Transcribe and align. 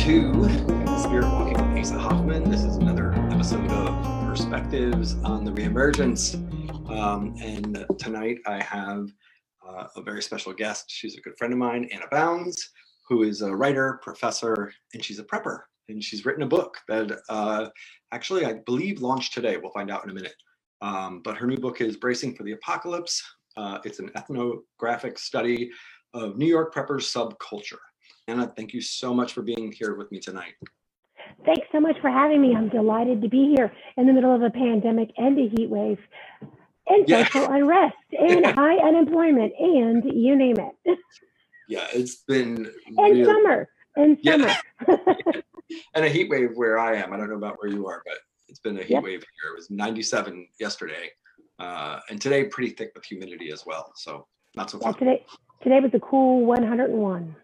to 0.00 0.32
Spirit 0.98 1.26
Walking 1.26 1.74
with 1.74 1.78
Asa 1.78 1.98
Hoffman. 1.98 2.48
This 2.48 2.64
is 2.64 2.76
another 2.76 3.12
episode 3.30 3.70
of 3.70 4.26
Perspectives 4.26 5.16
on 5.24 5.44
the 5.44 5.50
Reemergence. 5.50 6.36
Um, 6.90 7.34
and 7.38 7.84
tonight 7.98 8.38
I 8.46 8.62
have 8.62 9.10
uh, 9.62 9.88
a 9.96 10.00
very 10.00 10.22
special 10.22 10.54
guest. 10.54 10.86
She's 10.88 11.18
a 11.18 11.20
good 11.20 11.36
friend 11.36 11.52
of 11.52 11.58
mine, 11.58 11.86
Anna 11.92 12.06
Bounds, 12.10 12.70
who 13.10 13.24
is 13.24 13.42
a 13.42 13.54
writer, 13.54 14.00
professor, 14.02 14.72
and 14.94 15.04
she's 15.04 15.18
a 15.18 15.24
prepper. 15.24 15.58
And 15.90 16.02
she's 16.02 16.24
written 16.24 16.44
a 16.44 16.48
book 16.48 16.78
that 16.88 17.20
uh, 17.28 17.68
actually 18.10 18.46
I 18.46 18.54
believe 18.64 19.02
launched 19.02 19.34
today. 19.34 19.58
We'll 19.58 19.70
find 19.72 19.90
out 19.90 20.04
in 20.04 20.10
a 20.10 20.14
minute. 20.14 20.34
Um, 20.80 21.20
but 21.22 21.36
her 21.36 21.46
new 21.46 21.58
book 21.58 21.82
is 21.82 21.98
Bracing 21.98 22.34
for 22.34 22.44
the 22.44 22.52
Apocalypse. 22.52 23.22
Uh, 23.54 23.80
it's 23.84 23.98
an 23.98 24.10
ethnographic 24.16 25.18
study 25.18 25.70
of 26.14 26.38
New 26.38 26.46
York 26.46 26.74
preppers 26.74 27.04
subculture. 27.14 27.76
Anna, 28.28 28.46
thank 28.56 28.72
you 28.72 28.80
so 28.80 29.14
much 29.14 29.32
for 29.32 29.42
being 29.42 29.72
here 29.72 29.94
with 29.94 30.10
me 30.12 30.18
tonight. 30.20 30.54
Thanks 31.44 31.66
so 31.72 31.80
much 31.80 31.96
for 32.00 32.10
having 32.10 32.40
me. 32.42 32.54
I'm 32.54 32.68
delighted 32.68 33.22
to 33.22 33.28
be 33.28 33.54
here 33.56 33.72
in 33.96 34.06
the 34.06 34.12
middle 34.12 34.34
of 34.34 34.42
a 34.42 34.50
pandemic 34.50 35.10
and 35.16 35.38
a 35.38 35.48
heat 35.48 35.68
wave 35.70 35.98
and 36.88 37.08
Yeah. 37.08 37.24
social 37.28 37.50
unrest 37.50 37.96
and 38.18 38.44
high 38.58 38.76
unemployment 38.76 39.52
and 39.58 40.04
you 40.04 40.36
name 40.36 40.56
it. 40.58 40.98
Yeah, 41.68 41.86
it's 41.92 42.16
been 42.16 42.70
And 42.98 43.14
real- 43.14 43.26
summer. 43.26 43.68
And 43.96 44.18
Yeah. 44.22 44.56
and 45.94 46.04
a 46.04 46.08
heat 46.08 46.30
wave 46.30 46.50
where 46.54 46.78
I 46.78 46.96
am. 46.96 47.12
I 47.12 47.16
don't 47.16 47.28
know 47.28 47.36
about 47.36 47.56
where 47.60 47.70
you 47.70 47.86
are, 47.86 48.02
but 48.04 48.14
it's 48.48 48.60
been 48.60 48.76
a 48.78 48.82
heat 48.82 48.90
Yep. 48.90 49.02
wave 49.04 49.20
here. 49.42 49.52
It 49.52 49.56
was 49.56 49.70
97 49.70 50.46
yesterday, 50.58 51.10
uh, 51.58 52.00
and 52.08 52.20
today 52.20 52.44
pretty 52.44 52.70
thick 52.70 52.92
with 52.94 53.04
humidity 53.04 53.50
as 53.52 53.64
well. 53.66 53.92
So 53.96 54.26
not 54.56 54.70
so 54.70 54.78
Yeah, 54.78 54.90
fun. 54.92 54.98
today 54.98 55.26
today 55.62 55.80
was 55.80 55.92
a 55.94 56.00
cool 56.00 56.44
101. 56.44 57.36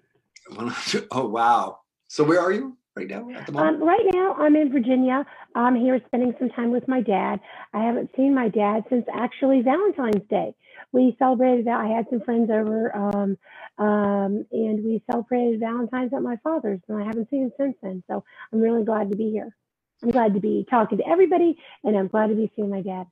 oh 1.10 1.28
wow! 1.28 1.80
So 2.08 2.24
where 2.24 2.40
are 2.40 2.52
you 2.52 2.76
right 2.94 3.08
now 3.08 3.28
at 3.30 3.46
the 3.46 3.52
moment? 3.52 3.82
Um, 3.82 3.88
right 3.88 4.06
now, 4.14 4.34
I'm 4.34 4.56
in 4.56 4.72
Virginia. 4.72 5.24
I'm 5.54 5.74
here 5.74 6.00
spending 6.06 6.34
some 6.38 6.50
time 6.50 6.70
with 6.70 6.86
my 6.88 7.00
dad. 7.00 7.40
I 7.72 7.84
haven't 7.84 8.10
seen 8.16 8.34
my 8.34 8.48
dad 8.48 8.84
since 8.88 9.06
actually 9.12 9.62
Valentine's 9.62 10.26
Day. 10.28 10.54
We 10.92 11.16
celebrated 11.18 11.66
that. 11.66 11.80
I 11.80 11.88
had 11.88 12.06
some 12.10 12.20
friends 12.20 12.50
over, 12.50 12.94
um, 12.94 13.36
um, 13.78 14.46
and 14.52 14.84
we 14.84 15.02
celebrated 15.10 15.60
Valentine's 15.60 16.12
at 16.14 16.22
my 16.22 16.36
father's, 16.44 16.80
and 16.88 17.02
I 17.02 17.04
haven't 17.04 17.28
seen 17.30 17.44
him 17.44 17.52
since 17.58 17.76
then. 17.82 18.02
So 18.08 18.24
I'm 18.52 18.60
really 18.60 18.84
glad 18.84 19.10
to 19.10 19.16
be 19.16 19.30
here. 19.30 19.54
I'm 20.02 20.10
glad 20.10 20.34
to 20.34 20.40
be 20.40 20.66
talking 20.68 20.98
to 20.98 21.08
everybody, 21.08 21.58
and 21.82 21.96
I'm 21.96 22.08
glad 22.08 22.28
to 22.28 22.34
be 22.34 22.50
seeing 22.54 22.70
my 22.70 22.82
dad. 22.82 23.06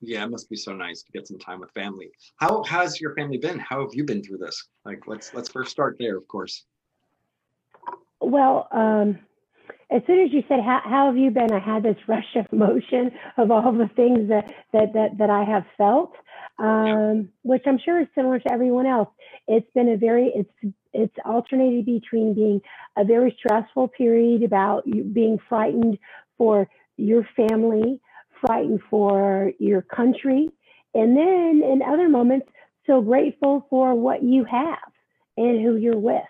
yeah, 0.00 0.24
it 0.24 0.30
must 0.30 0.50
be 0.50 0.56
so 0.56 0.72
nice 0.74 1.02
to 1.02 1.12
get 1.12 1.28
some 1.28 1.38
time 1.38 1.60
with 1.60 1.70
family. 1.72 2.10
How 2.36 2.62
has 2.64 3.00
your 3.00 3.14
family 3.14 3.38
been? 3.38 3.58
How 3.58 3.80
have 3.82 3.94
you 3.94 4.04
been 4.04 4.22
through 4.22 4.38
this? 4.38 4.68
Like, 4.84 5.06
let's 5.06 5.32
let's 5.34 5.48
first 5.50 5.70
start 5.70 5.96
there, 5.98 6.16
of 6.16 6.26
course. 6.26 6.64
Well, 8.22 8.68
um, 8.72 9.18
as 9.90 10.02
soon 10.06 10.20
as 10.24 10.32
you 10.32 10.42
said, 10.48 10.60
how, 10.64 10.80
how 10.84 11.06
have 11.06 11.16
you 11.16 11.30
been? 11.30 11.52
I 11.52 11.58
had 11.60 11.82
this 11.82 11.96
rush 12.08 12.36
of 12.36 12.46
emotion 12.52 13.12
of 13.36 13.50
all 13.50 13.72
the 13.72 13.90
things 13.96 14.28
that, 14.28 14.52
that, 14.72 14.92
that, 14.94 15.18
that 15.18 15.30
I 15.30 15.44
have 15.44 15.64
felt, 15.76 16.14
um, 16.58 17.28
which 17.42 17.62
I'm 17.66 17.78
sure 17.84 18.00
is 18.00 18.08
similar 18.14 18.38
to 18.40 18.52
everyone 18.52 18.86
else. 18.86 19.10
It's 19.48 19.70
been 19.74 19.90
a 19.90 19.96
very, 19.96 20.32
it's, 20.34 20.74
it's 20.94 21.14
alternated 21.24 21.86
between 21.86 22.34
being 22.34 22.60
a 22.96 23.04
very 23.04 23.36
stressful 23.38 23.88
period 23.88 24.42
about 24.42 24.84
being 24.86 25.38
frightened 25.48 25.98
for 26.38 26.68
your 26.96 27.26
family, 27.36 28.00
frightened 28.40 28.80
for 28.90 29.52
your 29.58 29.82
country, 29.82 30.48
and 30.94 31.16
then 31.16 31.62
in 31.64 31.82
other 31.86 32.08
moments, 32.08 32.46
so 32.86 33.00
grateful 33.00 33.66
for 33.70 33.94
what 33.94 34.22
you 34.22 34.44
have 34.44 34.78
and 35.36 35.62
who 35.64 35.76
you're 35.76 35.98
with. 35.98 36.22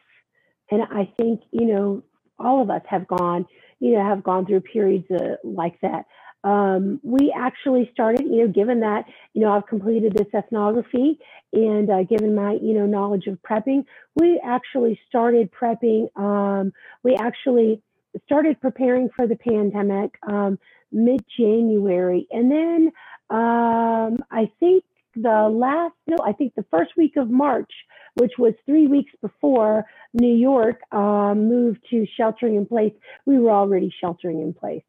And 0.72 0.82
I 0.84 1.12
think, 1.18 1.42
you 1.50 1.66
know, 1.66 2.02
all 2.38 2.62
of 2.62 2.70
us 2.70 2.80
have 2.88 3.06
gone, 3.06 3.44
you 3.78 3.92
know, 3.92 4.02
have 4.02 4.24
gone 4.24 4.46
through 4.46 4.62
periods 4.62 5.04
uh, 5.10 5.36
like 5.44 5.78
that. 5.82 6.06
Um, 6.44 6.98
we 7.02 7.32
actually 7.36 7.90
started, 7.92 8.22
you 8.24 8.38
know, 8.38 8.48
given 8.48 8.80
that, 8.80 9.04
you 9.34 9.42
know, 9.42 9.52
I've 9.52 9.66
completed 9.66 10.14
this 10.14 10.28
ethnography 10.34 11.18
and 11.52 11.90
uh, 11.90 12.04
given 12.04 12.34
my, 12.34 12.52
you 12.54 12.72
know, 12.72 12.86
knowledge 12.86 13.26
of 13.26 13.38
prepping, 13.42 13.84
we 14.18 14.40
actually 14.42 14.98
started 15.08 15.50
prepping. 15.52 16.08
Um, 16.16 16.72
we 17.02 17.16
actually 17.16 17.82
started 18.24 18.58
preparing 18.58 19.10
for 19.14 19.26
the 19.26 19.36
pandemic 19.36 20.16
um, 20.26 20.58
mid 20.90 21.22
January. 21.38 22.26
And 22.30 22.50
then 22.50 22.92
um, 23.28 24.16
I 24.30 24.50
think 24.58 24.84
the 25.14 25.50
last, 25.52 25.94
no, 26.06 26.16
I 26.24 26.32
think 26.32 26.54
the 26.54 26.64
first 26.70 26.92
week 26.96 27.16
of 27.16 27.30
March, 27.30 27.72
which 28.14 28.32
was 28.38 28.54
three 28.66 28.86
weeks 28.86 29.12
before 29.20 29.84
New 30.14 30.34
York 30.34 30.80
um, 30.92 31.48
moved 31.48 31.80
to 31.90 32.06
sheltering 32.16 32.56
in 32.56 32.66
place, 32.66 32.92
we 33.26 33.38
were 33.38 33.50
already 33.50 33.92
sheltering 34.00 34.40
in 34.42 34.52
place. 34.52 34.82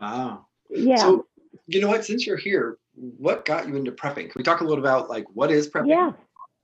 Wow. 0.00 0.46
Yeah. 0.70 0.96
So 0.96 1.26
you 1.66 1.80
know 1.80 1.88
what? 1.88 2.04
Since 2.04 2.26
you're 2.26 2.36
here, 2.36 2.78
what 2.94 3.44
got 3.44 3.68
you 3.68 3.76
into 3.76 3.92
prepping? 3.92 4.30
Can 4.30 4.32
we 4.36 4.42
talk 4.42 4.60
a 4.60 4.64
little 4.64 4.82
about 4.82 5.08
like 5.08 5.24
what 5.32 5.50
is 5.50 5.68
prepping? 5.68 5.88
yeah. 5.88 6.12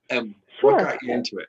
And 0.09 0.35
Sure. 0.59 0.73
what 0.73 0.83
got 0.83 1.03
you 1.03 1.13
into 1.13 1.37
it? 1.37 1.47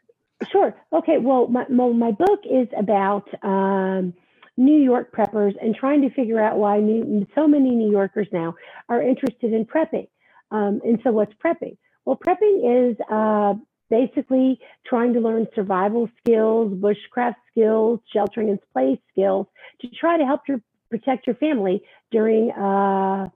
Sure. 0.50 0.75
Okay. 0.92 1.19
Well, 1.19 1.48
my, 1.48 1.66
my, 1.69 1.88
my 1.88 2.10
book 2.12 2.41
is 2.44 2.69
about 2.78 3.28
um, 3.42 4.14
New 4.56 4.78
York 4.78 5.12
preppers 5.12 5.54
and 5.60 5.75
trying 5.75 6.03
to 6.03 6.10
figure 6.10 6.41
out 6.41 6.59
why 6.59 6.78
new, 6.78 7.26
so 7.34 7.48
many 7.48 7.70
New 7.70 7.91
Yorkers 7.91 8.28
now 8.32 8.54
are 8.88 9.03
interested 9.03 9.53
in 9.53 9.64
prepping. 9.64 10.06
Um, 10.50 10.80
and 10.84 11.00
so, 11.03 11.12
what's 11.12 11.32
prepping? 11.44 11.76
Well, 12.04 12.16
prepping 12.16 12.91
is 12.91 12.97
uh, 13.10 13.54
basically 13.90 14.58
trying 14.86 15.12
to 15.12 15.20
learn 15.20 15.46
survival 15.54 16.08
skills, 16.20 16.72
bushcraft 16.72 17.34
skills, 17.50 18.00
sheltering 18.12 18.48
in 18.48 18.58
place 18.72 18.98
skills 19.12 19.46
to 19.80 19.88
try 19.90 20.16
to 20.16 20.24
help 20.24 20.42
your 20.48 20.60
protect 20.88 21.26
your 21.26 21.36
family 21.36 21.82
during 22.10 22.50
uh, 22.50 23.28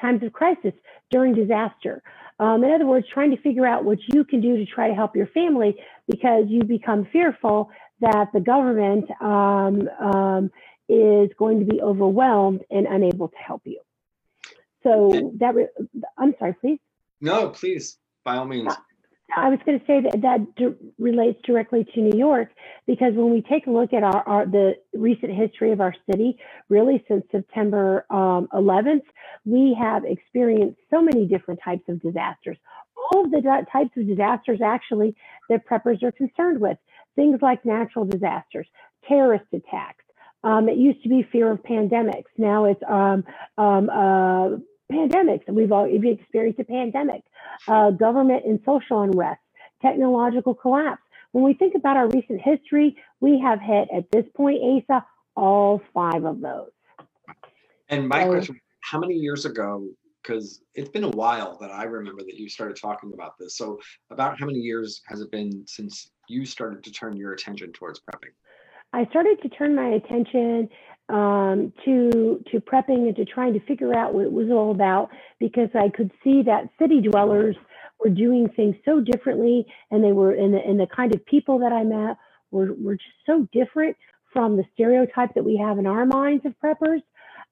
times 0.00 0.22
of 0.22 0.32
crisis, 0.32 0.72
during 1.10 1.34
disaster. 1.34 2.02
Um, 2.38 2.62
in 2.64 2.70
other 2.70 2.86
words, 2.86 3.06
trying 3.12 3.30
to 3.30 3.40
figure 3.40 3.66
out 3.66 3.84
what 3.84 3.98
you 4.12 4.24
can 4.24 4.40
do 4.40 4.56
to 4.56 4.66
try 4.66 4.88
to 4.88 4.94
help 4.94 5.16
your 5.16 5.26
family 5.28 5.76
because 6.06 6.44
you 6.48 6.62
become 6.62 7.06
fearful 7.10 7.70
that 8.00 8.28
the 8.34 8.40
government 8.40 9.10
um, 9.22 9.88
um, 9.98 10.50
is 10.88 11.30
going 11.38 11.60
to 11.60 11.64
be 11.64 11.80
overwhelmed 11.80 12.62
and 12.70 12.86
unable 12.86 13.28
to 13.28 13.36
help 13.36 13.62
you. 13.64 13.80
So 14.82 15.32
that, 15.40 15.54
re- 15.54 15.68
I'm 16.18 16.34
sorry, 16.38 16.54
please. 16.60 16.78
No, 17.20 17.48
please, 17.48 17.98
by 18.22 18.36
all 18.36 18.44
means. 18.44 18.74
I 19.34 19.48
was 19.48 19.58
going 19.66 19.78
to 19.80 19.86
say 19.86 20.00
that 20.02 20.22
that 20.22 20.54
d- 20.56 20.76
relates 20.98 21.40
directly 21.44 21.84
to 21.94 22.00
New 22.00 22.16
York 22.16 22.50
because 22.86 23.12
when 23.14 23.30
we 23.30 23.42
take 23.42 23.66
a 23.66 23.70
look 23.70 23.92
at 23.92 24.02
our, 24.02 24.22
our 24.28 24.46
the 24.46 24.74
recent 24.94 25.32
history 25.34 25.72
of 25.72 25.80
our 25.80 25.94
city, 26.10 26.38
really 26.68 27.04
since 27.08 27.24
September 27.32 28.06
um, 28.10 28.48
11th, 28.54 29.02
we 29.44 29.76
have 29.80 30.04
experienced 30.04 30.78
so 30.90 31.02
many 31.02 31.26
different 31.26 31.60
types 31.64 31.82
of 31.88 32.00
disasters. 32.00 32.56
All 33.12 33.24
of 33.24 33.30
the 33.30 33.42
types 33.72 33.90
of 33.96 34.06
disasters 34.06 34.60
actually 34.64 35.16
that 35.48 35.66
preppers 35.66 36.02
are 36.02 36.12
concerned 36.12 36.60
with, 36.60 36.78
things 37.16 37.40
like 37.42 37.64
natural 37.64 38.04
disasters, 38.04 38.68
terrorist 39.08 39.46
attacks. 39.52 40.04
Um, 40.44 40.68
it 40.68 40.76
used 40.76 41.02
to 41.02 41.08
be 41.08 41.26
fear 41.32 41.50
of 41.50 41.62
pandemics. 41.62 42.30
Now 42.38 42.66
it's 42.66 42.82
um, 42.88 43.24
um, 43.58 43.90
uh, 43.90 44.56
pandemics. 44.92 45.42
And 45.46 45.56
we've 45.56 45.72
all 45.72 45.84
experienced 45.84 46.60
a 46.60 46.64
pandemic 46.64 47.22
uh, 47.68 47.90
government 47.90 48.44
and 48.44 48.60
social 48.64 49.02
unrest, 49.02 49.40
technological 49.82 50.54
collapse. 50.54 51.02
When 51.32 51.44
we 51.44 51.54
think 51.54 51.74
about 51.74 51.96
our 51.96 52.08
recent 52.08 52.40
history, 52.40 52.96
we 53.20 53.38
have 53.40 53.60
hit 53.60 53.88
at 53.94 54.10
this 54.10 54.24
point, 54.34 54.58
Asa, 54.62 55.04
all 55.36 55.82
five 55.92 56.24
of 56.24 56.40
those. 56.40 56.70
And 57.88 58.08
my 58.08 58.24
So- 58.24 58.30
question, 58.30 58.60
how 58.80 58.98
many 58.98 59.14
years 59.14 59.44
ago, 59.44 59.86
because 60.22 60.62
it's 60.74 60.88
been 60.88 61.04
a 61.04 61.10
while 61.10 61.56
that 61.60 61.70
I 61.70 61.84
remember 61.84 62.22
that 62.22 62.34
you 62.34 62.48
started 62.48 62.76
talking 62.76 63.12
about 63.12 63.38
this. 63.38 63.56
So 63.56 63.78
about 64.10 64.38
how 64.40 64.46
many 64.46 64.58
years 64.58 65.02
has 65.06 65.20
it 65.20 65.30
been 65.30 65.64
since 65.66 66.10
you 66.28 66.44
started 66.44 66.82
to 66.84 66.90
turn 66.90 67.16
your 67.16 67.32
attention 67.32 67.72
towards 67.72 68.00
prepping? 68.00 68.32
I 68.92 69.04
started 69.06 69.40
to 69.42 69.48
turn 69.50 69.74
my 69.74 69.88
attention 69.88 70.68
um, 71.08 71.72
to 71.84 72.42
to 72.50 72.60
prepping 72.60 73.06
and 73.06 73.16
to 73.16 73.24
trying 73.24 73.52
to 73.54 73.60
figure 73.60 73.94
out 73.94 74.14
what 74.14 74.24
it 74.24 74.32
was 74.32 74.50
all 74.50 74.70
about 74.70 75.10
because 75.38 75.68
I 75.74 75.88
could 75.88 76.10
see 76.24 76.42
that 76.42 76.68
city 76.78 77.00
dwellers 77.00 77.56
were 78.02 78.10
doing 78.10 78.48
things 78.48 78.76
so 78.84 79.00
differently, 79.00 79.66
and 79.90 80.02
they 80.02 80.12
were 80.12 80.34
in 80.34 80.52
the, 80.52 80.58
and 80.58 80.78
the 80.78 80.86
kind 80.86 81.14
of 81.14 81.24
people 81.26 81.58
that 81.60 81.72
I 81.72 81.84
met 81.84 82.16
were 82.50 82.74
were 82.74 82.96
just 82.96 83.16
so 83.24 83.46
different 83.52 83.96
from 84.32 84.56
the 84.56 84.64
stereotype 84.74 85.34
that 85.34 85.44
we 85.44 85.56
have 85.56 85.78
in 85.78 85.86
our 85.86 86.04
minds 86.04 86.44
of 86.44 86.54
preppers. 86.62 87.02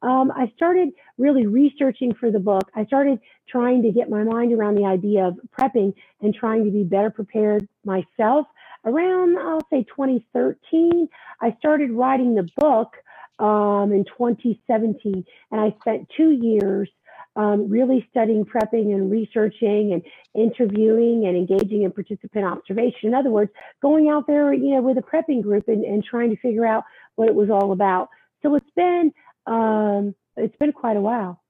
Um, 0.03 0.31
I 0.33 0.53
started 0.55 0.91
really 1.17 1.47
researching 1.47 2.13
for 2.15 2.31
the 2.31 2.41
book. 2.41 2.71
I 2.75 2.85
started 2.85 3.21
trying 3.49 3.83
to 3.85 3.93
get 3.93 4.11
my 4.11 4.23
mind 4.23 4.53
around 4.53 4.75
the 4.75 4.85
idea 4.85 5.25
of 5.29 5.39
prepping 5.59 5.95
and 6.21 6.35
trying 6.35 6.65
to 6.65 6.71
be 6.71 6.83
better 6.83 7.09
prepared 7.09 7.67
myself 7.85 8.47
around, 8.85 9.39
I'll 9.39 9.67
say 9.71 9.85
2013, 9.85 11.09
I 11.41 11.57
started 11.59 11.91
writing 11.93 12.35
the 12.35 12.49
book 12.57 12.95
um, 13.39 13.93
in 13.93 14.05
2017, 14.05 15.25
and 15.51 15.61
I 15.61 15.75
spent 15.81 16.09
two 16.17 16.31
years 16.31 16.89
um, 17.37 17.69
really 17.69 18.07
studying 18.11 18.45
prepping 18.45 18.95
and 18.95 19.11
researching 19.11 19.93
and 19.93 20.03
interviewing 20.35 21.27
and 21.27 21.37
engaging 21.37 21.83
in 21.83 21.91
participant 21.91 22.45
observation. 22.45 23.09
In 23.09 23.15
other 23.15 23.31
words, 23.31 23.51
going 23.83 24.09
out 24.09 24.27
there, 24.27 24.53
you 24.53 24.77
know, 24.77 24.83
with 24.83 24.99
a 24.99 25.03
prepping 25.03 25.43
group 25.43 25.69
and, 25.69 25.85
and 25.85 26.05
trying 26.05 26.31
to 26.31 26.37
figure 26.37 26.65
out 26.65 26.85
what 27.17 27.29
it 27.29 27.35
was 27.35 27.51
all 27.51 27.73
about. 27.73 28.09
So 28.43 28.55
it's 28.55 28.71
been 28.77 29.13
um, 29.47 30.15
it's 30.37 30.57
been 30.57 30.73
quite 30.73 30.97
a 30.97 31.01
while. 31.01 31.43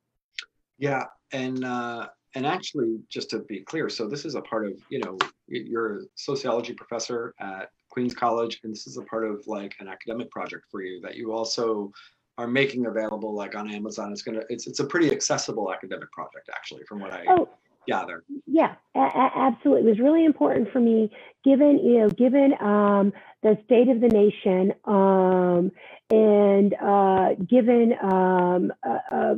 Yeah, 0.78 1.04
and 1.32 1.64
uh, 1.64 2.08
and 2.34 2.46
actually, 2.46 2.98
just 3.08 3.30
to 3.30 3.40
be 3.40 3.60
clear, 3.60 3.88
so 3.88 4.08
this 4.08 4.24
is 4.24 4.34
a 4.34 4.40
part 4.40 4.66
of 4.66 4.72
you 4.88 5.00
know 5.00 5.18
you're 5.46 5.98
a 5.98 6.00
sociology 6.14 6.72
professor 6.72 7.34
at 7.38 7.68
Queens 7.94 8.12
College, 8.12 8.58
and 8.64 8.72
this 8.72 8.88
is 8.88 8.96
a 8.96 9.02
part 9.02 9.24
of 9.24 9.46
like 9.46 9.76
an 9.78 9.86
academic 9.86 10.28
project 10.32 10.64
for 10.68 10.82
you 10.82 11.00
that 11.00 11.14
you 11.14 11.32
also 11.32 11.92
are 12.36 12.48
making 12.48 12.86
available 12.86 13.32
like 13.32 13.54
on 13.54 13.70
Amazon. 13.70 14.10
It's 14.10 14.22
gonna 14.22 14.42
it's 14.48 14.66
it's 14.66 14.80
a 14.80 14.84
pretty 14.84 15.12
accessible 15.12 15.72
academic 15.72 16.10
project 16.10 16.50
actually, 16.52 16.82
from 16.88 16.98
what 16.98 17.12
I 17.12 17.24
Oh, 17.28 17.48
gather. 17.86 18.24
yeah, 18.48 18.74
a- 18.96 18.98
a- 18.98 19.32
absolutely. 19.36 19.82
It 19.82 19.90
was 19.90 20.00
really 20.00 20.24
important 20.24 20.72
for 20.72 20.80
me, 20.80 21.08
given 21.44 21.78
you 21.78 22.00
know, 22.00 22.08
given 22.08 22.54
um, 22.60 23.12
the 23.44 23.56
state 23.64 23.88
of 23.88 24.00
the 24.00 24.08
nation, 24.08 24.74
um, 24.86 25.70
and 26.10 26.74
uh, 26.82 27.34
given 27.48 27.94
um, 28.02 28.72
uh, 28.82 28.98
uh, 29.12 29.34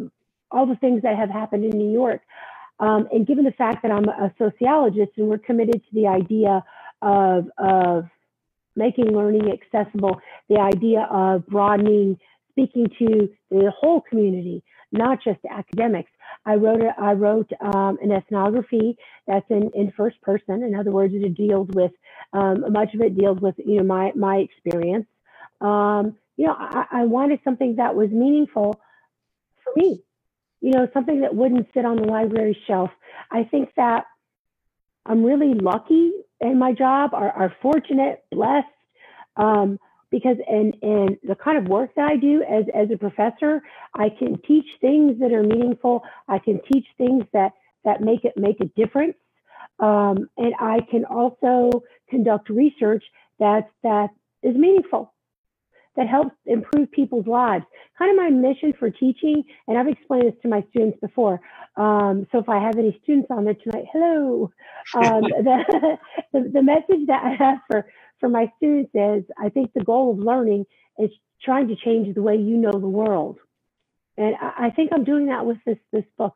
all 0.50 0.64
the 0.64 0.76
things 0.76 1.02
that 1.02 1.14
have 1.19 1.29
happened 1.29 1.64
in 1.67 1.76
New 1.76 1.93
York, 1.93 2.23
um, 2.81 3.06
and 3.12 3.26
given 3.26 3.44
the 3.44 3.52
fact 3.52 3.82
that 3.82 3.93
I'm 3.93 4.09
a 4.09 4.32
sociologist 4.38 5.12
and 5.19 5.29
we're 5.29 5.37
committed 5.37 5.75
to 5.75 5.93
the 5.93 6.06
idea 6.06 6.64
of 7.02 7.50
of 7.59 8.09
making 8.76 9.06
learning 9.06 9.50
accessible, 9.50 10.20
the 10.49 10.58
idea 10.58 11.08
of 11.11 11.46
broadening, 11.46 12.19
speaking 12.52 12.88
to 12.99 13.28
the 13.50 13.73
whole 13.78 14.00
community, 14.00 14.62
not 14.93 15.19
just 15.23 15.40
academics. 15.50 16.11
I 16.44 16.55
wrote 16.55 16.82
a, 16.82 16.94
I 16.99 17.12
wrote 17.14 17.50
um, 17.61 17.99
an 18.02 18.12
ethnography 18.12 18.96
that's 19.26 19.46
in, 19.50 19.70
in 19.75 19.93
first 19.96 20.20
person. 20.23 20.62
In 20.62 20.75
other 20.75 20.90
words, 20.90 21.12
it 21.14 21.34
deals 21.34 21.69
with 21.75 21.93
um, 22.32 22.73
much 22.73 22.94
of 22.94 23.00
it 23.00 23.19
deals 23.19 23.40
with 23.40 23.55
you 23.58 23.78
know 23.78 23.84
my 23.84 24.12
my 24.14 24.37
experience. 24.37 25.06
Um, 25.61 26.17
you 26.37 26.46
know, 26.46 26.55
I, 26.58 26.87
I 26.90 27.05
wanted 27.05 27.40
something 27.44 27.76
that 27.76 27.94
was 27.94 28.11
meaningful 28.11 28.81
for 29.64 29.73
me. 29.75 30.02
You 30.61 30.73
know, 30.73 30.88
something 30.93 31.20
that 31.20 31.34
wouldn't 31.34 31.69
sit 31.75 31.84
on 31.84 31.96
the 31.96 32.05
library 32.05 32.58
shelf. 32.67 32.90
I 33.31 33.44
think 33.44 33.70
that 33.76 34.05
I'm 35.05 35.25
really 35.25 35.55
lucky 35.55 36.12
in 36.41 36.59
my 36.59 36.73
job, 36.73 37.12
are, 37.15 37.31
are 37.33 37.55
fortunate, 37.62 38.25
blessed, 38.33 38.67
um, 39.37 39.79
because 40.11 40.37
and 40.49 40.77
and 40.83 41.19
the 41.25 41.37
kind 41.37 41.59
of 41.59 41.67
work 41.69 41.91
that 41.97 42.09
I 42.11 42.17
do 42.17 42.43
as 42.44 42.65
as 42.75 42.91
a 42.93 42.99
professor, 42.99 43.62
I 43.94 44.09
can 44.11 44.41
teach 44.47 44.67
things 44.81 45.19
that 45.21 45.33
are 45.33 45.43
meaningful. 45.43 46.03
I 46.29 46.38
can 46.38 46.61
teach 46.73 46.87
things 46.99 47.25
that 47.33 47.53
that 47.85 48.03
make 48.03 48.25
it 48.25 48.35
make 48.37 48.61
a 48.61 48.67
difference, 48.81 49.17
um, 49.81 50.31
and 50.38 50.55
I 50.61 50.81
can 50.91 51.05
also 51.06 51.71
conduct 52.11 52.50
research 52.50 53.05
that 53.41 53.69
that 53.85 54.09
is 54.43 54.56
meaningful, 54.56 55.15
that 55.96 56.08
helps 56.08 56.34
improve 56.46 56.90
people's 56.90 57.26
lives. 57.26 57.64
Kind 57.98 58.10
of 58.10 58.16
my 58.16 58.31
mission 58.31 58.72
for 58.78 58.90
teaching, 58.90 59.44
and 59.66 59.78
I've 59.78 59.88
explained 59.88 60.25
this 60.25 60.40
to 60.43 60.48
my 60.48 60.64
students 60.70 60.98
before. 61.00 61.40
Um, 61.76 62.26
so 62.32 62.38
if 62.38 62.48
I 62.48 62.58
have 62.58 62.78
any 62.78 62.98
students 63.02 63.28
on 63.31 63.44
there 63.44 63.54
tonight, 63.54 63.87
hello. 63.93 64.50
Um, 64.94 65.22
the, 65.22 65.98
the 66.32 66.50
the 66.54 66.62
message 66.62 67.06
that 67.06 67.22
I 67.25 67.34
have 67.43 67.58
for 67.70 67.87
for 68.20 68.28
my 68.28 68.50
students 68.56 68.90
is 68.94 69.25
I 69.38 69.48
think 69.48 69.72
the 69.72 69.84
goal 69.84 70.12
of 70.12 70.19
learning 70.19 70.66
is 70.98 71.10
trying 71.43 71.69
to 71.69 71.76
change 71.76 72.14
the 72.14 72.22
way 72.22 72.37
you 72.37 72.56
know 72.56 72.72
the 72.72 72.78
world. 72.78 73.38
And 74.16 74.34
I, 74.40 74.66
I 74.66 74.70
think 74.70 74.90
I'm 74.92 75.04
doing 75.04 75.26
that 75.26 75.46
with 75.46 75.58
this 75.66 75.78
this 75.92 76.04
book. 76.19 76.34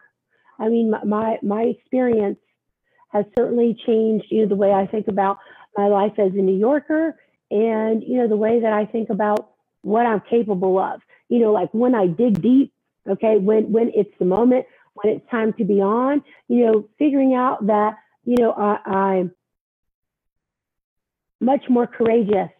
I 0.60 0.68
mean, 0.68 0.90
my, 0.90 1.04
my, 1.04 1.38
my 1.42 1.62
experience 1.62 2.38
has 3.08 3.24
certainly 3.36 3.76
changed, 3.86 4.26
you 4.30 4.42
know, 4.42 4.48
the 4.48 4.56
way 4.56 4.72
I 4.72 4.86
think 4.86 5.08
about 5.08 5.38
my 5.76 5.88
life 5.88 6.12
as 6.18 6.32
a 6.32 6.42
New 6.42 6.56
Yorker 6.56 7.16
and, 7.50 8.02
you 8.02 8.18
know, 8.18 8.28
the 8.28 8.36
way 8.36 8.60
that 8.60 8.72
I 8.72 8.84
think 8.84 9.10
about 9.10 9.49
what 9.82 10.06
I'm 10.06 10.22
capable 10.28 10.78
of. 10.78 11.00
You 11.28 11.38
know, 11.40 11.52
like 11.52 11.72
when 11.72 11.94
I 11.94 12.06
dig 12.06 12.40
deep, 12.42 12.72
okay, 13.08 13.36
when 13.38 13.72
when 13.72 13.90
it's 13.94 14.12
the 14.18 14.24
moment, 14.24 14.66
when 14.94 15.14
it's 15.14 15.30
time 15.30 15.52
to 15.54 15.64
be 15.64 15.80
on, 15.80 16.22
you 16.48 16.66
know, 16.66 16.88
figuring 16.98 17.34
out 17.34 17.66
that, 17.66 17.94
you 18.24 18.36
know, 18.38 18.52
I, 18.52 18.90
I'm 18.90 19.32
much 21.40 21.64
more 21.68 21.86
courageous 21.86 22.50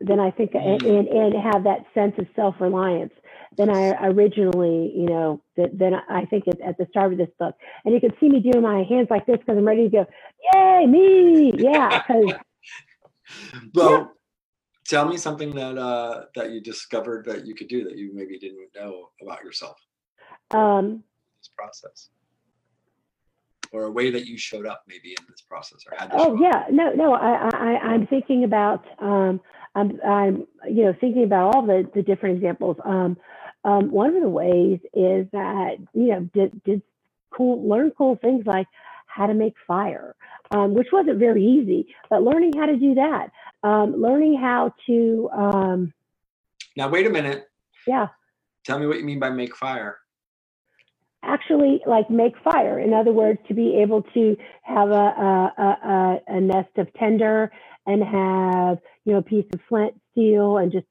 than 0.00 0.20
I 0.20 0.30
think, 0.30 0.54
and, 0.54 0.82
mm. 0.82 0.98
and, 0.98 1.08
and 1.08 1.42
have 1.42 1.64
that 1.64 1.86
sense 1.94 2.14
of 2.18 2.26
self 2.36 2.56
reliance 2.60 3.12
than 3.56 3.70
I 3.70 4.08
originally, 4.08 4.92
you 4.94 5.06
know, 5.06 5.40
that 5.56 5.78
than 5.78 5.94
I 5.94 6.26
think 6.26 6.46
at, 6.48 6.60
at 6.60 6.76
the 6.76 6.86
start 6.90 7.12
of 7.12 7.18
this 7.18 7.30
book. 7.38 7.54
And 7.84 7.94
you 7.94 8.00
can 8.00 8.12
see 8.20 8.28
me 8.28 8.40
doing 8.40 8.62
my 8.62 8.82
hands 8.82 9.08
like 9.08 9.24
this 9.24 9.38
because 9.38 9.56
I'm 9.56 9.66
ready 9.66 9.88
to 9.88 9.90
go, 9.90 10.06
yay, 10.52 10.86
me, 10.86 11.52
yeah. 11.56 12.02
Because 12.02 12.34
Well, 13.74 13.90
Yeah. 13.90 14.06
Tell 14.88 15.08
me 15.08 15.16
something 15.16 15.54
that 15.54 15.78
uh, 15.78 16.24
that 16.34 16.50
you 16.52 16.60
discovered 16.60 17.24
that 17.26 17.46
you 17.46 17.54
could 17.54 17.68
do 17.68 17.84
that 17.84 17.96
you 17.96 18.12
maybe 18.14 18.38
didn't 18.38 18.68
know 18.74 19.10
about 19.22 19.42
yourself. 19.44 19.76
um, 20.52 21.02
This 21.40 21.50
process, 21.56 22.08
or 23.72 23.84
a 23.84 23.90
way 23.90 24.10
that 24.10 24.26
you 24.26 24.38
showed 24.38 24.66
up 24.66 24.82
maybe 24.88 25.10
in 25.10 25.24
this 25.28 25.42
process, 25.42 25.84
or 25.90 25.96
had 25.98 26.10
to. 26.10 26.16
Oh 26.16 26.34
up. 26.34 26.40
yeah, 26.40 26.64
no, 26.70 26.92
no. 26.92 27.14
I, 27.14 27.48
I, 27.48 27.50
I- 27.52 27.78
I'm 27.92 28.06
thinking 28.06 28.44
about, 28.44 28.84
um, 29.00 29.40
I'm, 29.74 30.00
I'm, 30.06 30.46
you 30.68 30.84
know, 30.84 30.94
thinking 31.00 31.24
about 31.24 31.54
all 31.54 31.66
the, 31.66 31.88
the 31.94 32.02
different 32.02 32.36
examples. 32.36 32.76
Um, 32.84 33.16
um, 33.64 33.90
one 33.90 34.14
of 34.14 34.22
the 34.22 34.28
ways 34.28 34.78
is 34.94 35.26
that 35.32 35.76
you 35.92 36.08
know 36.08 36.20
did 36.32 36.62
did 36.64 36.82
cool 37.30 37.68
learn 37.68 37.90
cool 37.98 38.16
things 38.22 38.46
like 38.46 38.66
how 39.06 39.26
to 39.26 39.34
make 39.34 39.54
fire, 39.66 40.14
um, 40.52 40.74
which 40.74 40.88
wasn't 40.92 41.18
very 41.18 41.44
easy, 41.44 41.94
but 42.10 42.22
learning 42.22 42.52
how 42.56 42.66
to 42.66 42.76
do 42.76 42.94
that, 42.94 43.30
um, 43.66 44.00
learning 44.00 44.38
how 44.40 44.72
to, 44.86 45.28
um, 45.36 45.92
Now 46.76 46.88
wait 46.88 47.06
a 47.06 47.10
minute. 47.10 47.44
yeah, 47.86 48.08
Tell 48.64 48.78
me 48.78 48.86
what 48.86 48.98
you 48.98 49.04
mean 49.04 49.18
by 49.18 49.30
make 49.30 49.54
fire. 49.56 49.98
actually 51.22 51.80
like 51.86 52.08
make 52.08 52.34
fire. 52.44 52.78
In 52.78 52.94
other 52.94 53.12
words, 53.12 53.40
to 53.48 53.54
be 53.54 53.76
able 53.82 54.02
to 54.14 54.36
have 54.62 54.90
a, 54.90 54.94
a, 54.94 55.54
a, 55.58 56.20
a- 56.36 56.40
nest 56.40 56.70
of 56.76 56.86
tinder 56.98 57.50
and 57.86 58.02
have, 58.02 58.78
you 59.04 59.12
know, 59.12 59.18
a 59.18 59.22
piece 59.22 59.46
of 59.52 59.60
flint 59.68 59.94
steel 60.12 60.58
and 60.58 60.70
just 60.70 60.86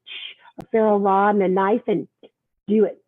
a 0.60 0.65
ferro 0.72 0.98
rod 0.98 1.36
and 1.36 1.44
a 1.44 1.48
knife 1.48 1.82
and 1.88 2.08
do 2.67 2.84
it 2.86 3.01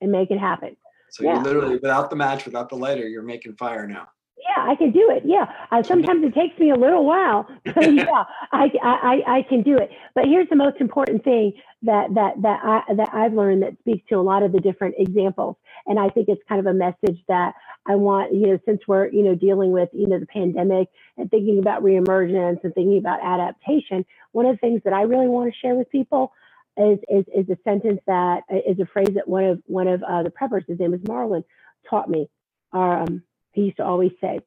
and 0.00 0.10
make 0.10 0.30
it 0.30 0.38
happen. 0.38 0.76
So 1.10 1.24
Yeah. 1.24 1.36
you 1.38 1.42
literally, 1.44 1.74
without 1.74 2.08
the 2.08 2.16
match, 2.16 2.46
without 2.46 2.68
the 2.70 2.76
lighter, 2.76 3.06
you're 3.06 3.22
making 3.22 3.56
fire 3.56 3.86
now. 3.86 4.08
Yeah, 4.56 4.64
I 4.68 4.76
can 4.76 4.92
do 4.92 5.10
it. 5.12 5.24
Yeah, 5.26 5.46
uh, 5.72 5.82
sometimes 5.84 6.24
it 6.24 6.34
takes 6.34 6.58
me 6.58 6.70
a 6.70 6.76
little 6.76 7.06
while, 7.06 7.48
but 7.64 7.94
yeah, 7.94 8.24
I, 8.52 8.72
I, 8.82 9.22
I 9.38 9.42
can 9.48 9.62
do 9.62 9.78
it. 9.78 9.90
But 10.16 10.26
here's 10.26 10.48
the 10.50 10.56
most 10.56 10.78
important 10.80 11.24
thing 11.24 11.54
that 11.84 12.08
that 12.14 12.42
that 12.42 12.60
I 12.64 12.94
that 12.96 13.10
I've 13.14 13.34
learned 13.34 13.62
that 13.64 13.78
speaks 13.80 14.08
to 14.10 14.16
a 14.16 14.22
lot 14.22 14.42
of 14.42 14.52
the 14.52 14.60
different 14.60 14.96
examples, 14.98 15.56
and 15.86 16.00
I 16.00 16.10
think 16.10 16.28
it's 16.28 16.42
kind 16.48 16.60
of 16.60 16.66
a 16.66 16.74
message 16.74 17.22
that 17.28 17.54
I 17.86 17.96
want. 17.96 18.34
You 18.34 18.48
know, 18.48 18.60
since 18.66 18.82
we're 18.88 19.08
you 19.10 19.22
know 19.24 19.36
dealing 19.36 19.72
with 19.72 19.90
you 19.94 20.08
know 20.08 20.20
the 20.20 20.26
pandemic 20.26 20.88
and 21.18 21.30
thinking 21.30 21.60
about 21.60 21.84
reemergence 21.84 22.64
and 22.64 22.74
thinking 22.74 22.98
about 22.98 23.20
adaptation, 23.24 24.06
one 24.32 24.46
of 24.46 24.56
the 24.56 24.60
things 24.60 24.82
that 24.84 24.94
I 24.94 25.02
really 25.02 25.28
want 25.28 25.52
to 25.52 25.58
share 25.60 25.76
with 25.76 25.90
people 25.90 26.32
is 26.78 26.98
is 27.10 27.26
is 27.34 27.50
a 27.50 27.58
sentence 27.64 28.00
that 28.08 28.42
is 28.68 28.80
a 28.80 28.86
phrase 28.86 29.10
that 29.14 29.28
one 29.28 29.44
of 29.44 29.62
one 29.66 29.88
of 29.88 30.02
uh, 30.02 30.24
the 30.24 30.30
preppers, 30.30 30.66
his 30.68 30.80
name 30.80 30.94
is 30.94 31.00
Marlon, 31.02 31.44
taught 31.90 32.10
me. 32.10 32.28
Um, 32.72 33.22
he 33.52 33.62
used 33.62 33.76
to 33.78 33.84
always 33.84 34.12
say, 34.20 34.40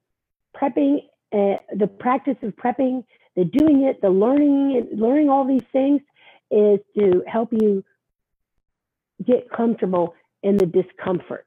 prepping, 0.55 0.99
uh, 1.31 1.57
the 1.75 1.87
practice 1.87 2.37
of 2.43 2.55
prepping, 2.55 3.03
the 3.35 3.45
doing 3.45 3.83
it, 3.83 4.01
the 4.01 4.09
learning, 4.09 4.87
learning 4.95 5.29
all 5.29 5.45
these 5.45 5.65
things 5.71 6.01
is 6.51 6.79
to 6.97 7.23
help 7.27 7.49
you 7.51 7.83
get 9.25 9.49
comfortable 9.49 10.13
in 10.43 10.57
the 10.57 10.65
discomfort. 10.65 11.45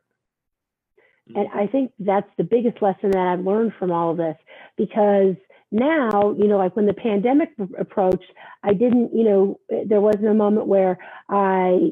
And 1.34 1.48
I 1.52 1.66
think 1.66 1.92
that's 1.98 2.30
the 2.36 2.44
biggest 2.44 2.80
lesson 2.80 3.10
that 3.10 3.26
I've 3.26 3.44
learned 3.44 3.72
from 3.78 3.90
all 3.90 4.12
of 4.12 4.16
this 4.16 4.36
because 4.76 5.34
now, 5.72 6.34
you 6.38 6.46
know, 6.46 6.56
like 6.56 6.76
when 6.76 6.86
the 6.86 6.94
pandemic 6.94 7.50
approached, 7.78 8.30
I 8.62 8.72
didn't, 8.72 9.14
you 9.14 9.24
know, 9.24 9.60
there 9.86 10.00
wasn't 10.00 10.28
a 10.28 10.34
moment 10.34 10.68
where 10.68 10.98
I, 11.28 11.90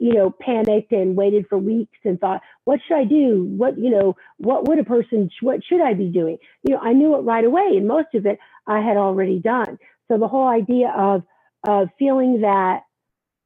you 0.00 0.14
know, 0.14 0.30
panicked 0.40 0.92
and 0.92 1.14
waited 1.14 1.46
for 1.46 1.58
weeks 1.58 1.98
and 2.04 2.18
thought, 2.18 2.40
what 2.64 2.80
should 2.88 2.96
I 2.96 3.04
do? 3.04 3.44
What, 3.44 3.78
you 3.78 3.90
know, 3.90 4.16
what 4.38 4.66
would 4.66 4.78
a 4.78 4.84
person, 4.84 5.30
what 5.42 5.62
should 5.62 5.82
I 5.82 5.92
be 5.92 6.08
doing? 6.08 6.38
You 6.66 6.74
know, 6.74 6.80
I 6.80 6.94
knew 6.94 7.14
it 7.16 7.20
right 7.20 7.44
away, 7.44 7.74
and 7.76 7.86
most 7.86 8.14
of 8.14 8.24
it 8.24 8.38
I 8.66 8.80
had 8.80 8.96
already 8.96 9.38
done. 9.38 9.78
So 10.08 10.16
the 10.16 10.26
whole 10.26 10.48
idea 10.48 10.90
of, 10.96 11.22
of 11.68 11.90
feeling 11.98 12.40
that 12.40 12.80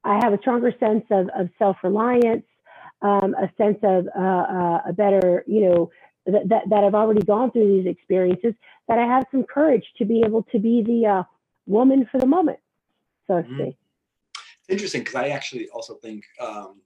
I 0.05 0.21
have 0.23 0.31
a 0.31 0.37
stronger 0.39 0.73
sense 0.79 1.03
of, 1.11 1.29
of 1.37 1.49
self 1.59 1.75
reliance, 1.83 2.45
um, 3.01 3.35
a 3.35 3.51
sense 3.57 3.79
of 3.83 4.07
uh, 4.17 4.21
uh, 4.21 4.81
a 4.87 4.93
better, 4.93 5.43
you 5.47 5.61
know, 5.61 5.91
that, 6.25 6.47
that, 6.47 6.69
that 6.69 6.83
I've 6.85 6.95
already 6.95 7.21
gone 7.21 7.51
through 7.51 7.67
these 7.67 7.91
experiences, 7.91 8.53
that 8.87 8.97
I 8.97 9.05
have 9.05 9.25
some 9.29 9.43
courage 9.43 9.83
to 9.97 10.05
be 10.05 10.23
able 10.25 10.43
to 10.53 10.59
be 10.59 10.81
the 10.83 11.05
uh, 11.05 11.23
woman 11.67 12.07
for 12.09 12.17
the 12.17 12.25
moment, 12.25 12.59
so 13.27 13.41
to 13.41 13.47
Mhm. 13.47 13.55
speak. 13.55 13.77
Interesting 14.69 15.01
because 15.01 15.15
I 15.15 15.29
actually 15.29 15.67
also 15.69 15.95
think 15.95 16.23
um, 16.39 16.81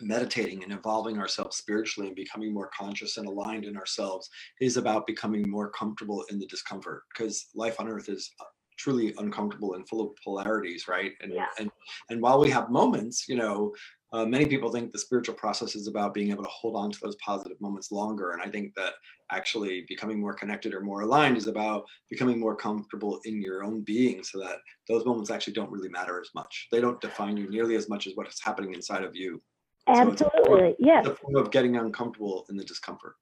meditating 0.00 0.62
and 0.62 0.72
evolving 0.72 1.18
ourselves 1.18 1.56
spiritually 1.56 2.08
and 2.08 2.16
becoming 2.16 2.52
more 2.52 2.70
conscious 2.76 3.16
and 3.16 3.26
aligned 3.26 3.64
in 3.64 3.76
ourselves 3.76 4.28
is 4.60 4.76
about 4.76 5.06
becoming 5.06 5.48
more 5.50 5.70
comfortable 5.70 6.24
in 6.30 6.38
the 6.38 6.46
discomfort 6.46 7.02
because 7.12 7.46
life 7.54 7.80
on 7.80 7.88
earth 7.88 8.08
is 8.08 8.30
uh, 8.40 8.44
truly 8.78 9.12
uncomfortable 9.18 9.74
and 9.74 9.88
full 9.88 10.00
of 10.00 10.14
polarities 10.22 10.86
right 10.86 11.12
and 11.20 11.32
Yeah. 11.32 11.46
and 11.58 11.68
and 12.10 12.22
while 12.22 12.38
we 12.38 12.48
have 12.50 12.70
moments 12.70 13.28
you 13.28 13.34
know 13.36 13.74
uh, 14.12 14.24
many 14.24 14.46
people 14.46 14.70
think 14.70 14.90
the 14.90 14.98
spiritual 14.98 15.34
process 15.34 15.74
is 15.74 15.86
about 15.86 16.14
being 16.14 16.30
able 16.30 16.42
to 16.42 16.48
hold 16.50 16.74
on 16.76 16.90
to 16.90 16.98
those 17.02 17.16
positive 17.16 17.60
moments 17.60 17.90
longer 17.92 18.32
and 18.32 18.42
i 18.42 18.48
think 18.48 18.74
that 18.74 18.94
actually 19.30 19.84
becoming 19.88 20.18
more 20.20 20.32
connected 20.32 20.72
or 20.74 20.80
more 20.80 21.02
aligned 21.02 21.36
is 21.36 21.46
about 21.46 21.84
becoming 22.10 22.38
more 22.40 22.56
comfortable 22.56 23.20
in 23.24 23.40
your 23.42 23.62
own 23.62 23.82
being 23.82 24.22
so 24.22 24.38
that 24.38 24.56
those 24.88 25.04
moments 25.04 25.30
actually 25.30 25.52
don't 25.52 25.70
really 25.70 25.90
matter 25.90 26.20
as 26.20 26.30
much 26.34 26.68
they 26.72 26.80
don't 26.80 27.00
define 27.00 27.36
you 27.36 27.50
nearly 27.50 27.76
as 27.76 27.88
much 27.88 28.06
as 28.06 28.14
what 28.14 28.26
is 28.26 28.40
happening 28.42 28.72
inside 28.74 29.04
of 29.04 29.14
you 29.14 29.40
So 29.86 30.08
it's 30.08 30.20
a 30.20 30.24
form- 30.24 30.36
Absolutely. 30.36 30.76
Yes. 30.78 31.04
the 31.04 31.14
form 31.14 31.36
of 31.36 31.50
getting 31.50 31.76
uncomfortable 31.76 32.44
in 32.50 32.56
the 32.56 32.64
discomfort. 32.64 33.14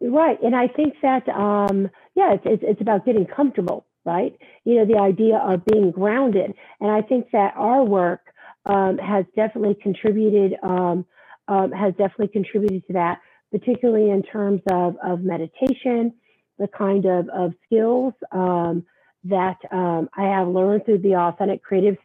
Right. 0.00 0.38
And 0.42 0.54
I 0.56 0.66
think 0.68 0.94
that, 1.00 1.28
um, 1.28 1.88
yeah, 2.14 2.32
it's, 2.34 2.42
it's, 2.44 2.62
it's 2.66 2.80
about 2.80 3.06
getting 3.06 3.24
comfortable, 3.24 3.86
right? 4.04 4.36
You 4.64 4.74
know, 4.76 4.84
the 4.84 4.98
idea 4.98 5.36
of 5.38 5.64
being 5.64 5.90
grounded. 5.90 6.52
And 6.80 6.90
I 6.90 7.02
think 7.02 7.30
that 7.32 7.54
our 7.56 7.84
work 7.84 8.20
um, 8.66 8.98
has 8.98 9.24
definitely 9.34 9.76
contributed, 9.82 10.58
um, 10.62 11.04
um, 11.48 11.72
has 11.72 11.92
definitely 11.92 12.28
contributed 12.28 12.86
to 12.86 12.92
that, 12.94 13.20
particularly 13.50 14.10
in 14.10 14.22
terms 14.22 14.60
of, 14.70 14.96
of 15.02 15.20
meditation, 15.20 16.12
the 16.58 16.68
kind 16.68 17.04
of, 17.06 17.28
of 17.30 17.52
skills 17.66 18.14
um, 18.32 18.84
that 19.24 19.56
um, 19.70 20.08
I 20.16 20.24
have 20.24 20.48
learned 20.48 20.84
through 20.84 20.98
the 20.98 21.14
Authentic 21.14 21.62
Creative 21.62 21.96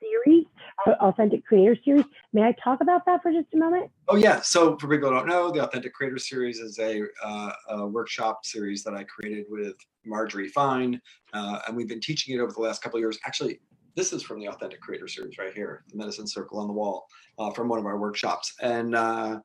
Series, 0.00 0.44
uh, 0.86 0.92
Authentic 1.00 1.44
Creator 1.44 1.76
Series. 1.84 2.04
May 2.32 2.42
I 2.42 2.54
talk 2.62 2.80
about 2.80 3.04
that 3.06 3.22
for 3.22 3.32
just 3.32 3.46
a 3.54 3.56
moment? 3.56 3.90
Oh 4.08 4.16
yeah. 4.16 4.40
So 4.40 4.76
for 4.78 4.88
people 4.88 5.08
who 5.08 5.14
don't 5.16 5.26
know, 5.26 5.50
the 5.50 5.64
Authentic 5.64 5.94
Creator 5.94 6.18
Series 6.18 6.58
is 6.58 6.78
a, 6.78 7.02
uh, 7.22 7.52
a 7.70 7.86
workshop 7.86 8.44
series 8.44 8.82
that 8.84 8.94
I 8.94 9.04
created 9.04 9.46
with 9.48 9.74
Marjorie 10.04 10.48
Fine, 10.48 11.00
uh, 11.32 11.60
and 11.66 11.76
we've 11.76 11.88
been 11.88 12.00
teaching 12.00 12.36
it 12.36 12.40
over 12.40 12.52
the 12.52 12.60
last 12.60 12.82
couple 12.82 12.98
of 12.98 13.02
years. 13.02 13.18
Actually, 13.26 13.60
this 13.96 14.12
is 14.12 14.22
from 14.22 14.38
the 14.38 14.48
Authentic 14.48 14.80
Creator 14.80 15.08
Series 15.08 15.38
right 15.38 15.54
here, 15.54 15.82
the 15.90 15.96
Medicine 15.96 16.26
Circle 16.26 16.60
on 16.60 16.68
the 16.68 16.72
wall, 16.72 17.06
uh, 17.38 17.50
from 17.50 17.68
one 17.68 17.78
of 17.78 17.86
our 17.86 17.98
workshops. 17.98 18.52
And 18.60 18.94
uh, 18.94 19.40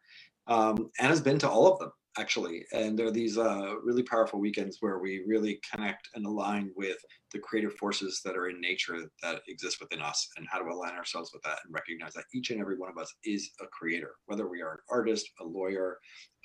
um, 0.48 0.92
Anna's 1.00 1.22
been 1.22 1.40
to 1.40 1.50
all 1.50 1.72
of 1.72 1.80
them 1.80 1.92
actually, 2.18 2.66
and 2.74 3.00
there 3.00 3.08
are 3.08 3.12
these 3.12 3.38
uh, 3.38 3.76
really 3.82 4.04
powerful 4.04 4.38
weekends 4.38 4.78
where 4.82 5.00
we 5.00 5.24
really 5.26 5.62
connect 5.72 6.10
and 6.14 6.26
align 6.26 6.70
with 6.76 6.98
the 7.32 7.40
creative 7.40 7.74
forces 7.76 8.20
that 8.26 8.36
are 8.36 8.50
in 8.50 8.60
nature 8.60 9.10
that 9.24 9.42
exist 9.48 9.78
within 9.80 10.02
us 10.02 10.28
and 10.36 10.46
how 10.52 10.60
to 10.60 10.70
align 10.70 10.92
ourselves 10.92 11.32
with 11.34 11.42
that 11.44 11.60
and 11.64 11.74
recognize 11.74 12.12
that 12.14 12.26
each 12.34 12.50
and 12.50 12.60
every 12.60 12.78
one 12.78 12.90
of 12.90 12.98
us 12.98 13.14
is 13.24 13.52
a 13.62 13.66
creator 13.68 14.16
whether 14.26 14.50
we 14.50 14.62
are 14.62 14.74
an 14.74 14.78
artist 14.90 15.30
a 15.40 15.44
lawyer 15.44 15.98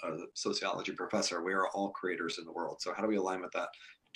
a 0.05 0.19
sociology 0.35 0.93
professor 0.93 1.43
we 1.43 1.53
are 1.53 1.67
all 1.75 1.91
creators 1.91 2.39
in 2.39 2.45
the 2.45 2.53
world. 2.53 2.77
So 2.81 2.95
how 2.95 3.03
do 3.03 3.09
we 3.09 3.17
align 3.17 3.41
with 3.41 3.51
that 3.53 3.69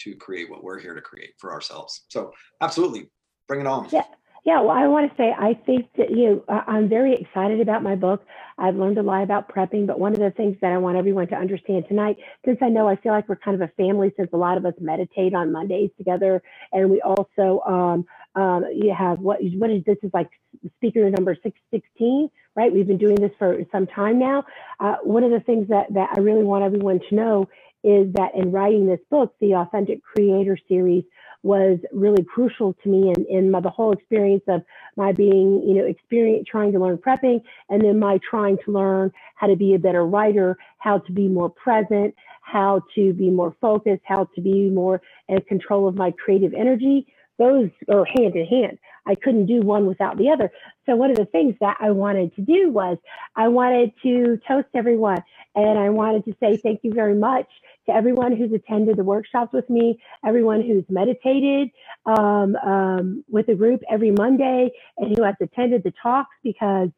to 0.02 0.14
create 0.14 0.48
what 0.48 0.62
we're 0.62 0.78
here 0.78 0.94
to 0.94 1.00
create 1.00 1.30
for 1.38 1.52
ourselves? 1.52 2.04
So 2.08 2.30
absolutely 2.60 3.10
bring 3.50 3.60
it 3.60 3.66
on 3.66 3.88
Yeah. 3.90 4.04
Yeah, 4.42 4.62
well, 4.62 4.70
I 4.70 4.86
want 4.86 5.10
to 5.10 5.16
say 5.18 5.34
I 5.38 5.52
think 5.66 5.90
that 5.98 6.10
you 6.10 6.42
know 6.48 6.62
I'm 6.66 6.88
very 6.88 7.14
excited 7.14 7.60
about 7.60 7.82
my 7.82 7.94
book. 7.94 8.24
I've 8.56 8.74
learned 8.74 8.96
a 8.96 9.02
lot 9.02 9.22
about 9.22 9.52
prepping, 9.54 9.86
but 9.86 10.00
one 10.00 10.14
of 10.14 10.18
the 10.18 10.30
things 10.30 10.56
that 10.62 10.72
I 10.72 10.78
want 10.78 10.96
everyone 10.96 11.28
to 11.28 11.34
understand 11.34 11.84
tonight, 11.88 12.16
since 12.46 12.56
I 12.62 12.70
know 12.70 12.88
I 12.88 12.96
feel 12.96 13.12
like 13.12 13.28
we're 13.28 13.36
kind 13.36 13.54
of 13.54 13.68
a 13.68 13.70
family, 13.74 14.10
since 14.16 14.30
a 14.32 14.38
lot 14.38 14.56
of 14.56 14.64
us 14.64 14.72
meditate 14.80 15.34
on 15.34 15.52
Mondays 15.52 15.90
together, 15.98 16.42
and 16.72 16.90
we 16.90 17.02
also 17.02 17.60
um, 17.66 18.06
um, 18.34 18.64
you 18.74 18.94
have 18.98 19.18
what 19.18 19.40
what 19.58 19.68
is 19.68 19.84
this 19.84 19.98
is 20.02 20.10
like 20.14 20.30
speaker 20.76 21.08
number 21.10 21.36
six 21.42 21.58
sixteen, 21.70 22.30
right? 22.56 22.72
We've 22.72 22.86
been 22.86 22.98
doing 22.98 23.16
this 23.16 23.32
for 23.38 23.58
some 23.70 23.86
time 23.86 24.18
now. 24.18 24.44
Uh, 24.80 24.96
one 25.02 25.22
of 25.22 25.32
the 25.32 25.40
things 25.40 25.68
that 25.68 25.92
that 25.92 26.10
I 26.16 26.20
really 26.20 26.44
want 26.44 26.64
everyone 26.64 27.00
to 27.10 27.14
know 27.14 27.48
is 27.84 28.12
that 28.14 28.34
in 28.34 28.52
writing 28.52 28.86
this 28.86 29.00
book, 29.10 29.34
the 29.38 29.52
Authentic 29.54 30.02
Creator 30.02 30.58
Series 30.66 31.04
was 31.42 31.78
really 31.92 32.22
crucial 32.24 32.74
to 32.82 32.88
me 32.88 33.12
in, 33.16 33.24
in 33.26 33.50
my, 33.50 33.60
the 33.60 33.70
whole 33.70 33.92
experience 33.92 34.42
of 34.48 34.62
my 34.96 35.12
being, 35.12 35.62
you 35.66 35.74
know, 35.74 35.84
experience 35.84 36.46
trying 36.50 36.72
to 36.72 36.78
learn 36.78 36.98
prepping 36.98 37.40
and 37.68 37.82
then 37.82 37.98
my 37.98 38.18
trying 38.28 38.58
to 38.64 38.72
learn 38.72 39.10
how 39.36 39.46
to 39.46 39.56
be 39.56 39.74
a 39.74 39.78
better 39.78 40.04
writer, 40.04 40.56
how 40.78 40.98
to 40.98 41.12
be 41.12 41.28
more 41.28 41.48
present, 41.48 42.14
how 42.42 42.82
to 42.94 43.12
be 43.14 43.30
more 43.30 43.54
focused, 43.60 44.02
how 44.04 44.28
to 44.34 44.40
be 44.40 44.68
more 44.68 45.00
in 45.28 45.40
control 45.42 45.88
of 45.88 45.96
my 45.96 46.12
creative 46.22 46.52
energy. 46.54 47.06
Those 47.38 47.70
are 47.90 48.04
hand 48.04 48.36
in 48.36 48.46
hand. 48.46 48.78
I 49.06 49.14
couldn't 49.14 49.46
do 49.46 49.60
one 49.60 49.86
without 49.86 50.16
the 50.18 50.30
other. 50.30 50.50
So 50.86 50.96
one 50.96 51.10
of 51.10 51.16
the 51.16 51.24
things 51.26 51.54
that 51.60 51.76
I 51.80 51.90
wanted 51.90 52.34
to 52.36 52.42
do 52.42 52.70
was 52.70 52.98
I 53.36 53.48
wanted 53.48 53.92
to 54.02 54.40
toast 54.46 54.68
everyone 54.74 55.22
and 55.54 55.78
I 55.78 55.90
wanted 55.90 56.24
to 56.26 56.36
say 56.40 56.56
thank 56.56 56.80
you 56.82 56.92
very 56.92 57.14
much 57.14 57.48
to 57.86 57.94
everyone 57.94 58.36
who's 58.36 58.52
attended 58.52 58.96
the 58.96 59.04
workshops 59.04 59.52
with 59.52 59.68
me, 59.68 60.00
everyone 60.24 60.62
who's 60.62 60.84
meditated 60.88 61.70
um, 62.06 62.56
um, 62.56 63.24
with 63.28 63.46
the 63.46 63.54
group 63.54 63.82
every 63.90 64.10
Monday, 64.12 64.70
and 64.98 65.16
who 65.16 65.22
has 65.22 65.34
attended 65.40 65.82
the 65.82 65.92
talks 66.02 66.34
because 66.42 66.88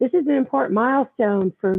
this 0.00 0.14
is 0.14 0.26
an 0.26 0.34
important 0.34 0.74
milestone 0.74 1.52
for 1.60 1.74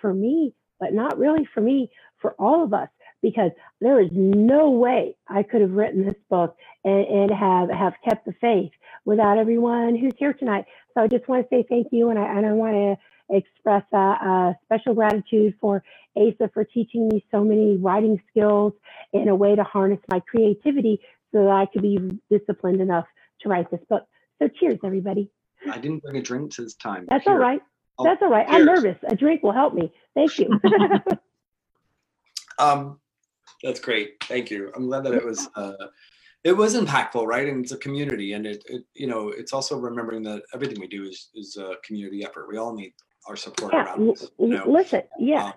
for 0.00 0.12
me, 0.12 0.54
but 0.78 0.92
not 0.92 1.18
really 1.18 1.46
for 1.52 1.60
me, 1.60 1.90
for 2.18 2.32
all 2.38 2.62
of 2.62 2.74
us. 2.74 2.88
Because 3.24 3.52
there 3.80 4.00
is 4.02 4.10
no 4.12 4.68
way 4.68 5.16
I 5.28 5.42
could 5.42 5.62
have 5.62 5.70
written 5.70 6.04
this 6.04 6.22
book 6.28 6.54
and, 6.84 7.06
and 7.06 7.30
have 7.30 7.70
have 7.70 7.94
kept 8.06 8.26
the 8.26 8.34
faith 8.38 8.70
without 9.06 9.38
everyone 9.38 9.96
who's 9.96 10.12
here 10.18 10.34
tonight. 10.34 10.66
So 10.92 11.02
I 11.02 11.08
just 11.08 11.26
want 11.26 11.48
to 11.48 11.48
say 11.48 11.64
thank 11.66 11.86
you, 11.90 12.10
and 12.10 12.18
I 12.18 12.36
and 12.36 12.44
I 12.44 12.52
want 12.52 12.74
to 12.74 13.34
express 13.34 13.82
a, 13.94 13.96
uh, 13.96 14.52
special 14.64 14.92
gratitude 14.92 15.54
for 15.58 15.82
Asa 16.14 16.50
for 16.52 16.64
teaching 16.64 17.08
me 17.08 17.24
so 17.30 17.42
many 17.42 17.78
writing 17.78 18.20
skills 18.28 18.74
in 19.14 19.28
a 19.28 19.34
way 19.34 19.56
to 19.56 19.64
harness 19.64 20.00
my 20.10 20.20
creativity 20.20 21.00
so 21.32 21.44
that 21.44 21.50
I 21.50 21.64
could 21.72 21.80
be 21.80 21.98
disciplined 22.30 22.82
enough 22.82 23.06
to 23.40 23.48
write 23.48 23.70
this 23.70 23.80
book. 23.88 24.04
So 24.38 24.48
cheers, 24.48 24.78
everybody. 24.84 25.30
i 25.70 25.78
didn't 25.78 26.02
bring 26.02 26.18
a 26.18 26.22
drink 26.22 26.54
this 26.56 26.74
time 26.74 27.06
That's 27.08 27.26
all 27.26 27.32
Here. 27.32 27.40
right. 27.40 27.62
Oh, 27.98 28.04
That's 28.04 28.20
all 28.20 28.30
right. 28.30 28.46
I'm 28.46 28.66
nervous. 28.66 28.98
A 29.08 29.16
drink 29.16 29.42
will 29.42 29.52
help 29.52 29.72
me. 29.72 29.92
Thank 30.14 30.38
you. 30.38 30.60
Um, 32.56 33.00
that's 33.64 33.80
great. 33.80 34.22
Thank 34.24 34.50
you. 34.50 34.70
I'm 34.76 34.86
glad 34.86 35.04
that 35.04 35.14
it 35.14 35.24
was 35.24 35.48
uh, 35.56 35.86
it 36.44 36.52
was 36.52 36.76
impactful, 36.76 37.26
right? 37.26 37.48
And 37.48 37.64
it's 37.64 37.72
a 37.72 37.78
community, 37.78 38.34
and 38.34 38.46
it, 38.46 38.62
it 38.66 38.84
you 38.94 39.06
know 39.06 39.30
it's 39.30 39.52
also 39.52 39.78
remembering 39.78 40.22
that 40.24 40.42
everything 40.54 40.78
we 40.78 40.86
do 40.86 41.04
is 41.04 41.30
is 41.34 41.56
a 41.56 41.74
community 41.84 42.24
effort. 42.24 42.48
We 42.48 42.58
all 42.58 42.74
need 42.74 42.92
our 43.26 43.36
support 43.36 43.72
yeah. 43.72 43.84
around 43.84 44.10
us. 44.10 44.30
You 44.38 44.48
know? 44.48 44.64
Listen. 44.70 45.02
Yeah. 45.18 45.46
Um, 45.46 45.52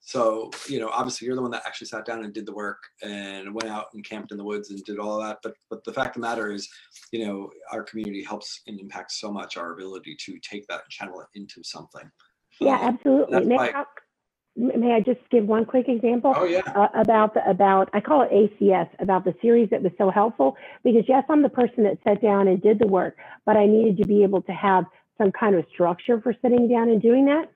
so 0.00 0.50
you 0.68 0.78
know, 0.78 0.88
obviously, 0.88 1.26
you're 1.26 1.36
the 1.36 1.42
one 1.42 1.50
that 1.50 1.64
actually 1.66 1.88
sat 1.88 2.06
down 2.06 2.24
and 2.24 2.32
did 2.32 2.46
the 2.46 2.54
work 2.54 2.78
and 3.02 3.52
went 3.52 3.68
out 3.68 3.86
and 3.92 4.04
camped 4.04 4.30
in 4.30 4.38
the 4.38 4.44
woods 4.44 4.70
and 4.70 4.82
did 4.84 4.98
all 4.98 5.20
that. 5.20 5.38
But 5.42 5.54
but 5.68 5.82
the 5.84 5.92
fact 5.92 6.16
of 6.16 6.22
the 6.22 6.28
matter 6.28 6.52
is, 6.52 6.68
you 7.12 7.26
know, 7.26 7.50
our 7.72 7.82
community 7.82 8.22
helps 8.22 8.62
and 8.68 8.78
impacts 8.80 9.20
so 9.20 9.30
much 9.32 9.56
our 9.56 9.72
ability 9.72 10.16
to 10.26 10.38
take 10.38 10.66
that 10.68 10.82
and 10.84 10.90
channel 10.90 11.20
it 11.20 11.26
into 11.34 11.62
something. 11.64 12.08
Yeah. 12.60 12.74
Um, 12.74 12.94
Absolutely. 12.94 13.46
why- 13.46 13.84
may 14.58 14.92
I 14.92 15.00
just 15.00 15.20
give 15.30 15.46
one 15.46 15.64
quick 15.64 15.88
example? 15.88 16.34
oh 16.36 16.44
yeah. 16.44 16.62
uh, 16.74 16.88
about 16.94 17.34
the 17.34 17.48
about 17.48 17.88
I 17.92 18.00
call 18.00 18.22
it 18.22 18.30
ACS 18.30 18.88
about 18.98 19.24
the 19.24 19.34
series 19.40 19.70
that 19.70 19.82
was 19.82 19.92
so 19.96 20.10
helpful 20.10 20.56
because 20.84 21.04
yes, 21.08 21.24
I'm 21.28 21.42
the 21.42 21.48
person 21.48 21.84
that 21.84 21.98
sat 22.04 22.20
down 22.20 22.48
and 22.48 22.60
did 22.60 22.78
the 22.78 22.86
work, 22.86 23.16
but 23.46 23.56
I 23.56 23.66
needed 23.66 23.96
to 23.98 24.06
be 24.06 24.22
able 24.22 24.42
to 24.42 24.52
have 24.52 24.84
some 25.16 25.32
kind 25.32 25.54
of 25.54 25.64
structure 25.72 26.20
for 26.20 26.34
sitting 26.42 26.68
down 26.68 26.88
and 26.88 27.00
doing 27.00 27.26
that. 27.26 27.50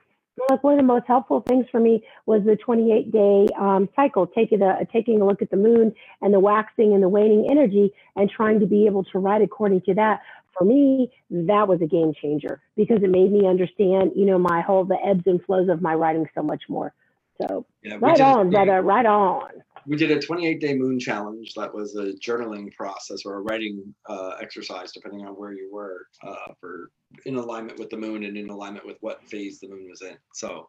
Like 0.48 0.64
one 0.64 0.74
of 0.74 0.78
the 0.78 0.84
most 0.84 1.04
helpful 1.06 1.42
things 1.46 1.66
for 1.70 1.78
me 1.78 2.02
was 2.24 2.42
the 2.44 2.56
28 2.56 3.12
day 3.12 3.46
um, 3.58 3.88
cycle, 3.94 4.26
taking 4.26 4.62
a 4.62 4.78
taking 4.90 5.20
a 5.20 5.26
look 5.26 5.42
at 5.42 5.50
the 5.50 5.56
moon 5.56 5.94
and 6.22 6.32
the 6.32 6.40
waxing 6.40 6.94
and 6.94 7.02
the 7.02 7.08
waning 7.08 7.48
energy, 7.50 7.92
and 8.16 8.30
trying 8.30 8.58
to 8.60 8.66
be 8.66 8.86
able 8.86 9.04
to 9.04 9.18
write 9.18 9.42
according 9.42 9.82
to 9.82 9.94
that. 9.94 10.20
For 10.58 10.64
me, 10.64 11.10
that 11.30 11.66
was 11.66 11.80
a 11.80 11.86
game 11.86 12.12
changer 12.20 12.60
because 12.76 13.02
it 13.02 13.10
made 13.10 13.32
me 13.32 13.46
understand, 13.46 14.12
you 14.14 14.26
know, 14.26 14.38
my 14.38 14.60
whole 14.60 14.84
the 14.84 14.98
ebbs 15.04 15.22
and 15.26 15.42
flows 15.44 15.68
of 15.68 15.80
my 15.80 15.94
writing 15.94 16.26
so 16.34 16.42
much 16.42 16.62
more. 16.68 16.92
So 17.40 17.64
Yeah, 17.82 17.96
right 18.00 18.16
did 18.16 18.22
a- 18.22 18.26
on, 18.26 18.50
brother, 18.50 18.82
right 18.82 19.06
on. 19.06 19.50
we 19.86 19.96
did 19.96 20.10
a 20.10 20.20
28 20.20 20.60
day 20.60 20.74
moon 20.74 20.98
challenge 21.00 21.54
that 21.54 21.72
was 21.74 21.96
a 21.96 22.12
journaling 22.12 22.72
process 22.74 23.24
or 23.24 23.36
a 23.36 23.40
writing 23.40 23.94
uh, 24.08 24.34
exercise 24.40 24.92
depending 24.92 25.26
on 25.26 25.32
where 25.34 25.52
you 25.52 25.70
were 25.72 26.06
uh, 26.26 26.52
for 26.60 26.90
in 27.24 27.36
alignment 27.36 27.78
with 27.78 27.88
the 27.90 27.96
moon 27.96 28.24
and 28.24 28.36
in 28.36 28.50
alignment 28.50 28.86
with 28.86 28.96
what 29.00 29.26
phase 29.28 29.58
the 29.60 29.68
moon 29.68 29.86
was 29.88 30.02
in 30.02 30.16
so 30.34 30.68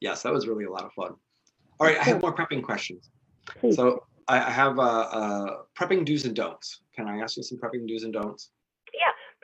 yes 0.00 0.22
that 0.22 0.32
was 0.32 0.46
really 0.46 0.64
a 0.64 0.70
lot 0.70 0.84
of 0.84 0.92
fun 0.94 1.12
all 1.78 1.86
right 1.86 1.98
i 1.98 2.02
have 2.02 2.22
more 2.22 2.34
prepping 2.34 2.62
questions 2.62 3.10
Please. 3.60 3.76
so 3.76 4.02
i, 4.28 4.36
I 4.38 4.50
have 4.50 4.78
uh, 4.78 4.82
uh, 4.82 5.50
prepping 5.78 6.04
do's 6.06 6.24
and 6.24 6.34
don'ts 6.34 6.80
can 6.94 7.06
i 7.08 7.18
ask 7.18 7.36
you 7.36 7.42
some 7.42 7.58
prepping 7.58 7.86
do's 7.86 8.04
and 8.04 8.12
don'ts 8.12 8.50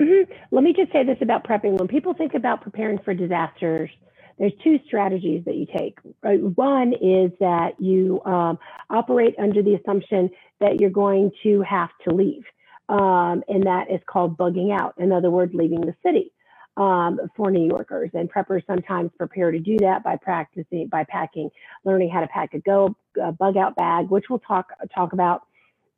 Mhm. 0.01 0.29
Let 0.51 0.65
me 0.65 0.73
just 0.73 0.93
say 0.93 1.05
this 1.05 1.19
about 1.23 1.45
prepping. 1.45 1.79
When 1.79 1.89
people 1.89 2.15
think 2.15 2.35
about 2.35 2.63
preparing 2.63 2.99
for 2.99 3.15
disasters, 3.15 3.91
there's 4.39 4.53
two 4.65 4.79
strategies 4.87 5.45
that 5.45 5.55
you 5.57 5.67
take. 5.67 5.99
Right? 6.23 6.41
One 6.43 6.93
is 6.95 7.33
that 7.41 7.81
you 7.81 8.21
um, 8.25 8.59
operate 8.91 9.35
under 9.39 9.63
the 9.63 9.75
assumption 9.75 10.31
that 10.61 10.81
you're 10.81 10.91
going 10.91 11.31
to 11.45 11.63
have 11.63 11.91
to 12.09 12.15
leave, 12.15 12.45
um, 12.89 13.45
and 13.49 13.65
that 13.65 13.91
is 13.91 14.01
called 14.07 14.37
bugging 14.37 14.73
out. 14.79 14.95
In 14.99 15.13
other 15.13 15.31
words, 15.31 15.55
leaving 15.55 15.81
the 15.83 15.95
city. 16.05 16.33
um, 16.77 17.21
for 17.37 17.51
New 17.53 17.67
Yorkers. 17.69 18.11
And 18.15 18.33
preppers 18.33 18.67
sometimes 18.67 19.11
prepare 19.19 19.53
to 19.53 19.61
do 19.61 19.79
that 19.81 20.05
by 20.05 20.17
practicing, 20.17 20.89
by 20.89 21.05
packing, 21.09 21.51
learning 21.85 22.11
how 22.11 22.21
to 22.23 22.29
pack 22.29 22.55
a 22.55 22.61
go 22.61 22.97
a 23.23 23.33
bug 23.33 23.57
out 23.59 23.77
bag, 23.77 24.11
which 24.11 24.27
we'll 24.31 24.41
talk 24.41 24.69
talk 24.95 25.15
about 25.15 25.43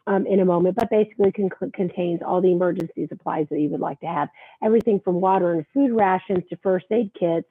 um, 0.07 0.27
in 0.27 0.41
a 0.41 0.45
moment. 0.45 0.77
But 0.77 0.91
basically, 0.91 1.33
con- 1.33 1.73
contains 1.73 2.21
all 2.27 2.41
the 2.41 2.53
emergency 2.53 3.07
supplies 3.09 3.47
that 3.51 3.61
you 3.61 3.69
would 3.71 3.81
like 3.81 4.01
to 4.01 4.07
have, 4.07 4.29
everything 4.63 5.01
from 5.01 5.21
water 5.21 5.53
and 5.53 5.67
food 5.73 5.93
rations 5.93 6.45
to 6.51 6.57
first 6.57 6.87
aid 6.91 7.11
kits 7.19 7.49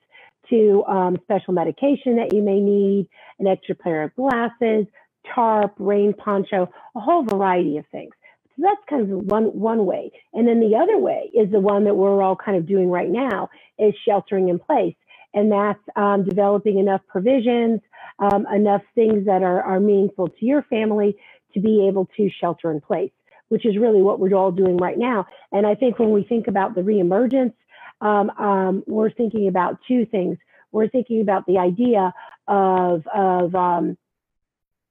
to 0.50 0.84
um, 0.86 1.16
special 1.22 1.54
medication 1.54 2.16
that 2.16 2.34
you 2.34 2.42
may 2.42 2.60
need, 2.60 3.08
an 3.38 3.46
extra 3.46 3.74
pair 3.74 4.02
of 4.02 4.14
glasses, 4.14 4.86
tarp, 5.34 5.74
rain 5.78 6.12
poncho, 6.12 6.68
a 6.94 7.00
whole 7.00 7.24
variety 7.24 7.78
of 7.78 7.86
things. 7.90 8.12
So 8.56 8.62
that's 8.62 8.80
kind 8.88 9.02
of 9.02 9.08
one 9.24 9.46
one 9.58 9.86
way. 9.86 10.12
And 10.32 10.46
then 10.46 10.60
the 10.60 10.76
other 10.76 10.98
way 10.98 11.30
is 11.34 11.50
the 11.50 11.60
one 11.60 11.84
that 11.84 11.96
we're 11.96 12.22
all 12.22 12.36
kind 12.36 12.56
of 12.56 12.66
doing 12.66 12.88
right 12.88 13.08
now 13.08 13.50
is 13.78 13.94
sheltering 14.06 14.48
in 14.48 14.58
place. 14.58 14.94
And 15.32 15.50
that's 15.50 15.80
um, 15.96 16.24
developing 16.24 16.78
enough 16.78 17.00
provisions, 17.08 17.80
um, 18.20 18.46
enough 18.54 18.82
things 18.94 19.26
that 19.26 19.42
are, 19.42 19.60
are 19.62 19.80
meaningful 19.80 20.28
to 20.28 20.44
your 20.46 20.62
family 20.62 21.16
to 21.54 21.60
be 21.60 21.86
able 21.88 22.08
to 22.16 22.28
shelter 22.40 22.70
in 22.70 22.80
place, 22.80 23.12
which 23.48 23.64
is 23.64 23.76
really 23.78 24.02
what 24.02 24.20
we're 24.20 24.34
all 24.34 24.52
doing 24.52 24.76
right 24.76 24.98
now. 24.98 25.26
And 25.52 25.66
I 25.66 25.74
think 25.74 25.98
when 25.98 26.10
we 26.10 26.24
think 26.24 26.48
about 26.48 26.74
the 26.74 26.82
reemergence, 26.82 27.54
um, 28.00 28.30
um, 28.30 28.82
we're 28.86 29.10
thinking 29.10 29.48
about 29.48 29.78
two 29.88 30.04
things. 30.06 30.36
We're 30.72 30.88
thinking 30.88 31.20
about 31.20 31.46
the 31.46 31.58
idea 31.58 32.12
of, 32.48 33.06
of 33.06 33.54
um, 33.54 33.96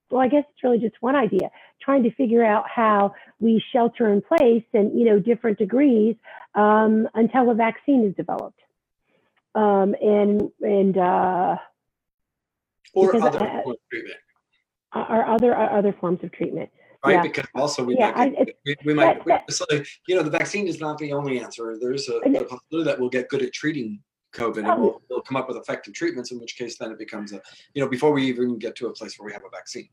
well, 0.10 0.22
I 0.22 0.28
guess 0.28 0.46
it's 0.52 0.64
really 0.64 0.80
just 0.80 0.96
one 1.02 1.16
idea, 1.16 1.50
trying 1.82 2.04
to 2.04 2.12
figure 2.12 2.46
out 2.46 2.66
how 2.70 3.16
we 3.40 3.64
shelter 3.72 4.12
in 4.14 4.22
place 4.22 4.64
and, 4.74 4.98
you 4.98 5.06
know, 5.06 5.20
different 5.20 5.58
degrees 5.58 6.16
um, 6.56 7.10
until 7.16 7.50
a 7.50 7.56
vaccine 7.56 8.06
is 8.06 8.16
developed. 8.16 8.60
Um, 9.56 9.96
and, 10.02 10.50
and, 10.62 10.98
uh, 10.98 11.58
Or 12.94 13.16
other 13.16 13.44
I- 13.44 13.64
treatment, 13.90 14.18
or 14.96 15.26
other, 15.26 15.52
or 15.52 15.70
other 15.72 15.94
forms 16.00 16.24
of 16.24 16.32
treatment. 16.32 16.70
right? 17.06 17.14
yeah. 17.16 17.22
Because 17.22 17.46
also 17.56 17.84
we 17.84 17.96
Yeah, 17.98 18.12
might, 18.16 18.36
I- 18.38 18.46
we, 18.66 18.76
we 18.86 18.94
might, 18.94 19.26
that- 19.26 19.46
that- 19.48 19.52
so, 19.54 19.66
you 20.08 20.16
know, 20.16 20.24
the 20.24 20.30
vaccine 20.30 20.68
is 20.68 20.80
not 20.80 20.98
the 20.98 21.12
only 21.14 21.40
answer. 21.40 21.78
There's 21.80 22.08
a, 22.10 22.20
the 22.26 22.46
possibility 22.50 22.90
that 22.90 23.00
we'll 23.00 23.10
get 23.10 23.30
good 23.30 23.42
at 23.42 23.54
treating 23.54 24.00
COVID 24.34 24.58
and 24.60 24.68
Oh. 24.68 24.80
we'll, 24.80 25.02
we'll 25.10 25.22
come 25.22 25.38
up 25.38 25.48
with 25.48 25.58
effective 25.58 25.94
treatments, 25.94 26.32
in 26.32 26.40
which 26.40 26.56
case 26.58 26.78
then 26.78 26.92
it 26.92 26.98
becomes 27.00 27.34
a, 27.34 27.42
you 27.74 27.82
know, 27.84 27.90
before 27.90 28.12
we 28.12 28.24
even 28.26 28.58
get 28.58 28.76
to 28.78 28.88
a 28.88 28.94
place 28.94 29.18
where 29.20 29.26
we 29.26 29.34
have 29.34 29.44
a 29.46 29.50
vaccine. 29.50 29.90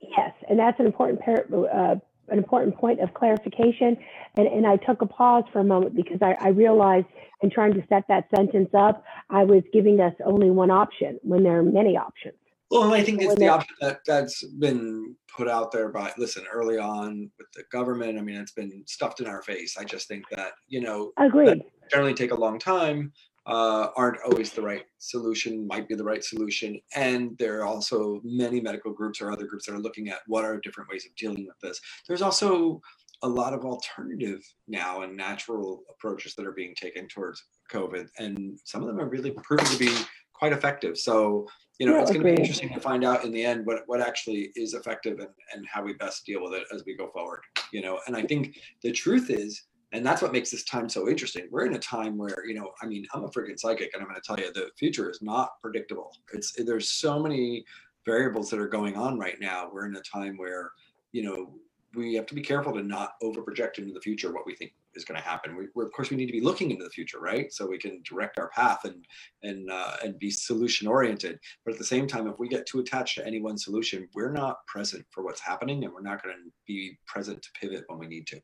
Yes, 0.00 0.32
and 0.48 0.58
that's 0.58 0.78
an 0.80 0.86
important 0.86 1.20
par- 1.20 1.46
uh, 1.52 1.96
an 2.28 2.38
important 2.38 2.76
point 2.76 3.00
of 3.00 3.12
clarification. 3.14 3.96
And, 4.36 4.46
and 4.46 4.66
I 4.66 4.76
took 4.76 5.02
a 5.02 5.06
pause 5.06 5.44
for 5.52 5.58
a 5.60 5.64
moment 5.64 5.94
because 5.96 6.18
I, 6.22 6.36
I 6.40 6.48
realized 6.48 7.06
in 7.42 7.50
trying 7.50 7.74
to 7.74 7.82
set 7.88 8.04
that 8.08 8.26
sentence 8.36 8.70
up, 8.74 9.04
I 9.30 9.42
was 9.44 9.62
giving 9.72 10.00
us 10.00 10.14
only 10.24 10.50
one 10.50 10.70
option 10.70 11.18
when 11.22 11.42
there 11.42 11.58
are 11.58 11.62
many 11.62 11.96
options. 11.96 12.34
Well, 12.70 12.84
and 12.84 12.94
I 12.94 13.02
think 13.02 13.20
it's 13.20 13.34
the 13.34 13.48
option 13.48 13.74
that 13.80 14.00
that's 14.06 14.44
been 14.44 15.16
put 15.34 15.48
out 15.48 15.72
there 15.72 15.88
by 15.88 16.12
listen 16.18 16.44
early 16.52 16.78
on 16.78 17.28
with 17.36 17.48
the 17.54 17.64
government. 17.72 18.16
I 18.16 18.22
mean, 18.22 18.36
it's 18.36 18.52
been 18.52 18.84
stuffed 18.86 19.20
in 19.20 19.26
our 19.26 19.42
face. 19.42 19.76
I 19.76 19.82
just 19.82 20.06
think 20.06 20.24
that 20.30 20.52
you 20.68 20.80
know 20.80 21.12
Agreed. 21.18 21.62
generally 21.90 22.14
take 22.14 22.30
a 22.30 22.36
long 22.36 22.60
time, 22.60 23.12
uh, 23.46 23.88
aren't 23.96 24.22
always 24.22 24.52
the 24.52 24.62
right 24.62 24.84
solution. 24.98 25.66
Might 25.66 25.88
be 25.88 25.96
the 25.96 26.04
right 26.04 26.22
solution, 26.22 26.80
and 26.94 27.36
there 27.38 27.58
are 27.60 27.66
also 27.66 28.20
many 28.22 28.60
medical 28.60 28.92
groups 28.92 29.20
or 29.20 29.32
other 29.32 29.46
groups 29.46 29.66
that 29.66 29.74
are 29.74 29.80
looking 29.80 30.08
at 30.08 30.20
what 30.28 30.44
are 30.44 30.60
different 30.60 30.88
ways 30.90 31.04
of 31.06 31.14
dealing 31.16 31.46
with 31.46 31.58
this. 31.60 31.80
There's 32.06 32.22
also 32.22 32.80
a 33.22 33.28
lot 33.28 33.52
of 33.52 33.64
alternative 33.64 34.40
now 34.68 35.02
and 35.02 35.16
natural 35.16 35.82
approaches 35.90 36.34
that 36.36 36.46
are 36.46 36.52
being 36.52 36.74
taken 36.76 37.08
towards 37.08 37.42
COVID, 37.72 38.08
and 38.18 38.56
some 38.64 38.82
of 38.82 38.86
them 38.86 39.00
are 39.00 39.08
really 39.08 39.32
proven 39.32 39.66
to 39.66 39.76
be 39.76 39.92
quite 40.32 40.52
effective. 40.52 40.96
So 40.96 41.46
you 41.80 41.86
know, 41.86 41.96
Yeah, 41.96 42.02
it's 42.02 42.10
going 42.10 42.26
to 42.26 42.32
be 42.34 42.38
interesting 42.38 42.68
to 42.74 42.78
find 42.80 43.04
out 43.04 43.24
in 43.24 43.32
the 43.32 43.42
end 43.42 43.64
what 43.64 43.84
what 43.86 44.02
actually 44.02 44.52
is 44.54 44.74
effective 44.74 45.18
and, 45.18 45.30
and 45.54 45.66
how 45.66 45.82
we 45.82 45.94
best 45.94 46.26
deal 46.26 46.42
with 46.42 46.52
it 46.52 46.64
as 46.74 46.84
we 46.84 46.94
go 46.94 47.10
forward. 47.10 47.40
You 47.72 47.80
know, 47.80 47.98
and 48.06 48.14
I 48.14 48.22
think 48.22 48.58
the 48.82 48.92
truth 48.92 49.30
is, 49.30 49.62
and 49.92 50.04
that's 50.04 50.20
what 50.20 50.30
makes 50.30 50.50
this 50.50 50.64
time 50.64 50.90
so 50.90 51.08
interesting. 51.08 51.48
We're 51.50 51.64
in 51.64 51.74
a 51.74 51.78
time 51.78 52.18
where, 52.18 52.44
you 52.46 52.54
know, 52.54 52.70
I 52.82 52.86
mean, 52.86 53.06
I'm 53.14 53.24
a 53.24 53.28
freaking 53.28 53.58
psychic, 53.58 53.92
and 53.94 54.02
I'm 54.02 54.08
going 54.08 54.20
to 54.20 54.26
tell 54.26 54.38
you 54.38 54.52
the 54.52 54.70
future 54.78 55.08
is 55.08 55.22
not 55.22 55.60
predictable. 55.62 56.14
It's 56.34 56.52
there's 56.52 56.90
so 56.90 57.18
many 57.18 57.64
variables 58.04 58.50
that 58.50 58.60
are 58.60 58.68
going 58.68 58.96
on 58.96 59.18
right 59.18 59.40
now. 59.40 59.70
We're 59.72 59.86
in 59.86 59.96
a 59.96 60.02
time 60.02 60.36
where, 60.36 60.72
you 61.12 61.22
know, 61.22 61.54
we 61.94 62.14
have 62.14 62.26
to 62.26 62.34
be 62.34 62.42
careful 62.42 62.74
to 62.74 62.82
not 62.82 63.12
over 63.22 63.40
project 63.40 63.78
into 63.78 63.94
the 63.94 64.00
future 64.00 64.34
what 64.34 64.46
we 64.46 64.54
think 64.54 64.72
is 64.94 65.04
going 65.04 65.20
to 65.20 65.26
happen. 65.26 65.56
We, 65.56 65.68
we're, 65.74 65.86
of 65.86 65.92
course, 65.92 66.10
we 66.10 66.16
need 66.16 66.26
to 66.26 66.32
be 66.32 66.40
looking 66.40 66.70
into 66.70 66.84
the 66.84 66.90
future, 66.90 67.20
right? 67.20 67.52
So 67.52 67.66
we 67.66 67.78
can 67.78 68.02
direct 68.04 68.38
our 68.38 68.48
path 68.48 68.84
and 68.84 69.04
and 69.42 69.70
uh, 69.70 69.96
and 70.04 70.18
be 70.18 70.30
solution 70.30 70.86
oriented. 70.86 71.38
But 71.64 71.72
at 71.72 71.78
the 71.78 71.84
same 71.84 72.06
time, 72.06 72.26
if 72.26 72.38
we 72.38 72.48
get 72.48 72.66
too 72.66 72.80
attached 72.80 73.16
to 73.16 73.26
any 73.26 73.40
one 73.40 73.58
solution, 73.58 74.08
we're 74.14 74.32
not 74.32 74.66
present 74.66 75.04
for 75.10 75.22
what's 75.22 75.40
happening, 75.40 75.84
and 75.84 75.92
we're 75.92 76.02
not 76.02 76.22
going 76.22 76.34
to 76.34 76.50
be 76.66 76.98
present 77.06 77.42
to 77.42 77.48
pivot 77.60 77.84
when 77.88 77.98
we 77.98 78.06
need 78.06 78.26
to. 78.28 78.40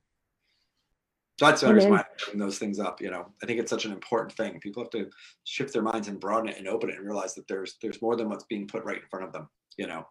So 1.38 1.46
that's 1.46 1.62
why 1.62 1.70
Amen. 1.70 1.92
I 1.92 2.04
bring 2.24 2.38
those 2.38 2.58
things 2.58 2.78
up. 2.78 3.00
You 3.00 3.10
know, 3.10 3.26
I 3.42 3.46
think 3.46 3.60
it's 3.60 3.70
such 3.70 3.84
an 3.84 3.92
important 3.92 4.32
thing. 4.32 4.58
People 4.60 4.82
have 4.82 4.90
to 4.92 5.10
shift 5.44 5.72
their 5.72 5.82
minds 5.82 6.08
and 6.08 6.18
broaden 6.18 6.48
it 6.48 6.58
and 6.58 6.66
open 6.66 6.88
it 6.88 6.96
and 6.96 7.04
realize 7.06 7.34
that 7.34 7.46
there's 7.46 7.76
there's 7.82 8.00
more 8.00 8.16
than 8.16 8.28
what's 8.28 8.44
being 8.44 8.66
put 8.66 8.84
right 8.84 8.96
in 8.96 9.08
front 9.10 9.26
of 9.26 9.32
them. 9.32 9.48
You 9.76 9.86
know. 9.86 10.06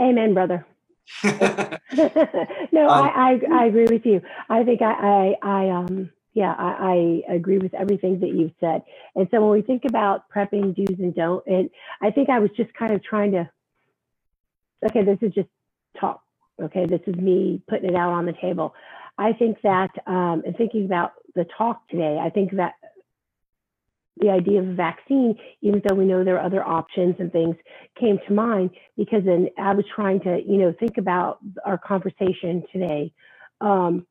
Amen, 0.00 0.32
brother. 0.32 0.66
no, 1.24 2.88
Um, 2.88 2.90
I, 2.90 3.10
I 3.14 3.40
I 3.52 3.66
agree 3.66 3.86
with 3.90 4.06
you. 4.06 4.22
I 4.48 4.64
think 4.64 4.82
I 4.82 4.92
I, 4.92 5.34
I 5.42 5.70
um 5.70 6.10
yeah 6.34 6.54
I, 6.56 7.22
I 7.28 7.34
agree 7.34 7.58
with 7.58 7.74
everything 7.74 8.20
that 8.20 8.30
you've 8.30 8.54
said. 8.60 8.82
And 9.14 9.28
so 9.30 9.40
when 9.40 9.50
we 9.50 9.62
think 9.62 9.84
about 9.84 10.30
prepping 10.30 10.74
do's 10.74 10.98
and 10.98 11.14
don't, 11.14 11.44
and 11.46 11.70
I 12.00 12.10
think 12.10 12.30
I 12.30 12.38
was 12.38 12.50
just 12.56 12.72
kind 12.74 12.92
of 12.92 13.02
trying 13.02 13.32
to. 13.32 13.50
Okay, 14.84 15.04
this 15.04 15.18
is 15.22 15.32
just 15.32 15.48
talk. 15.98 16.22
Okay, 16.60 16.86
this 16.86 17.00
is 17.06 17.16
me 17.16 17.62
putting 17.68 17.90
it 17.90 17.96
out 17.96 18.12
on 18.12 18.26
the 18.26 18.34
table. 18.34 18.74
I 19.18 19.32
think 19.32 19.58
that 19.62 19.90
um, 20.06 20.42
and 20.46 20.56
thinking 20.56 20.84
about 20.84 21.12
the 21.34 21.44
talk 21.56 21.86
today, 21.88 22.18
I 22.20 22.30
think 22.30 22.52
that 22.56 22.74
the 24.18 24.30
idea 24.30 24.60
of 24.60 24.68
a 24.68 24.74
vaccine, 24.74 25.38
even 25.62 25.82
though 25.86 25.94
we 25.94 26.04
know 26.04 26.22
there 26.22 26.38
are 26.38 26.44
other 26.44 26.62
options 26.62 27.16
and 27.18 27.32
things, 27.32 27.56
came 27.98 28.18
to 28.26 28.32
mind 28.32 28.70
because 28.96 29.24
then 29.24 29.48
I 29.58 29.74
was 29.74 29.84
trying 29.94 30.20
to, 30.20 30.40
you 30.46 30.58
know, 30.58 30.74
think 30.78 30.98
about 30.98 31.38
our 31.64 31.78
conversation 31.78 32.62
today, 32.72 33.12
um, 33.60 34.06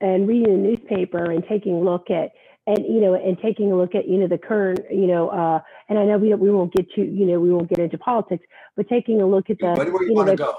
and 0.00 0.28
reading 0.28 0.62
the 0.62 0.68
newspaper 0.68 1.30
and 1.30 1.44
taking 1.48 1.74
a 1.74 1.80
look 1.80 2.10
at, 2.10 2.32
and 2.66 2.84
you 2.84 3.00
know, 3.00 3.14
and 3.14 3.38
taking 3.40 3.72
a 3.72 3.76
look 3.76 3.94
at, 3.94 4.06
you 4.06 4.18
know, 4.18 4.28
the 4.28 4.38
current, 4.38 4.80
you 4.90 5.06
know, 5.06 5.28
uh, 5.28 5.60
and 5.88 5.98
I 5.98 6.04
know 6.04 6.18
we 6.18 6.32
we 6.34 6.50
won't 6.50 6.72
get 6.72 6.90
to, 6.92 7.00
you 7.02 7.26
know, 7.26 7.40
we 7.40 7.50
won't 7.50 7.68
get 7.68 7.78
into 7.78 7.98
politics, 7.98 8.44
but 8.76 8.88
taking 8.88 9.20
a 9.20 9.26
look 9.26 9.50
at 9.50 9.58
the, 9.58 9.72
Where 9.74 9.84
do 9.84 9.92
you 9.92 10.00
you 10.00 10.08
know, 10.08 10.14
want 10.14 10.28
to 10.28 10.36
go? 10.36 10.58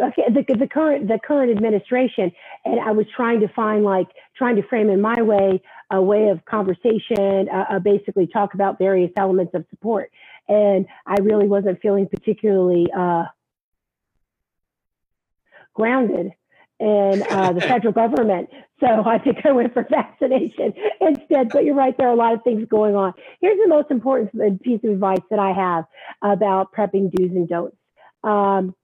Okay, 0.00 0.22
the, 0.28 0.54
the 0.54 0.66
current 0.66 1.08
the 1.08 1.18
current 1.18 1.50
administration 1.50 2.32
and 2.64 2.80
i 2.80 2.90
was 2.90 3.06
trying 3.14 3.40
to 3.40 3.48
find 3.48 3.84
like 3.84 4.08
trying 4.36 4.56
to 4.56 4.62
frame 4.62 4.90
in 4.90 5.00
my 5.00 5.20
way 5.22 5.60
a 5.90 6.00
way 6.00 6.28
of 6.28 6.44
conversation 6.44 7.48
uh, 7.48 7.64
uh, 7.70 7.78
basically 7.78 8.26
talk 8.26 8.54
about 8.54 8.78
various 8.78 9.10
elements 9.16 9.54
of 9.54 9.64
support. 9.70 10.10
And 10.48 10.86
i 11.06 11.16
really 11.20 11.46
wasn't 11.46 11.80
feeling 11.80 12.06
particularly 12.06 12.86
uh, 12.96 13.24
grounded 15.74 16.32
in 16.78 17.22
uh, 17.30 17.52
the 17.52 17.60
federal 17.72 17.92
government. 17.92 18.48
So 18.80 19.04
i 19.06 19.18
think 19.18 19.44
i 19.44 19.52
went 19.52 19.72
for 19.74 19.86
vaccination 19.90 20.74
instead. 21.00 21.50
But 21.50 21.64
you're 21.64 21.74
right 21.74 21.96
there 21.96 22.08
are 22.08 22.12
a 22.12 22.16
lot 22.16 22.34
of 22.34 22.42
things 22.42 22.66
going 22.68 22.94
on. 22.94 23.14
Here's 23.40 23.58
the 23.58 23.68
most 23.68 23.90
important 23.90 24.62
piece 24.62 24.80
of 24.84 24.90
advice 24.90 25.22
that 25.30 25.38
i 25.38 25.52
have 25.52 25.84
about 26.22 26.72
prepping 26.72 27.12
do's 27.12 27.30
and 27.30 27.48
don'ts. 27.48 27.76
Um, 28.22 28.74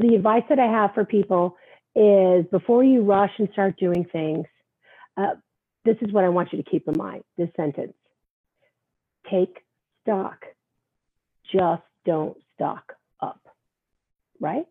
the 0.00 0.14
advice 0.14 0.44
that 0.48 0.58
I 0.58 0.66
have 0.66 0.94
for 0.94 1.04
people 1.04 1.56
is 1.94 2.46
before 2.50 2.84
you 2.84 3.02
rush 3.02 3.32
and 3.38 3.48
start 3.52 3.76
doing 3.78 4.06
things, 4.12 4.46
uh, 5.16 5.34
this 5.84 5.96
is 6.02 6.12
what 6.12 6.24
I 6.24 6.28
want 6.28 6.52
you 6.52 6.62
to 6.62 6.70
keep 6.70 6.86
in 6.86 6.94
mind 6.96 7.24
this 7.36 7.48
sentence 7.56 7.94
take 9.30 9.58
stock, 10.02 10.44
just 11.52 11.82
don't 12.06 12.36
stock 12.54 12.94
up, 13.20 13.40
right? 14.40 14.66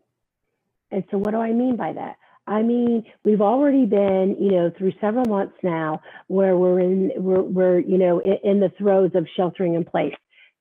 And 0.90 1.04
so, 1.10 1.18
what 1.18 1.32
do 1.32 1.38
I 1.38 1.52
mean 1.52 1.76
by 1.76 1.92
that? 1.92 2.16
I 2.46 2.62
mean, 2.62 3.04
we've 3.24 3.42
already 3.42 3.84
been, 3.84 4.36
you 4.40 4.52
know, 4.52 4.72
through 4.76 4.92
several 5.00 5.26
months 5.26 5.54
now 5.62 6.00
where 6.28 6.56
we're 6.56 6.80
in, 6.80 7.12
we're, 7.16 7.42
we're 7.42 7.78
you 7.78 7.98
know, 7.98 8.20
in, 8.20 8.38
in 8.42 8.60
the 8.60 8.72
throes 8.78 9.10
of 9.14 9.26
sheltering 9.36 9.74
in 9.74 9.84
place. 9.84 10.14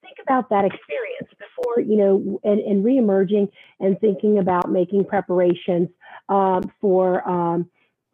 Think 0.07 0.19
about 0.23 0.49
that 0.49 0.63
experience 0.63 1.29
before, 1.37 1.81
you 1.81 1.97
know, 1.97 2.39
and, 2.43 2.61
and 2.61 2.85
reemerging 2.85 3.51
and 3.81 3.99
thinking 3.99 4.39
about 4.39 4.71
making 4.71 5.03
preparations 5.03 5.89
um, 6.29 6.71
for 6.79 7.27
um, 7.27 7.69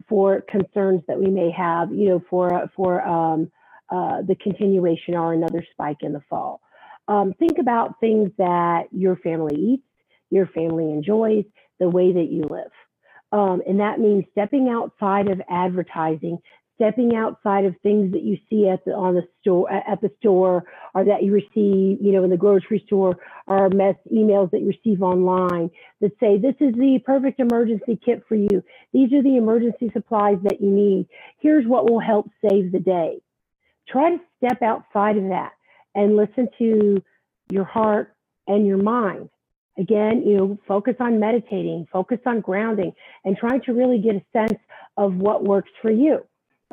for 0.10 0.42
concerns 0.42 1.02
that 1.08 1.20
we 1.20 1.28
may 1.30 1.52
have, 1.52 1.94
you 1.94 2.10
know, 2.10 2.24
for 2.30 2.68
for 2.76 3.06
um, 3.08 3.52
uh, 3.92 4.24
the 4.24 4.36
continuation 4.36 5.16
or 5.16 5.34
another 5.34 5.64
spike 5.72 5.98
in 6.02 6.14
the 6.14 6.22
fall. 6.30 6.62
Um, 7.08 7.34
think 7.38 7.60
about 7.60 8.00
things 8.00 8.32
that 8.40 8.86
your 8.92 9.16
family 9.18 9.56
eats, 9.56 9.84
your 10.32 10.48
family 10.48 10.90
enjoys, 10.90 11.46
the 11.80 11.90
way 11.90 12.12
that 12.12 12.32
you 12.32 12.44
live. 12.44 12.72
Um, 13.32 13.62
and 13.68 13.80
that 13.80 14.00
means 14.00 14.26
stepping 14.32 14.70
outside 14.70 15.30
of 15.30 15.42
advertising, 15.50 16.40
stepping 16.76 17.16
outside 17.16 17.66
of 17.66 17.76
things 17.84 18.12
that 18.12 18.24
you 18.24 18.38
see 18.50 18.68
at 18.68 18.84
the 18.86 18.92
on 18.92 19.16
the 19.16 19.28
store 19.42 19.72
at 19.72 20.02
the 20.02 20.12
store 20.20 20.64
or 20.96 21.06
that 21.06 21.24
you 21.24 21.32
receive 21.32 22.02
you 22.02 22.12
know 22.12 22.24
in 22.24 22.30
the 22.30 22.38
grocery 22.38 22.84
store 22.86 23.18
or 23.48 23.70
mess 23.70 23.96
emails 24.12 24.50
that 24.52 24.62
you 24.62 24.68
receive 24.68 25.02
online 25.02 25.70
that 26.02 26.12
say 26.20 26.38
this 26.38 26.56
is 26.60 26.74
the 26.76 27.00
perfect 27.06 27.40
emergency 27.40 28.00
kit 28.04 28.24
for 28.28 28.36
you. 28.36 28.64
These 28.92 29.14
are 29.14 29.24
the 29.24 29.38
emergency 29.38 29.90
supplies 29.94 30.38
that 30.44 30.62
you 30.62 30.70
need. 30.70 31.08
Here's 31.40 31.66
what 31.68 31.90
will 31.90 32.00
help 32.00 32.30
save 32.50 32.72
the 32.72 32.80
day. 32.80 33.22
Try 33.88 34.12
to 34.12 34.22
step 34.38 34.62
outside 34.62 35.18
of 35.18 35.30
that 35.30 35.52
and 35.96 36.16
listen 36.16 36.48
to 36.58 37.04
your 37.52 37.66
heart 37.66 38.16
and 38.48 38.66
your 38.66 38.82
mind. 38.82 39.30
Again 39.78 40.24
you 40.26 40.38
know 40.38 40.58
focus 40.68 40.96
on 41.00 41.20
meditating 41.20 41.88
focus 41.92 42.20
on 42.26 42.42
grounding 42.42 42.94
and 43.26 43.38
trying 43.38 43.62
to 43.62 43.74
really 43.74 44.00
get 44.00 44.16
a 44.16 44.24
sense 44.32 44.60
of 44.98 45.16
what 45.16 45.44
works 45.44 45.72
for 45.82 45.92
you 45.92 46.24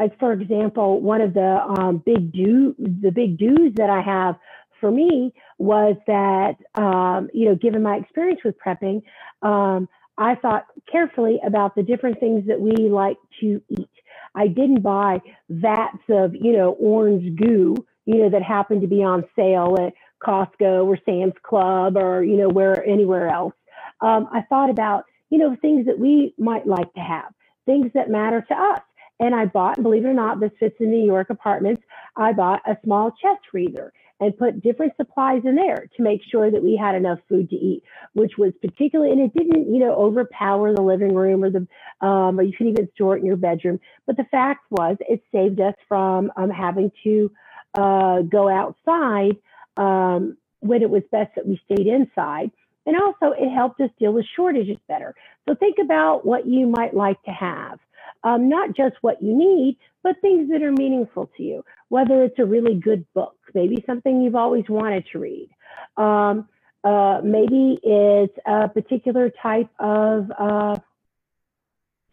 like 0.00 0.18
for 0.20 0.32
example, 0.34 1.00
one 1.02 1.22
of 1.22 1.34
the 1.34 1.60
um, 1.78 2.02
big 2.06 2.32
do 2.32 2.76
the 2.78 3.12
big 3.12 3.38
do's 3.38 3.74
that 3.76 3.90
I 3.90 4.02
have 4.02 4.36
for 4.80 4.90
me 4.92 5.34
was 5.58 5.96
that 6.08 6.56
um, 6.76 7.30
you 7.34 7.46
know, 7.46 7.56
given 7.56 7.84
my 7.84 7.98
experience 7.98 8.40
with 8.44 8.56
prepping, 8.66 9.02
um, 9.42 9.88
I 10.18 10.36
thought 10.36 10.66
carefully 10.92 11.40
about 11.46 11.76
the 11.76 11.84
different 11.84 12.20
things 12.20 12.46
that 12.48 12.60
we 12.60 12.72
like 12.90 13.18
to 13.42 13.62
eat. 13.70 13.90
I 14.34 14.48
didn't 14.48 14.82
buy 14.82 15.20
vats 15.50 15.98
of 16.10 16.34
you 16.34 16.54
know 16.54 16.72
orange 16.80 17.38
goo, 17.38 17.76
you 18.06 18.18
know, 18.18 18.30
that 18.30 18.42
happened 18.42 18.82
to 18.82 18.88
be 18.88 19.04
on 19.04 19.24
sale 19.36 19.76
at 19.80 19.94
Costco 20.26 20.86
or 20.86 20.98
Sam's 21.06 21.34
Club 21.44 21.96
or 21.98 22.24
you 22.24 22.38
know 22.38 22.50
where 22.50 22.84
anywhere 22.86 23.28
else. 23.28 23.54
Um, 24.02 24.28
I 24.32 24.42
thought 24.50 24.70
about 24.70 25.04
you 25.30 25.38
know 25.38 25.56
things 25.62 25.86
that 25.86 25.98
we 26.00 26.34
might 26.38 26.66
like 26.66 26.92
to 26.94 27.00
have, 27.00 27.34
things 27.66 27.92
that 27.94 28.10
matter 28.10 28.42
to 28.48 28.54
us. 28.56 28.80
And 29.20 29.34
I 29.34 29.44
bought, 29.44 29.82
believe 29.82 30.04
it 30.04 30.08
or 30.08 30.14
not, 30.14 30.40
this 30.40 30.50
fits 30.58 30.76
in 30.80 30.90
New 30.90 31.04
York 31.04 31.30
apartments. 31.30 31.82
I 32.16 32.32
bought 32.32 32.62
a 32.66 32.76
small 32.82 33.10
chest 33.10 33.42
freezer 33.50 33.92
and 34.18 34.36
put 34.36 34.62
different 34.62 34.92
supplies 34.96 35.42
in 35.44 35.54
there 35.54 35.88
to 35.96 36.02
make 36.02 36.20
sure 36.30 36.50
that 36.50 36.62
we 36.62 36.76
had 36.76 36.94
enough 36.94 37.18
food 37.28 37.48
to 37.50 37.56
eat, 37.56 37.82
which 38.14 38.32
was 38.36 38.52
particularly, 38.60 39.12
and 39.12 39.20
it 39.20 39.34
didn't, 39.34 39.72
you 39.72 39.80
know, 39.80 39.94
overpower 39.94 40.74
the 40.74 40.82
living 40.82 41.14
room 41.14 41.42
or 41.42 41.50
the, 41.50 41.66
um, 42.06 42.38
or 42.38 42.42
you 42.42 42.52
can 42.52 42.68
even 42.68 42.88
store 42.94 43.16
it 43.16 43.20
in 43.20 43.26
your 43.26 43.36
bedroom. 43.36 43.80
But 44.06 44.16
the 44.16 44.24
fact 44.24 44.64
was, 44.70 44.96
it 45.00 45.22
saved 45.32 45.60
us 45.60 45.74
from 45.88 46.30
um, 46.36 46.50
having 46.50 46.90
to 47.04 47.30
uh, 47.78 48.20
go 48.22 48.48
outside 48.48 49.36
um, 49.76 50.36
when 50.60 50.82
it 50.82 50.90
was 50.90 51.02
best 51.10 51.34
that 51.36 51.46
we 51.46 51.60
stayed 51.64 51.86
inside. 51.86 52.50
And 52.86 52.96
also, 53.00 53.34
it 53.38 53.50
helped 53.54 53.80
us 53.80 53.90
deal 53.98 54.12
with 54.12 54.26
shortages 54.36 54.78
better. 54.88 55.14
So 55.48 55.54
think 55.54 55.76
about 55.78 56.26
what 56.26 56.46
you 56.46 56.66
might 56.66 56.94
like 56.94 57.22
to 57.24 57.30
have 57.30 57.78
um, 58.24 58.48
not 58.48 58.76
just 58.76 58.96
what 59.00 59.22
you 59.22 59.36
need, 59.36 59.78
but 60.02 60.20
things 60.20 60.50
that 60.50 60.62
are 60.62 60.72
meaningful 60.72 61.30
to 61.36 61.42
you, 61.42 61.64
whether 61.88 62.22
it's 62.22 62.38
a 62.38 62.44
really 62.44 62.74
good 62.74 63.04
book, 63.14 63.36
maybe 63.54 63.82
something 63.86 64.22
you've 64.22 64.34
always 64.34 64.64
wanted 64.68 65.04
to 65.12 65.18
read. 65.18 65.50
Um, 65.96 66.48
uh, 66.82 67.20
maybe 67.22 67.78
it's 67.82 68.36
a 68.46 68.68
particular 68.68 69.30
type 69.42 69.68
of 69.78 70.30
uh, 70.38 70.78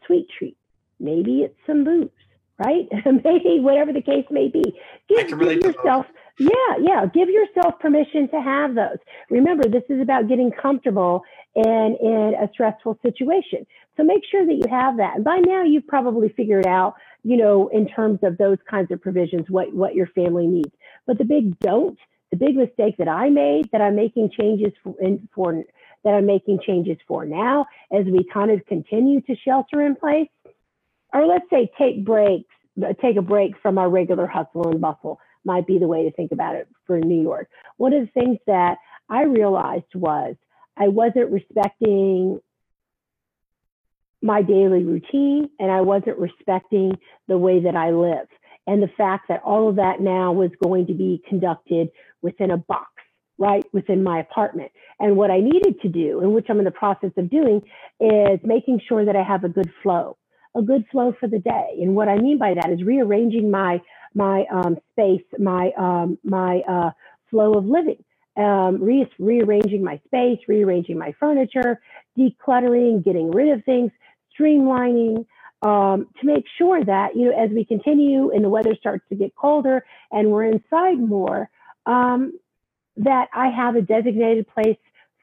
sweet 0.06 0.28
treat. 0.38 0.58
Maybe 1.00 1.42
it's 1.42 1.58
some 1.66 1.84
booze, 1.84 2.10
right? 2.66 2.88
maybe 3.06 3.60
whatever 3.60 3.94
the 3.94 4.02
case 4.02 4.26
may 4.30 4.50
be. 4.50 4.64
Give, 5.08 5.28
give 5.28 5.62
yourself, 5.62 6.06
yeah, 6.40 6.50
yeah, 6.82 7.06
give 7.06 7.30
yourself 7.30 7.80
permission 7.80 8.30
to 8.30 8.42
have 8.42 8.76
those. 8.76 8.98
Remember, 9.30 9.64
this 9.70 9.84
is 9.90 10.02
about 10.02 10.28
getting 10.28 10.52
comfortable 10.52 11.24
in, 11.56 11.98
in 12.02 12.34
a 12.42 12.50
stressful 12.54 13.00
situation. 13.02 13.66
So 13.98 14.04
make 14.04 14.22
sure 14.32 14.46
that 14.46 14.54
you 14.54 14.70
have 14.70 14.98
that. 14.98 15.16
And 15.16 15.24
by 15.24 15.40
now 15.40 15.64
you've 15.64 15.88
probably 15.88 16.30
figured 16.30 16.68
out, 16.68 16.96
you 17.24 17.36
know, 17.36 17.68
in 17.70 17.88
terms 17.88 18.20
of 18.24 18.38
those 18.38 18.58
kinds 18.70 18.92
of 18.92 19.02
provisions, 19.02 19.50
what, 19.50 19.74
what 19.74 19.96
your 19.96 20.08
family 20.08 20.48
needs. 20.48 20.72
But 21.08 21.18
the 21.18 21.26
big 21.26 21.60
don't, 21.60 21.98
the 22.32 22.38
big 22.38 22.56
mistake 22.56 22.98
that 22.98 23.08
I 23.08 23.30
made 23.30 23.70
that 23.72 23.82
I'm 23.82 23.96
making 23.96 24.32
changes 24.40 24.74
for, 24.84 24.96
in, 25.02 25.28
for 25.34 25.64
that 26.04 26.14
I'm 26.14 26.26
making 26.26 26.60
changes 26.66 26.98
for 27.08 27.26
now 27.26 27.66
as 27.92 28.06
we 28.06 28.24
kind 28.32 28.52
of 28.52 28.66
continue 28.68 29.22
to 29.22 29.36
shelter 29.36 29.82
in 29.82 29.96
place, 29.96 30.30
or 31.14 31.26
let's 31.26 31.50
say 31.50 31.70
take 31.78 32.06
breaks, 32.06 32.54
take 33.02 33.18
a 33.18 33.22
break 33.22 33.54
from 33.62 33.78
our 33.78 33.90
regular 33.90 34.28
hustle 34.28 34.70
and 34.70 34.80
bustle 34.80 35.20
might 35.44 35.66
be 35.66 35.80
the 35.80 35.88
way 35.88 36.04
to 36.04 36.12
think 36.12 36.32
about 36.32 36.56
it 36.56 36.68
for 36.86 37.00
New 37.00 37.22
York. 37.22 37.50
One 37.78 37.94
of 37.94 38.02
the 38.06 38.20
things 38.20 38.38
that 38.46 38.78
I 39.10 39.24
realized 39.24 39.96
was 39.96 40.36
I 40.78 40.90
wasn't 40.90 41.32
respecting 41.32 42.40
my 44.28 44.44
daily 44.44 44.84
routine 44.86 45.50
and 45.60 45.72
I 45.72 45.82
wasn't 45.82 46.20
respecting 46.20 46.94
the 47.30 47.40
way 47.40 47.62
that 47.64 47.78
I 47.78 47.92
live. 47.92 48.28
And 48.68 48.84
the 48.84 48.92
fact 48.98 49.30
that 49.30 49.42
all 49.46 49.70
of 49.70 49.78
that 49.78 50.02
now 50.02 50.34
was 50.34 50.52
going 50.64 50.88
to 50.88 50.96
be 50.96 51.24
conducted 51.30 51.90
within 52.22 52.52
a 52.52 52.58
box, 52.58 52.92
right, 53.40 53.66
within 53.74 54.04
my 54.04 54.20
apartment. 54.20 54.72
And 55.00 55.18
what 55.18 55.32
I 55.32 55.40
needed 55.40 55.82
to 55.82 55.90
do, 55.90 56.22
and 56.22 56.34
which 56.36 56.48
I'm 56.50 56.60
in 56.60 56.66
the 56.66 56.72
process 56.72 57.12
of 57.18 57.32
doing, 57.32 57.62
is 58.02 58.42
making 58.44 58.82
sure 58.90 59.06
that 59.06 59.16
I 59.18 59.24
have 59.24 59.46
a 59.46 59.50
good 59.50 59.72
flow, 59.84 60.18
a 60.56 60.64
good 60.64 60.86
flow 60.92 61.16
for 61.20 61.28
the 61.30 61.40
day. 61.40 61.80
And 61.82 61.96
what 61.96 62.10
I 62.10 62.18
mean 62.20 62.40
by 62.40 62.56
that 62.56 62.72
is 62.72 62.84
rearranging 62.84 63.52
my 63.52 63.82
my 64.16 64.46
um, 64.52 64.78
space, 64.94 65.24
my 65.40 65.72
um, 65.78 66.20
my 66.26 66.62
uh, 66.70 66.92
flow 67.32 67.54
of 67.56 67.66
living 67.66 68.04
um, 68.38 68.82
re- 68.82 69.12
rearranging 69.20 69.84
my 69.84 70.00
space, 70.08 70.40
rearranging 70.48 70.98
my 70.98 71.14
furniture, 71.20 71.82
decluttering, 72.18 73.06
getting 73.06 73.32
rid 73.32 73.50
of 73.58 73.66
things, 73.66 73.92
streamlining 74.38 75.26
um, 75.62 76.08
to 76.20 76.28
make 76.28 76.46
sure 76.58 76.84
that, 76.84 77.16
you 77.16 77.26
know, 77.26 77.44
as 77.44 77.50
we 77.50 77.66
continue 77.66 78.32
and 78.32 78.44
the 78.44 78.50
weather 78.50 78.76
starts 78.80 79.04
to 79.10 79.16
get 79.16 79.36
colder 79.36 79.84
and 80.12 80.30
we're 80.30 80.46
inside 80.46 81.00
more, 81.00 81.50
um, 81.86 82.34
that 82.98 83.28
I 83.34 83.50
have 83.50 83.76
a 83.76 83.82
designated 83.82 84.48
place 84.48 84.78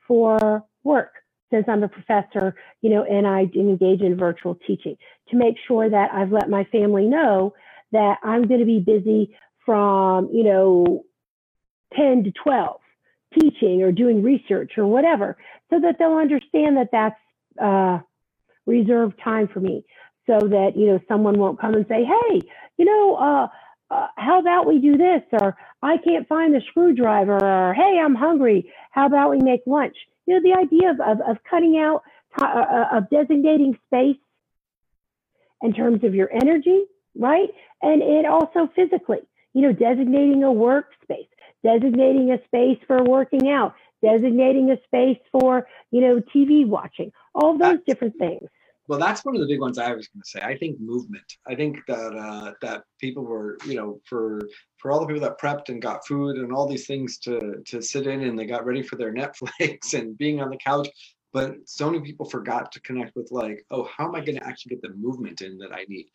for 0.06 0.64
work 0.82 1.12
since 1.50 1.66
I'm 1.68 1.82
a 1.82 1.88
professor, 1.88 2.56
you 2.82 2.90
know, 2.90 3.04
and 3.04 3.26
I 3.26 3.42
engage 3.54 4.00
in 4.00 4.16
virtual 4.16 4.56
teaching 4.66 4.96
to 5.28 5.36
make 5.36 5.56
sure 5.68 5.88
that 5.88 6.12
I've 6.12 6.32
let 6.32 6.50
my 6.50 6.64
family 6.64 7.06
know 7.06 7.54
that 7.92 8.18
I'm 8.24 8.48
going 8.48 8.60
to 8.60 8.66
be 8.66 8.80
busy 8.80 9.36
from, 9.64 10.30
you 10.32 10.44
know, 10.44 11.04
10 11.96 12.24
to 12.24 12.32
12 12.32 12.80
teaching 13.40 13.82
or 13.82 13.92
doing 13.92 14.22
research 14.22 14.72
or 14.76 14.86
whatever, 14.86 15.36
so 15.70 15.80
that 15.80 15.96
they'll 15.98 16.16
understand 16.16 16.76
that 16.76 16.88
that's 16.92 17.20
uh, 17.62 17.98
reserved 18.66 19.18
time 19.22 19.48
for 19.48 19.60
me, 19.60 19.84
so 20.26 20.38
that 20.38 20.72
you 20.76 20.86
know 20.86 21.00
someone 21.08 21.38
won't 21.38 21.60
come 21.60 21.74
and 21.74 21.86
say, 21.88 22.04
"Hey, 22.04 22.40
you 22.76 22.84
know, 22.84 23.16
uh, 23.16 23.48
uh, 23.90 24.08
how 24.16 24.40
about 24.40 24.66
we 24.66 24.78
do 24.78 24.96
this?" 24.96 25.22
or 25.32 25.56
"I 25.82 25.98
can't 25.98 26.28
find 26.28 26.54
the 26.54 26.60
screwdriver," 26.68 27.42
or 27.42 27.74
"Hey, 27.74 27.98
I'm 27.98 28.14
hungry. 28.14 28.72
How 28.90 29.06
about 29.06 29.30
we 29.30 29.38
make 29.40 29.62
lunch?" 29.66 29.96
You 30.26 30.34
know, 30.34 30.42
the 30.42 30.58
idea 30.58 30.90
of 30.90 31.00
of, 31.00 31.20
of 31.28 31.36
cutting 31.48 31.78
out 31.78 32.02
uh, 32.40 32.46
uh, 32.46 32.88
of 32.92 33.10
designating 33.10 33.78
space 33.86 34.16
in 35.62 35.72
terms 35.72 36.04
of 36.04 36.14
your 36.14 36.30
energy, 36.32 36.84
right, 37.16 37.48
and 37.82 38.02
it 38.02 38.26
also 38.26 38.68
physically. 38.74 39.20
You 39.52 39.62
know, 39.62 39.72
designating 39.72 40.42
a 40.42 40.48
workspace 40.48 41.28
designating 41.64 42.30
a 42.30 42.44
space 42.44 42.78
for 42.86 43.02
working 43.02 43.50
out, 43.50 43.74
designating 44.02 44.70
a 44.70 44.76
space 44.84 45.18
for, 45.32 45.66
you 45.90 46.00
know, 46.00 46.20
TV 46.34 46.64
watching, 46.66 47.10
all 47.34 47.52
those 47.52 47.58
that's, 47.58 47.82
different 47.86 48.14
things. 48.18 48.48
Well, 48.86 48.98
that's 48.98 49.24
one 49.24 49.34
of 49.34 49.40
the 49.40 49.46
big 49.46 49.60
ones 49.60 49.78
I 49.78 49.94
was 49.94 50.08
going 50.08 50.22
to 50.22 50.28
say. 50.28 50.40
I 50.40 50.58
think 50.58 50.78
movement. 50.78 51.24
I 51.46 51.54
think 51.54 51.78
that 51.88 52.14
uh, 52.14 52.52
that 52.60 52.84
people 53.00 53.24
were, 53.24 53.56
you 53.64 53.74
know, 53.74 54.00
for 54.04 54.40
for 54.78 54.92
all 54.92 55.00
the 55.00 55.06
people 55.06 55.22
that 55.22 55.40
prepped 55.40 55.70
and 55.70 55.80
got 55.80 56.06
food 56.06 56.36
and 56.36 56.52
all 56.52 56.68
these 56.68 56.86
things 56.86 57.18
to 57.20 57.62
to 57.66 57.80
sit 57.80 58.06
in 58.06 58.22
and 58.22 58.38
they 58.38 58.46
got 58.46 58.66
ready 58.66 58.82
for 58.82 58.96
their 58.96 59.12
Netflix 59.22 59.94
and 59.94 60.18
being 60.18 60.40
on 60.40 60.50
the 60.50 60.58
couch. 60.58 60.88
But 61.32 61.56
so 61.66 61.90
many 61.90 62.04
people 62.04 62.26
forgot 62.26 62.70
to 62.72 62.80
connect 62.82 63.16
with 63.16 63.32
like, 63.32 63.64
oh, 63.70 63.88
how 63.96 64.06
am 64.06 64.14
I 64.14 64.20
going 64.20 64.38
to 64.38 64.46
actually 64.46 64.76
get 64.76 64.82
the 64.82 64.94
movement 64.94 65.40
in 65.40 65.58
that 65.58 65.72
I 65.72 65.84
need? 65.88 66.10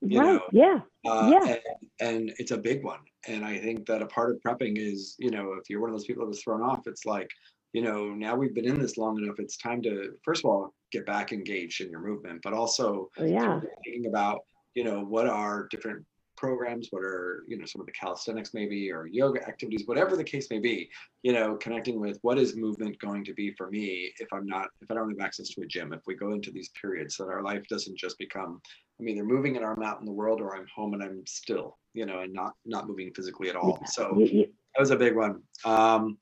You 0.00 0.20
right. 0.20 0.34
Know? 0.34 0.42
Yeah. 0.52 0.80
Uh, 1.04 1.30
yeah. 1.32 1.56
And, 2.00 2.18
and, 2.28 2.32
it's 2.38 2.52
a 2.52 2.56
big 2.56 2.84
one. 2.84 3.00
And 3.26 3.44
I 3.44 3.58
think 3.58 3.84
that 3.86 4.00
a 4.00 4.06
part 4.06 4.30
of 4.30 4.40
prepping 4.46 4.78
is, 4.78 5.16
you 5.18 5.30
know, 5.30 5.54
if 5.60 5.68
you're 5.68 5.80
one 5.80 5.90
of 5.90 5.94
those 5.94 6.06
people 6.06 6.24
that 6.24 6.28
was 6.28 6.42
thrown 6.42 6.62
off, 6.62 6.86
it's 6.86 7.04
like, 7.04 7.28
you 7.72 7.82
know, 7.82 8.10
now 8.10 8.34
we've 8.34 8.54
been 8.54 8.66
in 8.66 8.80
this 8.80 8.96
long 8.96 9.22
enough. 9.22 9.38
It's 9.38 9.56
time 9.56 9.82
to, 9.82 10.12
first 10.24 10.44
of 10.44 10.50
all, 10.50 10.74
get 10.92 11.06
back 11.06 11.32
engaged 11.32 11.80
in 11.80 11.90
your 11.90 12.00
movement, 12.00 12.40
but 12.42 12.52
also 12.52 13.10
oh, 13.18 13.24
yeah. 13.24 13.60
thinking 13.84 14.06
about, 14.06 14.40
you 14.74 14.84
know, 14.84 15.00
what 15.00 15.28
are 15.28 15.68
different 15.70 16.04
programs, 16.36 16.88
what 16.90 17.02
are, 17.02 17.44
you 17.46 17.58
know, 17.58 17.66
some 17.66 17.80
of 17.80 17.86
the 17.86 17.92
calisthenics 17.92 18.54
maybe, 18.54 18.90
or 18.90 19.06
yoga 19.06 19.46
activities, 19.46 19.82
whatever 19.84 20.16
the 20.16 20.24
case 20.24 20.48
may 20.50 20.58
be, 20.58 20.88
you 21.22 21.34
know, 21.34 21.54
connecting 21.56 22.00
with 22.00 22.18
what 22.22 22.38
is 22.38 22.56
movement 22.56 22.98
going 22.98 23.22
to 23.22 23.34
be 23.34 23.52
for 23.58 23.70
me 23.70 24.10
if 24.18 24.28
I'm 24.32 24.46
not, 24.46 24.68
if 24.80 24.90
I 24.90 24.94
don't 24.94 25.10
have 25.10 25.24
access 25.24 25.50
to 25.50 25.60
a 25.60 25.66
gym, 25.66 25.92
if 25.92 26.00
we 26.06 26.14
go 26.14 26.32
into 26.32 26.50
these 26.50 26.70
periods 26.80 27.16
that 27.18 27.24
our 27.24 27.42
life 27.42 27.62
doesn't 27.68 27.98
just 27.98 28.18
become, 28.18 28.60
I'm 28.98 29.08
either 29.08 29.22
moving 29.22 29.56
and 29.58 29.66
I'm 29.66 29.82
out 29.82 30.00
in 30.00 30.06
the 30.06 30.12
world 30.12 30.40
or 30.40 30.56
I'm 30.56 30.66
home 30.74 30.94
and 30.94 31.02
I'm 31.02 31.22
still, 31.26 31.78
you 31.92 32.06
know, 32.06 32.20
and 32.20 32.32
not, 32.32 32.52
not 32.64 32.88
moving 32.88 33.12
physically 33.14 33.50
at 33.50 33.56
all. 33.56 33.78
Yeah. 33.82 33.86
So 33.88 34.14
that 34.18 34.78
was 34.78 34.90
a 34.90 34.96
big 34.96 35.16
one. 35.16 35.42
Um, 35.66 36.16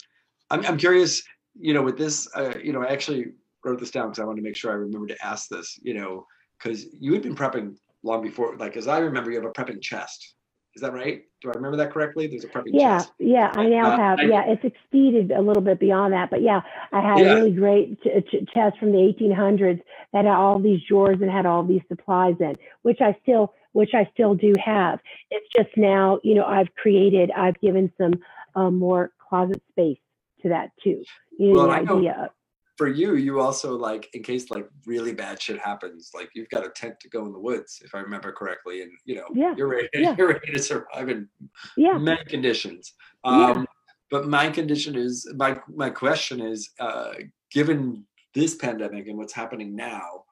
I'm, 0.50 0.66
I'm 0.66 0.78
curious, 0.78 1.22
you 1.60 1.74
know, 1.74 1.82
with 1.82 1.98
this, 1.98 2.28
uh, 2.36 2.54
you 2.62 2.72
know, 2.72 2.82
I 2.82 2.86
actually 2.88 3.26
wrote 3.64 3.80
this 3.80 3.90
down 3.90 4.08
because 4.08 4.20
I 4.20 4.24
wanted 4.24 4.40
to 4.40 4.44
make 4.44 4.56
sure 4.56 4.70
I 4.70 4.74
remember 4.74 5.06
to 5.08 5.24
ask 5.24 5.48
this, 5.48 5.78
you 5.82 5.94
know, 5.94 6.26
because 6.58 6.86
you 6.98 7.12
had 7.12 7.22
been 7.22 7.34
prepping 7.34 7.76
long 8.02 8.22
before, 8.22 8.56
like, 8.56 8.76
as 8.76 8.86
I 8.88 8.98
remember, 8.98 9.30
you 9.30 9.40
have 9.40 9.46
a 9.48 9.52
prepping 9.52 9.82
chest. 9.82 10.34
Is 10.74 10.82
that 10.82 10.92
right? 10.92 11.22
Do 11.42 11.50
I 11.50 11.56
remember 11.56 11.76
that 11.78 11.92
correctly? 11.92 12.28
There's 12.28 12.44
a 12.44 12.48
prepping 12.48 12.70
Yeah, 12.72 12.98
chest. 12.98 13.12
yeah, 13.18 13.50
yeah. 13.54 13.60
I 13.60 13.68
now 13.68 13.90
Uh, 13.92 13.96
have, 13.96 14.18
I- 14.20 14.24
yeah, 14.24 14.44
it's 14.46 14.64
exceeded 14.64 15.32
a 15.32 15.40
little 15.40 15.62
bit 15.62 15.80
beyond 15.80 16.12
that, 16.12 16.30
but 16.30 16.42
yeah, 16.42 16.60
I 16.92 17.00
had 17.00 17.18
Yeah. 17.18 17.32
a 17.32 17.34
really 17.36 17.50
great 17.52 18.00
ch- 18.02 18.26
ch- 18.30 18.48
chest 18.52 18.78
from 18.78 18.92
the 18.92 18.98
1800s 18.98 19.82
that 20.12 20.24
had 20.24 20.34
all 20.34 20.60
these 20.60 20.80
drawers 20.88 21.20
and 21.20 21.30
had 21.30 21.46
all 21.46 21.64
these 21.64 21.82
supplies 21.88 22.36
in, 22.40 22.54
which 22.82 23.00
I 23.00 23.16
still, 23.22 23.54
which 23.72 23.94
I 23.94 24.08
still 24.12 24.34
do 24.34 24.52
have. 24.64 25.00
It's 25.30 25.48
just 25.56 25.76
now, 25.76 26.20
you 26.22 26.34
know, 26.36 26.44
I've 26.44 26.72
created, 26.76 27.30
I've 27.32 27.58
given 27.60 27.92
some 27.98 28.12
um, 28.54 28.76
more 28.78 29.10
closet 29.18 29.62
space 29.70 29.98
to 30.42 30.48
that 30.50 30.70
too. 30.82 31.02
Know, 31.38 31.52
Well, 31.52 31.66
the 31.68 31.92
idea. 31.92 32.30
For 32.76 32.86
you, 32.86 33.16
you 33.16 33.40
also 33.40 33.76
like, 33.76 34.08
in 34.14 34.22
case 34.22 34.50
like 34.50 34.68
really 34.86 35.12
bad 35.12 35.42
shit 35.42 35.58
happens, 35.58 36.10
like 36.14 36.30
you've 36.34 36.48
got 36.48 36.64
a 36.64 36.70
tent 36.70 37.00
to 37.00 37.08
go 37.08 37.26
in 37.26 37.32
the 37.32 37.38
woods, 37.38 37.82
if 37.84 37.92
I 37.94 37.98
remember 37.98 38.30
correctly, 38.30 38.82
and 38.82 38.92
you 39.04 39.16
know, 39.16 39.26
Yeah, 39.34 39.54
you're 39.56 39.68
ready, 39.68 39.88
yeah. 39.94 40.14
you're 40.16 40.28
ready 40.28 40.52
to 40.52 40.58
survive 40.62 41.08
in 41.08 41.28
Yeah, 41.76 41.98
many 41.98 42.24
conditions. 42.24 42.94
Yeah. 43.24 43.50
Um, 43.50 43.66
But 44.10 44.26
my 44.26 44.48
condition 44.48 44.94
is 44.96 45.30
my 45.36 45.60
my 45.82 45.90
question 45.90 46.40
is, 46.40 46.70
uh, 46.80 47.14
given 47.50 48.06
this 48.34 48.54
pandemic 48.54 49.06
and 49.08 49.18
what's 49.18 49.34
happening 49.34 49.74
now, 49.76 50.24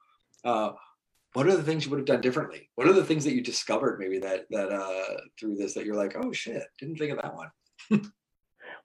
uh, 0.45 0.71
what 1.35 1.47
are 1.47 1.57
the 1.57 1.63
things 1.63 1.85
you 1.85 1.91
would 1.91 1.99
have 1.99 2.07
done 2.07 2.23
differently? 2.23 2.71
What 2.77 2.89
are 2.89 2.95
the 2.95 3.05
things 3.05 3.25
that 3.25 3.35
you 3.35 3.43
discovered 3.43 3.99
maybe 3.99 4.19
that 4.21 4.47
that 4.51 4.71
uh, 4.73 5.17
through 5.39 5.57
this 5.57 5.75
that 5.75 5.85
you're 5.85 5.97
like, 6.05 6.15
oh 6.17 6.33
shit, 6.33 6.63
didn't 6.79 6.97
think 6.97 7.13
of 7.13 7.21
that 7.21 7.35
one. 7.35 7.51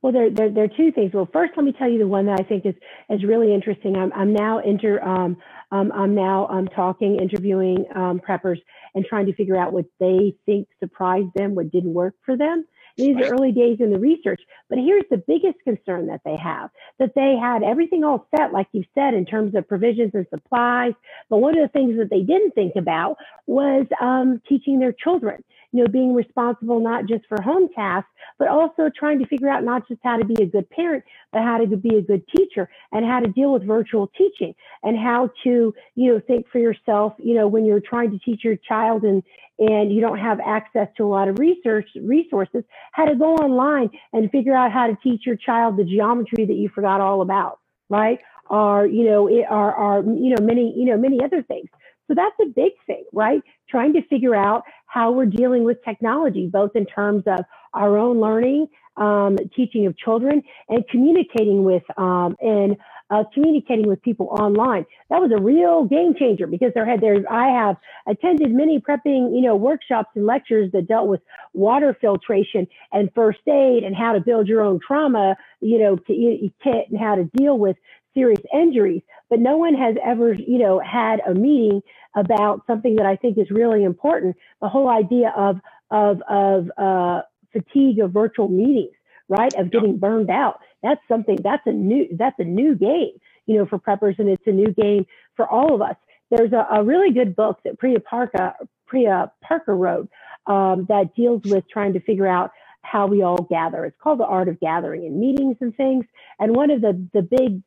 Well, 0.02 0.12
there, 0.12 0.30
there, 0.32 0.50
there 0.50 0.64
are 0.64 0.78
two 0.78 0.92
things. 0.92 1.14
Well, 1.14 1.30
first, 1.32 1.54
let 1.56 1.64
me 1.64 1.74
tell 1.74 1.90
you 1.90 2.00
the 2.00 2.08
one 2.08 2.26
that 2.26 2.40
I 2.40 2.44
think 2.44 2.66
is, 2.66 2.76
is 3.10 3.24
really 3.24 3.54
interesting. 3.54 3.96
I'm, 3.96 4.12
I'm 4.14 4.34
now 4.34 4.60
inter, 4.60 5.00
um, 5.04 5.38
um, 5.72 5.92
I'm 5.92 6.16
now 6.16 6.48
um, 6.48 6.68
talking, 6.68 7.20
interviewing 7.20 7.86
um, 7.96 8.20
preppers 8.20 8.58
and 8.96 9.06
trying 9.06 9.28
to 9.28 9.36
figure 9.36 9.58
out 9.58 9.74
what 9.74 9.86
they 10.00 10.36
think 10.46 10.68
surprised 10.80 11.30
them, 11.36 11.56
what 11.56 11.72
didn't 11.72 11.94
work 11.94 12.16
for 12.26 12.36
them. 12.36 12.66
These 12.98 13.16
are 13.18 13.34
early 13.34 13.52
days 13.52 13.78
in 13.80 13.92
the 13.92 14.00
research, 14.00 14.42
but 14.70 14.78
here's 14.78 15.06
the 15.10 15.24
biggest 15.26 15.58
concern 15.64 16.08
that 16.08 16.22
they 16.26 16.36
have 16.36 16.70
that 17.00 17.14
they 17.16 17.38
had 17.42 17.64
everything 17.64 18.04
all 18.04 18.28
set, 18.36 18.52
like 18.52 18.68
you 18.74 18.84
said, 18.94 19.14
in 19.14 19.26
terms 19.26 19.56
of 19.56 19.68
provisions 19.68 20.12
and 20.14 20.28
supplies. 20.30 20.92
But 21.30 21.38
one 21.38 21.58
of 21.58 21.64
the 21.64 21.72
things 21.72 21.98
that 21.98 22.10
they 22.10 22.22
didn't 22.22 22.52
think 22.52 22.76
about 22.76 23.18
was 23.48 23.86
um, 24.02 24.42
teaching 24.48 24.80
their 24.80 24.92
children, 24.92 25.44
you 25.72 25.84
know, 25.84 25.88
being 25.88 26.14
responsible 26.14 26.80
not 26.80 27.06
just 27.06 27.26
for 27.28 27.42
home 27.42 27.70
tasks, 27.74 28.10
but 28.38 28.48
also 28.48 28.90
trying 28.98 29.20
to 29.20 29.28
figure 29.28 29.50
out 29.50 29.64
not 29.64 29.88
just 29.88 30.00
how 30.04 30.18
to 30.18 30.26
be 30.26 30.42
a 30.42 30.46
good 30.46 30.70
parent, 30.70 31.04
but 31.32 31.42
how 31.42 31.58
to 31.58 31.78
be 31.78 31.98
a 31.98 32.02
good 32.02 32.24
teacher 32.36 32.70
and 32.92 33.06
how 33.06 33.20
to 33.20 33.28
deal 33.32 33.54
with 33.54 33.66
virtual 33.66 34.12
teaching 34.18 34.54
and 34.84 34.98
how 34.98 35.30
to, 35.44 35.74
you 35.96 36.14
know, 36.14 36.22
think 36.28 36.46
for 36.52 36.60
yourself, 36.60 37.14
you 37.18 37.36
know, 37.36 37.48
when 37.48 37.66
you're 37.66 37.80
trying 37.80 38.12
to 38.12 38.20
teach 38.20 38.44
your 38.44 38.56
child 38.58 39.04
and 39.04 39.24
and 39.60 39.94
you 39.94 40.02
don't 40.02 40.18
have 40.18 40.40
access 40.40 40.88
to 40.98 41.04
a 41.04 41.06
lot 41.06 41.28
of 41.28 41.38
research 41.38 41.88
resources, 42.02 42.64
how 42.94 43.06
to 43.06 43.16
go 43.16 43.36
online 43.36 43.90
and 44.12 44.32
figure 44.32 44.56
out 44.56 44.72
how 44.72 44.88
to 44.88 44.98
teach 45.04 45.22
your 45.26 45.36
child 45.36 45.78
the 45.78 45.84
geometry 45.84 46.46
that 46.46 46.56
you 46.56 46.68
forgot 46.74 47.00
all 47.00 47.22
about, 47.22 47.60
right? 47.88 48.20
Or, 48.50 48.88
you 48.88 49.06
know, 49.06 49.28
it, 49.28 49.46
or, 49.50 49.76
or, 49.76 50.04
you 50.04 50.36
know, 50.36 50.44
many, 50.44 50.74
you 50.76 50.86
know, 50.86 50.98
many 50.98 51.24
other 51.24 51.44
things. 51.44 51.70
So 52.12 52.16
that's 52.16 52.36
a 52.42 52.52
big 52.54 52.74
thing, 52.86 53.06
right? 53.14 53.42
Trying 53.70 53.94
to 53.94 54.02
figure 54.08 54.36
out 54.36 54.64
how 54.86 55.14
we're 55.14 55.28
dealing 55.28 55.64
with 55.64 55.82
technology, 55.86 56.50
both 56.52 56.72
in 56.76 56.86
terms 56.86 57.24
of 57.26 57.40
our 57.74 57.98
own 57.98 58.20
learning, 58.20 58.68
um, 58.98 59.38
teaching 59.56 59.86
of 59.86 59.98
children, 59.98 60.44
and 60.68 60.86
communicating 60.90 61.64
with 61.64 61.84
um, 61.98 62.36
and 62.42 62.76
uh, 63.12 63.24
communicating 63.34 63.88
with 63.88 64.02
people 64.02 64.28
online. 64.42 64.86
That 65.10 65.22
was 65.22 65.32
a 65.34 65.42
real 65.42 65.86
game 65.86 66.14
changer 66.20 66.48
because 66.48 66.74
there 66.76 66.86
had 66.86 67.00
there 67.00 67.16
I 67.32 67.48
have 67.48 67.78
attended 68.10 68.52
many 68.52 68.80
prepping 68.80 69.34
you 69.34 69.42
know 69.42 69.56
workshops 69.56 70.10
and 70.16 70.26
lectures 70.26 70.70
that 70.74 70.90
dealt 70.90 71.08
with 71.08 71.22
water 71.54 71.96
filtration 72.02 72.68
and 72.92 73.10
first 73.16 73.40
aid 73.48 73.84
and 73.84 73.96
how 73.96 74.12
to 74.12 74.20
build 74.20 74.50
your 74.50 74.62
own 74.62 74.82
trauma 74.86 75.38
you 75.62 75.80
know 75.80 75.96
to, 75.96 76.52
kit 76.62 76.88
and 76.90 77.00
how 77.00 77.16
to 77.16 77.24
deal 77.38 77.58
with 77.58 77.78
serious 78.14 78.42
injuries. 78.54 79.02
But 79.30 79.40
no 79.40 79.56
one 79.56 79.76
has 79.76 79.96
ever 80.06 80.34
you 80.34 80.58
know 80.58 80.80
had 80.80 81.22
a 81.26 81.34
meeting 81.34 81.82
about 82.16 82.64
something 82.68 82.96
that 82.98 83.06
I 83.06 83.16
think 83.18 83.38
is 83.38 83.52
really 83.52 83.84
important: 83.84 84.38
the 84.62 84.70
whole 84.70 84.90
idea 84.90 85.34
of 85.38 85.58
of 85.92 86.22
of 86.30 86.72
uh, 86.78 87.22
fatigue 87.54 88.00
of 88.00 88.12
virtual 88.14 88.50
meetings, 88.50 88.96
right? 89.30 89.54
Of 89.56 89.72
getting 89.72 89.98
burned 90.00 90.32
out. 90.32 90.60
That's 90.84 91.02
something. 91.08 91.38
That's 91.44 91.64
a 91.68 91.74
new. 91.74 92.08
That's 92.18 92.40
a 92.40 92.46
new 92.46 92.76
game, 92.76 93.14
you 93.48 93.58
know, 93.58 93.66
for 93.66 93.80
preppers, 93.80 94.20
and 94.20 94.30
it's 94.30 94.48
a 94.48 94.52
new 94.52 94.72
game 94.74 95.06
for 95.36 95.50
all 95.50 95.76
of 95.76 95.82
us. 95.82 95.96
There's 96.32 96.54
a, 96.54 96.68
a 96.78 96.84
really 96.84 97.14
good 97.14 97.36
book 97.36 97.60
that 97.66 97.80
Priya 97.80 98.00
Parker 98.02 98.54
Priya 98.88 99.32
Parker 99.44 99.76
wrote 99.76 100.10
um, 100.48 100.86
that 100.90 101.16
deals 101.16 101.44
with 101.46 101.66
trying 101.72 101.94
to 101.94 102.02
figure 102.02 102.28
out 102.28 102.52
how 102.84 103.08
we 103.08 103.24
all 103.24 103.38
gather. 103.50 103.86
It's 103.86 103.98
called 104.02 104.20
The 104.20 104.26
Art 104.26 104.50
of 104.50 104.60
Gathering 104.60 105.06
in 105.06 105.20
Meetings 105.20 105.58
and 105.62 105.76
things. 105.76 106.06
And 106.40 106.56
one 106.56 106.72
of 106.72 106.82
the 106.82 107.08
the 107.14 107.22
big 107.24 107.62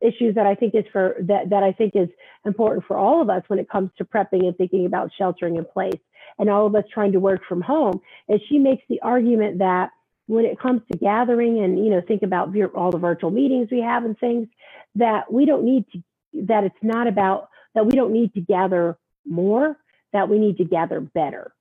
issues 0.00 0.34
that 0.34 0.46
I 0.46 0.54
think 0.54 0.74
is 0.74 0.84
for 0.92 1.16
that 1.22 1.50
that 1.50 1.62
I 1.62 1.72
think 1.72 1.96
is 1.96 2.08
important 2.44 2.86
for 2.86 2.96
all 2.96 3.22
of 3.22 3.30
us 3.30 3.42
when 3.48 3.58
it 3.58 3.68
comes 3.68 3.90
to 3.98 4.04
prepping 4.04 4.46
and 4.46 4.56
thinking 4.56 4.86
about 4.86 5.10
sheltering 5.18 5.56
in 5.56 5.64
place 5.64 6.00
and 6.38 6.50
all 6.50 6.66
of 6.66 6.74
us 6.74 6.84
trying 6.92 7.12
to 7.12 7.20
work 7.20 7.42
from 7.48 7.60
home 7.62 8.00
is 8.28 8.40
she 8.48 8.58
makes 8.58 8.82
the 8.88 9.00
argument 9.02 9.58
that 9.58 9.90
when 10.26 10.44
it 10.44 10.58
comes 10.60 10.82
to 10.92 10.98
gathering 10.98 11.60
and 11.64 11.78
you 11.84 11.90
know 11.90 12.02
think 12.06 12.22
about 12.22 12.54
all 12.76 12.90
the 12.90 12.98
virtual 12.98 13.30
meetings 13.30 13.68
we 13.70 13.80
have 13.80 14.04
and 14.04 14.18
things 14.18 14.48
that 14.94 15.32
we 15.32 15.44
don't 15.46 15.64
need 15.64 15.84
to 15.92 16.02
that 16.34 16.64
it's 16.64 16.76
not 16.82 17.06
about 17.08 17.48
that 17.74 17.86
we 17.86 17.92
don't 17.92 18.12
need 18.12 18.32
to 18.34 18.40
gather 18.40 18.98
more 19.26 19.76
that 20.12 20.28
we 20.28 20.38
need 20.38 20.58
to 20.58 20.64
gather 20.64 21.00
better 21.00 21.52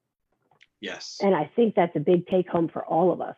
Yes. 0.82 1.18
and 1.22 1.36
i 1.36 1.50
think 1.56 1.76
that's 1.76 1.96
a 1.96 2.00
big 2.00 2.28
take 2.28 2.50
home 2.50 2.68
for 2.70 2.86
all 2.86 3.12
of 3.12 3.22
us 3.22 3.36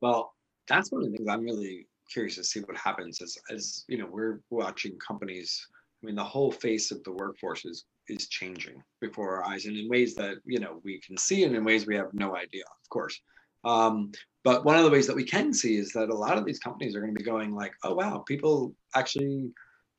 Well, 0.00 0.34
that's 0.68 0.92
one 0.92 1.04
of 1.04 1.10
the 1.12 1.16
things 1.18 1.28
I'm 1.28 1.44
really 1.44 1.88
curious 2.12 2.36
to 2.36 2.44
see 2.44 2.60
what 2.60 2.76
happens 2.76 3.20
as 3.22 3.36
as 3.50 3.84
you 3.88 3.98
know 3.98 4.06
we're 4.06 4.40
watching 4.50 4.98
companies. 4.98 5.66
I 6.02 6.06
mean, 6.06 6.16
the 6.16 6.24
whole 6.24 6.50
face 6.50 6.90
of 6.90 7.02
the 7.04 7.12
workforce 7.12 7.64
is 7.64 7.84
is 8.08 8.28
changing 8.28 8.82
before 9.00 9.36
our 9.36 9.44
eyes, 9.44 9.66
and 9.66 9.76
in 9.76 9.88
ways 9.88 10.14
that 10.16 10.36
you 10.44 10.60
know 10.60 10.80
we 10.84 11.00
can 11.00 11.16
see, 11.16 11.44
and 11.44 11.54
in 11.54 11.64
ways 11.64 11.86
we 11.86 11.96
have 11.96 12.12
no 12.12 12.36
idea, 12.36 12.64
of 12.64 12.88
course. 12.90 13.20
Um, 13.64 14.10
but 14.44 14.64
one 14.64 14.76
of 14.76 14.84
the 14.84 14.90
ways 14.90 15.06
that 15.06 15.16
we 15.16 15.24
can 15.24 15.52
see 15.52 15.76
is 15.76 15.92
that 15.92 16.10
a 16.10 16.14
lot 16.14 16.36
of 16.36 16.44
these 16.44 16.58
companies 16.58 16.96
are 16.96 17.00
going 17.00 17.14
to 17.14 17.18
be 17.18 17.24
going 17.24 17.54
like, 17.54 17.72
oh 17.84 17.94
wow, 17.94 18.18
people 18.26 18.74
actually 18.94 19.50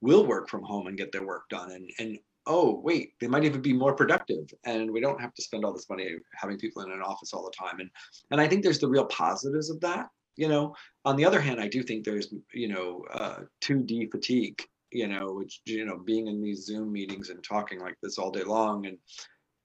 will 0.02 0.26
work 0.26 0.50
from 0.50 0.64
home 0.64 0.88
and 0.88 0.98
get 0.98 1.12
their 1.12 1.26
work 1.26 1.48
done, 1.50 1.72
and 1.72 1.90
and 2.00 2.20
oh 2.46 2.82
wait, 2.84 3.14
they 3.20 3.28
might 3.28 3.46
even 3.46 3.62
be 3.62 3.74
more 3.74 3.96
productive, 3.96 4.46
and 4.66 4.92
we 4.92 5.00
don't 5.00 5.22
have 5.22 5.34
to 5.34 5.42
spend 5.42 5.64
all 5.64 5.74
this 5.74 5.90
money 5.90 6.10
having 6.36 6.58
people 6.58 6.82
in 6.84 6.92
an 6.92 7.02
office 7.02 7.34
all 7.34 7.46
the 7.46 7.58
time, 7.58 7.80
and 7.80 7.90
and 8.32 8.42
I 8.42 8.48
think 8.48 8.64
there's 8.64 8.80
the 8.80 8.90
real 8.90 9.06
positives 9.06 9.70
of 9.70 9.80
that. 9.82 10.10
You 10.36 10.48
know, 10.48 10.76
on 11.06 11.16
the 11.16 11.26
other 11.26 11.42
hand, 11.42 11.60
I 11.60 11.68
do 11.68 11.84
think 11.84 12.04
there's 12.04 12.34
you 12.54 12.68
know 12.68 13.06
uh, 13.14 13.40
2D 13.62 14.12
fatigue. 14.12 14.62
You 14.92 15.08
know, 15.08 15.34
which 15.34 15.62
you 15.66 15.86
know, 15.86 15.98
being 15.98 16.28
in 16.28 16.42
these 16.42 16.66
Zoom 16.66 16.92
meetings 16.92 17.30
and 17.30 17.44
talking 17.44 17.80
like 17.80 17.98
this 18.02 18.20
all 18.20 18.30
day 18.30 18.44
long, 18.44 18.86
and 18.86 18.98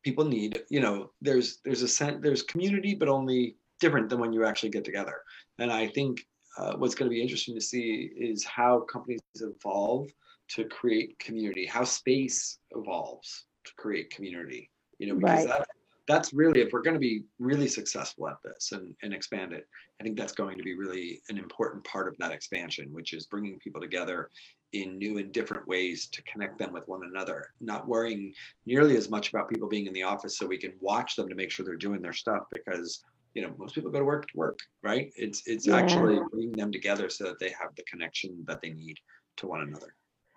people 0.02 0.24
need 0.24 0.62
you 0.70 0.80
know, 0.80 1.10
there's 1.20 1.60
there's 1.64 1.82
a 1.82 1.88
sense 1.88 2.18
there's 2.22 2.42
community, 2.42 2.94
but 2.94 3.08
only 3.08 3.56
different 3.80 4.08
than 4.08 4.20
when 4.20 4.32
you 4.32 4.44
actually 4.44 4.70
get 4.70 4.84
together. 4.84 5.20
And 5.58 5.70
I 5.72 5.88
think 5.88 6.26
uh, 6.56 6.74
what's 6.76 6.94
going 6.94 7.10
to 7.10 7.14
be 7.14 7.22
interesting 7.22 7.54
to 7.54 7.60
see 7.60 8.10
is 8.16 8.44
how 8.44 8.80
companies 8.80 9.20
evolve 9.36 10.08
to 10.48 10.64
create 10.64 11.18
community, 11.18 11.66
how 11.66 11.84
space 11.84 12.58
evolves 12.72 13.44
to 13.64 13.72
create 13.76 14.10
community. 14.10 14.70
You 14.98 15.08
know, 15.08 15.14
because 15.14 15.46
Right. 15.46 15.48
that, 15.48 15.68
that's 16.08 16.32
really 16.32 16.60
if 16.60 16.72
we're 16.72 16.82
going 16.82 16.94
to 16.94 17.00
be 17.00 17.22
really 17.38 17.68
successful 17.68 18.28
at 18.28 18.38
this 18.42 18.72
and, 18.72 18.94
and 19.02 19.12
expand 19.12 19.52
it, 19.52 19.68
I 20.00 20.04
think 20.04 20.16
that's 20.16 20.32
going 20.32 20.56
to 20.56 20.64
be 20.64 20.74
really 20.74 21.20
an 21.28 21.38
important 21.38 21.84
part 21.84 22.08
of 22.08 22.16
that 22.18 22.32
expansion, 22.32 22.88
which 22.92 23.12
is 23.12 23.26
bringing 23.26 23.58
people 23.58 23.80
together 23.80 24.30
in 24.72 24.98
new 24.98 25.18
and 25.18 25.32
different 25.32 25.66
ways 25.68 26.08
to 26.08 26.22
connect 26.22 26.58
them 26.58 26.72
with 26.72 26.88
one 26.88 27.02
another, 27.04 27.52
not 27.60 27.86
worrying 27.86 28.34
nearly 28.66 28.96
as 28.96 29.10
much 29.10 29.30
about 29.30 29.48
people 29.48 29.68
being 29.68 29.86
in 29.86 29.92
the 29.92 30.02
office 30.02 30.38
so 30.38 30.46
we 30.46 30.58
can 30.58 30.72
watch 30.80 31.14
them 31.14 31.28
to 31.28 31.34
make 31.34 31.50
sure 31.50 31.64
they're 31.64 31.76
doing 31.76 32.02
their 32.02 32.12
stuff 32.12 32.44
because 32.52 33.04
you 33.34 33.42
know 33.42 33.52
most 33.58 33.74
people 33.74 33.90
go 33.90 33.98
to 33.98 34.04
work 34.04 34.26
to 34.26 34.36
work 34.36 34.58
right? 34.82 35.12
It's 35.16 35.42
it's 35.46 35.66
Yeah. 35.66 35.76
actually 35.76 36.18
bringing 36.30 36.52
them 36.52 36.72
together 36.72 37.08
so 37.08 37.24
that 37.24 37.38
they 37.38 37.50
have 37.50 37.74
the 37.76 37.84
connection 37.84 38.44
that 38.46 38.60
they 38.62 38.70
need 38.70 38.98
to 39.36 39.46
one 39.46 39.60
another. 39.60 39.94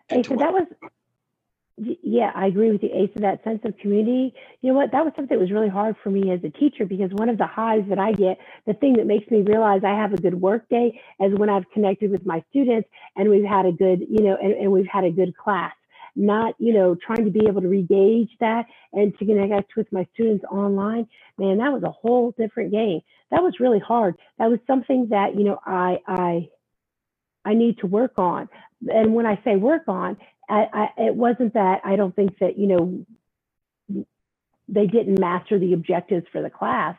Hey, 0.10 0.22
to 0.22 0.30
so 0.30 0.36
that 0.36 0.52
was, 0.54 0.68
yeah, 2.04 2.32
I 2.36 2.46
agree 2.46 2.72
with 2.72 2.84
you, 2.84 2.90
Asa. 2.90 3.20
That 3.20 3.44
sense 3.44 3.62
of 3.66 3.76
community. 3.80 4.34
You 4.62 4.72
know 4.72 4.78
what? 4.78 4.92
That 4.92 5.04
was 5.04 5.14
something 5.16 5.36
that 5.36 5.42
was 5.42 5.52
really 5.52 5.70
hard 5.70 5.96
for 6.04 6.12
me 6.12 6.32
as 6.32 6.40
a 6.44 6.50
teacher 6.50 6.86
because 6.86 7.10
one 7.14 7.28
of 7.28 7.40
the 7.40 7.48
highs 7.48 7.84
that 7.90 7.98
I 7.98 8.12
get, 8.12 8.38
the 8.68 8.74
thing 8.74 8.94
that 8.98 9.08
makes 9.08 9.30
me 9.32 9.42
realize 9.42 9.82
I 9.84 9.96
have 9.96 10.14
a 10.14 10.18
good 10.18 10.40
work 10.40 10.70
day, 10.70 11.02
is 11.20 11.34
when 11.38 11.50
I've 11.50 11.70
connected 11.74 12.12
with 12.12 12.26
my 12.26 12.44
students 12.52 12.88
and 13.16 13.30
we've 13.30 13.44
had 13.46 13.66
a 13.66 13.72
good, 13.72 14.02
you 14.02 14.24
know, 14.24 14.38
and, 14.40 14.54
and 14.54 14.72
we've 14.72 14.88
had 14.88 15.06
a 15.06 15.12
good 15.12 15.36
class. 15.36 15.74
Not, 16.16 16.56
you 16.60 16.74
know, 16.74 16.96
trying 16.96 17.26
to 17.26 17.32
be 17.32 17.48
able 17.48 17.62
to 17.62 17.68
regauge 17.68 18.30
that 18.42 18.66
and 18.94 19.18
to 19.18 19.26
connect 19.26 19.76
with 19.76 19.92
my 19.92 20.06
students 20.14 20.44
online. 20.52 21.08
Man, 21.38 21.58
that 21.58 21.72
was 21.72 21.84
a 21.84 21.92
whole 21.92 22.36
different 22.38 22.72
game. 22.72 23.00
That 23.32 23.42
was 23.42 23.60
really 23.60 23.80
hard. 23.80 24.18
That 24.38 24.50
was 24.50 24.60
something 24.68 25.08
that, 25.10 25.36
you 25.36 25.46
know, 25.46 25.60
I, 25.66 26.00
I, 26.06 26.50
I 27.46 27.54
need 27.54 27.80
to 27.80 27.88
work 27.88 28.14
on. 28.18 28.50
And 28.88 29.16
when 29.16 29.26
I 29.26 29.40
say 29.46 29.56
work 29.56 29.84
on, 29.88 30.18
I, 30.52 30.68
I, 30.74 30.86
it 31.08 31.16
wasn't 31.16 31.54
that 31.54 31.82
I 31.84 31.96
don't 31.96 32.16
think 32.16 32.38
that, 32.40 32.58
you 32.58 32.68
know, 32.68 34.06
they 34.68 34.88
didn't 34.88 35.20
master 35.20 35.60
the 35.60 35.74
objectives 35.74 36.26
for 36.32 36.42
the 36.42 36.50
class, 36.50 36.96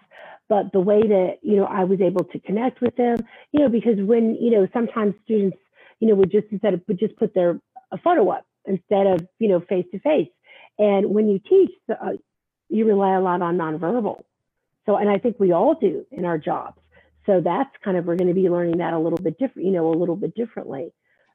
but 0.49 0.73
the 0.73 0.81
way 0.81 1.01
that, 1.01 1.39
you 1.43 1.57
know, 1.57 1.65
I 1.65 1.85
was 1.85 2.01
able 2.01 2.25
to 2.25 2.39
connect 2.41 2.81
with 2.81 2.97
them, 2.97 3.19
you 3.53 3.61
know, 3.61 3.69
because 3.69 3.99
when, 3.99 4.37
you 4.37 4.51
know, 4.51 4.69
sometimes 4.73 5.15
students, 5.25 5.57
you 6.01 6.09
know, 6.09 6.15
would 6.15 6.31
just 6.31 6.47
instead 6.51 6.75
of 6.75 6.83
would 6.89 6.99
just 6.99 7.17
put 7.17 7.35
their 7.35 7.61
a 7.91 7.99
photo 7.99 8.29
up 8.31 8.45
instead 8.65 9.07
of, 9.07 9.27
you 9.39 9.49
know, 9.49 9.61
face 9.61 9.87
to 9.93 9.99
face. 10.01 10.33
And 10.79 11.07
when 11.15 11.29
you 11.29 11.39
teach, 11.39 11.71
uh, 11.91 12.17
you 12.69 12.87
rely 12.87 13.15
a 13.15 13.21
lot 13.21 13.43
on 13.43 13.57
nonverbal. 13.57 14.23
So, 14.87 14.97
and 14.97 15.09
I 15.09 15.19
think 15.19 15.37
we 15.39 15.53
all 15.53 15.75
do 15.75 16.07
in 16.11 16.25
our 16.25 16.39
jobs. 16.39 16.79
So 17.27 17.41
that's 17.41 17.71
kind 17.85 17.97
of, 17.97 18.07
we're 18.07 18.17
going 18.17 18.35
to 18.35 18.35
be 18.35 18.49
learning 18.49 18.79
that 18.79 18.95
a 18.95 18.99
little 18.99 19.19
bit 19.19 19.39
different, 19.39 19.67
you 19.67 19.73
know, 19.73 19.89
a 19.91 19.95
little 19.95 20.17
bit 20.17 20.35
differently. 20.35 20.93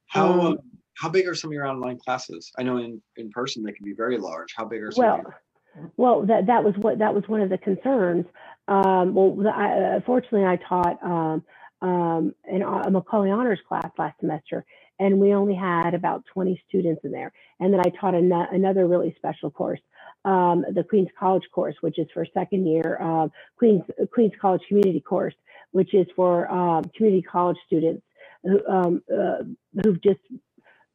How 0.07 0.27
Um, 0.27 0.39
um, 0.39 0.59
how 0.97 1.09
big 1.09 1.27
are 1.27 1.35
some 1.35 1.49
of 1.49 1.53
your 1.53 1.67
online 1.67 1.99
classes? 1.99 2.51
I 2.57 2.63
know 2.63 2.77
in 2.77 3.01
in 3.17 3.29
person 3.29 3.63
they 3.63 3.71
can 3.71 3.85
be 3.85 3.93
very 3.93 4.17
large. 4.17 4.53
How 4.55 4.65
big 4.65 4.81
are 4.83 4.91
some? 4.91 5.05
Well, 5.05 5.15
of 5.15 5.21
your, 5.21 5.91
well, 5.97 6.25
that 6.25 6.47
that 6.47 6.63
was 6.63 6.73
what 6.77 6.99
that 6.99 7.13
was 7.13 7.23
one 7.27 7.41
of 7.41 7.49
the 7.49 7.57
concerns. 7.57 8.25
Um, 8.67 9.13
well, 9.13 9.47
I, 9.53 9.97
uh, 9.97 9.99
fortunately, 10.05 10.45
I 10.45 10.57
taught 10.57 11.01
um, 11.03 11.43
um, 11.81 12.33
an, 12.45 12.63
a 12.63 12.89
Macaulay 12.89 13.31
Honors 13.31 13.59
class 13.67 13.89
last 13.97 14.19
semester, 14.19 14.65
and 14.99 15.19
we 15.19 15.33
only 15.33 15.55
had 15.55 15.93
about 15.93 16.25
20 16.33 16.61
students 16.67 17.01
in 17.05 17.11
there. 17.11 17.31
And 17.59 17.73
then 17.73 17.79
I 17.79 17.89
taught 17.89 18.15
an, 18.15 18.31
another 18.31 18.87
really 18.87 19.13
special 19.17 19.51
course, 19.51 19.79
um, 20.25 20.65
the 20.73 20.83
Queens 20.83 21.09
College 21.17 21.43
course, 21.53 21.75
which 21.81 21.99
is 21.99 22.07
for 22.13 22.25
second 22.33 22.67
year, 22.67 23.01
um, 23.01 23.31
Queens 23.57 23.83
Queens 24.13 24.33
College 24.41 24.61
Community 24.67 24.99
course, 24.99 25.35
which 25.71 25.93
is 25.93 26.07
for 26.15 26.51
um, 26.51 26.83
community 26.95 27.21
college 27.21 27.57
students 27.65 28.03
who, 28.43 28.65
um, 28.67 29.01
uh, 29.13 29.43
who've 29.83 30.01
just 30.01 30.19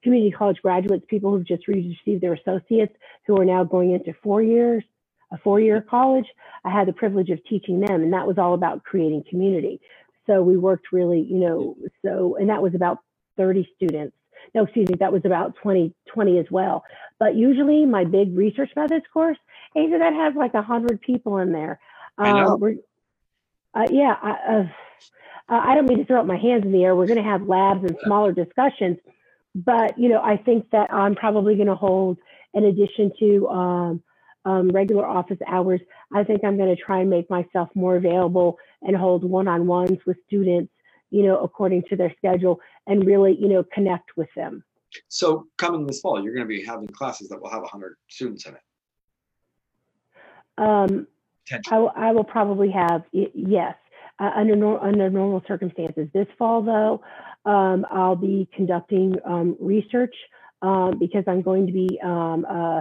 community 0.02 0.30
college 0.30 0.60
graduates, 0.62 1.04
people 1.08 1.30
who've 1.30 1.46
just 1.46 1.68
received 1.68 2.20
their 2.20 2.34
associates, 2.34 2.94
who 3.26 3.38
are 3.40 3.44
now 3.44 3.64
going 3.64 3.92
into 3.92 4.14
four 4.22 4.42
years, 4.42 4.82
a 5.32 5.38
four-year 5.38 5.80
college. 5.88 6.26
I 6.64 6.70
had 6.70 6.86
the 6.86 6.92
privilege 6.92 7.30
of 7.30 7.44
teaching 7.44 7.80
them, 7.80 8.02
and 8.02 8.12
that 8.12 8.26
was 8.26 8.38
all 8.38 8.54
about 8.54 8.84
creating 8.84 9.24
community. 9.28 9.80
So 10.26 10.42
we 10.42 10.56
worked 10.56 10.92
really, 10.92 11.20
you 11.20 11.38
know, 11.38 11.76
so 12.04 12.36
and 12.36 12.50
that 12.50 12.62
was 12.62 12.74
about 12.74 12.98
30 13.36 13.68
students. 13.76 14.16
No, 14.54 14.64
excuse 14.64 14.88
me, 14.88 14.96
that 15.00 15.12
was 15.12 15.22
about 15.24 15.56
20, 15.62 15.94
20 16.12 16.38
as 16.38 16.46
well. 16.50 16.84
But 17.18 17.36
usually 17.36 17.86
my 17.86 18.04
big 18.04 18.36
research 18.36 18.70
methods 18.76 19.04
course, 19.12 19.38
Asa, 19.76 19.98
that 19.98 20.12
has 20.12 20.34
like 20.34 20.54
100 20.54 21.00
people 21.00 21.38
in 21.38 21.52
there. 21.52 21.78
I 22.18 22.32
know. 22.32 22.54
Um, 22.54 22.78
uh, 23.74 23.86
yeah, 23.90 24.14
I, 24.20 24.30
uh, 24.30 24.64
uh, 25.48 25.60
I 25.64 25.74
don't 25.74 25.88
mean 25.88 25.98
to 25.98 26.04
throw 26.04 26.20
up 26.20 26.26
my 26.26 26.36
hands 26.36 26.64
in 26.64 26.72
the 26.72 26.84
air. 26.84 26.94
We're 26.94 27.06
going 27.06 27.22
to 27.22 27.28
have 27.28 27.48
labs 27.48 27.84
and 27.84 27.96
smaller 28.04 28.32
discussions, 28.32 28.98
but 29.54 29.98
you 29.98 30.08
know, 30.08 30.20
I 30.22 30.36
think 30.36 30.70
that 30.70 30.92
I'm 30.92 31.14
probably 31.14 31.54
going 31.56 31.68
to 31.68 31.74
hold, 31.74 32.18
in 32.54 32.64
addition 32.64 33.12
to 33.18 33.48
um, 33.48 34.02
um, 34.44 34.68
regular 34.70 35.06
office 35.06 35.38
hours, 35.46 35.80
I 36.14 36.24
think 36.24 36.42
I'm 36.44 36.56
going 36.56 36.74
to 36.74 36.82
try 36.82 37.00
and 37.00 37.10
make 37.10 37.30
myself 37.30 37.68
more 37.74 37.96
available 37.96 38.58
and 38.82 38.96
hold 38.96 39.24
one-on-ones 39.24 39.98
with 40.06 40.16
students, 40.26 40.72
you 41.10 41.22
know, 41.24 41.38
according 41.38 41.84
to 41.90 41.96
their 41.96 42.12
schedule, 42.18 42.60
and 42.86 43.04
really, 43.06 43.36
you 43.38 43.48
know, 43.48 43.62
connect 43.72 44.16
with 44.16 44.28
them. 44.34 44.64
so 45.08 45.46
coming 45.58 45.86
this 45.86 46.00
fall, 46.00 46.22
you're 46.22 46.34
going 46.34 46.46
to 46.46 46.48
be 46.48 46.64
having 46.64 46.88
classes 46.88 47.28
that 47.28 47.40
will 47.40 47.50
have 47.50 47.62
100 47.62 47.96
students 48.08 48.46
in 48.46 48.54
it. 48.54 48.60
Um. 50.58 51.06
I, 51.70 51.78
will- 51.78 51.92
I 51.96 52.12
will 52.12 52.24
probably 52.24 52.70
have, 52.70 53.02
yes, 53.12 53.74
uh, 54.18 54.30
under, 54.34 54.54
nor- 54.56 54.82
under 54.82 55.10
normal 55.10 55.42
circumstances. 55.46 56.08
This 56.14 56.28
fall, 56.38 56.62
though, 56.62 57.02
um, 57.44 57.87
I'll 57.90 58.16
be 58.16 58.48
conducting 58.55 59.16
um, 59.24 59.57
research 59.61 60.14
um, 60.62 60.98
because 60.98 61.24
I'm 61.26 61.42
going 61.42 61.66
to 61.66 61.72
be 61.72 62.00
um, 62.02 62.46
uh, 62.48 62.81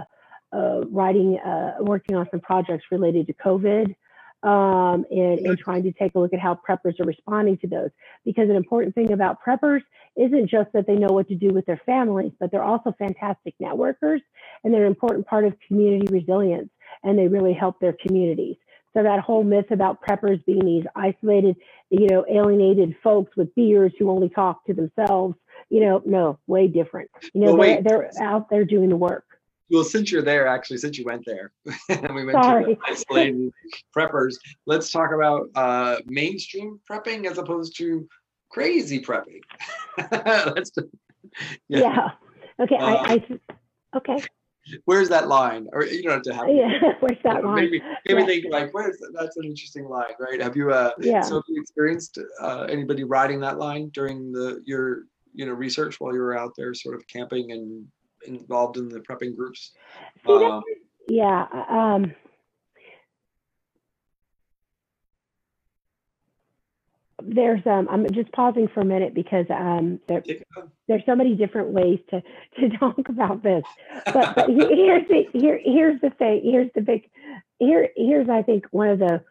uh, 0.52 0.80
writing, 0.90 1.38
uh, 1.38 1.76
working 1.80 2.16
on 2.16 2.28
some 2.30 2.40
projects 2.40 2.84
related 2.90 3.26
to 3.26 3.34
COVID 3.34 3.94
um, 4.42 5.04
and, 5.10 5.38
and 5.40 5.58
trying 5.58 5.82
to 5.84 5.92
take 5.92 6.14
a 6.14 6.18
look 6.18 6.32
at 6.32 6.40
how 6.40 6.58
preppers 6.68 6.98
are 7.00 7.04
responding 7.04 7.58
to 7.58 7.66
those. 7.66 7.90
Because 8.24 8.48
an 8.50 8.56
important 8.56 8.94
thing 8.94 9.12
about 9.12 9.38
preppers 9.46 9.82
isn't 10.16 10.50
just 10.50 10.70
that 10.72 10.86
they 10.86 10.94
know 10.94 11.12
what 11.12 11.28
to 11.28 11.34
do 11.34 11.48
with 11.48 11.64
their 11.66 11.80
families, 11.86 12.32
but 12.38 12.50
they're 12.50 12.62
also 12.62 12.94
fantastic 12.98 13.54
networkers 13.60 14.20
and 14.62 14.72
they're 14.72 14.84
an 14.84 14.92
important 14.92 15.26
part 15.26 15.44
of 15.44 15.54
community 15.66 16.06
resilience 16.12 16.68
and 17.02 17.18
they 17.18 17.28
really 17.28 17.54
help 17.54 17.80
their 17.80 17.94
communities. 17.94 18.56
So 18.94 19.02
that 19.02 19.20
whole 19.20 19.42
myth 19.42 19.70
about 19.70 20.02
preppers 20.02 20.44
being 20.44 20.64
these 20.64 20.84
isolated, 20.94 21.56
you 21.90 22.08
know, 22.10 22.24
alienated 22.30 22.94
folks 23.02 23.34
with 23.36 23.54
beards 23.54 23.94
who 23.98 24.10
only 24.10 24.28
talk 24.28 24.66
to 24.66 24.74
themselves, 24.74 25.34
you 25.70 25.80
know, 25.80 26.02
no, 26.04 26.38
way 26.46 26.68
different. 26.68 27.10
You 27.32 27.40
know, 27.40 27.54
Well, 27.54 27.82
they're, 27.82 28.10
they're 28.12 28.22
out 28.22 28.50
there 28.50 28.64
doing 28.64 28.90
the 28.90 28.96
work. 28.96 29.24
Well, 29.70 29.84
since 29.84 30.12
you're 30.12 30.22
there, 30.22 30.46
actually, 30.46 30.76
since 30.76 30.98
you 30.98 31.04
went 31.06 31.24
there, 31.24 31.50
and 31.88 32.14
we 32.14 32.26
went 32.26 32.44
Sorry. 32.44 32.64
to 32.64 32.74
the 32.74 32.78
isolated 32.86 33.50
preppers, 33.96 34.34
let's 34.66 34.90
talk 34.90 35.12
about 35.14 35.48
uh, 35.54 35.96
mainstream 36.04 36.78
prepping 36.90 37.26
as 37.26 37.38
opposed 37.38 37.76
to 37.78 38.06
crazy 38.50 39.00
prepping. 39.00 39.40
Yeah. 41.68 41.78
yeah. 41.80 42.10
Okay. 42.58 42.74
Uh, 42.74 42.84
I, 42.84 43.14
I, 43.14 43.96
okay. 43.96 44.18
Where's 44.84 45.08
that 45.08 45.28
line? 45.28 45.66
Or 45.72 45.84
you 45.84 46.02
don't 46.02 46.12
have 46.12 46.22
to 46.22 46.34
have. 46.34 46.48
Yeah. 46.48 46.92
Where's 47.00 47.18
that 47.24 47.36
It 47.38 47.44
line? 47.44 47.54
made 47.56 47.70
me, 47.72 47.80
made 48.06 48.14
me 48.16 48.20
Yeah. 48.20 48.26
think 48.26 48.44
like, 48.50 48.72
where's 48.72 48.98
that? 48.98 49.12
That's 49.18 49.36
an 49.36 49.44
interesting 49.44 49.84
line, 49.86 50.14
right? 50.20 50.40
Have 50.40 50.56
you, 50.56 50.70
uh, 50.70 50.92
Yeah. 51.00 51.22
so 51.22 51.34
have 51.36 51.44
you 51.48 51.60
experienced 51.60 52.18
uh, 52.40 52.66
anybody 52.68 53.04
riding 53.04 53.40
that 53.40 53.58
line 53.58 53.90
during 53.92 54.32
the 54.32 54.62
your 54.64 55.04
you 55.34 55.46
know 55.46 55.52
research 55.52 55.98
while 56.00 56.12
you 56.14 56.20
were 56.20 56.36
out 56.38 56.52
there, 56.56 56.74
sort 56.74 56.94
of 56.94 57.06
camping 57.08 57.52
and 57.52 57.86
involved 58.26 58.76
in 58.76 58.88
the 58.88 59.00
prepping 59.00 59.34
groups? 59.36 59.72
See, 60.26 60.32
Um, 60.32 60.62
Yeah. 61.08 61.46
Um, 61.68 62.14
there's 67.26 67.66
um 67.66 67.88
I'm 67.90 68.06
just 68.12 68.32
pausing 68.32 68.68
for 68.68 68.80
a 68.80 68.84
minute 68.84 69.14
because 69.14 69.46
um 69.50 70.00
there, 70.08 70.22
take 70.22 70.42
it 70.42 70.48
on. 70.56 70.70
there's 70.88 71.02
so 71.06 71.16
many 71.16 71.34
different 71.34 71.70
ways 71.70 72.00
to 72.10 72.22
to 72.60 72.78
talk 72.78 73.08
about 73.08 73.42
this. 73.42 73.64
But 74.12 74.34
but 74.34 74.50
here's 74.50 75.08
the 75.08 75.26
here 75.32 75.60
here's 75.64 76.00
the 76.00 76.10
thing. 76.10 76.42
Here's 76.44 76.70
the 76.74 76.82
big 76.82 77.10
here 77.58 77.88
here's 77.96 78.28
I 78.28 78.42
think 78.42 78.66
one 78.70 78.88
of 78.88 78.98
the 78.98 79.22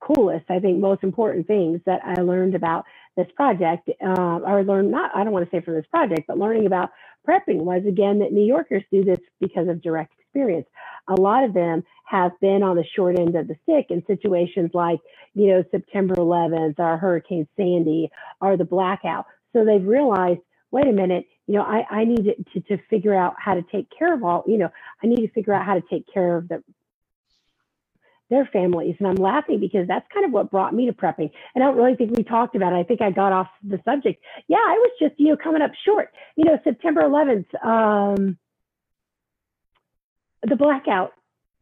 coolest, 0.00 0.46
I 0.50 0.60
think 0.60 0.78
most 0.78 1.04
important 1.04 1.46
things 1.46 1.80
that 1.86 2.00
I 2.04 2.20
learned 2.22 2.54
about 2.54 2.84
this 3.16 3.28
project, 3.36 3.90
uh, 4.04 4.40
or 4.44 4.64
learned 4.64 4.90
not 4.90 5.10
I 5.14 5.24
don't 5.24 5.32
want 5.32 5.50
to 5.50 5.56
say 5.56 5.62
from 5.64 5.74
this 5.74 5.86
project, 5.90 6.22
but 6.28 6.38
learning 6.38 6.66
about 6.66 6.90
prepping 7.28 7.62
was 7.62 7.82
again 7.86 8.20
that 8.20 8.32
New 8.32 8.44
Yorkers 8.44 8.84
do 8.92 9.04
this 9.04 9.20
because 9.40 9.68
of 9.68 9.82
direct 9.82 10.14
experience. 10.30 10.66
A 11.08 11.20
lot 11.20 11.44
of 11.44 11.54
them 11.54 11.82
have 12.06 12.32
been 12.40 12.62
on 12.62 12.76
the 12.76 12.84
short 12.94 13.18
end 13.18 13.36
of 13.36 13.48
the 13.48 13.56
stick 13.62 13.86
in 13.90 14.04
situations 14.06 14.70
like, 14.74 15.00
you 15.34 15.48
know, 15.48 15.64
September 15.70 16.14
11th 16.14 16.78
or 16.78 16.96
Hurricane 16.96 17.48
Sandy 17.56 18.10
or 18.40 18.56
the 18.56 18.64
blackout. 18.64 19.26
So 19.52 19.64
they've 19.64 19.84
realized, 19.84 20.40
wait 20.70 20.86
a 20.86 20.92
minute, 20.92 21.26
you 21.46 21.54
know, 21.54 21.62
I, 21.62 21.84
I 21.90 22.04
need 22.04 22.24
to, 22.52 22.60
to 22.60 22.78
figure 22.88 23.14
out 23.14 23.34
how 23.38 23.54
to 23.54 23.62
take 23.72 23.88
care 23.96 24.14
of 24.14 24.22
all, 24.22 24.44
you 24.46 24.58
know, 24.58 24.70
I 25.02 25.06
need 25.06 25.26
to 25.26 25.32
figure 25.32 25.52
out 25.52 25.66
how 25.66 25.74
to 25.74 25.82
take 25.90 26.06
care 26.12 26.36
of 26.36 26.48
the, 26.48 26.62
their 28.28 28.48
families. 28.52 28.94
And 29.00 29.08
I'm 29.08 29.16
laughing 29.16 29.58
because 29.58 29.88
that's 29.88 30.06
kind 30.14 30.24
of 30.24 30.30
what 30.30 30.52
brought 30.52 30.74
me 30.74 30.86
to 30.86 30.92
prepping. 30.92 31.30
And 31.54 31.64
I 31.64 31.66
don't 31.66 31.76
really 31.76 31.96
think 31.96 32.16
we 32.16 32.22
talked 32.22 32.54
about 32.54 32.72
it. 32.72 32.76
I 32.76 32.84
think 32.84 33.02
I 33.02 33.10
got 33.10 33.32
off 33.32 33.48
the 33.64 33.80
subject. 33.84 34.22
Yeah, 34.46 34.58
I 34.58 34.74
was 34.74 34.90
just, 35.00 35.14
you 35.18 35.28
know, 35.28 35.36
coming 35.36 35.62
up 35.62 35.72
short. 35.84 36.12
You 36.36 36.44
know, 36.44 36.58
September 36.62 37.02
11th, 37.02 37.64
um, 37.64 38.38
the 40.42 40.56
blackout, 40.56 41.12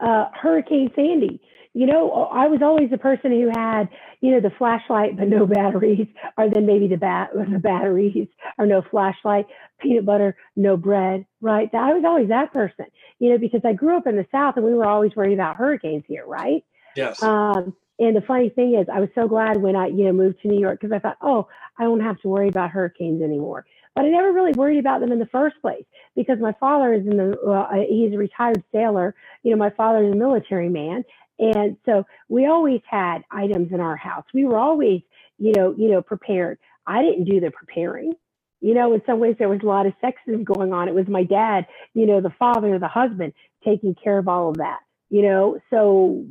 uh, 0.01 0.27
Hurricane 0.35 0.91
Sandy. 0.95 1.41
You 1.75 1.87
know, 1.87 2.29
I 2.33 2.49
was 2.49 2.61
always 2.63 2.91
the 2.91 2.99
person 2.99 3.31
who 3.31 3.51
had, 3.55 3.89
you 4.21 4.33
know, 4.33 4.41
the 4.41 4.55
flashlight 4.57 5.17
but 5.17 5.29
no 5.29 5.47
batteries, 5.59 6.09
or 6.37 6.51
then 6.51 6.67
maybe 6.67 6.89
the 6.89 6.97
bat 6.97 7.31
the 7.35 7.59
batteries 7.59 8.29
or 8.59 8.67
no 8.67 8.83
flashlight, 8.91 9.47
peanut 9.81 10.05
butter, 10.05 10.37
no 10.57 10.77
bread, 10.77 11.27
right? 11.41 11.73
I 11.75 11.93
was 11.93 12.05
always 12.05 12.29
that 12.29 12.53
person, 12.53 12.87
you 13.19 13.31
know, 13.31 13.39
because 13.39 13.61
I 13.65 13.75
grew 13.75 13.97
up 13.97 14.07
in 14.07 14.17
the 14.17 14.27
South 14.33 14.57
and 14.57 14.65
we 14.65 14.75
were 14.75 14.87
always 14.87 15.15
worried 15.15 15.35
about 15.35 15.57
hurricanes 15.57 16.05
here, 16.09 16.27
right? 16.27 16.65
Yes. 16.97 17.23
Um, 17.23 17.75
and 18.01 18.17
the 18.17 18.23
funny 18.23 18.49
thing 18.49 18.75
is, 18.75 18.87
I 18.93 19.01
was 19.01 19.09
so 19.15 19.27
glad 19.27 19.57
when 19.61 19.75
I, 19.75 19.89
you 19.89 20.05
know, 20.05 20.13
moved 20.13 20.41
to 20.43 20.49
New 20.49 20.61
York 20.61 20.81
because 20.81 20.95
I 20.95 21.01
thought, 21.01 21.19
oh, 21.21 21.49
I 21.79 21.89
won't 21.89 22.03
have 22.03 22.21
to 22.21 22.29
worry 22.29 22.49
about 22.49 22.71
hurricanes 22.71 23.23
anymore. 23.23 23.67
But 23.99 24.05
I 24.07 24.11
never 24.11 24.33
really 24.33 24.53
worried 24.53 24.79
about 24.79 25.01
them 25.01 25.11
in 25.11 25.19
the 25.19 25.27
first 25.27 25.57
place 25.61 25.83
because 26.15 26.39
my 26.41 26.53
father 26.61 26.95
is 26.95 27.05
in 27.05 27.17
the, 27.17 27.37
uh, 27.41 27.69
he's 27.91 28.15
a 28.15 28.17
retired 28.17 28.63
sailor. 28.71 29.13
You 29.43 29.51
know, 29.51 29.57
my 29.57 29.71
father 29.71 30.05
is 30.07 30.13
a 30.13 30.17
military 30.17 30.69
man, 30.69 31.03
and 31.41 31.77
so 31.85 32.05
we 32.29 32.47
always 32.47 32.81
had 32.89 33.25
items 33.33 33.73
in 33.73 33.81
our 33.81 33.97
house. 33.97 34.25
We 34.33 34.45
were 34.45 34.57
always, 34.57 35.01
you 35.41 35.53
know, 35.57 35.75
you 35.77 35.91
know, 35.91 36.01
prepared. 36.01 36.61
I 36.87 37.03
didn't 37.03 37.25
do 37.25 37.41
the 37.41 37.51
preparing. 37.51 38.13
You 38.61 38.75
know, 38.75 38.95
in 38.95 39.03
some 39.05 39.19
ways 39.19 39.35
there 39.37 39.49
was 39.49 39.63
a 39.65 39.67
lot 39.67 39.87
of 39.87 39.95
sexism 40.01 40.45
going 40.45 40.73
on. 40.73 40.87
It 40.87 40.95
was 40.95 41.09
my 41.09 41.25
dad, 41.25 41.67
you 41.93 42.07
know, 42.07 42.21
the 42.21 42.33
father, 42.39 42.79
the 42.79 42.87
husband, 42.87 43.33
taking 43.65 43.97
care 43.97 44.19
of 44.19 44.29
all 44.29 44.51
of 44.51 44.59
that. 44.59 44.79
You 45.11 45.23
know, 45.23 45.59
so 45.71 46.25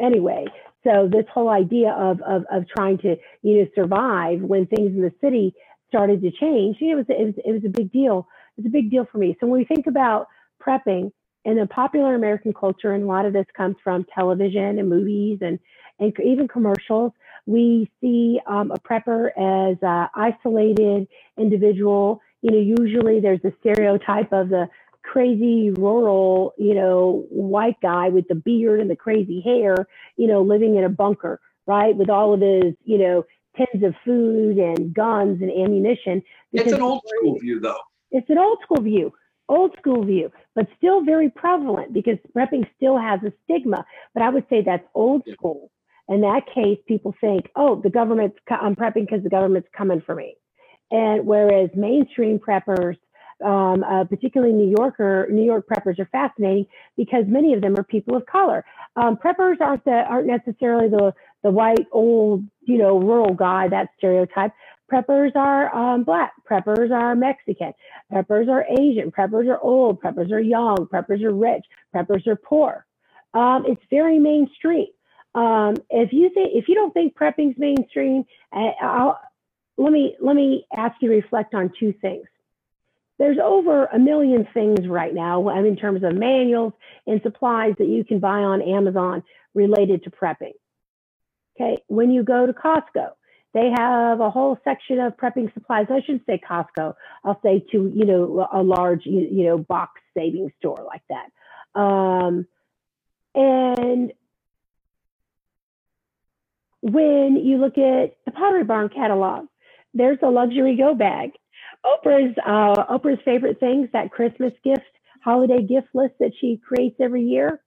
anyway, 0.00 0.46
so 0.84 1.06
this 1.12 1.26
whole 1.34 1.50
idea 1.50 1.90
of 1.90 2.22
of 2.22 2.44
of 2.50 2.64
trying 2.74 2.96
to 2.98 3.16
you 3.42 3.58
know 3.58 3.66
survive 3.74 4.40
when 4.40 4.66
things 4.66 4.92
in 4.94 5.02
the 5.02 5.12
city 5.20 5.54
started 5.90 6.22
to 6.22 6.30
change, 6.30 6.76
you 6.80 6.88
know, 6.88 7.00
it 7.00 7.06
was, 7.08 7.16
it 7.20 7.26
was, 7.26 7.34
it 7.48 7.52
was 7.52 7.64
a 7.66 7.68
big 7.68 7.92
deal. 7.92 8.16
It 8.56 8.62
was 8.62 8.66
a 8.66 8.76
big 8.78 8.90
deal 8.90 9.06
for 9.10 9.18
me. 9.18 9.36
So 9.38 9.46
when 9.46 9.60
we 9.60 9.66
think 9.66 9.86
about 9.86 10.28
prepping 10.64 11.12
in 11.44 11.56
the 11.56 11.66
popular 11.66 12.14
American 12.14 12.52
culture, 12.52 12.92
and 12.92 13.04
a 13.04 13.06
lot 13.06 13.26
of 13.26 13.32
this 13.32 13.46
comes 13.56 13.76
from 13.84 14.06
television 14.14 14.78
and 14.78 14.88
movies 14.88 15.38
and, 15.42 15.58
and 15.98 16.12
even 16.24 16.48
commercials, 16.48 17.12
we 17.46 17.90
see 18.00 18.40
um, 18.46 18.70
a 18.70 18.78
prepper 18.78 19.28
as 19.36 19.76
an 19.82 20.08
isolated 20.14 21.08
individual. 21.38 22.20
You 22.42 22.50
know, 22.52 22.82
usually 22.82 23.20
there's 23.20 23.44
a 23.44 23.52
stereotype 23.60 24.32
of 24.32 24.50
the 24.50 24.68
crazy 25.02 25.70
rural, 25.70 26.52
you 26.58 26.74
know, 26.74 27.26
white 27.30 27.80
guy 27.80 28.10
with 28.10 28.28
the 28.28 28.34
beard 28.34 28.80
and 28.80 28.90
the 28.90 28.96
crazy 28.96 29.40
hair, 29.40 29.74
you 30.16 30.26
know, 30.26 30.42
living 30.42 30.76
in 30.76 30.84
a 30.84 30.90
bunker, 30.90 31.40
right? 31.66 31.96
With 31.96 32.10
all 32.10 32.34
of 32.34 32.40
his, 32.40 32.74
you 32.84 32.98
know, 32.98 33.24
tins 33.60 33.84
of 33.84 33.94
food 34.04 34.58
and 34.58 34.94
guns 34.94 35.40
and 35.42 35.50
ammunition. 35.50 36.22
It's 36.52 36.72
an 36.72 36.82
old 36.82 37.02
school 37.06 37.38
view, 37.38 37.60
though. 37.60 37.80
It's 38.10 38.28
an 38.30 38.38
old 38.38 38.58
school 38.62 38.82
view, 38.82 39.12
old 39.48 39.76
school 39.78 40.04
view, 40.04 40.32
but 40.54 40.66
still 40.76 41.04
very 41.04 41.30
prevalent 41.30 41.92
because 41.92 42.18
prepping 42.36 42.66
still 42.76 42.98
has 42.98 43.20
a 43.22 43.32
stigma. 43.44 43.84
But 44.14 44.22
I 44.22 44.30
would 44.30 44.46
say 44.50 44.62
that's 44.62 44.86
old 44.94 45.22
yeah. 45.26 45.34
school. 45.34 45.70
In 46.08 46.22
that 46.22 46.42
case, 46.52 46.78
people 46.88 47.14
think, 47.20 47.50
oh, 47.54 47.80
the 47.80 47.90
government's, 47.90 48.36
I'm 48.50 48.74
prepping 48.74 49.06
because 49.06 49.22
the 49.22 49.30
government's 49.30 49.68
coming 49.76 50.02
for 50.04 50.14
me. 50.14 50.34
And 50.90 51.24
whereas 51.24 51.70
mainstream 51.76 52.40
preppers, 52.40 52.96
um, 53.44 53.84
uh, 53.84 54.04
particularly 54.04 54.52
New 54.52 54.74
Yorker, 54.76 55.28
New 55.30 55.44
York 55.44 55.66
preppers 55.68 56.00
are 56.00 56.08
fascinating 56.10 56.66
because 56.96 57.24
many 57.28 57.54
of 57.54 57.60
them 57.60 57.76
are 57.78 57.84
people 57.84 58.16
of 58.16 58.26
color. 58.26 58.64
Um, 58.96 59.16
preppers 59.16 59.60
aren't 59.60 59.84
the, 59.84 59.92
aren't 59.92 60.26
necessarily 60.26 60.88
the 60.88 61.14
the 61.42 61.50
white 61.50 61.86
old 61.92 62.44
you 62.62 62.78
know 62.78 62.98
rural 62.98 63.34
guy 63.34 63.68
that 63.68 63.88
stereotype. 63.98 64.52
Preppers 64.90 65.34
are 65.36 65.72
um, 65.74 66.02
black. 66.02 66.32
Preppers 66.50 66.90
are 66.90 67.14
Mexican. 67.14 67.72
Preppers 68.12 68.48
are 68.48 68.64
Asian. 68.76 69.12
Preppers 69.12 69.48
are 69.48 69.60
old. 69.60 70.02
Preppers 70.02 70.32
are 70.32 70.40
young. 70.40 70.76
Preppers 70.92 71.22
are 71.22 71.32
rich. 71.32 71.64
Preppers 71.94 72.26
are 72.26 72.34
poor. 72.34 72.84
Um, 73.32 73.64
it's 73.68 73.82
very 73.88 74.18
mainstream. 74.18 74.88
Um, 75.36 75.76
if 75.90 76.12
you 76.12 76.30
think 76.34 76.50
if 76.54 76.68
you 76.68 76.74
don't 76.74 76.92
think 76.92 77.16
prepping's 77.16 77.56
mainstream, 77.56 78.24
uh, 78.52 78.70
I'll, 78.82 79.20
let 79.76 79.92
me 79.92 80.16
let 80.20 80.34
me 80.34 80.66
ask 80.76 80.96
you 81.00 81.08
to 81.08 81.14
reflect 81.14 81.54
on 81.54 81.72
two 81.78 81.94
things 82.00 82.26
there's 83.20 83.38
over 83.38 83.84
a 83.84 83.98
million 83.98 84.48
things 84.54 84.88
right 84.88 85.12
now 85.12 85.46
in 85.50 85.76
terms 85.76 86.02
of 86.02 86.14
manuals 86.14 86.72
and 87.06 87.20
supplies 87.22 87.74
that 87.78 87.86
you 87.86 88.02
can 88.02 88.18
buy 88.18 88.38
on 88.38 88.62
Amazon 88.62 89.22
related 89.54 90.02
to 90.04 90.10
prepping. 90.10 90.54
Okay, 91.60 91.82
when 91.88 92.10
you 92.10 92.22
go 92.22 92.46
to 92.46 92.52
Costco, 92.52 93.10
they 93.52 93.70
have 93.76 94.20
a 94.20 94.30
whole 94.30 94.58
section 94.64 95.00
of 95.00 95.16
prepping 95.16 95.52
supplies. 95.52 95.86
I 95.90 96.00
shouldn't 96.00 96.24
say 96.24 96.40
Costco. 96.48 96.94
I'll 97.24 97.40
say 97.42 97.64
to 97.72 97.92
you 97.94 98.04
know 98.04 98.48
a 98.52 98.62
large 98.62 99.04
you 99.04 99.44
know 99.44 99.58
box 99.58 100.00
saving 100.16 100.52
store 100.58 100.84
like 100.86 101.02
that. 101.10 101.80
Um, 101.80 102.46
and 103.34 104.12
when 106.80 107.36
you 107.36 107.58
look 107.58 107.76
at 107.76 108.16
the 108.24 108.30
Pottery 108.32 108.64
Barn 108.64 108.88
catalog, 108.88 109.46
there's 109.92 110.18
a 110.22 110.28
luxury 110.28 110.76
go 110.76 110.94
bag 110.94 111.32
Oprah's 111.84 112.36
uh, 112.44 112.84
Oprah's 112.90 113.20
favorite 113.24 113.58
things 113.58 113.88
that 113.92 114.10
Christmas 114.10 114.52
gift, 114.62 114.82
holiday 115.22 115.62
gift 115.62 115.88
list 115.94 116.14
that 116.20 116.32
she 116.40 116.60
creates 116.66 116.96
every 117.00 117.22
year, 117.22 117.60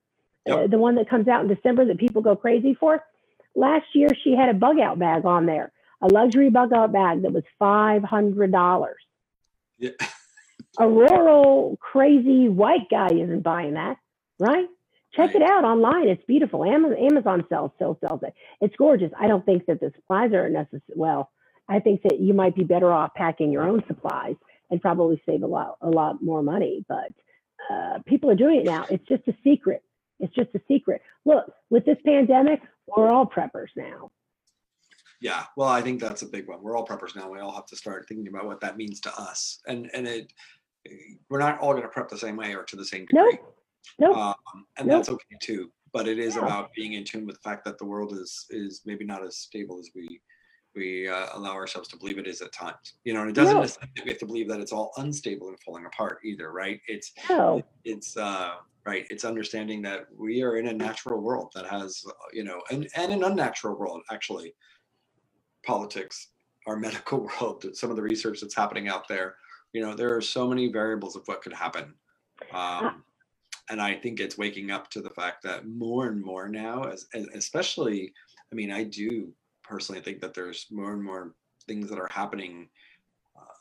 yep. 0.45 0.57
uh, 0.57 0.67
the 0.67 0.77
one 0.77 0.95
that 0.95 1.09
comes 1.09 1.27
out 1.27 1.41
in 1.41 1.53
December 1.53 1.85
that 1.85 1.97
people 1.97 2.21
go 2.21 2.35
crazy 2.35 2.75
for. 2.79 3.03
Last 3.55 3.85
year 3.93 4.09
she 4.23 4.35
had 4.35 4.49
a 4.49 4.53
bug 4.53 4.79
out 4.79 4.99
bag 4.99 5.25
on 5.25 5.45
there, 5.45 5.71
a 6.01 6.07
luxury 6.07 6.49
bug 6.49 6.73
out 6.73 6.91
bag 6.91 7.21
that 7.23 7.31
was 7.31 7.43
five 7.59 8.03
hundred 8.03 8.51
dollars. 8.51 9.01
Yeah. 9.77 9.91
a 10.79 10.87
rural 10.87 11.77
crazy 11.79 12.49
white 12.49 12.89
guy 12.89 13.09
isn't 13.11 13.41
buying 13.41 13.75
that, 13.75 13.97
right? 14.39 14.67
Check 15.13 15.33
right. 15.33 15.35
it 15.35 15.41
out 15.43 15.63
online. 15.63 16.07
It's 16.07 16.23
beautiful. 16.25 16.65
Amazon, 16.65 16.97
Amazon 16.97 17.45
sells 17.47 17.71
still 17.75 17.97
sells 18.01 18.23
it. 18.23 18.33
It's 18.61 18.75
gorgeous. 18.75 19.11
I 19.19 19.27
don't 19.27 19.45
think 19.45 19.67
that 19.67 19.79
the 19.79 19.91
supplies 19.95 20.33
are 20.33 20.49
necessary. 20.49 20.81
Well, 20.95 21.29
I 21.69 21.79
think 21.79 22.01
that 22.03 22.19
you 22.19 22.33
might 22.33 22.55
be 22.55 22.63
better 22.63 22.91
off 22.91 23.13
packing 23.13 23.51
your 23.51 23.63
own 23.63 23.83
supplies 23.87 24.35
and 24.71 24.81
probably 24.81 25.21
save 25.25 25.43
a 25.43 25.47
lot 25.47 25.77
a 25.81 25.89
lot 25.89 26.23
more 26.23 26.41
money. 26.41 26.83
But 26.87 27.11
uh, 27.71 27.99
people 28.05 28.31
are 28.31 28.35
doing 28.35 28.61
it 28.61 28.65
now. 28.65 28.85
It's 28.89 29.07
just 29.07 29.27
a 29.27 29.35
secret. 29.43 29.83
It's 30.23 30.33
just 30.33 30.55
a 30.55 30.61
secret. 30.69 31.01
Look, 31.25 31.51
with 31.69 31.85
this 31.85 31.97
pandemic, 32.05 32.61
we're 32.87 33.09
all 33.09 33.25
preppers 33.25 33.67
now. 33.75 34.09
Yeah, 35.19 35.43
well, 35.57 35.67
I 35.67 35.81
think 35.81 35.99
that's 35.99 36.21
a 36.21 36.27
big 36.27 36.47
one. 36.47 36.61
We're 36.61 36.77
all 36.77 36.87
preppers 36.87 37.15
now. 37.15 37.29
We 37.29 37.39
all 37.39 37.53
have 37.53 37.65
to 37.67 37.75
start 37.75 38.05
thinking 38.07 38.29
about 38.29 38.45
what 38.45 38.61
that 38.61 38.77
means 38.77 39.01
to 39.01 39.13
us, 39.17 39.59
and 39.67 39.89
and 39.93 40.07
it 40.07 40.31
we're 41.29 41.39
not 41.39 41.59
all 41.59 41.71
going 41.71 41.83
to 41.83 41.89
prep 41.89 42.09
the 42.09 42.17
same 42.17 42.37
way 42.37 42.55
or 42.55 42.63
to 42.63 42.75
the 42.75 42.85
same 42.85 43.05
degree. 43.05 43.37
Nope. 43.41 43.55
Nope. 43.99 44.17
Um, 44.17 44.65
and 44.77 44.87
nope. 44.87 44.99
that's 44.99 45.09
okay 45.09 45.37
too. 45.41 45.69
But 45.91 46.07
it 46.07 46.19
is 46.19 46.35
yeah. 46.35 46.43
about 46.43 46.73
being 46.73 46.93
in 46.93 47.03
tune 47.03 47.25
with 47.25 47.35
the 47.35 47.49
fact 47.49 47.65
that 47.65 47.77
the 47.77 47.85
world 47.85 48.13
is 48.13 48.45
is 48.49 48.81
maybe 48.85 49.03
not 49.05 49.25
as 49.25 49.37
stable 49.37 49.77
as 49.77 49.89
we 49.93 50.21
we 50.75 51.07
uh, 51.07 51.27
allow 51.33 51.53
ourselves 51.53 51.87
to 51.89 51.97
believe 51.97 52.17
it 52.17 52.27
is 52.27 52.41
at 52.41 52.51
times. 52.51 52.93
You 53.03 53.13
know, 53.13 53.21
and 53.21 53.29
it 53.29 53.35
doesn't 53.35 53.55
no. 53.55 53.61
necessarily 53.61 53.91
we 54.03 54.09
have 54.09 54.19
to 54.19 54.25
believe 54.25 54.47
that 54.49 54.59
it's 54.59 54.71
all 54.71 54.91
unstable 54.97 55.49
and 55.49 55.59
falling 55.59 55.85
apart 55.85 56.19
either, 56.23 56.51
right? 56.51 56.79
It's 56.87 57.13
no. 57.29 57.63
it's 57.83 58.17
uh, 58.17 58.55
right. 58.85 59.05
It's 59.09 59.25
understanding 59.25 59.81
that 59.83 60.07
we 60.15 60.41
are 60.43 60.57
in 60.57 60.67
a 60.67 60.73
natural 60.73 61.21
world 61.21 61.51
that 61.55 61.65
has, 61.65 62.03
uh, 62.07 62.11
you 62.31 62.43
know, 62.43 62.61
and 62.71 62.87
and 62.95 63.11
an 63.11 63.23
unnatural 63.23 63.77
world 63.77 64.01
actually. 64.11 64.55
Politics, 65.65 66.29
our 66.67 66.75
medical 66.87 67.19
world, 67.19 67.65
some 67.73 67.89
of 67.89 67.95
the 67.95 68.01
research 68.01 68.41
that's 68.41 68.55
happening 68.55 68.87
out 68.87 69.07
there. 69.07 69.35
You 69.73 69.81
know, 69.81 69.95
there 69.95 70.15
are 70.15 70.21
so 70.21 70.47
many 70.47 70.71
variables 70.71 71.15
of 71.15 71.23
what 71.27 71.41
could 71.41 71.53
happen. 71.53 71.93
Um, 72.51 73.03
and 73.69 73.81
I 73.81 73.95
think 73.95 74.19
it's 74.19 74.37
waking 74.37 74.71
up 74.71 74.89
to 74.91 75.01
the 75.01 75.09
fact 75.09 75.41
that 75.43 75.67
more 75.67 76.07
and 76.07 76.21
more 76.21 76.49
now, 76.49 76.83
as, 76.83 77.07
especially, 77.33 78.13
I 78.51 78.55
mean, 78.55 78.71
I 78.71 78.83
do 78.83 79.33
personally 79.63 80.01
think 80.01 80.19
that 80.21 80.33
there's 80.33 80.67
more 80.71 80.93
and 80.93 81.03
more 81.03 81.33
things 81.67 81.89
that 81.89 81.99
are 81.99 82.09
happening 82.11 82.69
uh, 83.35 83.55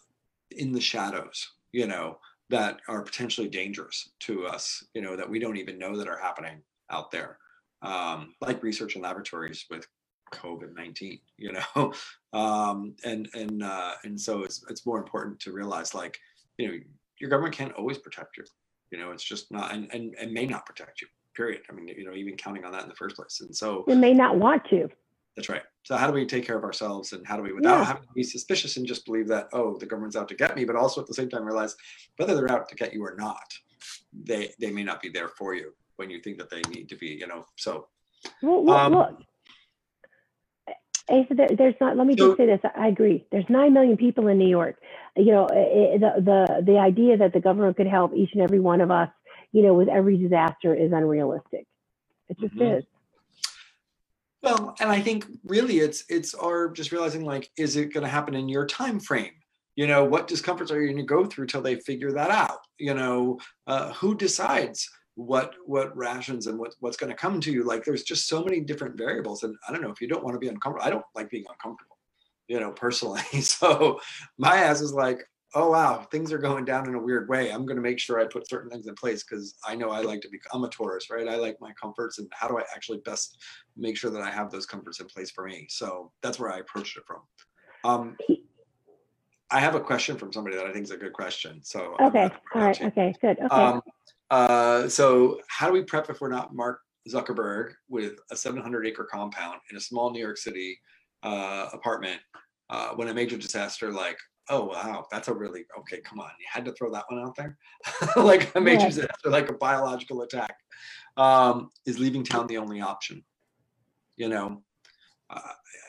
in 0.50 0.72
the 0.72 0.80
shadows, 0.80 1.52
you 1.72 1.86
know, 1.86 2.18
that 2.50 2.80
are 2.88 3.02
potentially 3.02 3.48
dangerous 3.48 4.10
to 4.20 4.46
us, 4.46 4.84
you 4.94 5.00
know, 5.00 5.16
that 5.16 5.28
we 5.28 5.38
don't 5.38 5.56
even 5.56 5.78
know 5.78 5.96
that 5.96 6.08
are 6.08 6.18
happening 6.18 6.60
out 6.90 7.10
there, 7.10 7.38
um, 7.82 8.34
like 8.40 8.62
research 8.62 8.96
in 8.96 9.02
laboratories 9.02 9.64
with 9.70 9.86
COVID-19, 10.34 11.20
you 11.38 11.52
know, 11.52 11.92
um, 12.32 12.94
and 13.04 13.28
and 13.34 13.62
uh, 13.62 13.94
and 14.04 14.20
so 14.20 14.42
it's 14.42 14.64
it's 14.68 14.86
more 14.86 14.98
important 14.98 15.40
to 15.40 15.52
realize, 15.52 15.94
like, 15.94 16.18
you 16.58 16.68
know, 16.68 16.78
your 17.18 17.30
government 17.30 17.54
can't 17.54 17.72
always 17.74 17.98
protect 17.98 18.36
you, 18.36 18.44
you 18.90 18.98
know, 18.98 19.10
it's 19.10 19.24
just 19.24 19.50
not, 19.50 19.72
and 19.72 19.88
and, 19.92 20.14
and 20.20 20.32
may 20.32 20.46
not 20.46 20.66
protect 20.66 21.00
you. 21.00 21.08
Period. 21.34 21.62
I 21.70 21.72
mean, 21.72 21.88
you 21.88 22.04
know, 22.04 22.12
even 22.12 22.36
counting 22.36 22.66
on 22.66 22.72
that 22.72 22.82
in 22.82 22.90
the 22.90 22.94
first 22.94 23.16
place, 23.16 23.40
and 23.40 23.56
so 23.56 23.84
it 23.88 23.96
may 23.96 24.12
not 24.12 24.36
want 24.36 24.66
to. 24.66 24.90
That's 25.34 25.48
right. 25.48 25.62
So 25.84 25.96
how 25.96 26.06
do 26.06 26.12
we 26.12 26.26
take 26.26 26.46
care 26.46 26.56
of 26.56 26.64
ourselves 26.64 27.12
and 27.12 27.26
how 27.26 27.36
do 27.36 27.42
we 27.42 27.52
without 27.52 27.78
yeah. 27.78 27.84
having 27.84 28.02
to 28.04 28.12
be 28.14 28.22
suspicious 28.22 28.76
and 28.76 28.86
just 28.86 29.04
believe 29.04 29.26
that 29.28 29.48
oh 29.52 29.76
the 29.78 29.86
government's 29.86 30.16
out 30.16 30.28
to 30.28 30.34
get 30.34 30.56
me, 30.56 30.64
but 30.64 30.76
also 30.76 31.00
at 31.00 31.06
the 31.06 31.14
same 31.14 31.28
time 31.28 31.44
realize 31.44 31.74
whether 32.16 32.34
they're 32.34 32.52
out 32.52 32.68
to 32.68 32.74
get 32.74 32.92
you 32.92 33.04
or 33.04 33.14
not, 33.16 33.52
they 34.12 34.52
they 34.60 34.70
may 34.70 34.84
not 34.84 35.02
be 35.02 35.08
there 35.08 35.28
for 35.28 35.54
you 35.54 35.72
when 35.96 36.10
you 36.10 36.20
think 36.20 36.38
that 36.38 36.50
they 36.50 36.62
need 36.70 36.88
to 36.88 36.96
be. 36.96 37.08
You 37.08 37.26
know, 37.26 37.46
so. 37.56 37.88
Well, 38.40 38.64
look, 38.64 38.78
um, 38.78 38.92
look. 38.92 39.18
Asa, 41.10 41.34
there's 41.58 41.74
not. 41.80 41.96
Let 41.96 42.06
me 42.06 42.16
so, 42.16 42.28
just 42.28 42.38
say 42.38 42.46
this. 42.46 42.60
I 42.76 42.86
agree. 42.88 43.26
There's 43.32 43.44
nine 43.48 43.72
million 43.74 43.96
people 43.96 44.28
in 44.28 44.38
New 44.38 44.48
York. 44.48 44.76
You 45.16 45.32
know, 45.32 45.48
it, 45.52 46.00
the 46.00 46.22
the 46.22 46.62
the 46.64 46.78
idea 46.78 47.16
that 47.16 47.32
the 47.32 47.40
government 47.40 47.76
could 47.76 47.88
help 47.88 48.14
each 48.14 48.30
and 48.34 48.42
every 48.42 48.60
one 48.60 48.80
of 48.80 48.90
us, 48.90 49.10
you 49.50 49.62
know, 49.62 49.74
with 49.74 49.88
every 49.88 50.16
disaster 50.16 50.74
is 50.74 50.92
unrealistic. 50.92 51.66
It 52.28 52.38
just 52.38 52.54
mm-hmm. 52.54 52.78
is. 52.78 52.84
Well, 54.42 54.74
and 54.80 54.90
I 54.90 55.00
think 55.00 55.26
really 55.44 55.78
it's 55.78 56.04
it's 56.08 56.34
our 56.34 56.68
just 56.70 56.92
realizing 56.92 57.24
like, 57.24 57.50
is 57.56 57.76
it 57.76 57.92
going 57.92 58.04
to 58.04 58.10
happen 58.10 58.34
in 58.34 58.48
your 58.48 58.66
time 58.66 58.98
frame? 58.98 59.32
You 59.76 59.86
know, 59.86 60.04
what 60.04 60.26
discomforts 60.28 60.70
are 60.70 60.80
you 60.80 60.88
going 60.88 60.98
to 60.98 61.02
go 61.04 61.24
through 61.24 61.46
till 61.46 61.62
they 61.62 61.76
figure 61.76 62.12
that 62.12 62.30
out? 62.30 62.58
You 62.78 62.94
know, 62.94 63.38
uh, 63.66 63.92
who 63.94 64.14
decides 64.16 64.88
what 65.14 65.54
what 65.66 65.96
rations 65.96 66.46
and 66.46 66.58
what 66.58 66.74
what's 66.80 66.96
going 66.96 67.10
to 67.10 67.16
come 67.16 67.40
to 67.40 67.52
you? 67.52 67.64
Like, 67.64 67.84
there's 67.84 68.02
just 68.02 68.26
so 68.28 68.42
many 68.44 68.60
different 68.60 68.98
variables, 68.98 69.44
and 69.44 69.54
I 69.68 69.72
don't 69.72 69.82
know 69.82 69.90
if 69.90 70.00
you 70.00 70.08
don't 70.08 70.24
want 70.24 70.34
to 70.34 70.40
be 70.40 70.48
uncomfortable. 70.48 70.86
I 70.86 70.90
don't 70.90 71.04
like 71.14 71.30
being 71.30 71.44
uncomfortable, 71.48 71.98
you 72.48 72.58
know, 72.60 72.72
personally. 72.72 73.22
So 73.42 74.00
my 74.38 74.56
ass 74.56 74.80
is 74.80 74.92
like, 74.92 75.20
oh 75.54 75.70
wow, 75.70 76.06
things 76.10 76.32
are 76.32 76.38
going 76.38 76.64
down 76.64 76.88
in 76.88 76.94
a 76.94 76.98
weird 76.98 77.28
way. 77.28 77.50
I'm 77.50 77.66
going 77.66 77.76
to 77.76 77.82
make 77.82 77.98
sure 77.98 78.18
I 78.18 78.24
put 78.24 78.48
certain 78.48 78.70
things 78.70 78.86
in 78.86 78.94
place 78.94 79.22
because 79.22 79.54
I 79.66 79.74
know 79.74 79.90
I 79.90 80.00
like 80.00 80.20
to 80.22 80.28
be. 80.28 80.38
I'm 80.52 80.64
a 80.64 80.68
Taurus, 80.68 81.10
right? 81.10 81.28
I 81.28 81.36
like 81.36 81.56
my 81.60 81.72
comforts, 81.80 82.18
and 82.18 82.28
how 82.32 82.48
do 82.48 82.58
I 82.58 82.62
actually 82.74 82.98
best 82.98 83.38
make 83.76 83.96
sure 83.96 84.10
that 84.10 84.22
I 84.22 84.30
have 84.30 84.50
those 84.50 84.66
comforts 84.66 85.00
in 85.00 85.06
place 85.06 85.30
for 85.30 85.44
me? 85.44 85.66
So 85.68 86.12
that's 86.22 86.38
where 86.38 86.52
I 86.52 86.58
approached 86.58 86.96
it 86.96 87.04
from. 87.06 87.20
Um, 87.84 88.16
I 89.50 89.60
have 89.60 89.74
a 89.74 89.80
question 89.80 90.16
from 90.16 90.32
somebody 90.32 90.56
that 90.56 90.66
I 90.66 90.72
think 90.72 90.84
is 90.84 90.90
a 90.90 90.96
good 90.96 91.12
question. 91.12 91.60
So 91.62 91.96
okay, 92.00 92.30
all 92.54 92.62
right, 92.62 92.82
okay, 92.82 93.14
good. 93.20 93.38
Okay. 93.38 93.48
Um, 93.48 93.82
uh, 94.30 94.88
so 94.88 95.40
how 95.48 95.66
do 95.66 95.74
we 95.74 95.82
prep 95.82 96.08
if 96.08 96.20
we're 96.20 96.28
not 96.28 96.54
Mark 96.54 96.80
Zuckerberg 97.08 97.72
with 97.88 98.14
a 98.30 98.36
700 98.36 98.86
acre 98.86 99.04
compound 99.04 99.60
in 99.70 99.76
a 99.76 99.80
small 99.80 100.10
New 100.10 100.20
York 100.20 100.38
City 100.38 100.80
uh, 101.22 101.68
apartment 101.72 102.20
uh, 102.70 102.90
when 102.94 103.08
a 103.08 103.14
major 103.14 103.36
disaster 103.36 103.92
like 103.92 104.16
Oh 104.50 104.64
wow, 104.64 105.06
that's 105.10 105.28
a 105.28 105.34
really 105.34 105.64
okay. 105.78 106.00
Come 106.00 106.18
on, 106.20 106.30
you 106.38 106.46
had 106.52 106.64
to 106.64 106.72
throw 106.72 106.90
that 106.92 107.04
one 107.08 107.20
out 107.22 107.36
there. 107.36 107.56
like 108.16 108.54
a 108.56 108.60
major 108.60 108.82
Yeah. 108.82 108.88
disaster, 108.88 109.30
like 109.30 109.48
a 109.48 109.54
biological 109.54 110.22
attack. 110.22 110.56
Um, 111.16 111.70
is 111.86 111.98
leaving 111.98 112.24
town 112.24 112.46
the 112.46 112.58
only 112.58 112.80
option? 112.80 113.22
You 114.16 114.28
know, 114.28 114.62
uh, 115.30 115.40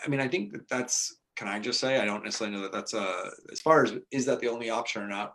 I 0.05 0.07
mean, 0.07 0.19
I 0.19 0.27
think 0.27 0.51
that 0.53 0.67
that's. 0.69 1.17
Can 1.35 1.47
I 1.47 1.59
just 1.59 1.79
say 1.79 1.97
I 1.99 2.05
don't 2.05 2.23
necessarily 2.23 2.55
know 2.55 2.61
that 2.61 2.71
that's 2.71 2.93
a. 2.93 3.31
As 3.51 3.59
far 3.59 3.83
as 3.83 3.93
is 4.11 4.25
that 4.27 4.39
the 4.39 4.49
only 4.49 4.69
option 4.69 5.01
or 5.01 5.07
not, 5.07 5.33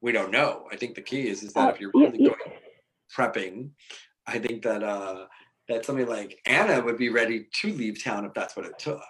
we 0.00 0.10
don't 0.10 0.32
know. 0.32 0.66
I 0.72 0.76
think 0.76 0.96
the 0.96 1.02
key 1.02 1.28
is 1.28 1.44
is 1.44 1.52
that 1.52 1.68
Uh, 1.68 1.72
if 1.72 1.80
you're 1.80 1.92
really 1.94 2.20
you- 2.20 2.30
going 2.30 2.58
prepping, 3.16 3.68
I 4.26 4.38
think 4.40 4.62
that 4.64 4.82
uh 4.82 5.26
that 5.68 5.84
somebody 5.84 6.08
like 6.08 6.40
Anna 6.44 6.82
would 6.82 6.96
be 6.98 7.08
ready 7.08 7.46
to 7.60 7.72
leave 7.72 8.02
town 8.02 8.24
if 8.24 8.34
that's 8.34 8.56
what 8.56 8.66
it 8.66 8.78
took. 8.80 9.00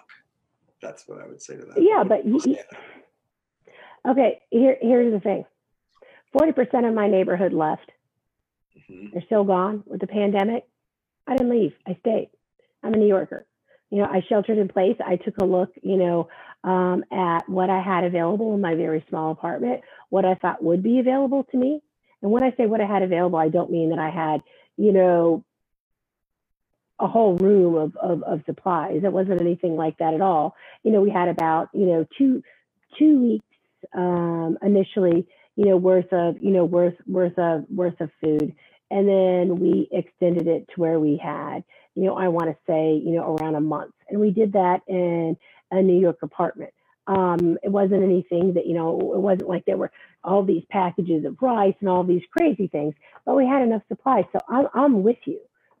That's 0.83 1.07
what 1.07 1.19
I 1.19 1.25
would 1.27 1.41
say 1.41 1.55
to 1.57 1.65
that. 1.65 1.81
Yeah, 1.81 2.03
but 2.03 2.25
you- 2.25 2.39
Yeah. 2.45 2.61
Okay, 4.07 4.41
here 4.49 4.77
here's 4.81 5.13
the 5.13 5.19
thing. 5.19 5.45
Forty 6.31 6.51
percent 6.51 6.85
of 6.85 6.93
my 6.93 7.07
neighborhood 7.07 7.53
left. 7.53 7.91
Mhm. 8.89 9.11
They're 9.13 9.21
still 9.23 9.43
gone 9.43 9.83
with 9.85 10.01
the 10.01 10.07
pandemic. 10.07 10.65
I 11.27 11.35
didn't 11.35 11.51
leave. 11.51 11.73
I 11.87 11.95
stayed. 12.01 12.29
I'm 12.83 12.93
a 12.93 12.97
New 12.97 13.07
Yorker. 13.07 13.45
You 13.89 13.99
know, 13.99 14.05
I 14.05 14.21
sheltered 14.27 14.57
in 14.57 14.67
place. 14.67 14.97
I 15.05 15.17
took 15.17 15.37
a 15.37 15.45
look, 15.45 15.71
you 15.81 15.97
know, 15.97 16.27
um, 16.63 17.05
at 17.11 17.47
what 17.47 17.69
I 17.69 17.79
had 17.79 18.03
available 18.03 18.53
in 18.55 18.61
my 18.61 18.75
very 18.75 19.05
small 19.07 19.31
apartment, 19.31 19.81
what 20.09 20.25
I 20.25 20.33
thought 20.35 20.63
would 20.63 20.81
be 20.81 20.99
available 20.99 21.43
to 21.45 21.57
me. 21.57 21.81
And 22.21 22.31
when 22.31 22.43
I 22.43 22.51
say 22.57 22.65
what 22.65 22.81
I 22.81 22.85
had 22.85 23.03
available, 23.03 23.37
I 23.37 23.49
don't 23.49 23.71
mean 23.71 23.89
that 23.91 23.99
I 23.99 24.09
had, 24.09 24.41
you 24.77 24.91
know, 24.91 25.43
a 26.99 27.07
whole 27.07 27.35
room 27.35 27.75
of, 27.75 27.95
of, 27.97 28.23
of 28.23 28.41
supplies. 28.45 29.03
It 29.03 29.13
wasn't 29.13 29.41
anything 29.41 29.75
like 29.75 29.97
that 29.99 30.13
at 30.13 30.21
all. 30.21 30.55
You 30.83 30.91
know, 30.91 31.01
we 31.01 31.09
had 31.11 31.27
about, 31.27 31.69
you 31.73 31.85
know, 31.85 32.07
two 32.17 32.43
two 32.97 33.21
weeks 33.21 33.45
um, 33.95 34.57
initially, 34.63 35.27
you 35.55 35.65
know, 35.65 35.77
worth 35.77 36.11
of, 36.13 36.37
you 36.41 36.51
know, 36.51 36.65
worth 36.65 36.95
worth 37.07 37.37
of 37.39 37.65
worth 37.69 37.99
of 38.01 38.11
food. 38.23 38.53
And 38.91 39.07
then 39.07 39.59
we 39.59 39.89
extended 39.91 40.47
it 40.47 40.67
to 40.75 40.81
where 40.81 40.99
we 40.99 41.17
had 41.23 41.63
you 41.95 42.03
know 42.03 42.15
i 42.17 42.27
want 42.27 42.49
to 42.49 42.55
say 42.67 43.01
you 43.03 43.11
know 43.15 43.35
around 43.35 43.55
a 43.55 43.61
month. 43.61 43.93
And 44.09 44.19
we 44.19 44.31
did 44.31 44.53
that 44.53 44.81
in 44.87 45.37
a 45.71 45.81
new 45.81 45.99
york 45.99 46.19
apartment. 46.23 46.71
Um, 47.07 47.57
it 47.63 47.69
wasn't 47.69 48.03
anything 48.03 48.53
that 48.53 48.65
you 48.67 48.73
know 48.73 48.97
it 49.15 49.19
wasn't 49.19 49.49
like 49.49 49.65
there 49.65 49.77
were 49.77 49.91
all 50.23 50.43
these 50.43 50.63
packages 50.69 51.25
of 51.25 51.37
rice 51.41 51.75
and 51.79 51.89
all 51.89 52.03
these 52.03 52.23
crazy 52.37 52.67
things 52.67 52.93
but 53.25 53.35
we 53.35 53.45
had 53.47 53.61
enough 53.63 53.81
supplies. 53.87 54.25
So 54.31 54.39
i'm, 54.49 54.67
I'm 54.73 55.03
with 55.03 55.17
you. 55.25 55.39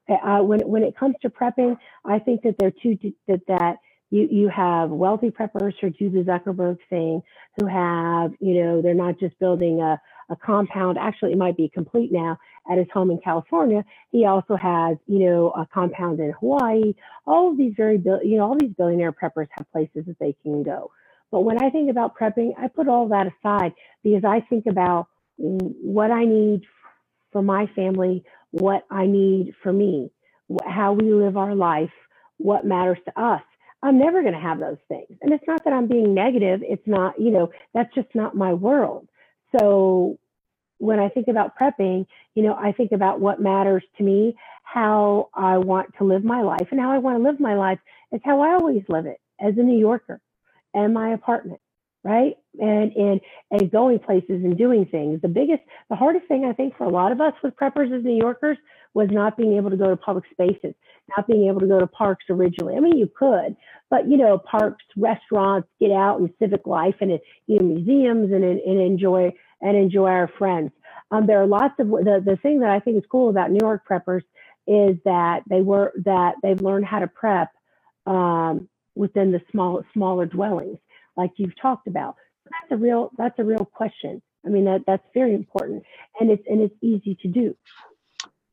Uh, 0.09 0.39
when, 0.43 0.59
when 0.61 0.83
it 0.83 0.97
comes 0.97 1.15
to 1.21 1.29
prepping 1.29 1.77
i 2.05 2.19
think 2.19 2.41
that 2.43 2.55
there 2.59 2.69
are 2.69 2.81
two 2.83 2.97
that 3.27 3.41
that 3.47 3.77
you, 4.13 4.29
you 4.31 4.49
have 4.49 4.91
wealthy 4.91 5.31
preppers 5.31 5.73
who 5.81 5.89
do 5.91 6.09
the 6.09 6.23
zuckerberg 6.23 6.77
thing 6.89 7.21
who 7.59 7.67
have 7.67 8.31
you 8.39 8.63
know 8.63 8.81
they're 8.81 8.93
not 8.93 9.19
just 9.19 9.39
building 9.39 9.81
a, 9.81 10.01
a 10.31 10.37
compound 10.37 10.97
actually 10.99 11.33
it 11.33 11.39
might 11.39 11.57
be 11.57 11.69
complete 11.69 12.11
now 12.11 12.37
at 12.69 12.77
his 12.77 12.87
home 12.93 13.11
in 13.11 13.19
California. 13.19 13.83
He 14.11 14.25
also 14.25 14.55
has, 14.55 14.97
you 15.07 15.19
know, 15.19 15.51
a 15.51 15.67
compound 15.73 16.19
in 16.19 16.33
Hawaii. 16.39 16.93
All 17.25 17.51
of 17.51 17.57
these 17.57 17.73
very, 17.75 18.01
you 18.23 18.37
know, 18.37 18.43
all 18.43 18.57
these 18.59 18.73
billionaire 18.77 19.11
preppers 19.13 19.47
have 19.57 19.71
places 19.71 20.05
that 20.07 20.19
they 20.19 20.35
can 20.43 20.63
go. 20.63 20.91
But 21.31 21.41
when 21.41 21.63
I 21.63 21.69
think 21.69 21.89
about 21.89 22.15
prepping, 22.17 22.51
I 22.59 22.67
put 22.67 22.87
all 22.87 23.07
that 23.09 23.27
aside 23.27 23.73
because 24.03 24.23
I 24.25 24.41
think 24.49 24.65
about 24.67 25.07
what 25.37 26.11
I 26.11 26.25
need 26.25 26.63
for 27.31 27.41
my 27.41 27.67
family, 27.75 28.23
what 28.51 28.85
I 28.91 29.07
need 29.07 29.53
for 29.63 29.73
me, 29.73 30.11
how 30.67 30.93
we 30.93 31.13
live 31.13 31.37
our 31.37 31.55
life, 31.55 31.91
what 32.37 32.65
matters 32.65 32.99
to 33.05 33.21
us. 33.21 33.41
I'm 33.83 33.99
never 33.99 34.21
going 34.21 34.33
to 34.33 34.39
have 34.39 34.59
those 34.59 34.77
things. 34.87 35.17
And 35.21 35.33
it's 35.33 35.43
not 35.45 35.63
that 35.65 35.73
I'm 35.73 35.87
being 35.87 36.13
negative. 36.13 36.61
It's 36.63 36.87
not, 36.87 37.19
you 37.19 37.31
know, 37.31 37.51
that's 37.73 37.93
just 37.93 38.07
not 38.15 38.35
my 38.35 38.53
world. 38.53 39.07
So 39.59 40.17
when 40.77 40.99
I 40.99 41.09
think 41.09 41.27
about 41.27 41.57
prepping, 41.59 42.07
you 42.33 42.43
know, 42.43 42.55
I 42.55 42.71
think 42.71 42.93
about 42.93 43.19
what 43.19 43.41
matters 43.41 43.83
to 43.97 44.03
me, 44.03 44.35
how 44.63 45.29
I 45.33 45.57
want 45.57 45.93
to 45.97 46.05
live 46.05 46.23
my 46.23 46.41
life, 46.41 46.67
and 46.71 46.79
how 46.79 46.91
I 46.91 46.97
want 46.97 47.17
to 47.17 47.23
live 47.23 47.39
my 47.39 47.55
life 47.55 47.79
is 48.11 48.21
how 48.23 48.41
I 48.41 48.53
always 48.53 48.83
live 48.87 49.05
it 49.05 49.19
as 49.39 49.53
a 49.57 49.61
New 49.61 49.77
Yorker 49.77 50.21
and 50.73 50.93
my 50.93 51.13
apartment, 51.13 51.59
right? 52.03 52.35
And 52.59 52.91
and 52.93 53.21
and 53.51 53.71
going 53.71 53.99
places 53.99 54.43
and 54.43 54.57
doing 54.57 54.85
things. 54.85 55.21
The 55.21 55.27
biggest, 55.27 55.61
the 55.89 55.95
hardest 55.95 56.27
thing 56.27 56.45
I 56.45 56.53
think 56.53 56.77
for 56.77 56.85
a 56.85 56.89
lot 56.89 57.11
of 57.11 57.21
us 57.21 57.33
with 57.43 57.55
preppers 57.55 57.95
as 57.95 58.03
New 58.03 58.17
Yorkers 58.17 58.57
was 58.93 59.09
not 59.11 59.37
being 59.37 59.57
able 59.57 59.69
to 59.69 59.77
go 59.77 59.89
to 59.89 59.97
public 59.97 60.25
spaces, 60.31 60.73
not 61.09 61.27
being 61.27 61.47
able 61.47 61.59
to 61.59 61.67
go 61.67 61.79
to 61.79 61.87
parks 61.87 62.25
originally. 62.29 62.75
I 62.75 62.79
mean, 62.79 62.97
you 62.97 63.09
could, 63.17 63.55
but 63.89 64.07
you 64.07 64.17
know, 64.17 64.37
parks, 64.37 64.83
restaurants, 64.97 65.67
get 65.79 65.91
out 65.91 66.19
and 66.19 66.29
civic 66.39 66.65
life, 66.65 66.95
and 67.01 67.11
you 67.47 67.59
know, 67.59 67.65
museums, 67.65 68.31
and 68.31 68.43
and 68.43 68.79
enjoy 68.81 69.33
and 69.61 69.77
enjoy 69.77 70.07
our 70.09 70.29
friends. 70.37 70.71
Um, 71.11 71.27
there 71.27 71.41
are 71.41 71.47
lots 71.47 71.75
of 71.79 71.89
the 71.89 72.21
the 72.25 72.37
thing 72.41 72.59
that 72.61 72.69
I 72.69 72.79
think 72.79 72.97
is 72.97 73.03
cool 73.11 73.29
about 73.29 73.51
New 73.51 73.59
York 73.61 73.83
preppers 73.89 74.21
is 74.67 74.97
that 75.05 75.41
they 75.49 75.61
were 75.61 75.91
that 76.05 76.35
they've 76.41 76.61
learned 76.61 76.85
how 76.85 76.99
to 76.99 77.07
prep 77.07 77.49
um, 78.05 78.69
within 78.95 79.31
the 79.31 79.41
small 79.51 79.83
smaller 79.93 80.25
dwellings, 80.25 80.77
like 81.17 81.31
you've 81.37 81.59
talked 81.61 81.87
about. 81.87 82.15
That's 82.45 82.71
a 82.71 82.77
real 82.77 83.11
that's 83.17 83.37
a 83.39 83.43
real 83.43 83.65
question. 83.65 84.21
I 84.45 84.49
mean 84.49 84.65
that 84.65 84.81
that's 84.87 85.03
very 85.13 85.33
important, 85.35 85.83
and 86.19 86.31
it's 86.31 86.43
and 86.47 86.61
it's 86.61 86.75
easy 86.81 87.15
to 87.21 87.27
do. 87.27 87.55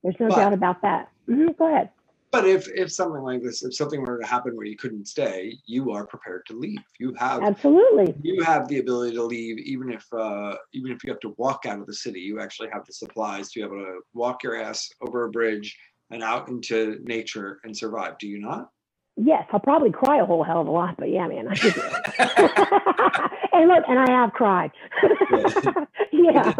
There's 0.03 0.17
no 0.21 0.29
But- 0.29 0.37
doubt 0.37 0.53
about 0.53 0.83
that. 0.83 1.09
Mhm, 1.29 1.57
go 1.57 1.67
ahead. 1.69 1.91
But 2.33 2.47
if 2.47 2.69
if 2.69 2.93
something 2.93 3.23
like 3.23 3.43
this, 3.43 3.65
if 3.65 3.75
something 3.75 4.01
were 4.01 4.19
to 4.19 4.27
happen 4.27 4.57
where 4.57 4.67
you 4.67 4.77
couldn't 4.77 5.09
stay, 5.09 5.59
you 5.67 5.91
are 5.91 6.07
prepared 6.07 6.47
to 6.47 6.57
leave. 6.57 6.79
You 7.01 7.13
have 7.15 7.43
Absolutely. 7.43 8.15
you 8.23 8.43
have 8.45 8.69
the 8.69 8.79
ability 8.79 9.17
to 9.17 9.25
leave 9.25 9.59
even 9.59 9.91
if 9.91 10.07
uh 10.13 10.55
even 10.73 10.93
if 10.93 11.03
you 11.03 11.11
have 11.11 11.21
to 11.21 11.35
walk 11.39 11.67
out 11.67 11.81
of 11.81 11.87
the 11.87 11.95
city. 11.95 12.21
You 12.21 12.41
actually 12.41 12.69
have 12.73 12.87
the 12.87 12.93
supplies 12.93 13.51
to 13.51 13.61
be 13.61 13.65
able 13.65 13.85
to 13.85 14.01
walk 14.15 14.45
your 14.45 14.61
ass 14.61 14.89
over 15.01 15.25
a 15.25 15.31
bridge 15.31 15.77
and 16.11 16.23
out 16.23 16.49
into 16.49 16.99
nature 17.03 17.61
and 17.65 17.77
survive. 17.77 18.19
Do 18.19 18.29
you 18.29 18.39
not? 18.39 18.71
Yes, 19.17 19.47
I'll 19.53 19.61
probably 19.61 19.91
cry 19.91 20.19
a 20.19 20.25
whole 20.25 20.45
hell 20.45 20.61
of 20.61 20.69
a 20.69 20.71
lot, 20.71 20.97
but 20.97 21.11
yeah, 21.11 21.27
man, 21.27 21.49
I 21.49 21.57
could 21.57 21.75
do 21.75 21.83
it. 21.85 23.31
and 23.61 23.69
look, 23.69 23.85
and 23.89 23.99
I 23.99 24.11
have 24.11 24.33
cried. 24.33 24.71
yeah, 26.13 26.55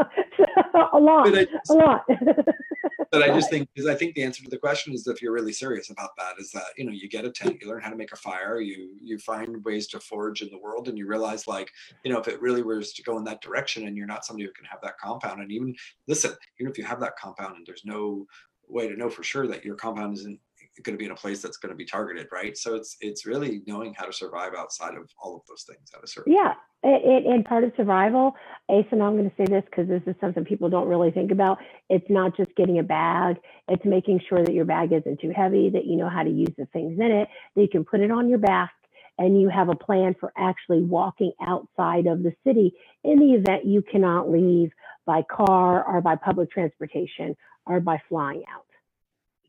a 0.93 0.99
lot, 0.99 1.29
I 1.29 1.41
a 1.41 1.47
just- 1.47 1.71
lot. 1.71 2.05
but 3.11 3.23
I 3.23 3.29
just 3.29 3.51
think 3.51 3.69
because 3.75 3.89
I 3.89 3.95
think 3.95 4.15
the 4.15 4.23
answer 4.23 4.45
to 4.45 4.51
the 4.51 4.59
question 4.59 4.93
is 4.93 5.07
if 5.07 5.21
you're 5.21 5.33
really 5.33 5.53
serious 5.53 5.91
about 5.91 6.11
that 6.19 6.35
is 6.39 6.51
that 6.53 6.65
you 6.77 6.85
know 6.85 6.93
you 6.93 7.09
get 7.09 7.25
a 7.25 7.31
tent, 7.31 7.59
you 7.61 7.69
learn 7.69 7.81
how 7.81 7.91
to 7.91 7.97
make 7.97 8.13
a 8.13 8.17
fire, 8.17 8.61
you 8.61 8.97
you 9.01 9.19
find 9.19 9.65
ways 9.65 9.87
to 9.89 10.01
forage 10.01 10.43
in 10.43 10.51
the 10.51 10.59
world, 10.59 10.89
and 10.89 10.99
you 10.99 11.07
realize 11.07 11.47
like 11.47 11.71
you 12.05 12.13
know 12.13 12.19
if 12.19 12.29
it 12.29 12.41
really 12.41 12.63
was 12.63 12.93
to 12.95 13.03
go 13.03 13.19
in 13.19 13.25
that 13.25 13.41
direction, 13.41 13.87
and 13.87 13.97
you're 13.97 14.07
not 14.07 14.25
somebody 14.25 14.47
who 14.47 14.53
can 14.53 14.65
have 14.65 14.81
that 14.83 14.99
compound, 14.99 15.41
and 15.41 15.51
even 15.51 15.75
listen, 16.07 16.33
even 16.59 16.71
if 16.71 16.79
you 16.79 16.85
have 16.85 17.01
that 17.01 17.17
compound, 17.17 17.57
and 17.57 17.67
there's 17.67 17.85
no 17.85 18.27
way 18.69 18.89
to 18.89 18.97
know 18.97 19.11
for 19.11 19.23
sure 19.23 19.49
that 19.49 19.65
your 19.65 19.75
compound 19.75 20.15
isn't 20.15 20.39
going 20.83 20.95
to 20.95 20.99
be 20.99 21.05
in 21.05 21.11
a 21.11 21.17
place 21.17 21.43
that's 21.43 21.57
going 21.57 21.71
to 21.71 21.77
be 21.77 21.85
targeted, 21.85 22.29
right? 22.33 22.57
So 22.57 22.75
it's 22.75 22.97
it's 23.01 23.27
really 23.27 23.63
knowing 23.67 23.95
how 23.95 24.07
to 24.07 24.13
survive 24.13 24.53
outside 24.57 24.95
of 24.95 25.11
all 25.23 25.37
of 25.37 25.43
those 25.49 25.65
things 25.65 25.91
at 25.97 26.03
a 26.03 26.07
certain 26.07 26.33
Yeah, 26.33 26.55
it, 26.83 27.25
it, 27.25 27.27
and 27.27 27.45
part 27.45 27.65
of 27.65 27.73
survival, 27.77 28.35
Ace, 28.71 28.87
and 28.91 29.03
I'm 29.03 29.17
going 29.17 29.29
to 29.29 29.37
say 29.37 29.45
this 29.45 29.65
because 29.67 29.89
this 29.89 30.03
is 30.07 30.15
something 30.21 30.45
people 30.45 30.71
don't 30.71 30.89
really 30.89 31.11
think 31.11 31.31
about. 31.31 31.59
It's 31.89 32.09
not 32.09 32.37
just 32.37 32.55
getting 32.57 32.79
a 32.79 32.83
bag, 32.83 33.37
it's 33.69 33.85
making 33.85 34.21
sure 34.29 34.45
that 34.45 34.55
your 34.55 34.65
bag 34.65 34.93
isn't 34.93 35.21
too 35.21 35.33
heavy, 35.35 35.71
that 35.71 35.87
you 35.87 35.97
know 35.97 36.09
how 36.09 36.23
to 36.23 36.31
use 36.31 36.55
the 36.57 36.67
things 36.67 36.99
in 36.99 37.11
it, 37.11 37.29
that 37.55 37.63
you 37.63 37.69
can 37.69 37.85
put 37.85 38.01
it 38.01 38.11
on 38.11 38.29
your 38.29 38.39
back, 38.39 38.73
and 39.19 39.41
you 39.41 39.49
have 39.49 39.69
a 39.69 39.77
plan 39.77 40.15
for 40.19 40.33
actually 40.37 40.83
walking 40.83 41.33
outside 41.43 42.07
of 42.07 42.23
the 42.23 42.33
city 42.47 42.73
in 43.05 43.19
the 43.19 43.35
event 43.35 43.67
you 43.67 43.83
cannot 43.83 44.31
leave 44.31 44.71
by 45.05 45.23
car 45.23 45.85
or 45.85 46.01
by 46.01 46.17
public 46.17 46.51
transportation 46.51 47.37
or 47.67 47.81
by 47.81 48.01
flying 48.09 48.43
out. 48.53 48.65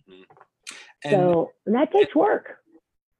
Mm-hmm. 0.09 0.40
And 1.03 1.13
So 1.13 1.51
and 1.65 1.75
that 1.75 1.91
takes 1.91 2.15
work. 2.15 2.57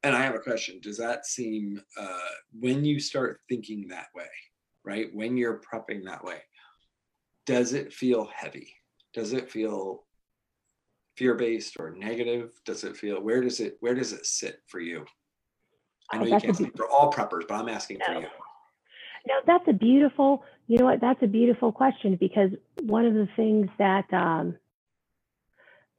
and 0.02 0.14
I 0.14 0.22
have 0.22 0.34
a 0.34 0.40
question. 0.40 0.80
Does 0.82 0.98
that 0.98 1.26
seem 1.26 1.80
uh, 1.98 2.18
when 2.58 2.84
you 2.84 3.00
start 3.00 3.40
thinking 3.48 3.88
that 3.88 4.06
way, 4.14 4.30
right? 4.84 5.08
When 5.14 5.36
you're 5.36 5.60
prepping 5.60 6.04
that 6.04 6.24
way, 6.24 6.38
does 7.46 7.72
it 7.72 7.92
feel 7.92 8.28
heavy? 8.34 8.72
Does 9.14 9.32
it 9.32 9.50
feel 9.50 10.04
fear-based 11.16 11.76
or 11.78 11.90
negative? 11.90 12.52
Does 12.64 12.84
it 12.84 12.96
feel 12.96 13.20
where 13.20 13.40
does 13.42 13.60
it 13.60 13.76
where 13.80 13.94
does 13.94 14.12
it 14.12 14.26
sit 14.26 14.60
for 14.68 14.80
you? 14.80 15.04
I 16.12 16.16
Oh, 16.16 16.20
know 16.20 16.26
you 16.26 16.40
can't 16.40 16.56
speak 16.56 16.76
for 16.76 16.88
all 16.88 17.12
preppers, 17.12 17.46
but 17.48 17.54
I'm 17.54 17.68
asking 17.68 17.98
for 18.04 18.12
you. 18.14 18.26
No, 19.26 19.34
that's 19.46 19.64
a 19.68 19.72
beautiful, 19.72 20.42
you 20.66 20.78
know 20.78 20.84
what, 20.86 21.00
that's 21.00 21.22
a 21.22 21.28
beautiful 21.28 21.70
question 21.70 22.16
because 22.16 22.50
one 22.82 23.06
of 23.06 23.14
the 23.14 23.28
things 23.36 23.68
that 23.78 24.12
um, 24.12 24.56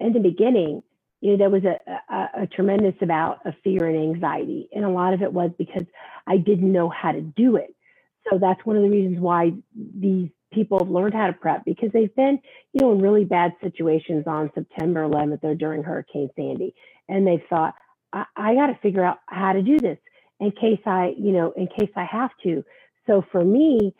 in 0.01 0.11
the 0.11 0.19
beginning, 0.19 0.84
you 1.24 1.32
know, 1.32 1.38
there 1.38 1.49
was 1.49 1.63
a, 1.63 1.80
a, 2.13 2.43
a 2.43 2.47
tremendous 2.47 2.95
amount 3.01 3.39
of 3.45 3.53
fear 3.63 3.86
and 3.86 3.97
anxiety. 3.97 4.67
And 4.74 4.84
a 4.84 4.89
lot 4.89 5.13
of 5.13 5.21
it 5.21 5.32
was 5.32 5.51
because 5.57 5.86
I 6.28 6.36
didn't 6.36 6.69
know 6.69 6.89
how 6.89 7.13
to 7.13 7.21
do 7.21 7.55
it. 7.55 7.74
So 8.30 8.38
that's 8.38 8.59
one 8.65 8.76
of 8.76 8.84
the 8.84 8.89
reasons 8.89 9.21
why 9.21 9.53
these 9.74 10.28
people 10.51 10.80
have 10.80 10.89
learned 10.89 11.13
how 11.13 11.28
to 11.28 11.34
prep 11.34 11.63
because 11.63 11.91
they've 11.93 12.13
been, 12.13 12.39
you 12.74 12.82
know, 12.82 12.91
in 12.91 12.99
really 12.99 13.24
bad 13.24 13.53
situations 13.63 14.26
on 14.28 14.51
September 14.53 15.07
11th 15.07 15.45
or 15.45 15.55
during 15.55 15.82
Hurricane 15.82 16.30
Sandy. 16.36 16.76
And 17.07 17.26
they've 17.26 17.43
thought, 17.49 17.76
I, 18.11 18.26
I 18.36 18.55
got 18.55 18.67
to 18.67 18.78
figure 18.82 19.05
out 19.05 19.19
how 19.28 19.53
to 19.53 19.61
do 19.61 19.80
this 19.80 19.99
in 20.41 20.51
case 20.51 20.82
I, 20.86 21.13
you 21.17 21.32
know, 21.32 21.53
in 21.55 21.67
case 21.67 21.91
I 21.95 22.03
have 22.03 22.32
to. 22.43 22.65
so 23.07 23.24
for 23.32 23.41
me, 23.45 23.95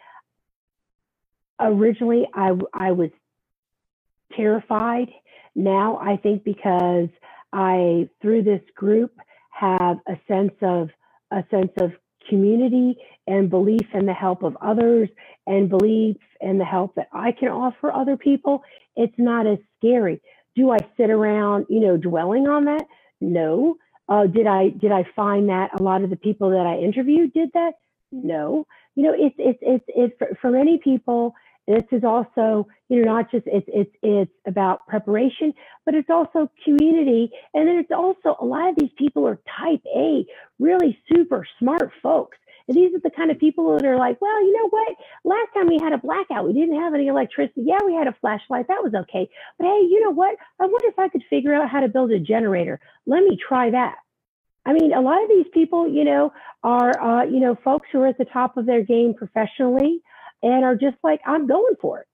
originally 1.58 2.28
I, 2.34 2.52
I 2.74 2.92
was 2.92 3.12
terrified. 4.36 5.08
Now 5.56 5.98
I 6.02 6.18
think 6.18 6.44
because 6.44 7.10
I, 7.52 8.10
through 8.22 8.44
this 8.44 8.62
group, 8.76 9.12
have 9.52 9.98
a 10.08 10.18
sense 10.28 10.54
of 10.62 10.90
a 11.32 11.44
sense 11.52 11.72
of 11.80 11.92
community 12.30 12.96
and 13.28 13.50
belief 13.50 13.88
in 13.94 14.06
the 14.06 14.14
help 14.14 14.44
of 14.44 14.58
others 14.62 15.10
and 15.48 15.70
belief 15.70 16.18
in 16.42 16.58
the 16.58 16.66
help 16.66 16.96
that 16.96 17.08
I 17.14 17.32
can 17.32 17.50
offer 17.50 17.92
other 17.92 18.18
people, 18.18 18.64
it's 18.96 19.14
not 19.18 19.48
as 19.48 19.58
scary. 19.78 20.22
Do 20.56 20.72
I 20.72 20.78
sit 20.98 21.10
around, 21.10 21.66
you 21.70 21.80
know, 21.80 21.98
dwelling 21.98 22.48
on 22.48 22.66
that? 22.66 22.86
No. 23.22 23.76
Uh, 24.10 24.28
did 24.28 24.48
I 24.48 24.70
did 24.70 24.92
I 24.92 25.06
find 25.16 25.50
that 25.50 25.80
a 25.80 25.84
lot 25.84 26.04
of 26.04 26.10
the 26.10 26.16
people 26.16 26.50
that 26.52 26.66
I 26.66 26.78
interviewed 26.78 27.34
did 27.34 27.50
that? 27.54 27.74
No. 28.12 28.68
You 28.96 29.04
know, 29.04 29.14
it's 29.18 29.36
it's 29.38 29.60
it's 29.62 29.86
it's 29.88 30.16
for, 30.20 30.38
for 30.42 30.52
many 30.52 30.80
people. 30.84 31.34
This 31.68 31.84
is 31.92 32.04
also, 32.04 32.68
you 32.90 33.02
know, 33.02 33.14
not 33.14 33.32
just 33.32 33.46
it's 33.48 33.68
it's 33.70 33.96
it's 34.02 34.32
about 34.46 34.86
preparation, 34.88 35.54
but 35.86 35.96
it's 35.96 36.10
also 36.10 36.52
community, 36.66 37.32
and 37.54 37.68
then 37.68 37.78
it's 37.78 37.92
also 37.92 38.36
a 38.40 38.46
lot 38.46 38.70
of 38.70 38.76
these 38.78 38.92
people 38.98 39.26
are 39.28 39.40
Type 39.60 39.82
A, 39.96 40.26
really 40.60 41.00
super 41.12 41.48
smart 41.60 41.92
folks. 42.02 42.38
And 42.68 42.78
these 42.78 42.94
are 42.96 43.00
the 43.00 43.10
kind 43.10 43.30
of 43.30 43.40
people 43.40 43.78
that 43.78 43.86
are 43.86 43.98
like, 43.98 44.22
well, 44.22 44.42
you 44.42 44.54
know 44.54 44.70
what? 44.70 44.96
Last 45.26 45.54
time 45.54 45.68
we 45.68 45.80
had 45.82 45.92
a 45.92 45.98
blackout, 45.98 46.46
we 46.46 46.54
didn't 46.54 46.80
have 46.80 46.94
any 46.94 47.08
electricity. 47.08 47.64
Yeah, 47.66 47.80
we 47.86 47.94
had 47.94 48.08
a 48.08 48.16
flashlight. 48.22 48.68
That 48.68 48.84
was 48.84 48.94
okay. 48.94 49.30
But 49.58 49.66
hey, 49.66 49.88
you 49.90 50.02
know 50.02 50.12
what? 50.12 50.38
I 50.62 50.66
wonder 50.66 50.88
if 50.88 50.98
I 50.98 51.10
could 51.10 51.24
figure 51.30 51.54
out 51.54 51.70
how 51.70 51.82
to 51.82 51.90
build 51.90 52.12
a 52.12 52.20
generator. 52.20 52.80
Let 53.06 53.24
me 53.24 53.38
try 53.38 53.70
that. 53.72 53.96
I 54.66 54.72
mean, 54.72 54.94
a 54.94 55.02
lot 55.02 55.22
of 55.22 55.30
these 55.30 55.48
people, 55.54 55.90
you 55.90 56.06
know, 56.06 56.32
are, 56.64 57.02
uh, 57.02 57.26
you 57.26 57.42
know, 57.42 57.58
folks 57.66 57.88
who 57.92 58.00
are 58.00 58.08
at 58.08 58.18
the 58.18 58.26
top 58.26 58.56
of 58.56 58.66
their 58.66 58.82
game 58.82 59.14
professionally 59.14 60.02
and 60.44 60.66
are 60.66 60.76
just 60.76 60.98
like, 61.04 61.22
I'm 61.26 61.48
going 61.48 61.76
for 61.82 62.02
it. 62.02 62.08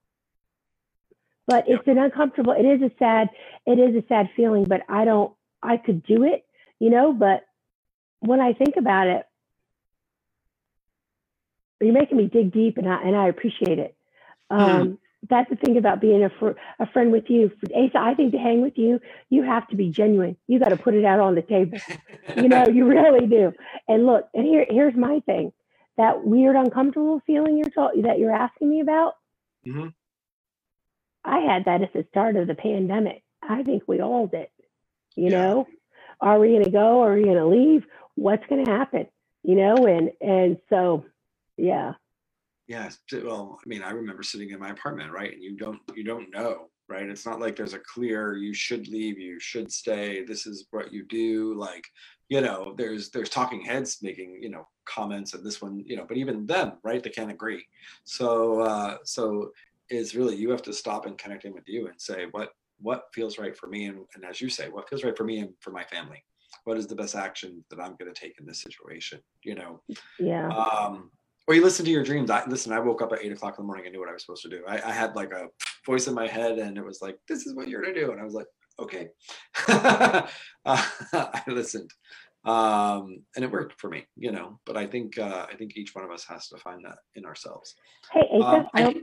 But 1.47 1.65
it's 1.67 1.87
an 1.87 1.97
uncomfortable, 1.97 2.53
it 2.53 2.63
is 2.63 2.81
a 2.83 2.91
sad, 2.99 3.29
it 3.65 3.79
is 3.79 3.95
a 3.95 4.07
sad 4.07 4.29
feeling, 4.35 4.65
but 4.65 4.83
I 4.87 5.03
don't, 5.03 5.33
I 5.63 5.77
could 5.77 6.03
do 6.03 6.23
it, 6.23 6.45
you 6.79 6.91
know, 6.91 7.11
but 7.11 7.43
when 8.19 8.39
I 8.39 8.53
think 8.53 8.77
about 8.77 9.07
it, 9.07 9.25
you're 11.81 11.93
making 11.93 12.17
me 12.17 12.27
dig 12.27 12.51
deep 12.51 12.77
and 12.77 12.87
I, 12.87 13.01
and 13.01 13.15
I 13.15 13.27
appreciate 13.29 13.79
it. 13.79 13.95
Um, 14.51 14.59
mm. 14.59 14.97
That's 15.27 15.49
the 15.49 15.55
thing 15.55 15.77
about 15.77 15.99
being 15.99 16.23
a, 16.23 16.29
fr- 16.29 16.57
a 16.79 16.85
friend 16.91 17.11
with 17.11 17.29
you. 17.29 17.51
Asa, 17.75 17.97
I 17.97 18.13
think 18.13 18.31
to 18.33 18.37
hang 18.37 18.61
with 18.61 18.77
you, 18.77 19.01
you 19.29 19.43
have 19.43 19.67
to 19.69 19.75
be 19.75 19.89
genuine. 19.89 20.37
You 20.47 20.59
got 20.59 20.69
to 20.69 20.77
put 20.77 20.93
it 20.93 21.03
out 21.03 21.19
on 21.19 21.35
the 21.35 21.41
table. 21.41 21.77
you 22.37 22.47
know, 22.47 22.67
you 22.67 22.85
really 22.85 23.27
do. 23.27 23.53
And 23.87 24.05
look, 24.05 24.29
and 24.33 24.45
here, 24.45 24.65
here's 24.69 24.95
my 24.95 25.19
thing 25.21 25.51
that 25.99 26.25
weird, 26.25 26.55
uncomfortable 26.55 27.21
feeling 27.27 27.57
you're 27.57 27.69
ta- 27.69 28.01
that 28.01 28.19
you're 28.19 28.35
asking 28.35 28.69
me 28.69 28.79
about. 28.79 29.13
Mm-hmm. 29.67 29.89
I 31.23 31.39
had 31.39 31.65
that 31.65 31.83
at 31.83 31.93
the 31.93 32.05
start 32.09 32.35
of 32.35 32.47
the 32.47 32.55
pandemic. 32.55 33.23
I 33.47 33.63
think 33.63 33.83
we 33.85 34.01
all 34.01 34.25
did. 34.25 34.47
You 35.15 35.25
yeah. 35.25 35.41
know, 35.41 35.67
are 36.19 36.39
we 36.39 36.49
going 36.49 36.63
to 36.63 36.71
go? 36.71 37.03
Are 37.03 37.13
we 37.13 37.23
going 37.23 37.37
to 37.37 37.45
leave? 37.45 37.85
What's 38.15 38.45
going 38.47 38.65
to 38.65 38.71
happen? 38.71 39.07
You 39.43 39.55
know, 39.55 39.85
and 39.85 40.11
and 40.21 40.57
so 40.69 41.05
yeah 41.59 41.93
yeah 42.67 42.89
well 43.23 43.59
i 43.63 43.67
mean 43.67 43.83
i 43.83 43.91
remember 43.91 44.23
sitting 44.23 44.51
in 44.51 44.59
my 44.59 44.69
apartment 44.69 45.11
right 45.11 45.33
and 45.33 45.43
you 45.43 45.57
don't 45.57 45.79
you 45.95 46.03
don't 46.03 46.31
know 46.31 46.69
right 46.87 47.09
it's 47.09 47.25
not 47.25 47.39
like 47.39 47.55
there's 47.55 47.73
a 47.73 47.79
clear 47.79 48.37
you 48.37 48.53
should 48.53 48.87
leave 48.87 49.19
you 49.19 49.39
should 49.39 49.71
stay 49.71 50.23
this 50.23 50.45
is 50.45 50.67
what 50.71 50.93
you 50.93 51.03
do 51.05 51.53
like 51.55 51.85
you 52.29 52.41
know 52.41 52.73
there's 52.77 53.09
there's 53.09 53.29
talking 53.29 53.61
heads 53.61 53.99
making 54.01 54.39
you 54.41 54.49
know 54.49 54.67
comments 54.85 55.33
and 55.33 55.43
this 55.43 55.61
one 55.61 55.83
you 55.85 55.97
know 55.97 56.05
but 56.07 56.17
even 56.17 56.45
them 56.45 56.73
right 56.83 57.03
they 57.03 57.09
can't 57.09 57.31
agree 57.31 57.65
so 58.03 58.61
uh 58.61 58.97
so 59.03 59.51
it's 59.89 60.15
really 60.15 60.35
you 60.35 60.49
have 60.49 60.61
to 60.61 60.73
stop 60.73 61.05
and 61.05 61.17
connect 61.17 61.45
in 61.45 61.53
with 61.53 61.67
you 61.67 61.87
and 61.87 61.99
say 61.99 62.27
what 62.31 62.51
what 62.81 63.07
feels 63.13 63.37
right 63.37 63.57
for 63.57 63.67
me 63.67 63.85
and, 63.85 63.99
and 64.15 64.23
as 64.23 64.39
you 64.39 64.49
say 64.49 64.69
what 64.69 64.87
feels 64.87 65.03
right 65.03 65.17
for 65.17 65.25
me 65.25 65.39
and 65.39 65.49
for 65.59 65.71
my 65.71 65.83
family 65.83 66.23
what 66.63 66.77
is 66.77 66.87
the 66.87 66.95
best 66.95 67.15
action 67.15 67.63
that 67.69 67.79
i'm 67.79 67.95
going 67.99 68.11
to 68.11 68.19
take 68.19 68.39
in 68.39 68.45
this 68.45 68.61
situation 68.61 69.19
you 69.43 69.55
know 69.55 69.81
yeah 70.19 70.47
um 70.49 71.11
or 71.47 71.55
you 71.55 71.63
listen 71.63 71.83
to 71.83 71.89
your 71.89 72.03
dreams. 72.03 72.29
I 72.29 72.45
listen. 72.45 72.71
I 72.71 72.79
woke 72.79 73.01
up 73.01 73.11
at 73.11 73.23
eight 73.23 73.31
o'clock 73.31 73.57
in 73.57 73.63
the 73.63 73.65
morning. 73.65 73.85
I 73.87 73.89
knew 73.89 73.99
what 73.99 74.07
I 74.07 74.13
was 74.13 74.21
supposed 74.21 74.43
to 74.43 74.49
do. 74.49 74.61
I, 74.67 74.75
I 74.75 74.91
had 74.91 75.15
like 75.15 75.33
a 75.33 75.47
voice 75.83 76.05
in 76.05 76.13
my 76.13 76.27
head, 76.27 76.59
and 76.59 76.77
it 76.77 76.85
was 76.85 77.01
like, 77.01 77.17
"This 77.27 77.47
is 77.47 77.55
what 77.55 77.67
you're 77.67 77.81
gonna 77.81 77.95
do," 77.95 78.11
and 78.11 78.21
I 78.21 78.23
was 78.23 78.35
like, 78.35 78.45
"Okay." 78.79 79.09
uh, 79.67 80.27
I 80.65 81.41
listened, 81.47 81.91
um, 82.45 83.23
and 83.35 83.45
it 83.45 83.51
worked 83.51 83.79
for 83.79 83.89
me, 83.89 84.05
you 84.15 84.31
know. 84.31 84.59
But 84.65 84.77
I 84.77 84.87
think 84.87 85.17
uh, 85.17 85.45
I 85.49 85.55
think 85.55 85.77
each 85.77 85.95
one 85.95 86.03
of 86.03 86.11
us 86.11 86.25
has 86.25 86.47
to 86.49 86.57
find 86.57 86.83
that 86.85 86.97
in 87.15 87.25
ourselves. 87.25 87.75
Hey, 88.11 88.27
Asa, 88.31 88.45
um, 88.45 88.67
I, 88.73 88.83
I, 88.83 88.95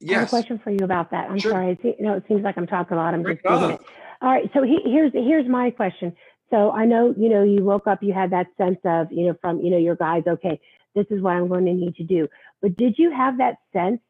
yes. 0.00 0.18
have 0.18 0.28
a 0.28 0.30
question 0.30 0.60
for 0.62 0.70
you 0.70 0.84
about 0.84 1.10
that. 1.10 1.30
I'm 1.30 1.38
sure. 1.38 1.52
sorry. 1.52 1.78
You 1.82 1.94
know, 2.00 2.14
it 2.14 2.24
seems 2.28 2.42
like 2.42 2.56
I'm 2.56 2.66
talking 2.66 2.96
a 2.96 3.00
lot. 3.00 3.14
I'm 3.14 3.24
just 3.24 3.42
doing 3.42 3.72
it. 3.72 3.80
All 4.20 4.30
right. 4.30 4.50
So 4.54 4.62
he, 4.62 4.78
here's 4.84 5.12
here's 5.12 5.48
my 5.48 5.70
question. 5.70 6.14
So 6.52 6.70
I 6.70 6.84
know, 6.84 7.14
you 7.16 7.30
know, 7.30 7.42
you 7.42 7.64
woke 7.64 7.86
up, 7.86 8.02
you 8.02 8.12
had 8.12 8.30
that 8.30 8.46
sense 8.58 8.78
of, 8.84 9.10
you 9.10 9.26
know, 9.26 9.34
from, 9.40 9.60
you 9.60 9.70
know, 9.70 9.78
your 9.78 9.96
guys, 9.96 10.22
okay, 10.26 10.60
this 10.94 11.06
is 11.08 11.22
what 11.22 11.32
I'm 11.32 11.48
going 11.48 11.64
to 11.64 11.72
need 11.72 11.96
to 11.96 12.04
do. 12.04 12.28
But 12.60 12.76
did 12.76 12.98
you 12.98 13.10
have 13.10 13.38
that 13.38 13.56
sense, 13.72 14.00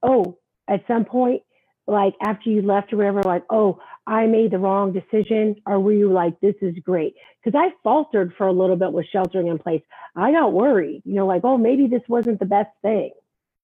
oh, 0.00 0.38
at 0.68 0.84
some 0.86 1.04
point, 1.04 1.42
like 1.88 2.14
after 2.22 2.50
you 2.50 2.62
left 2.62 2.92
or 2.92 2.98
whatever, 2.98 3.22
like, 3.22 3.44
oh, 3.50 3.80
I 4.06 4.26
made 4.26 4.52
the 4.52 4.58
wrong 4.58 4.92
decision? 4.92 5.56
Or 5.66 5.80
were 5.80 5.92
you 5.92 6.12
like, 6.12 6.38
this 6.40 6.54
is 6.60 6.76
great? 6.84 7.14
Because 7.42 7.58
I 7.58 7.72
faltered 7.82 8.34
for 8.36 8.46
a 8.46 8.52
little 8.52 8.76
bit 8.76 8.92
with 8.92 9.06
sheltering 9.10 9.48
in 9.48 9.58
place. 9.58 9.82
I 10.14 10.32
got 10.32 10.52
worried, 10.52 11.02
you 11.04 11.14
know, 11.14 11.26
like, 11.26 11.42
oh, 11.44 11.58
maybe 11.58 11.86
this 11.86 12.02
wasn't 12.08 12.40
the 12.40 12.46
best 12.46 12.70
thing. 12.82 13.10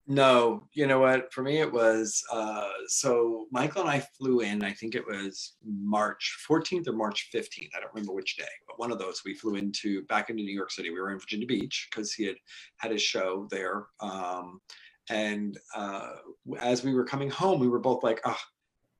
No, 0.06 0.68
you 0.74 0.86
know 0.86 1.00
what? 1.00 1.32
For 1.32 1.42
me, 1.42 1.60
it 1.60 1.72
was 1.72 2.22
uh, 2.30 2.68
so 2.88 3.46
Michael 3.50 3.82
and 3.82 3.90
I 3.90 4.00
flew 4.18 4.40
in. 4.40 4.62
I 4.62 4.72
think 4.72 4.94
it 4.94 5.06
was 5.06 5.54
March 5.64 6.44
14th 6.48 6.86
or 6.88 6.92
March 6.92 7.30
15th. 7.34 7.70
I 7.74 7.80
don't 7.80 7.94
remember 7.94 8.12
which 8.12 8.36
day, 8.36 8.44
but 8.66 8.78
one 8.78 8.92
of 8.92 8.98
those 8.98 9.22
we 9.24 9.34
flew 9.34 9.54
into 9.54 10.02
back 10.02 10.28
into 10.28 10.42
New 10.42 10.54
York 10.54 10.70
City. 10.70 10.90
We 10.90 11.00
were 11.00 11.10
in 11.10 11.18
Virginia 11.18 11.46
Beach 11.46 11.88
because 11.90 12.12
he 12.12 12.26
had 12.26 12.36
had 12.76 12.92
his 12.92 13.00
show 13.00 13.48
there. 13.50 13.86
Um, 14.00 14.60
and 15.10 15.58
uh, 15.74 16.10
as 16.60 16.84
we 16.84 16.94
were 16.94 17.04
coming 17.04 17.30
home, 17.30 17.60
we 17.60 17.68
were 17.68 17.78
both 17.78 18.02
like, 18.02 18.20
"Oh, 18.24 18.38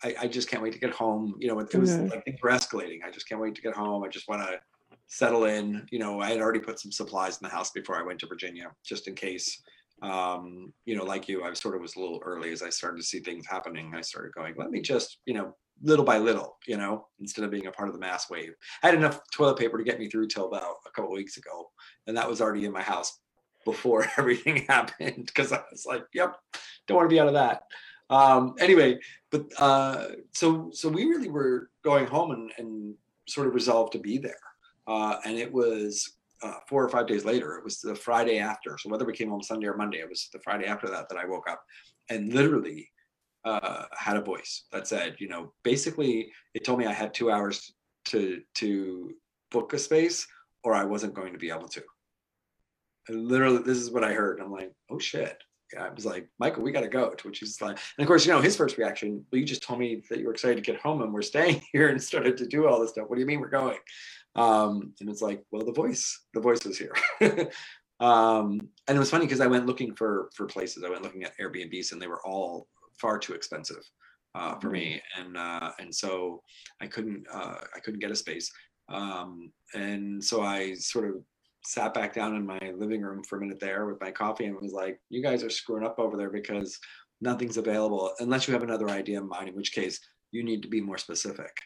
I, 0.02 0.14
I 0.22 0.26
just 0.26 0.48
can't 0.48 0.62
wait 0.62 0.72
to 0.72 0.78
get 0.78 0.90
home." 0.90 1.34
You 1.38 1.48
know, 1.48 1.58
it, 1.60 1.74
was 1.74 1.90
mm-hmm. 1.90 2.08
like 2.08 2.24
things 2.24 2.40
were 2.42 2.50
escalating. 2.50 2.98
I 3.06 3.10
just 3.10 3.28
can't 3.28 3.40
wait 3.40 3.54
to 3.54 3.62
get 3.62 3.74
home. 3.74 4.04
I 4.04 4.08
just 4.08 4.28
want 4.28 4.42
to 4.42 4.60
settle 5.06 5.44
in. 5.44 5.86
You 5.90 5.98
know, 5.98 6.20
I 6.20 6.30
had 6.30 6.40
already 6.40 6.60
put 6.60 6.80
some 6.80 6.92
supplies 6.92 7.38
in 7.40 7.48
the 7.48 7.54
house 7.54 7.70
before 7.70 7.96
I 7.96 8.02
went 8.02 8.18
to 8.20 8.26
Virginia, 8.26 8.70
just 8.84 9.08
in 9.08 9.14
case 9.14 9.62
um, 10.02 10.72
you 10.84 10.96
know, 10.96 11.04
like 11.04 11.28
you, 11.28 11.44
I 11.44 11.52
sort 11.54 11.74
of 11.74 11.80
was 11.80 11.96
a 11.96 12.00
little 12.00 12.20
early 12.24 12.52
as 12.52 12.62
I 12.62 12.70
started 12.70 12.98
to 12.98 13.02
see 13.02 13.20
things 13.20 13.46
happening. 13.46 13.92
I 13.94 14.00
started 14.00 14.34
going, 14.34 14.54
let 14.56 14.70
me 14.70 14.80
just, 14.80 15.18
you 15.24 15.34
know, 15.34 15.54
little 15.82 16.04
by 16.04 16.18
little, 16.18 16.56
you 16.66 16.76
know, 16.76 17.06
instead 17.20 17.44
of 17.44 17.50
being 17.50 17.66
a 17.66 17.72
part 17.72 17.88
of 17.88 17.94
the 17.94 18.00
mass 18.00 18.30
wave. 18.30 18.54
I 18.82 18.88
had 18.88 18.96
enough 18.96 19.20
toilet 19.32 19.58
paper 19.58 19.78
to 19.78 19.84
get 19.84 19.98
me 19.98 20.08
through 20.08 20.28
till 20.28 20.46
about 20.46 20.76
a 20.86 20.90
couple 20.90 21.12
weeks 21.12 21.36
ago, 21.36 21.70
and 22.06 22.16
that 22.16 22.28
was 22.28 22.40
already 22.40 22.64
in 22.64 22.72
my 22.72 22.82
house 22.82 23.20
before 23.64 24.06
everything 24.18 24.64
happened 24.68 25.26
because 25.26 25.52
I 25.52 25.62
was 25.70 25.86
like, 25.86 26.04
yep, 26.12 26.36
don't 26.86 26.96
want 26.96 27.08
to 27.08 27.14
be 27.14 27.20
out 27.20 27.28
of 27.28 27.34
that. 27.34 27.62
Um, 28.10 28.54
anyway, 28.58 28.98
but 29.30 29.46
uh, 29.58 30.08
so 30.32 30.70
so 30.72 30.88
we 30.88 31.04
really 31.04 31.30
were 31.30 31.70
going 31.82 32.06
home 32.06 32.32
and, 32.32 32.50
and 32.58 32.94
sort 33.26 33.46
of 33.46 33.54
resolved 33.54 33.92
to 33.92 33.98
be 33.98 34.18
there, 34.18 34.34
uh, 34.86 35.16
and 35.24 35.38
it 35.38 35.50
was 35.50 36.16
uh, 36.42 36.58
four 36.68 36.84
or 36.84 36.88
five 36.88 37.06
days 37.06 37.24
later. 37.24 37.56
It 37.56 37.64
was 37.64 37.80
the 37.80 37.94
Friday 37.94 38.38
after. 38.38 38.76
So 38.78 38.90
whether 38.90 39.06
we 39.06 39.14
came 39.14 39.30
home 39.30 39.42
Sunday 39.42 39.66
or 39.66 39.76
Monday, 39.76 39.98
it 39.98 40.08
was 40.08 40.28
the 40.32 40.40
Friday 40.40 40.66
after 40.66 40.88
that 40.88 41.08
that 41.08 41.18
I 41.18 41.24
woke 41.24 41.48
up 41.48 41.64
and 42.10 42.34
literally 42.34 42.90
uh, 43.44 43.84
had 43.96 44.16
a 44.16 44.22
voice 44.22 44.64
that 44.72 44.86
said, 44.86 45.16
you 45.18 45.28
know, 45.28 45.52
basically 45.62 46.30
it 46.54 46.64
told 46.64 46.78
me 46.78 46.86
I 46.86 46.92
had 46.92 47.14
two 47.14 47.30
hours 47.30 47.72
to 48.06 48.42
to 48.56 49.14
book 49.50 49.72
a 49.72 49.78
space 49.78 50.26
or 50.62 50.74
I 50.74 50.84
wasn't 50.84 51.14
going 51.14 51.32
to 51.32 51.38
be 51.38 51.50
able 51.50 51.68
to. 51.68 51.82
And 53.08 53.28
literally, 53.28 53.62
this 53.62 53.78
is 53.78 53.90
what 53.90 54.04
I 54.04 54.12
heard. 54.12 54.40
I'm 54.40 54.52
like, 54.52 54.72
oh 54.90 54.98
shit. 54.98 55.42
I 55.78 55.88
was 55.90 56.04
like, 56.04 56.28
Michael, 56.38 56.62
we 56.62 56.72
got 56.72 56.82
to 56.82 56.88
go. 56.88 57.10
To 57.10 57.28
which 57.28 57.40
he's 57.40 57.60
like, 57.60 57.78
and 57.98 58.04
of 58.04 58.06
course, 58.06 58.24
you 58.24 58.32
know, 58.32 58.40
his 58.40 58.56
first 58.56 58.78
reaction, 58.78 59.24
well, 59.30 59.40
you 59.40 59.44
just 59.44 59.62
told 59.62 59.80
me 59.80 60.02
that 60.08 60.18
you 60.18 60.26
were 60.26 60.32
excited 60.32 60.56
to 60.56 60.72
get 60.72 60.80
home 60.80 61.02
and 61.02 61.12
we're 61.12 61.22
staying 61.22 61.62
here 61.72 61.88
and 61.88 62.02
started 62.02 62.36
to 62.38 62.46
do 62.46 62.68
all 62.68 62.80
this 62.80 62.90
stuff. 62.90 63.08
What 63.08 63.16
do 63.16 63.20
you 63.20 63.26
mean 63.26 63.40
we're 63.40 63.48
going? 63.48 63.78
Um, 64.36 64.92
and 65.00 65.08
it's 65.08 65.22
like, 65.22 65.42
well, 65.50 65.64
the 65.64 65.72
voice, 65.72 66.20
the 66.32 66.40
voice 66.40 66.64
was 66.64 66.78
here. 66.78 66.94
um, 68.00 68.68
and 68.88 68.96
it 68.96 68.98
was 68.98 69.10
funny 69.10 69.26
because 69.26 69.40
I 69.40 69.46
went 69.46 69.66
looking 69.66 69.94
for 69.94 70.30
for 70.34 70.46
places. 70.46 70.84
I 70.84 70.90
went 70.90 71.02
looking 71.02 71.24
at 71.24 71.36
Airbnbs, 71.38 71.92
and 71.92 72.02
they 72.02 72.08
were 72.08 72.24
all 72.26 72.66
far 73.00 73.18
too 73.18 73.34
expensive 73.34 73.82
uh, 74.34 74.56
for 74.56 74.70
me, 74.70 75.00
mm. 75.16 75.20
and 75.20 75.36
uh, 75.36 75.70
and 75.78 75.94
so 75.94 76.42
I 76.80 76.86
couldn't 76.86 77.26
uh, 77.32 77.58
I 77.74 77.80
couldn't 77.80 78.00
get 78.00 78.10
a 78.10 78.16
space. 78.16 78.50
Um, 78.88 79.52
and 79.74 80.22
so 80.22 80.42
I 80.42 80.74
sort 80.74 81.08
of 81.08 81.16
sat 81.66 81.94
back 81.94 82.12
down 82.12 82.36
in 82.36 82.46
my 82.46 82.58
living 82.76 83.02
room 83.02 83.22
for 83.24 83.36
a 83.36 83.40
minute 83.40 83.60
there 83.60 83.86
with 83.86 84.00
my 84.00 84.10
coffee 84.10 84.46
and 84.46 84.56
was 84.60 84.72
like, 84.72 85.00
"You 85.10 85.22
guys 85.22 85.42
are 85.42 85.50
screwing 85.50 85.84
up 85.84 85.98
over 85.98 86.16
there 86.16 86.30
because 86.30 86.78
nothing's 87.20 87.56
available 87.56 88.12
unless 88.20 88.46
you 88.46 88.54
have 88.54 88.62
another 88.62 88.90
idea 88.90 89.18
in 89.18 89.28
mind. 89.28 89.48
In 89.48 89.54
which 89.54 89.72
case, 89.72 90.00
you 90.30 90.44
need 90.44 90.62
to 90.62 90.68
be 90.68 90.80
more 90.80 90.98
specific." 90.98 91.56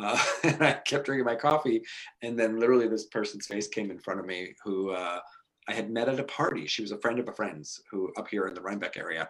Uh, 0.00 0.18
and 0.44 0.62
I 0.62 0.72
kept 0.72 1.06
drinking 1.06 1.26
my 1.26 1.36
coffee, 1.36 1.82
and 2.22 2.38
then 2.38 2.58
literally 2.58 2.88
this 2.88 3.06
person's 3.06 3.46
face 3.46 3.68
came 3.68 3.90
in 3.90 3.98
front 3.98 4.20
of 4.20 4.26
me 4.26 4.54
who 4.64 4.90
uh, 4.90 5.20
I 5.68 5.72
had 5.72 5.90
met 5.90 6.08
at 6.08 6.20
a 6.20 6.24
party. 6.24 6.66
She 6.66 6.82
was 6.82 6.92
a 6.92 6.98
friend 6.98 7.18
of 7.18 7.28
a 7.28 7.32
friend's 7.32 7.80
who 7.90 8.12
up 8.16 8.28
here 8.28 8.46
in 8.46 8.54
the 8.54 8.60
Rhinebeck 8.60 8.96
area. 8.96 9.28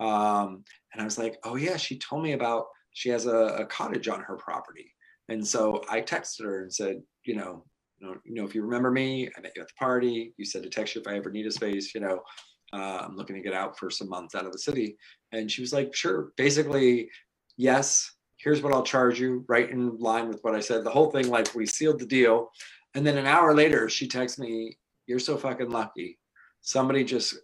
Um, 0.00 0.64
and 0.92 1.00
I 1.00 1.04
was 1.04 1.18
like, 1.18 1.38
oh 1.44 1.56
yeah, 1.56 1.76
she 1.76 1.98
told 1.98 2.22
me 2.22 2.32
about 2.32 2.66
she 2.92 3.08
has 3.10 3.26
a, 3.26 3.36
a 3.36 3.66
cottage 3.66 4.08
on 4.08 4.20
her 4.20 4.36
property. 4.36 4.92
And 5.28 5.46
so 5.46 5.82
I 5.90 6.00
texted 6.00 6.44
her 6.44 6.62
and 6.62 6.72
said, 6.72 7.02
you 7.24 7.36
know, 7.36 7.64
you 7.98 8.06
know, 8.06 8.16
you 8.24 8.34
know, 8.34 8.44
if 8.44 8.54
you 8.54 8.62
remember 8.62 8.90
me, 8.90 9.28
I 9.36 9.40
met 9.40 9.52
you 9.56 9.62
at 9.62 9.68
the 9.68 9.74
party. 9.78 10.34
You 10.36 10.44
said 10.44 10.62
to 10.62 10.68
text 10.68 10.94
you 10.94 11.00
if 11.00 11.06
I 11.06 11.16
ever 11.16 11.30
need 11.30 11.46
a 11.46 11.50
space. 11.50 11.94
You 11.94 12.00
know, 12.00 12.22
uh, 12.72 13.02
I'm 13.04 13.16
looking 13.16 13.36
to 13.36 13.42
get 13.42 13.54
out 13.54 13.78
for 13.78 13.90
some 13.90 14.08
months 14.08 14.34
out 14.34 14.46
of 14.46 14.52
the 14.52 14.58
city. 14.58 14.96
And 15.32 15.50
she 15.50 15.60
was 15.60 15.72
like, 15.72 15.94
sure. 15.94 16.32
Basically, 16.36 17.08
yes. 17.56 18.12
Here's 18.38 18.62
what 18.62 18.74
I'll 18.74 18.82
charge 18.82 19.18
you, 19.18 19.44
right 19.48 19.70
in 19.70 19.96
line 19.96 20.28
with 20.28 20.40
what 20.42 20.54
I 20.54 20.60
said. 20.60 20.84
The 20.84 20.90
whole 20.90 21.10
thing, 21.10 21.28
like 21.28 21.54
we 21.54 21.64
sealed 21.64 21.98
the 21.98 22.06
deal. 22.06 22.50
And 22.94 23.06
then 23.06 23.16
an 23.16 23.26
hour 23.26 23.54
later, 23.54 23.88
she 23.88 24.06
texts 24.06 24.38
me, 24.38 24.76
"You're 25.06 25.18
so 25.18 25.38
fucking 25.38 25.70
lucky. 25.70 26.18
Somebody 26.60 27.02
just 27.02 27.34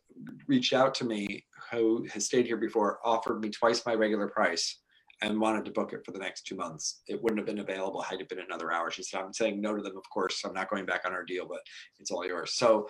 reached 0.46 0.74
out 0.74 0.94
to 0.96 1.07
me 1.07 1.46
who 1.70 2.07
has 2.12 2.26
stayed 2.26 2.46
here 2.46 2.59
before, 2.59 3.00
offered 3.05 3.40
me 3.40 3.48
twice 3.48 3.86
my 3.86 3.94
regular 3.94 4.28
price." 4.28 4.82
And 5.23 5.41
wanted 5.41 5.64
to 5.64 5.70
book 5.70 5.93
it 5.93 6.05
for 6.05 6.11
the 6.11 6.18
next 6.18 6.43
two 6.47 6.57
months. 6.57 7.03
It 7.07 7.23
wouldn't 7.23 7.39
have 7.39 7.47
been 7.47 7.61
available 7.61 8.03
had 8.03 8.20
it 8.20 8.29
been 8.29 8.41
another 8.41 8.73
hour. 8.73 8.91
She 8.91 9.03
said, 9.03 9.20
I'm 9.20 9.33
saying 9.33 9.61
no 9.61 9.75
to 9.75 9.83
them, 9.83 9.97
of 9.97 10.03
course. 10.12 10.43
I'm 10.45 10.53
not 10.53 10.68
going 10.68 10.85
back 10.85 11.03
on 11.07 11.12
our 11.12 11.25
deal, 11.25 11.47
but 11.49 11.61
it's 12.01 12.11
all 12.11 12.27
yours. 12.27 12.55
So 12.55 12.89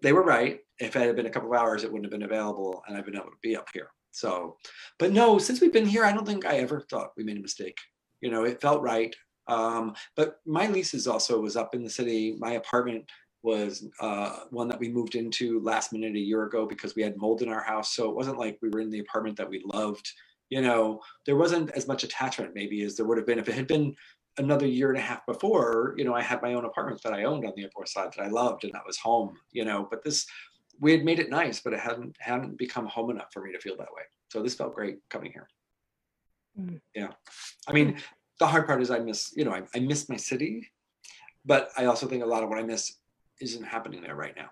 they 0.00 0.12
were 0.12 0.22
right. 0.22 0.60
If 0.78 0.94
it 0.94 1.06
had 1.06 1.16
been 1.16 1.26
a 1.26 1.30
couple 1.30 1.52
of 1.52 1.60
hours, 1.60 1.82
it 1.82 1.90
wouldn't 1.90 2.06
have 2.06 2.18
been 2.18 2.30
available 2.30 2.82
and 2.86 2.96
I've 2.96 3.04
been 3.04 3.16
able 3.16 3.26
to 3.26 3.42
be 3.42 3.56
up 3.56 3.68
here. 3.72 3.88
So, 4.12 4.56
but 4.98 5.12
no, 5.12 5.38
since 5.38 5.60
we've 5.60 5.72
been 5.72 5.86
here, 5.86 6.04
I 6.04 6.12
don't 6.12 6.26
think 6.26 6.46
I 6.46 6.58
ever 6.58 6.80
thought 6.80 7.12
we 7.16 7.24
made 7.24 7.36
a 7.36 7.42
mistake. 7.42 7.76
You 8.20 8.30
know, 8.30 8.44
it 8.44 8.60
felt 8.60 8.80
right. 8.80 9.14
Um, 9.48 9.94
but 10.16 10.38
my 10.46 10.68
leases 10.68 11.06
also 11.06 11.40
was 11.40 11.56
up 11.56 11.74
in 11.74 11.82
the 11.82 11.90
city. 11.90 12.36
My 12.38 12.52
apartment 12.52 13.10
was 13.42 13.86
uh, 14.00 14.40
one 14.50 14.68
that 14.68 14.80
we 14.80 14.88
moved 14.88 15.14
into 15.14 15.60
last 15.60 15.92
minute 15.92 16.16
a 16.16 16.18
year 16.18 16.44
ago 16.44 16.66
because 16.66 16.96
we 16.96 17.02
had 17.02 17.16
mold 17.16 17.42
in 17.42 17.48
our 17.48 17.62
house. 17.62 17.94
So 17.94 18.08
it 18.08 18.16
wasn't 18.16 18.38
like 18.38 18.58
we 18.62 18.70
were 18.70 18.80
in 18.80 18.90
the 18.90 19.00
apartment 19.00 19.36
that 19.36 19.48
we 19.48 19.62
loved 19.64 20.10
you 20.48 20.62
know, 20.62 21.00
there 21.24 21.36
wasn't 21.36 21.70
as 21.70 21.88
much 21.88 22.04
attachment 22.04 22.54
maybe 22.54 22.82
as 22.82 22.96
there 22.96 23.06
would 23.06 23.18
have 23.18 23.26
been 23.26 23.38
if 23.38 23.48
it 23.48 23.54
had 23.54 23.66
been 23.66 23.94
another 24.38 24.66
year 24.66 24.90
and 24.90 24.98
a 24.98 25.02
half 25.02 25.24
before, 25.26 25.94
you 25.96 26.04
know, 26.04 26.14
I 26.14 26.22
had 26.22 26.42
my 26.42 26.54
own 26.54 26.64
apartment 26.64 27.02
that 27.02 27.12
I 27.12 27.24
owned 27.24 27.44
on 27.44 27.52
the 27.56 27.64
Upper 27.64 27.86
Side 27.86 28.12
that 28.16 28.22
I 28.22 28.28
loved 28.28 28.64
and 28.64 28.72
that 28.74 28.86
was 28.86 28.98
home, 28.98 29.36
you 29.52 29.64
know, 29.64 29.86
but 29.90 30.04
this 30.04 30.26
we 30.78 30.92
had 30.92 31.04
made 31.04 31.18
it 31.18 31.30
nice, 31.30 31.60
but 31.60 31.72
it 31.72 31.80
hadn't 31.80 32.16
hadn't 32.20 32.58
become 32.58 32.86
home 32.86 33.10
enough 33.10 33.32
for 33.32 33.42
me 33.42 33.52
to 33.52 33.58
feel 33.58 33.76
that 33.76 33.92
way. 33.94 34.02
So 34.28 34.42
this 34.42 34.54
felt 34.54 34.74
great 34.74 34.98
coming 35.08 35.32
here. 35.32 35.48
Mm. 36.58 36.80
Yeah. 36.94 37.08
I 37.66 37.72
mean, 37.72 37.98
the 38.38 38.46
hard 38.46 38.66
part 38.66 38.82
is 38.82 38.90
I 38.90 38.98
miss, 38.98 39.32
you 39.34 39.44
know, 39.44 39.52
I, 39.52 39.62
I 39.74 39.80
miss 39.80 40.08
my 40.08 40.16
city, 40.16 40.68
but 41.44 41.70
I 41.76 41.86
also 41.86 42.06
think 42.06 42.22
a 42.22 42.26
lot 42.26 42.42
of 42.42 42.48
what 42.50 42.58
I 42.58 42.62
miss 42.62 42.96
isn't 43.40 43.64
happening 43.64 44.02
there 44.02 44.16
right 44.16 44.34
now. 44.36 44.50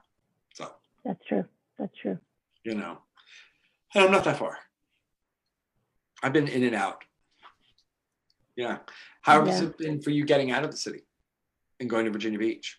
So 0.55 0.70
that's 1.05 1.24
true. 1.26 1.45
That's 1.78 1.97
true. 2.01 2.18
You 2.62 2.74
know, 2.74 2.99
and 3.95 4.05
I'm 4.05 4.11
not 4.11 4.24
that 4.24 4.38
far. 4.38 4.59
I've 6.25 6.33
been 6.33 6.49
in 6.49 6.64
and 6.64 6.75
out. 6.75 7.05
Yeah. 8.57 8.79
How 9.20 9.45
has 9.45 9.61
it 9.61 9.77
been 9.77 10.01
for 10.01 10.09
you 10.09 10.25
getting 10.25 10.51
out 10.51 10.64
of 10.64 10.70
the 10.70 10.77
city 10.77 11.03
and 11.81 11.91
going 11.91 12.07
to 12.07 12.11
Virginia 12.11 12.39
Beach? 12.39 12.79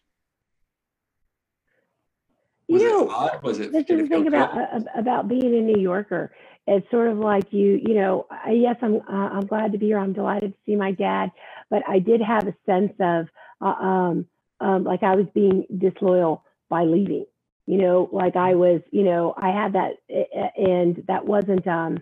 Was 2.67 2.81
you 2.81 2.89
know, 2.89 3.05
it 3.05 3.11
odd? 3.11 3.43
Was 3.43 3.59
it? 3.59 3.71
This 3.71 3.85
is 3.87 4.01
the 4.01 4.07
thing 4.07 4.25
about 4.25 4.57
uh, 4.57 4.79
about 4.97 5.27
being 5.27 5.53
a 5.53 5.61
New 5.61 5.79
Yorker. 5.79 6.33
It's 6.65 6.89
sort 6.89 7.07
of 7.07 7.19
like 7.19 7.53
you, 7.53 7.79
you 7.85 7.93
know. 7.93 8.25
Yes, 8.49 8.77
I'm. 8.81 8.95
Uh, 8.95 9.29
I'm 9.29 9.45
glad 9.45 9.73
to 9.73 9.77
be 9.77 9.85
here. 9.85 9.99
I'm 9.99 10.13
delighted 10.13 10.53
to 10.53 10.57
see 10.65 10.75
my 10.75 10.91
dad, 10.91 11.31
but 11.69 11.83
I 11.87 11.99
did 11.99 12.21
have 12.21 12.47
a 12.47 12.55
sense 12.65 12.93
of, 12.99 13.27
uh, 13.61 13.65
um, 13.65 14.25
um, 14.59 14.83
like 14.83 15.03
I 15.03 15.15
was 15.15 15.27
being 15.35 15.67
disloyal 15.77 16.43
by 16.67 16.85
leaving. 16.85 17.27
You 17.67 17.77
know, 17.77 18.09
like 18.11 18.35
I 18.35 18.55
was. 18.55 18.81
You 18.89 19.03
know, 19.03 19.35
I 19.37 19.51
had 19.51 19.73
that, 19.73 19.97
and 20.57 21.03
that 21.07 21.27
wasn't. 21.27 21.67
Um, 21.67 21.99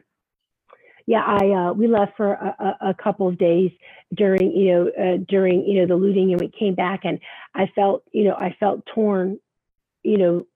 yeah, 1.05 1.23
I 1.25 1.49
uh, 1.51 1.73
we 1.73 1.87
left 1.87 2.15
for 2.15 2.33
a, 2.33 2.77
a, 2.89 2.93
couple 2.93 3.27
of 3.27 3.37
days 3.37 3.71
during 4.13 4.51
you 4.51 4.71
know 4.71 4.87
uh, 4.87 5.17
during 5.27 5.65
you 5.65 5.81
know 5.81 5.87
the 5.87 5.95
looting, 5.95 6.31
and 6.31 6.39
we 6.39 6.47
came 6.47 6.75
back, 6.75 7.01
and 7.03 7.19
I 7.53 7.69
felt 7.75 8.03
you 8.11 8.23
know 8.23 8.35
I 8.35 8.55
felt 8.59 8.85
torn, 8.85 9.39
you 10.03 10.17
know, 10.17 10.47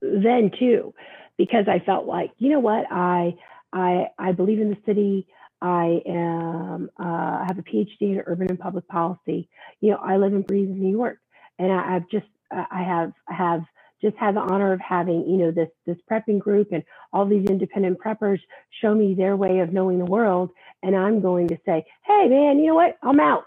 then 0.00 0.50
too, 0.58 0.94
because 1.36 1.66
I 1.68 1.80
felt 1.80 2.06
like 2.06 2.30
you 2.38 2.50
know 2.50 2.60
what 2.60 2.86
I 2.90 3.36
I 3.72 4.06
I 4.18 4.32
believe 4.32 4.60
in 4.60 4.70
the 4.70 4.78
city. 4.86 5.26
I 5.60 6.00
am 6.06 6.90
uh, 6.98 7.44
have 7.46 7.58
a 7.58 7.62
PhD 7.62 8.00
in 8.00 8.22
urban 8.26 8.48
and 8.48 8.58
public 8.58 8.88
policy. 8.88 9.48
You 9.80 9.92
know, 9.92 9.98
I 9.98 10.16
live 10.16 10.32
and 10.32 10.46
breathe 10.46 10.70
in 10.70 10.80
New 10.80 10.90
York, 10.90 11.18
and 11.58 11.70
I, 11.70 11.96
I've 11.96 12.08
just 12.08 12.26
I 12.50 12.82
have 12.82 13.12
have 13.28 13.62
just 14.02 14.16
had 14.16 14.34
the 14.36 14.40
honor 14.40 14.72
of 14.72 14.80
having, 14.80 15.28
you 15.28 15.36
know, 15.36 15.50
this 15.50 15.68
this 15.86 15.96
prepping 16.10 16.38
group 16.38 16.68
and 16.72 16.82
all 17.12 17.26
these 17.26 17.46
independent 17.48 17.98
preppers 17.98 18.40
show 18.80 18.94
me 18.94 19.14
their 19.14 19.36
way 19.36 19.60
of 19.60 19.72
knowing 19.72 19.98
the 19.98 20.04
world. 20.04 20.50
And 20.82 20.96
I'm 20.96 21.20
going 21.20 21.48
to 21.48 21.58
say, 21.64 21.84
hey 22.04 22.28
man, 22.28 22.58
you 22.58 22.66
know 22.68 22.74
what? 22.74 22.98
I'm 23.02 23.20
out. 23.20 23.44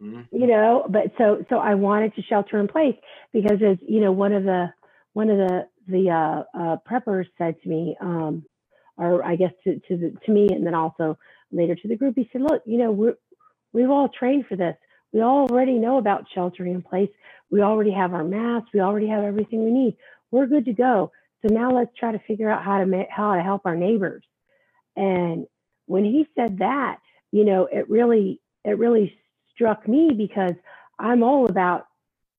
Mm-hmm. 0.00 0.36
You 0.36 0.46
know, 0.46 0.86
but 0.88 1.12
so 1.18 1.44
so 1.48 1.58
I 1.58 1.74
wanted 1.74 2.14
to 2.16 2.22
shelter 2.22 2.58
in 2.58 2.68
place 2.68 2.96
because 3.32 3.60
as 3.62 3.78
you 3.86 4.00
know, 4.00 4.12
one 4.12 4.32
of 4.32 4.44
the 4.44 4.72
one 5.12 5.30
of 5.30 5.38
the 5.38 5.68
the 5.88 6.10
uh, 6.10 6.58
uh, 6.58 6.76
preppers 6.88 7.26
said 7.38 7.60
to 7.62 7.68
me, 7.68 7.96
um, 8.00 8.44
or 8.96 9.24
I 9.24 9.36
guess 9.36 9.52
to 9.64 9.80
to, 9.88 9.96
the, 9.96 10.14
to 10.26 10.32
me, 10.32 10.48
and 10.50 10.66
then 10.66 10.74
also 10.74 11.18
later 11.50 11.74
to 11.74 11.88
the 11.88 11.96
group, 11.96 12.14
he 12.16 12.28
said, 12.32 12.42
look, 12.42 12.62
you 12.66 12.78
know, 12.78 12.90
we're 12.92 13.16
we've 13.72 13.90
all 13.90 14.08
trained 14.08 14.46
for 14.46 14.56
this. 14.56 14.76
We 15.12 15.20
already 15.20 15.74
know 15.74 15.98
about 15.98 16.26
sheltering 16.34 16.74
in 16.74 16.82
place. 16.82 17.10
We 17.50 17.60
already 17.60 17.92
have 17.92 18.14
our 18.14 18.24
masks. 18.24 18.70
We 18.72 18.80
already 18.80 19.08
have 19.08 19.24
everything 19.24 19.64
we 19.64 19.70
need. 19.70 19.96
We're 20.30 20.46
good 20.46 20.64
to 20.64 20.72
go. 20.72 21.12
So 21.42 21.52
now 21.52 21.70
let's 21.70 21.94
try 21.98 22.12
to 22.12 22.18
figure 22.20 22.50
out 22.50 22.64
how 22.64 22.78
to 22.78 22.86
ma- 22.86 23.10
how 23.10 23.34
to 23.34 23.42
help 23.42 23.62
our 23.64 23.76
neighbors. 23.76 24.24
And 24.96 25.46
when 25.86 26.04
he 26.04 26.26
said 26.34 26.58
that, 26.58 26.98
you 27.30 27.44
know, 27.44 27.68
it 27.70 27.90
really 27.90 28.40
it 28.64 28.78
really 28.78 29.18
struck 29.54 29.86
me 29.86 30.10
because 30.16 30.54
I'm 30.98 31.22
all 31.22 31.46
about 31.46 31.86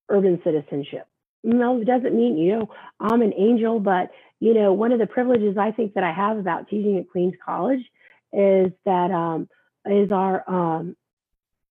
urban 0.09 0.41
citizenship. 0.43 1.07
No, 1.43 1.81
it 1.81 1.85
doesn't 1.85 2.15
mean 2.15 2.37
you 2.37 2.57
know 2.57 2.69
I'm 2.99 3.21
an 3.21 3.33
angel, 3.37 3.79
but 3.79 4.11
you 4.39 4.53
know 4.53 4.73
one 4.73 4.91
of 4.91 4.99
the 4.99 5.07
privileges 5.07 5.57
I 5.57 5.71
think 5.71 5.93
that 5.93 6.03
I 6.03 6.11
have 6.11 6.37
about 6.37 6.69
teaching 6.69 6.97
at 6.97 7.09
Queens 7.09 7.35
College 7.43 7.83
is 8.31 8.71
that 8.85 9.11
um, 9.11 9.49
is 9.85 10.11
our 10.11 10.49
um, 10.49 10.95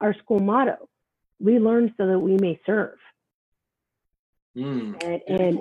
our 0.00 0.14
school 0.14 0.40
motto. 0.40 0.88
We 1.42 1.58
learn 1.58 1.92
so 1.96 2.06
that 2.06 2.18
we 2.18 2.36
may 2.36 2.60
serve. 2.64 2.98
Mm. 4.56 5.02
And, 5.02 5.22
and 5.26 5.58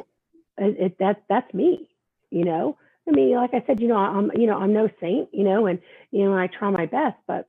it, 0.57 0.77
it, 0.79 0.97
that 0.99 1.23
that's 1.27 1.53
me, 1.53 1.89
you 2.29 2.43
know. 2.43 2.77
I 3.07 3.11
mean, 3.11 3.36
like 3.36 3.53
I 3.53 3.63
said, 3.65 3.79
you 3.82 3.88
know, 3.88 3.97
I'm 3.97 4.32
you 4.36 4.47
know 4.47 4.57
I'm 4.57 4.73
no 4.73 4.89
saint, 4.99 5.29
you 5.34 5.43
know, 5.43 5.65
and 5.65 5.79
you 6.11 6.25
know 6.25 6.38
I 6.38 6.47
try 6.47 6.69
my 6.69 6.86
best, 6.86 7.17
but 7.25 7.47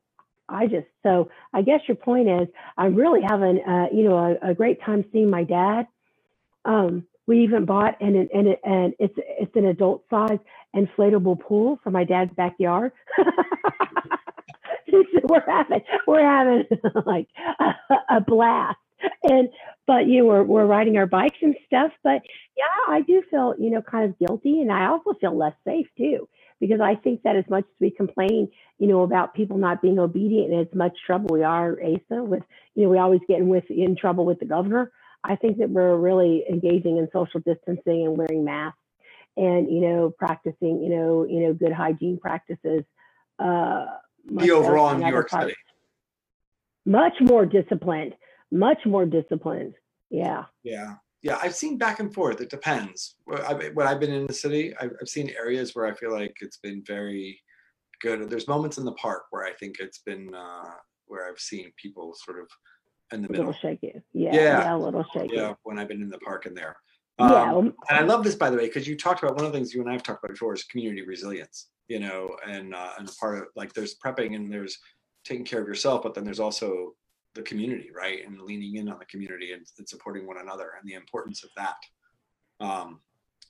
I 0.48 0.66
just 0.66 0.86
so 1.02 1.30
I 1.52 1.62
guess 1.62 1.80
your 1.86 1.96
point 1.96 2.28
is 2.28 2.48
I'm 2.76 2.94
really 2.94 3.22
having 3.22 3.62
uh, 3.62 3.86
you 3.92 4.04
know 4.04 4.16
a, 4.16 4.50
a, 4.50 4.54
great 4.54 4.80
time 4.82 5.04
seeing 5.12 5.30
my 5.30 5.44
dad. 5.44 5.86
Um, 6.64 7.06
we 7.26 7.42
even 7.44 7.64
bought 7.64 8.00
and 8.00 8.16
and 8.16 8.56
and 8.64 8.94
it's 8.98 9.14
it's 9.16 9.56
an 9.56 9.66
adult 9.66 10.04
size 10.10 10.38
inflatable 10.74 11.40
pool 11.40 11.78
for 11.82 11.90
my 11.90 12.04
dad's 12.04 12.32
backyard. 12.34 12.92
we're 15.32 15.50
having 15.50 15.80
we're 16.06 16.24
having 16.24 16.64
like 17.06 17.28
a, 17.60 18.16
a 18.16 18.20
blast. 18.20 18.78
And 19.24 19.48
but 19.86 20.06
you 20.06 20.18
know 20.18 20.26
we're, 20.26 20.42
we're 20.42 20.66
riding 20.66 20.96
our 20.96 21.06
bikes 21.06 21.38
and 21.42 21.54
stuff 21.66 21.92
but 22.02 22.22
yeah 22.56 22.94
i 22.94 23.00
do 23.00 23.22
feel 23.30 23.54
you 23.58 23.70
know 23.70 23.82
kind 23.82 24.08
of 24.08 24.18
guilty 24.18 24.60
and 24.60 24.72
i 24.72 24.86
also 24.86 25.12
feel 25.20 25.36
less 25.36 25.54
safe 25.66 25.86
too 25.96 26.28
because 26.60 26.80
i 26.80 26.94
think 26.94 27.22
that 27.22 27.36
as 27.36 27.44
much 27.50 27.64
as 27.64 27.80
we 27.80 27.90
complain 27.90 28.48
you 28.78 28.86
know 28.86 29.02
about 29.02 29.34
people 29.34 29.58
not 29.58 29.82
being 29.82 29.98
obedient 29.98 30.52
and 30.52 30.60
as 30.66 30.74
much 30.74 30.96
trouble 31.06 31.28
we 31.32 31.42
are 31.42 31.76
asa 31.82 32.22
with 32.22 32.42
you 32.74 32.84
know 32.84 32.88
we 32.90 32.98
always 32.98 33.20
get 33.28 33.38
in 33.38 33.48
with 33.48 33.68
in 33.70 33.96
trouble 33.96 34.24
with 34.24 34.38
the 34.40 34.46
governor 34.46 34.90
i 35.24 35.36
think 35.36 35.58
that 35.58 35.70
we're 35.70 35.96
really 35.96 36.44
engaging 36.48 36.98
in 36.98 37.08
social 37.12 37.40
distancing 37.40 38.06
and 38.06 38.16
wearing 38.16 38.44
masks 38.44 38.78
and 39.36 39.70
you 39.70 39.80
know 39.80 40.12
practicing 40.16 40.82
you 40.82 40.90
know 40.90 41.24
you 41.28 41.40
know 41.40 41.54
good 41.54 41.72
hygiene 41.72 42.18
practices 42.20 42.82
uh 43.38 43.86
the 44.24 44.50
overall 44.50 44.90
in 44.90 45.00
new 45.00 45.08
york 45.08 45.28
city 45.28 45.54
much 46.84 47.14
more 47.20 47.46
disciplined 47.46 48.14
much 48.52 48.78
more 48.84 49.06
disciplined. 49.06 49.74
Yeah. 50.10 50.44
Yeah. 50.62 50.94
Yeah. 51.22 51.38
I've 51.42 51.54
seen 51.54 51.78
back 51.78 51.98
and 51.98 52.12
forth. 52.12 52.40
It 52.40 52.50
depends. 52.50 53.16
When 53.24 53.86
I've 53.86 53.98
been 53.98 54.12
in 54.12 54.26
the 54.26 54.34
city, 54.34 54.74
I've 54.78 54.92
seen 55.06 55.30
areas 55.30 55.74
where 55.74 55.86
I 55.86 55.94
feel 55.94 56.12
like 56.12 56.36
it's 56.40 56.58
been 56.58 56.84
very 56.86 57.40
good. 58.00 58.28
There's 58.28 58.46
moments 58.46 58.78
in 58.78 58.84
the 58.84 58.92
park 58.92 59.24
where 59.30 59.44
I 59.44 59.52
think 59.54 59.76
it's 59.80 59.98
been, 59.98 60.34
uh, 60.34 60.74
where 61.06 61.28
I've 61.28 61.38
seen 61.40 61.72
people 61.76 62.14
sort 62.14 62.40
of 62.40 62.48
in 63.12 63.22
the 63.22 63.28
a 63.28 63.32
middle. 63.32 63.46
little 63.46 63.60
shaky. 63.60 63.94
Yeah, 64.12 64.34
yeah. 64.34 64.42
Yeah. 64.42 64.76
A 64.76 64.78
little 64.78 65.04
shaky. 65.14 65.36
Yeah. 65.36 65.54
When 65.62 65.78
I've 65.78 65.88
been 65.88 66.02
in 66.02 66.10
the 66.10 66.18
park 66.18 66.46
in 66.46 66.54
there. 66.54 66.76
Um, 67.22 67.66
yeah. 67.66 67.72
And 67.90 67.98
I 67.98 68.02
love 68.02 68.24
this, 68.24 68.34
by 68.34 68.50
the 68.50 68.56
way, 68.56 68.66
because 68.66 68.86
you 68.86 68.96
talked 68.96 69.22
about 69.22 69.36
one 69.36 69.44
of 69.44 69.52
the 69.52 69.58
things 69.58 69.72
you 69.72 69.80
and 69.80 69.88
I 69.88 69.92
have 69.92 70.02
talked 70.02 70.24
about 70.24 70.34
before 70.34 70.54
is 70.54 70.64
community 70.64 71.02
resilience, 71.02 71.68
you 71.88 72.00
know, 72.00 72.36
and, 72.48 72.74
uh, 72.74 72.90
and 72.98 73.10
part 73.20 73.38
of 73.38 73.44
like 73.54 73.72
there's 73.72 73.96
prepping 74.04 74.34
and 74.34 74.52
there's 74.52 74.78
taking 75.24 75.44
care 75.44 75.60
of 75.60 75.68
yourself, 75.68 76.02
but 76.02 76.14
then 76.14 76.24
there's 76.24 76.40
also 76.40 76.94
the 77.34 77.42
community, 77.42 77.90
right? 77.94 78.26
And 78.26 78.40
leaning 78.40 78.76
in 78.76 78.88
on 78.88 78.98
the 78.98 79.04
community 79.04 79.52
and, 79.52 79.64
and 79.78 79.88
supporting 79.88 80.26
one 80.26 80.38
another 80.38 80.72
and 80.78 80.88
the 80.88 80.94
importance 80.94 81.44
of 81.44 81.50
that. 81.56 81.76
Um, 82.64 83.00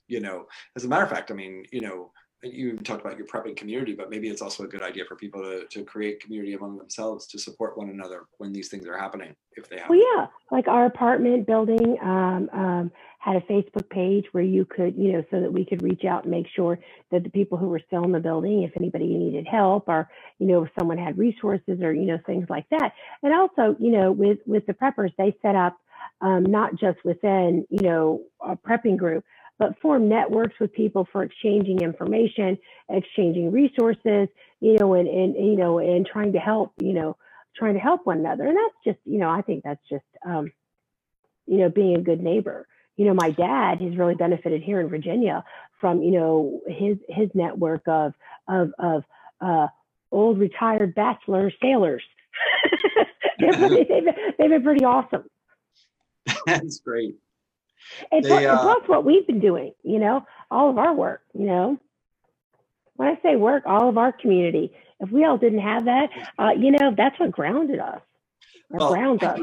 you 0.07 0.19
know, 0.19 0.45
as 0.75 0.83
a 0.83 0.87
matter 0.87 1.03
of 1.03 1.09
fact, 1.09 1.31
I 1.31 1.33
mean, 1.33 1.65
you 1.71 1.81
know, 1.81 2.11
you 2.43 2.77
talked 2.77 3.05
about 3.05 3.17
your 3.17 3.27
prepping 3.27 3.55
community, 3.55 3.93
but 3.93 4.09
maybe 4.09 4.27
it's 4.29 4.41
also 4.41 4.63
a 4.63 4.67
good 4.67 4.81
idea 4.81 5.05
for 5.05 5.15
people 5.15 5.41
to, 5.41 5.65
to 5.65 5.83
create 5.83 6.19
community 6.19 6.53
among 6.53 6.77
themselves 6.77 7.25
to 7.27 7.39
support 7.39 7.77
one 7.77 7.89
another 7.89 8.25
when 8.37 8.51
these 8.51 8.69
things 8.69 8.85
are 8.87 8.97
happening, 8.97 9.35
if 9.55 9.69
they 9.69 9.77
happen. 9.77 9.97
Well, 9.97 10.17
yeah, 10.17 10.27
like 10.51 10.67
our 10.67 10.85
apartment 10.85 11.47
building 11.47 11.97
um, 12.01 12.49
um, 12.51 12.91
had 13.19 13.37
a 13.37 13.41
Facebook 13.41 13.89
page 13.89 14.25
where 14.33 14.43
you 14.43 14.65
could, 14.65 14.95
you 14.97 15.13
know, 15.13 15.23
so 15.31 15.39
that 15.39 15.51
we 15.51 15.63
could 15.63 15.81
reach 15.81 16.03
out 16.03 16.23
and 16.23 16.31
make 16.31 16.47
sure 16.53 16.77
that 17.11 17.23
the 17.23 17.29
people 17.29 17.57
who 17.57 17.69
were 17.69 17.81
still 17.87 18.03
in 18.03 18.11
the 18.11 18.19
building, 18.19 18.63
if 18.63 18.71
anybody 18.75 19.07
needed 19.07 19.47
help 19.47 19.87
or, 19.87 20.09
you 20.39 20.47
know, 20.47 20.63
if 20.63 20.69
someone 20.77 20.97
had 20.97 21.17
resources 21.17 21.81
or, 21.81 21.93
you 21.93 22.05
know, 22.05 22.19
things 22.25 22.47
like 22.49 22.67
that. 22.69 22.91
And 23.21 23.33
also, 23.33 23.75
you 23.79 23.91
know, 23.91 24.11
with 24.11 24.39
with 24.45 24.65
the 24.65 24.73
preppers, 24.73 25.13
they 25.17 25.35
set 25.41 25.55
up 25.55 25.77
um, 26.21 26.43
not 26.43 26.75
just 26.75 27.03
within, 27.05 27.65
you 27.69 27.81
know, 27.81 28.21
a 28.41 28.55
prepping 28.55 28.97
group, 28.97 29.23
but 29.59 29.79
form 29.79 30.09
networks 30.09 30.59
with 30.59 30.73
people 30.73 31.07
for 31.11 31.23
exchanging 31.23 31.79
information, 31.81 32.57
exchanging 32.89 33.51
resources, 33.51 34.27
you 34.59 34.77
know, 34.79 34.93
and, 34.93 35.07
and 35.07 35.35
you 35.35 35.55
know, 35.55 35.79
and 35.79 36.05
trying 36.05 36.33
to 36.33 36.39
help, 36.39 36.73
you 36.79 36.93
know, 36.93 37.15
trying 37.55 37.75
to 37.75 37.79
help 37.79 38.05
one 38.05 38.19
another. 38.19 38.45
And 38.47 38.57
that's 38.57 38.75
just, 38.83 38.99
you 39.05 39.19
know, 39.19 39.29
I 39.29 39.41
think 39.41 39.63
that's 39.63 39.81
just, 39.89 40.05
um, 40.25 40.51
you 41.45 41.57
know, 41.57 41.69
being 41.69 41.97
a 41.97 42.01
good 42.01 42.21
neighbor. 42.21 42.67
You 42.97 43.05
know, 43.05 43.13
my 43.13 43.31
dad 43.31 43.81
has 43.81 43.97
really 43.97 44.15
benefited 44.15 44.61
here 44.61 44.79
in 44.79 44.89
Virginia 44.89 45.43
from, 45.79 46.01
you 46.01 46.11
know, 46.11 46.61
his 46.67 46.97
his 47.09 47.29
network 47.33 47.81
of 47.87 48.13
of 48.47 48.71
of 48.79 49.03
uh, 49.41 49.67
old 50.11 50.39
retired 50.39 50.95
bachelor 50.95 51.51
sailors. 51.61 52.03
pretty, 53.39 53.83
they've, 53.83 54.03
they've 54.37 54.49
been 54.49 54.63
pretty 54.63 54.85
awesome. 54.85 55.23
That's 56.45 56.79
great. 56.79 57.15
And, 58.11 58.23
they, 58.23 58.45
uh, 58.45 58.61
plus 58.61 58.87
what 58.87 59.05
we've 59.05 59.25
been 59.25 59.39
doing, 59.39 59.73
you 59.83 59.99
know, 59.99 60.25
all 60.49 60.69
of 60.69 60.77
our 60.77 60.93
work, 60.93 61.21
you 61.33 61.45
know. 61.45 61.79
When 62.95 63.07
I 63.07 63.19
say 63.21 63.35
work, 63.35 63.63
all 63.65 63.89
of 63.89 63.97
our 63.97 64.11
community. 64.11 64.73
If 64.99 65.11
we 65.11 65.25
all 65.25 65.37
didn't 65.37 65.59
have 65.59 65.85
that, 65.85 66.09
uh, 66.37 66.51
you 66.51 66.71
know, 66.71 66.93
that's 66.95 67.19
what 67.19 67.31
grounded 67.31 67.79
us. 67.79 68.01
Or 68.69 68.79
well, 68.79 68.93
grounds 68.93 69.23
us. 69.23 69.39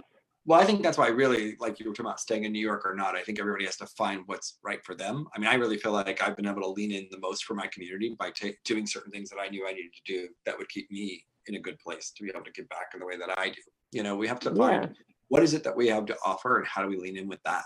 Well, 0.47 0.59
I 0.59 0.65
think 0.65 0.83
that's 0.83 0.97
why 0.97 1.07
I 1.07 1.11
really 1.11 1.57
like 1.61 1.79
you 1.79 1.87
were 1.87 1.93
talking 1.93 2.07
about 2.07 2.21
staying 2.21 2.45
in 2.45 2.53
New 2.53 2.61
York 2.61 2.87
or 2.87 2.95
not. 2.95 3.15
I 3.15 3.23
think 3.23 3.39
everybody 3.39 3.67
has 3.67 3.77
to 3.77 3.87
find 3.87 4.23
what's 4.27 4.59
right 4.65 4.83
for 4.85 4.95
them. 4.95 5.27
I 5.35 5.39
mean, 5.39 5.49
I 5.49 5.55
really 5.55 5.77
feel 5.77 5.93
like 5.93 6.23
I've 6.23 6.37
been 6.37 6.47
able 6.47 6.63
to 6.63 6.69
lean 6.69 6.93
in 6.93 7.09
the 7.11 7.19
most 7.19 7.45
for 7.45 7.55
my 7.55 7.67
community 7.67 8.17
by 8.19 8.31
ta- 8.31 8.57
doing 8.65 8.87
certain 8.87 9.13
things 9.13 9.29
that 9.31 9.39
I 9.39 9.49
knew 9.49 9.67
I 9.67 9.73
needed 9.73 9.93
to 9.93 10.13
do 10.13 10.29
that 10.47 10.57
would 10.57 10.69
keep 10.69 10.91
me 10.91 11.25
in 11.47 11.57
a 11.57 11.61
good 11.61 11.79
place 11.79 12.11
to 12.17 12.23
be 12.23 12.31
able 12.31 12.45
to 12.45 12.53
give 12.53 12.69
back 12.69 12.89
in 12.95 13.01
the 13.01 13.07
way 13.07 13.17
that 13.19 13.39
I 13.39 13.51
do. 13.51 13.61
You 13.93 14.03
know, 14.03 14.17
we 14.17 14.27
have 14.29 14.41
to 14.41 14.55
find 14.55 14.85
yeah. 14.85 14.91
what 15.29 15.43
is 15.43 15.53
it 15.53 15.63
that 15.65 15.77
we 15.77 15.89
have 15.89 16.07
to 16.07 16.17
offer 16.25 16.59
and 16.59 16.67
how 16.67 16.83
do 16.83 16.89
we 16.89 16.97
lean 16.97 17.17
in 17.17 17.29
with 17.29 17.43
that 17.45 17.65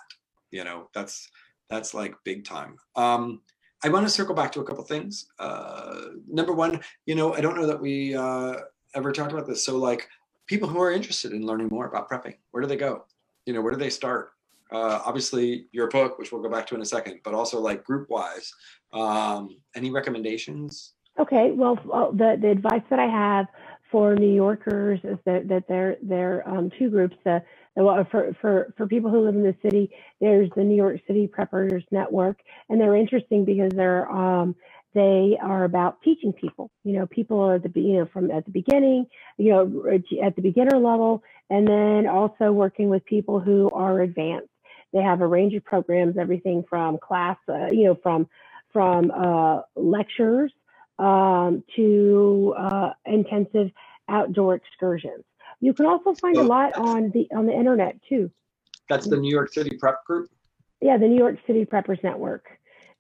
you 0.55 0.63
know 0.63 0.89
that's 0.95 1.29
that's 1.69 1.93
like 1.95 2.15
big 2.25 2.45
time. 2.45 2.77
Um 2.95 3.41
i 3.83 3.89
want 3.89 4.07
to 4.07 4.17
circle 4.19 4.35
back 4.35 4.53
to 4.53 4.61
a 4.61 4.65
couple 4.65 4.85
things. 4.85 5.27
Uh 5.39 5.97
number 6.29 6.53
one 6.53 6.81
you 7.07 7.17
know 7.17 7.35
i 7.35 7.41
don't 7.41 7.57
know 7.57 7.67
that 7.67 7.81
we 7.87 8.15
uh 8.15 8.55
ever 8.95 9.11
talked 9.13 9.33
about 9.33 9.47
this. 9.47 9.65
So 9.65 9.77
like 9.77 10.09
people 10.47 10.69
who 10.69 10.81
are 10.81 10.93
interested 10.93 11.33
in 11.33 11.45
learning 11.45 11.69
more 11.71 11.87
about 11.87 12.09
prepping 12.09 12.37
where 12.53 12.63
do 12.63 12.69
they 12.69 12.83
go? 12.89 13.05
You 13.47 13.53
know 13.55 13.61
where 13.61 13.73
do 13.73 13.79
they 13.79 13.91
start? 13.91 14.31
Uh, 14.73 14.99
obviously 15.05 15.67
your 15.73 15.89
book 15.89 16.19
which 16.19 16.33
we'll 16.33 16.43
go 16.43 16.49
back 16.49 16.67
to 16.67 16.75
in 16.75 16.81
a 16.81 16.91
second 16.97 17.21
but 17.25 17.35
also 17.35 17.61
like 17.61 17.85
group 17.85 18.09
wise 18.09 18.53
um, 18.93 19.43
any 19.77 19.91
recommendations? 19.91 20.95
Okay 21.19 21.51
well 21.51 21.77
the, 22.21 22.39
the 22.41 22.51
advice 22.59 22.87
that 22.91 22.99
i 22.99 23.07
have 23.07 23.47
for 23.93 24.17
new 24.17 24.35
yorkers 24.45 24.99
is 25.05 25.19
that, 25.27 25.47
that 25.49 25.65
they're, 25.69 25.97
they're 26.03 26.49
um, 26.49 26.71
two 26.79 26.91
groups 26.91 27.17
the 27.25 27.41
for, 27.75 28.37
for, 28.41 28.73
for 28.77 28.87
people 28.87 29.11
who 29.11 29.21
live 29.25 29.35
in 29.35 29.43
the 29.43 29.57
city, 29.63 29.91
there's 30.21 30.51
the 30.57 30.63
New 30.63 30.77
York 30.77 31.01
City 31.07 31.29
Preppers 31.29 31.85
Network, 31.91 32.39
and 32.69 32.81
they're 32.81 32.97
interesting 32.97 33.45
because 33.45 33.71
they're 33.75 34.11
um, 34.11 34.55
they 34.95 35.37
are 35.43 35.65
about 35.65 36.01
teaching 36.03 36.33
people. 36.33 36.71
You 36.85 36.99
know, 36.99 37.07
people 37.07 37.51
at 37.51 37.63
the 37.63 37.81
you 37.81 37.99
know 37.99 38.07
from 38.13 38.31
at 38.31 38.45
the 38.45 38.53
beginning, 38.53 39.07
you 39.37 39.51
know, 39.51 39.85
at 40.25 40.37
the 40.37 40.43
beginner 40.43 40.79
level, 40.79 41.23
and 41.51 41.67
then 41.67 42.07
also 42.07 42.53
working 42.53 42.89
with 42.89 43.05
people 43.05 43.41
who 43.41 43.71
are 43.71 44.01
advanced. 44.01 44.49
They 44.93 45.03
have 45.03 45.21
a 45.21 45.27
range 45.27 45.55
of 45.55 45.65
programs, 45.65 46.17
everything 46.17 46.65
from 46.71 46.99
class, 46.99 47.37
uh, 47.49 47.67
you 47.73 47.85
know, 47.85 47.99
from 48.03 48.29
from 48.73 49.11
uh, 49.11 49.63
lectures 49.75 50.53
um, 50.99 51.65
to 51.75 52.55
uh, 52.57 52.91
intensive 53.05 53.71
outdoor 54.09 54.55
excursions. 54.55 55.25
You 55.65 55.73
can 55.73 55.87
also 55.87 56.13
find 56.13 56.37
a 56.37 56.43
lot 56.43 56.77
on 56.77 57.11
the 57.13 57.27
on 57.35 57.47
the 57.47 57.55
internet 57.55 57.99
too. 58.07 58.31
That's 58.91 59.09
the 59.09 59.17
New 59.17 59.31
York 59.31 59.51
City 59.51 59.79
Prep 59.79 60.05
Group. 60.05 60.29
Yeah, 60.83 60.99
the 60.99 61.09
New 61.09 61.17
York 61.17 61.39
City 61.47 61.65
Preppers 61.65 62.05
Network. 62.05 62.45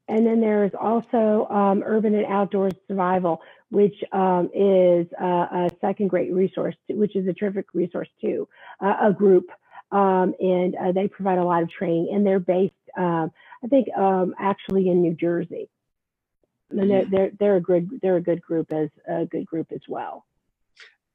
And 0.09 0.27
then 0.27 0.41
there's 0.41 0.73
also 0.75 1.47
um, 1.51 1.83
Urban 1.85 2.15
and 2.15 2.25
Outdoors 2.25 2.73
Survival, 2.89 3.43
which 3.71 4.03
um, 4.12 4.49
is 4.55 5.07
a 5.21 5.71
second 5.83 6.09
great 6.09 6.33
resource, 6.33 6.75
which 6.89 7.17
is 7.17 7.29
a 7.29 7.35
terrific 7.35 7.67
resource 7.75 8.09
too, 8.19 8.49
uh, 8.81 8.97
a 9.03 9.12
group. 9.12 9.51
Um, 9.93 10.35
and 10.41 10.75
uh, 10.75 10.93
they 10.93 11.07
provide 11.07 11.39
a 11.39 11.45
lot 11.45 11.62
of 11.62 11.71
training, 11.71 12.12
and 12.15 12.25
they're 12.27 12.41
based, 12.41 12.73
um, 12.97 13.31
I 13.62 13.67
think, 13.69 13.89
um, 13.95 14.35
actually 14.39 14.89
in 14.89 15.03
New 15.03 15.15
Jersey. 15.15 15.69
And 16.71 16.91
they're, 16.91 17.05
they're, 17.05 17.31
they're 17.39 17.57
a 17.57 17.61
good 17.61 17.91
they're 18.01 18.17
a 18.17 18.23
good 18.23 18.41
group 18.41 18.73
as 18.73 18.89
a 19.07 19.27
good 19.27 19.45
group 19.45 19.71
as 19.71 19.83
well. 19.87 20.25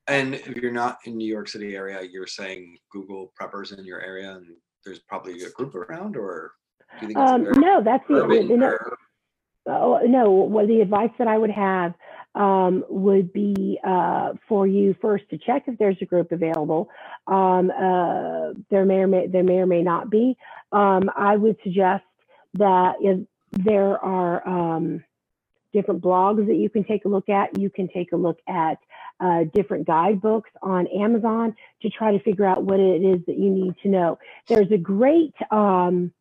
And 0.09 0.33
if 0.33 0.57
you're 0.57 0.71
not 0.71 0.97
in 1.05 1.17
New 1.17 1.27
York 1.27 1.47
City 1.47 1.75
area, 1.75 2.01
you're 2.01 2.27
saying 2.27 2.77
Google 2.91 3.31
preppers 3.39 3.77
in 3.77 3.85
your 3.85 4.01
area, 4.01 4.31
and 4.31 4.47
there's 4.83 4.99
probably 4.99 5.43
a 5.43 5.51
group 5.51 5.75
around, 5.75 6.17
or 6.17 6.53
do 6.99 7.07
you 7.07 7.13
think 7.13 7.17
um, 7.17 7.43
no? 7.57 7.83
That's 7.83 8.03
the, 8.07 8.15
oh, 9.67 9.99
no. 10.05 10.31
Well, 10.31 10.65
the 10.65 10.81
advice 10.81 11.11
that 11.19 11.27
I 11.27 11.37
would 11.37 11.51
have 11.51 11.93
um, 12.33 12.83
would 12.89 13.31
be 13.31 13.79
uh, 13.85 14.33
for 14.47 14.65
you 14.65 14.95
first 14.99 15.29
to 15.29 15.37
check 15.37 15.63
if 15.67 15.77
there's 15.77 15.97
a 16.01 16.05
group 16.05 16.31
available. 16.31 16.89
Um, 17.27 17.69
uh, 17.69 18.53
there 18.71 18.85
may 18.85 18.95
or 18.95 19.07
may 19.07 19.27
there 19.27 19.43
may 19.43 19.57
or 19.57 19.67
may 19.67 19.83
not 19.83 20.09
be. 20.09 20.35
Um, 20.71 21.09
I 21.15 21.35
would 21.35 21.57
suggest 21.63 22.03
that 22.55 22.95
if 22.99 23.19
there 23.51 24.03
are 24.03 24.47
um, 24.47 25.03
different 25.71 26.01
blogs 26.01 26.47
that 26.47 26.55
you 26.55 26.69
can 26.69 26.83
take 26.83 27.05
a 27.05 27.07
look 27.07 27.29
at. 27.29 27.59
You 27.59 27.69
can 27.69 27.87
take 27.89 28.11
a 28.11 28.15
look 28.17 28.39
at 28.47 28.79
uh, 29.19 29.43
different 29.53 29.85
guidebooks 29.87 30.49
on 30.61 30.87
Amazon 30.87 31.55
to 31.81 31.89
try 31.89 32.11
to 32.11 32.23
figure 32.23 32.45
out 32.45 32.63
what 32.63 32.79
it 32.79 33.03
is 33.03 33.25
that 33.27 33.37
you 33.37 33.49
need 33.49 33.75
to 33.83 33.89
know. 33.89 34.19
There's 34.47 34.71
a 34.71 34.77
great 34.77 35.33
um, 35.51 36.11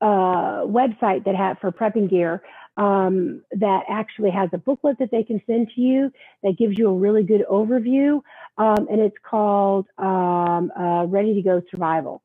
uh, 0.00 0.64
website 0.64 1.24
that 1.24 1.34
have 1.36 1.58
for 1.58 1.70
prepping 1.70 2.08
gear 2.08 2.42
um, 2.76 3.42
that 3.52 3.84
actually 3.88 4.30
has 4.30 4.48
a 4.52 4.58
booklet 4.58 4.98
that 4.98 5.10
they 5.10 5.22
can 5.22 5.42
send 5.46 5.70
to 5.74 5.80
you 5.80 6.12
that 6.42 6.56
gives 6.56 6.78
you 6.78 6.88
a 6.88 6.94
really 6.94 7.22
good 7.22 7.44
overview, 7.50 8.22
um, 8.56 8.86
and 8.90 9.00
it's 9.00 9.16
called 9.22 9.86
um, 9.98 10.70
uh, 10.78 11.04
Ready 11.04 11.34
to 11.34 11.42
Go 11.42 11.62
Survival. 11.70 12.22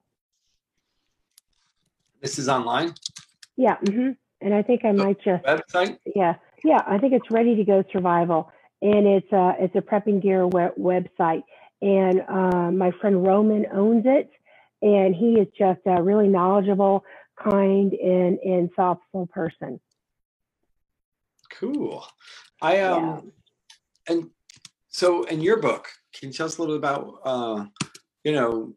This 2.21 2.39
is 2.39 2.47
online. 2.47 2.93
Yeah. 3.57 3.77
Mm-hmm. 3.77 4.11
And 4.41 4.53
I 4.53 4.61
think 4.61 4.85
I 4.85 4.91
might 4.91 5.17
just 5.21 5.43
website. 5.43 5.97
Yeah. 6.15 6.35
Yeah, 6.63 6.81
I 6.87 6.97
think 6.97 7.13
it's 7.13 7.29
Ready 7.29 7.55
to 7.55 7.63
Go 7.63 7.83
Survival, 7.91 8.51
and 8.85 9.07
it's 9.07 9.31
a 9.31 9.55
it's 9.59 9.75
a 9.75 9.81
prepping 9.81 10.21
gear 10.21 10.47
web- 10.47 10.75
website. 10.77 11.43
And 11.81 12.21
uh, 12.29 12.71
my 12.71 12.91
friend 13.01 13.25
Roman 13.25 13.65
owns 13.73 14.03
it, 14.05 14.29
and 14.81 15.15
he 15.15 15.33
is 15.33 15.47
just 15.57 15.81
a 15.85 16.01
really 16.01 16.27
knowledgeable, 16.27 17.03
kind, 17.41 17.93
and 17.93 18.37
and 18.39 18.69
thoughtful 18.73 19.27
person. 19.27 19.79
Cool. 21.51 22.05
I 22.61 22.81
um, 22.81 23.31
yeah. 24.07 24.13
and 24.13 24.29
so 24.89 25.23
in 25.23 25.41
your 25.41 25.59
book, 25.59 25.87
can 26.13 26.29
you 26.29 26.33
tell 26.33 26.45
us 26.45 26.57
a 26.57 26.61
little 26.61 26.77
bit 26.77 26.79
about 26.79 27.19
uh, 27.25 27.65
you 28.23 28.33
know, 28.33 28.73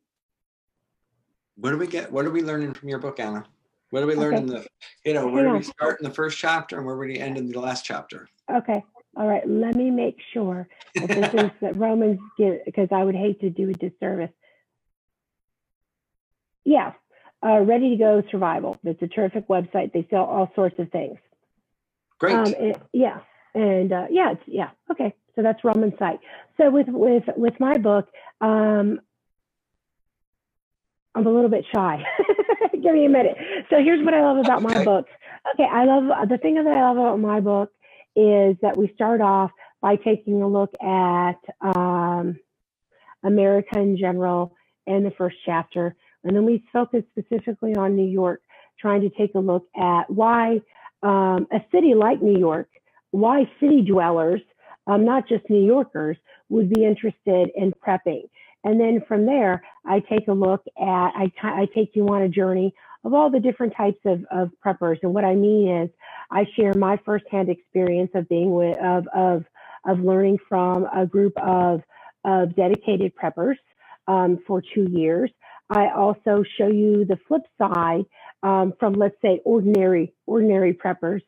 what 1.57 1.71
do 1.71 1.77
we 1.79 1.87
get? 1.87 2.11
What 2.11 2.25
are 2.25 2.31
we 2.31 2.43
learning 2.43 2.75
from 2.75 2.89
your 2.89 2.99
book, 2.99 3.21
Anna? 3.21 3.45
What 3.91 4.01
do 4.01 4.07
we 4.07 4.15
learn 4.15 4.35
okay. 4.35 4.43
in 4.43 4.47
the, 4.47 4.67
you 5.05 5.15
know, 5.15 5.27
where 5.29 5.45
do 5.45 5.53
we 5.53 5.63
start 5.63 5.99
in 5.99 6.07
the 6.07 6.15
first 6.15 6.37
chapter 6.37 6.77
and 6.77 6.85
where 6.85 6.95
do 6.95 7.01
we 7.01 7.19
end 7.19 7.39
in 7.39 7.51
the 7.51 7.59
last 7.59 7.87
chapter? 7.87 8.29
Okay. 8.55 8.85
All 9.19 9.27
right. 9.27 9.43
Let 9.49 9.75
me 9.75 9.91
make 9.91 10.17
sure 10.33 10.69
that 10.95 11.09
this 11.09 11.35
is 11.35 11.51
that 11.61 11.77
Romans 11.77 12.21
give, 12.39 12.65
because 12.65 12.89
I 12.93 13.03
would 13.03 13.17
hate 13.17 13.41
to 13.41 13.51
do 13.51 13.69
a 13.69 13.73
disservice. 13.73 14.31
Yeah. 16.65 16.93
Uh, 17.45 17.59
Ready 17.61 17.91
to 17.91 17.97
Go 17.97 18.23
Survival. 18.31 18.79
It's 18.85 19.03
a 19.03 19.09
terrific 19.09 19.49
website. 19.49 19.93
They 19.93 20.07
sell 20.09 20.25
all 20.25 20.53
sorts 20.55 20.79
of 20.79 20.93
things. 20.93 21.19
Great. 22.21 22.35
Um, 22.35 22.55
it, 22.57 22.81
yeah. 22.93 23.19
And 23.55 23.93
uh, 23.93 24.07
yeah, 24.09 24.33
it's, 24.33 24.43
yeah. 24.47 24.71
Okay. 24.93 25.13
So 25.35 25.43
that's 25.43 25.65
Roman's 25.65 25.99
site. 25.99 26.21
So 26.57 26.71
with 26.71 26.87
with 26.89 27.25
with 27.37 27.59
my 27.59 27.77
book, 27.77 28.09
um, 28.41 29.01
I'm 31.15 31.27
a 31.27 31.31
little 31.31 31.51
bit 31.51 31.65
shy. 31.75 32.05
Give 32.73 32.95
me 32.95 33.07
a 33.07 33.09
minute. 33.09 33.37
So 33.71 33.83
here's 33.83 34.05
what 34.05 34.15
I 34.15 34.23
love 34.23 34.39
about 34.39 34.63
my 34.63 34.85
book. 34.85 35.07
Okay, 35.55 35.69
I 35.71 35.85
love 35.85 36.29
the 36.29 36.39
thing 36.39 36.55
that 36.55 36.67
I 36.67 36.83
love 36.83 36.97
about 36.97 37.21
my 37.21 37.41
book 37.41 37.73
is 38.17 38.57
that 38.63 38.77
we 38.77 38.91
start 38.95 39.21
off 39.21 39.51
by 39.81 39.97
taking 39.97 40.43
a 40.43 40.49
look 40.49 40.73
at 40.83 41.39
um, 41.61 42.39
America 43.23 43.79
in 43.79 43.97
general 43.97 44.55
and 44.87 45.05
the 45.05 45.13
first 45.13 45.37
chapter. 45.45 45.95
And 46.25 46.35
then 46.35 46.45
we 46.45 46.65
focus 46.73 47.05
specifically 47.11 47.77
on 47.77 47.97
New 47.97 48.09
York, 48.09 48.43
trying 48.79 49.03
to 49.03 49.11
take 49.11 49.35
a 49.35 49.39
look 49.39 49.67
at 49.77 50.11
why 50.11 50.61
um, 51.03 51.47
a 51.53 51.61
city 51.73 51.95
like 51.95 52.21
New 52.21 52.39
York, 52.39 52.69
why 53.13 53.51
city 53.61 53.83
dwellers, 53.83 54.41
um, 54.87 55.05
not 55.05 55.29
just 55.29 55.49
New 55.49 55.65
Yorkers, 55.65 56.17
would 56.49 56.73
be 56.73 56.85
interested 56.85 57.51
in 57.55 57.73
prepping. 57.73 58.23
And 58.65 58.81
then 58.81 59.03
from 59.07 59.27
there, 59.27 59.63
I 59.87 60.01
take 60.01 60.29
a 60.29 60.33
look 60.33 60.65
at, 60.77 60.85
I, 61.15 61.31
I 61.43 61.69
take 61.75 61.93
you 61.95 62.09
on 62.09 62.23
a 62.23 62.29
journey 62.29 62.75
of 63.05 63.15
all 63.15 63.31
the 63.31 63.41
different 63.41 63.75
types 63.77 63.99
of, 64.05 64.25
of 64.31 64.51
preppers. 64.65 64.99
And 65.03 65.15
what 65.15 65.25
I 65.25 65.35
mean 65.35 65.69
is 65.69 65.91
I 66.31 66.47
share 66.57 66.75
my 66.75 66.99
firsthand 67.05 67.49
experience 67.49 68.11
of 68.15 68.29
being 68.29 68.53
with, 68.53 68.77
of, 68.79 69.07
of, 69.15 69.45
of 69.87 70.01
learning 70.01 70.39
from 70.49 70.87
a 70.95 71.07
group 71.07 71.33
of, 71.39 71.83
of 72.25 72.55
dedicated 72.57 73.13
preppers 73.15 73.57
um, 74.07 74.39
for 74.47 74.63
two 74.75 74.89
years. 74.91 75.31
I 75.71 75.91
also 75.91 76.43
show 76.57 76.69
you 76.69 77.05
the 77.05 77.19
flip 77.29 77.43
side 77.59 78.05
um, 78.43 78.73
from, 78.79 78.95
let's 78.95 79.21
say, 79.23 79.41
ordinary, 79.45 80.15
ordinary 80.27 80.73
preppers 80.73 81.21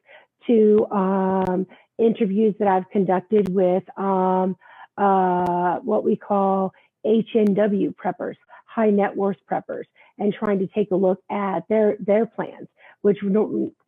to 0.46 0.86
um, 0.90 1.66
interviews 1.98 2.54
that 2.58 2.68
I've 2.68 2.88
conducted 2.90 3.52
with 3.52 3.82
um, 3.98 4.56
uh, 4.96 5.76
what 5.78 6.04
we 6.04 6.16
call 6.16 6.72
HNW 7.04 7.94
preppers, 7.94 8.36
high 8.66 8.90
net 8.90 9.16
worth 9.16 9.36
preppers, 9.50 9.84
and 10.20 10.32
trying 10.32 10.60
to 10.60 10.66
take 10.68 10.92
a 10.92 10.96
look 10.96 11.20
at 11.30 11.66
their 11.68 11.96
their 11.98 12.26
plans, 12.26 12.68
which 13.02 13.18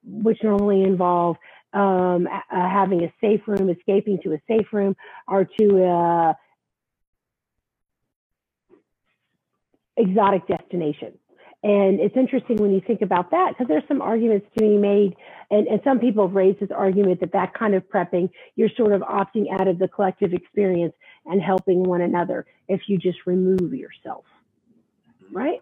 which 0.05 0.43
normally 0.43 0.83
involve 0.83 1.37
um, 1.73 2.27
uh, 2.27 2.41
having 2.51 3.05
a 3.05 3.13
safe 3.21 3.43
room, 3.47 3.71
escaping 3.71 4.19
to 4.25 4.33
a 4.33 4.41
safe 4.49 4.73
room, 4.73 4.97
or 5.29 5.45
to 5.45 5.85
uh, 5.85 6.35
exotic 9.97 10.47
destination. 10.49 11.19
And 11.65 12.01
it's 12.01 12.17
interesting 12.17 12.57
when 12.57 12.73
you 12.73 12.81
think 12.85 13.03
about 13.03 13.31
that 13.31 13.51
because 13.51 13.69
there's 13.69 13.87
some 13.87 14.03
arguments 14.03 14.47
to 14.59 14.65
be 14.65 14.77
made, 14.77 15.15
and, 15.51 15.69
and 15.69 15.81
some 15.85 16.01
people 16.01 16.27
have 16.27 16.35
raised 16.35 16.59
this 16.59 16.73
argument 16.77 17.21
that 17.21 17.33
that 17.33 17.55
kind 17.55 17.75
of 17.75 17.85
prepping, 17.89 18.31
you're 18.57 18.71
sort 18.77 18.93
of 18.93 19.03
opting 19.03 19.47
out 19.53 19.69
of 19.69 19.79
the 19.79 19.87
collective 19.87 20.33
experience 20.33 20.95
and 21.25 21.41
helping 21.41 21.85
one 21.85 22.01
another 22.01 22.47
if 22.67 22.81
you 22.89 22.99
just 22.99 23.19
remove 23.27 23.73
yourself, 23.73 24.25
right? 25.31 25.61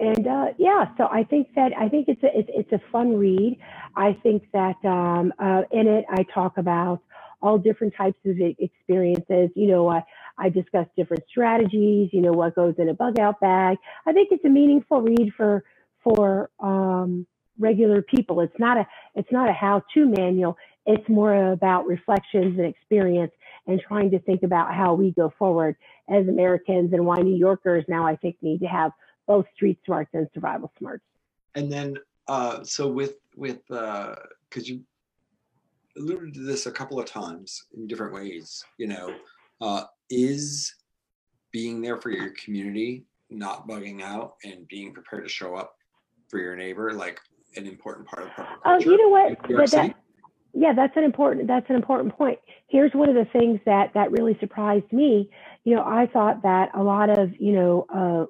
And 0.00 0.26
uh, 0.26 0.46
yeah, 0.58 0.86
so 0.96 1.08
I 1.12 1.24
think 1.24 1.48
that 1.56 1.72
I 1.78 1.88
think 1.88 2.08
it's 2.08 2.22
a 2.22 2.36
it's, 2.36 2.50
it's 2.52 2.72
a 2.72 2.80
fun 2.90 3.16
read. 3.16 3.58
I 3.96 4.16
think 4.22 4.44
that 4.52 4.76
um, 4.84 5.32
uh, 5.38 5.62
in 5.70 5.86
it 5.86 6.06
I 6.10 6.24
talk 6.34 6.56
about 6.56 7.00
all 7.42 7.58
different 7.58 7.94
types 7.96 8.18
of 8.24 8.36
experiences. 8.58 9.50
You 9.54 9.68
know, 9.68 9.88
I, 9.88 10.02
I 10.38 10.48
discuss 10.48 10.86
different 10.96 11.24
strategies, 11.28 12.10
you 12.12 12.20
know, 12.20 12.32
what 12.32 12.54
goes 12.54 12.74
in 12.78 12.88
a 12.88 12.94
bug 12.94 13.18
out 13.18 13.40
bag. 13.40 13.78
I 14.06 14.12
think 14.12 14.28
it's 14.30 14.44
a 14.44 14.48
meaningful 14.48 15.02
read 15.02 15.32
for, 15.36 15.64
for, 16.02 16.50
um, 16.60 17.26
regular 17.58 18.02
people. 18.02 18.40
It's 18.40 18.58
not 18.58 18.78
a, 18.78 18.86
it's 19.14 19.30
not 19.32 19.48
a 19.50 19.52
how 19.52 19.82
to 19.94 20.06
manual. 20.06 20.56
It's 20.86 21.06
more 21.08 21.52
about 21.52 21.86
reflections 21.86 22.58
and 22.58 22.66
experience 22.66 23.32
and 23.66 23.80
trying 23.86 24.10
to 24.12 24.18
think 24.20 24.42
about 24.42 24.74
how 24.74 24.94
we 24.94 25.12
go 25.12 25.32
forward 25.38 25.76
as 26.08 26.26
Americans 26.26 26.92
and 26.92 27.04
why 27.04 27.16
New 27.16 27.36
Yorkers 27.36 27.84
now 27.86 28.06
I 28.06 28.16
think 28.16 28.36
need 28.42 28.60
to 28.60 28.66
have 28.66 28.92
both 29.30 29.46
street 29.54 29.78
smarts 29.86 30.10
and 30.12 30.26
survival 30.34 30.72
smarts. 30.76 31.04
And 31.54 31.70
then, 31.70 31.96
uh, 32.26 32.64
so 32.64 32.88
with, 32.88 33.14
with, 33.36 33.60
uh, 33.70 34.16
cause 34.50 34.68
you 34.68 34.80
alluded 35.96 36.34
to 36.34 36.40
this 36.40 36.66
a 36.66 36.72
couple 36.72 36.98
of 36.98 37.06
times 37.06 37.66
in 37.76 37.86
different 37.86 38.12
ways, 38.12 38.64
you 38.76 38.88
know, 38.88 39.14
uh, 39.60 39.84
is 40.10 40.74
being 41.52 41.80
there 41.80 42.00
for 42.00 42.10
your 42.10 42.30
community, 42.30 43.04
not 43.30 43.68
bugging 43.68 44.02
out 44.02 44.34
and 44.42 44.66
being 44.66 44.92
prepared 44.92 45.22
to 45.22 45.28
show 45.28 45.54
up 45.54 45.76
for 46.28 46.40
your 46.40 46.56
neighbor, 46.56 46.92
like 46.92 47.20
an 47.56 47.68
important 47.68 48.08
part 48.08 48.24
of 48.24 48.46
Oh, 48.64 48.78
you 48.78 48.96
know 48.96 49.10
what? 49.10 49.38
That, 49.48 49.70
that, 49.70 49.96
yeah, 50.54 50.72
that's 50.72 50.96
an 50.96 51.04
important 51.04 51.46
that's 51.46 51.68
an 51.68 51.76
important 51.76 52.16
point. 52.16 52.40
Here's 52.66 52.92
one 52.92 53.08
of 53.08 53.14
the 53.14 53.26
things 53.32 53.60
that 53.66 53.94
that 53.94 54.10
really 54.10 54.36
surprised 54.40 54.92
me. 54.92 55.30
You 55.62 55.76
know, 55.76 55.84
I 55.84 56.08
thought 56.12 56.42
that 56.42 56.70
a 56.74 56.82
lot 56.82 57.10
of 57.10 57.32
you 57.38 57.52
know, 57.52 57.86
uh, 57.94 58.26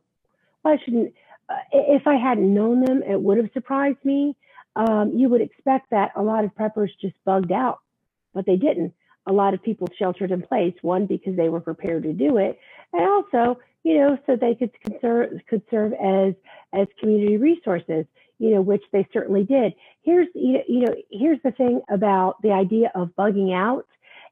I 0.64 0.76
shouldn't. 0.84 1.12
Uh, 1.48 1.54
if 1.72 2.06
I 2.06 2.14
hadn't 2.16 2.52
known 2.52 2.84
them, 2.84 3.02
it 3.02 3.20
would 3.20 3.38
have 3.38 3.50
surprised 3.52 4.04
me 4.04 4.36
um, 4.76 5.12
you 5.14 5.28
would 5.28 5.40
expect 5.40 5.90
that 5.90 6.12
a 6.16 6.22
lot 6.22 6.44
of 6.44 6.54
preppers 6.54 6.90
just 7.00 7.14
bugged 7.24 7.52
out, 7.52 7.80
but 8.34 8.46
they 8.46 8.56
didn't. 8.56 8.94
A 9.26 9.32
lot 9.32 9.54
of 9.54 9.62
people 9.62 9.88
sheltered 9.98 10.30
in 10.30 10.42
place, 10.42 10.74
one, 10.82 11.06
because 11.06 11.36
they 11.36 11.48
were 11.48 11.60
prepared 11.60 12.04
to 12.04 12.12
do 12.12 12.38
it, 12.38 12.58
and 12.92 13.02
also, 13.02 13.60
you 13.82 13.98
know, 13.98 14.18
so 14.26 14.36
they 14.36 14.54
could 14.54 14.70
serve, 15.00 15.32
could 15.48 15.62
serve 15.70 15.92
as, 15.94 16.34
as 16.72 16.86
community 16.98 17.36
resources, 17.36 18.06
you 18.38 18.50
know, 18.50 18.62
which 18.62 18.82
they 18.92 19.06
certainly 19.12 19.44
did. 19.44 19.74
Here's, 20.02 20.28
you 20.34 20.62
know, 20.68 20.94
here's 21.10 21.40
the 21.44 21.52
thing 21.52 21.82
about 21.90 22.40
the 22.42 22.52
idea 22.52 22.90
of 22.94 23.10
bugging 23.18 23.54
out. 23.54 23.86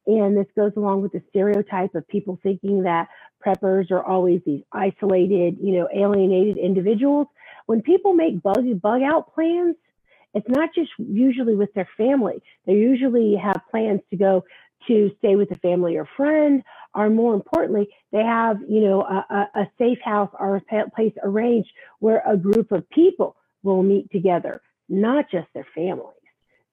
And 0.09 0.35
this 0.35 0.47
goes 0.57 0.73
along 0.75 1.03
with 1.03 1.13
the 1.13 1.23
stereotype 1.29 1.95
of 1.95 2.09
people 2.09 2.41
thinking 2.43 2.85
that 2.85 3.09
preppers 3.45 3.91
are 3.91 4.03
always 4.03 4.41
these 4.47 4.63
isolated, 4.73 5.59
you 5.63 5.75
know, 5.75 5.89
alienated 5.95 6.57
individuals. 6.57 7.27
When 7.67 7.83
people 7.83 8.15
make 8.15 8.43
bug, 8.43 8.65
bug 8.81 9.03
out 9.03 9.35
plans, 9.35 9.77
it's 10.33 10.49
not 10.49 10.71
just 10.75 10.91
usually 10.99 11.55
with 11.55 11.75
their 11.75 11.89
family. 11.99 12.43
They 12.67 12.73
usually 12.73 13.37
have 13.37 13.61
plans 13.71 14.01
to 14.09 14.17
go 14.17 14.45
to 14.87 15.11
stay 15.19 15.37
with 15.37 15.51
a 15.51 15.57
family 15.57 15.99
or 15.99 16.09
friend, 16.17 16.63
or 16.95 17.11
more 17.11 17.35
importantly, 17.35 17.89
they 18.11 18.23
have, 18.23 18.57
you 18.67 18.81
know, 18.81 19.03
a, 19.03 19.49
a 19.55 19.71
safe 19.79 19.99
house 20.03 20.31
or 20.41 20.57
a 20.57 20.91
place 20.91 21.13
arranged 21.23 21.71
where 21.99 22.23
a 22.27 22.37
group 22.37 22.73
of 22.73 22.89
people 22.89 23.37
will 23.63 23.83
meet 23.83 24.11
together, 24.11 24.63
not 24.89 25.31
just 25.31 25.49
their 25.53 25.67
families. 25.75 26.18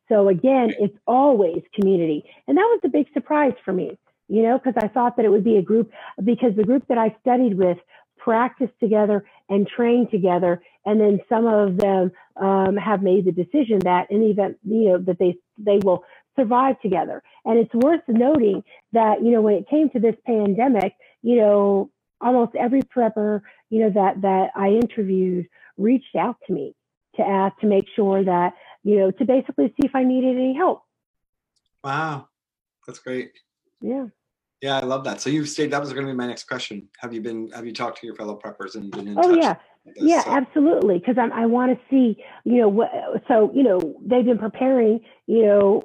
So 0.09 0.29
again, 0.29 0.71
it's 0.79 0.97
always 1.07 1.61
community. 1.73 2.23
And 2.47 2.57
that 2.57 2.63
was 2.63 2.81
a 2.83 2.89
big 2.89 3.07
surprise 3.13 3.53
for 3.63 3.73
me, 3.73 3.97
you 4.27 4.43
know, 4.43 4.57
because 4.57 4.81
I 4.83 4.87
thought 4.87 5.17
that 5.17 5.25
it 5.25 5.29
would 5.29 5.43
be 5.43 5.57
a 5.57 5.61
group, 5.61 5.91
because 6.23 6.55
the 6.55 6.63
group 6.63 6.87
that 6.89 6.97
I 6.97 7.15
studied 7.21 7.57
with 7.57 7.77
practiced 8.17 8.73
together 8.79 9.25
and 9.49 9.67
trained 9.67 10.11
together. 10.11 10.61
And 10.85 10.99
then 10.99 11.19
some 11.27 11.47
of 11.47 11.77
them 11.77 12.11
um, 12.35 12.75
have 12.77 13.01
made 13.03 13.25
the 13.25 13.31
decision 13.31 13.79
that 13.83 14.09
in 14.09 14.21
the 14.21 14.31
event, 14.31 14.57
you 14.63 14.89
know, 14.89 14.97
that 14.99 15.19
they, 15.19 15.37
they 15.57 15.79
will 15.83 16.03
survive 16.35 16.79
together. 16.81 17.23
And 17.45 17.57
it's 17.57 17.73
worth 17.73 18.01
noting 18.07 18.63
that, 18.93 19.23
you 19.23 19.31
know, 19.31 19.41
when 19.41 19.55
it 19.55 19.69
came 19.69 19.89
to 19.91 19.99
this 19.99 20.15
pandemic, 20.25 20.93
you 21.21 21.37
know, 21.37 21.89
almost 22.21 22.55
every 22.55 22.81
prepper, 22.81 23.41
you 23.69 23.79
know, 23.81 23.89
that, 23.91 24.21
that 24.21 24.51
I 24.55 24.69
interviewed 24.69 25.47
reached 25.77 26.15
out 26.15 26.37
to 26.47 26.53
me 26.53 26.75
to 27.15 27.21
ask, 27.23 27.57
to 27.59 27.67
make 27.67 27.85
sure 27.95 28.23
that, 28.23 28.53
you 28.85 28.97
know, 28.99 29.11
to 29.11 29.25
basically 29.25 29.67
see 29.67 29.87
if 29.87 29.95
I 29.95 30.03
needed 30.03 30.37
any 30.37 30.53
help. 30.55 30.83
Wow. 31.83 32.29
That's 32.87 32.99
great. 32.99 33.31
Yeah. 33.81 34.05
Yeah, 34.61 34.77
I 34.77 34.81
love 34.81 35.03
that. 35.03 35.21
So 35.21 35.29
you've 35.29 35.49
stayed. 35.49 35.71
That 35.71 35.81
was 35.81 35.91
going 35.91 36.05
to 36.05 36.11
be 36.11 36.17
my 36.17 36.27
next 36.27 36.45
question. 36.45 36.87
Have 36.99 37.13
you 37.13 37.21
been? 37.21 37.51
Have 37.51 37.65
you 37.65 37.73
talked 37.73 37.99
to 37.99 38.07
your 38.07 38.15
fellow 38.15 38.39
preppers 38.43 38.75
and 38.75 38.89
been 38.89 39.09
in 39.09 39.19
oh, 39.19 39.35
yeah, 39.35 39.55
this, 39.85 39.95
yeah, 39.97 40.23
so. 40.23 40.31
absolutely. 40.31 40.97
Because 40.97 41.17
I 41.17 41.27
I 41.43 41.45
want 41.45 41.77
to 41.77 41.85
see. 41.89 42.23
You 42.45 42.61
know, 42.61 42.69
what, 42.69 42.89
so 43.27 43.51
you 43.53 43.63
know 43.63 43.79
they've 44.03 44.25
been 44.25 44.39
preparing. 44.39 45.01
You 45.27 45.45
know, 45.45 45.83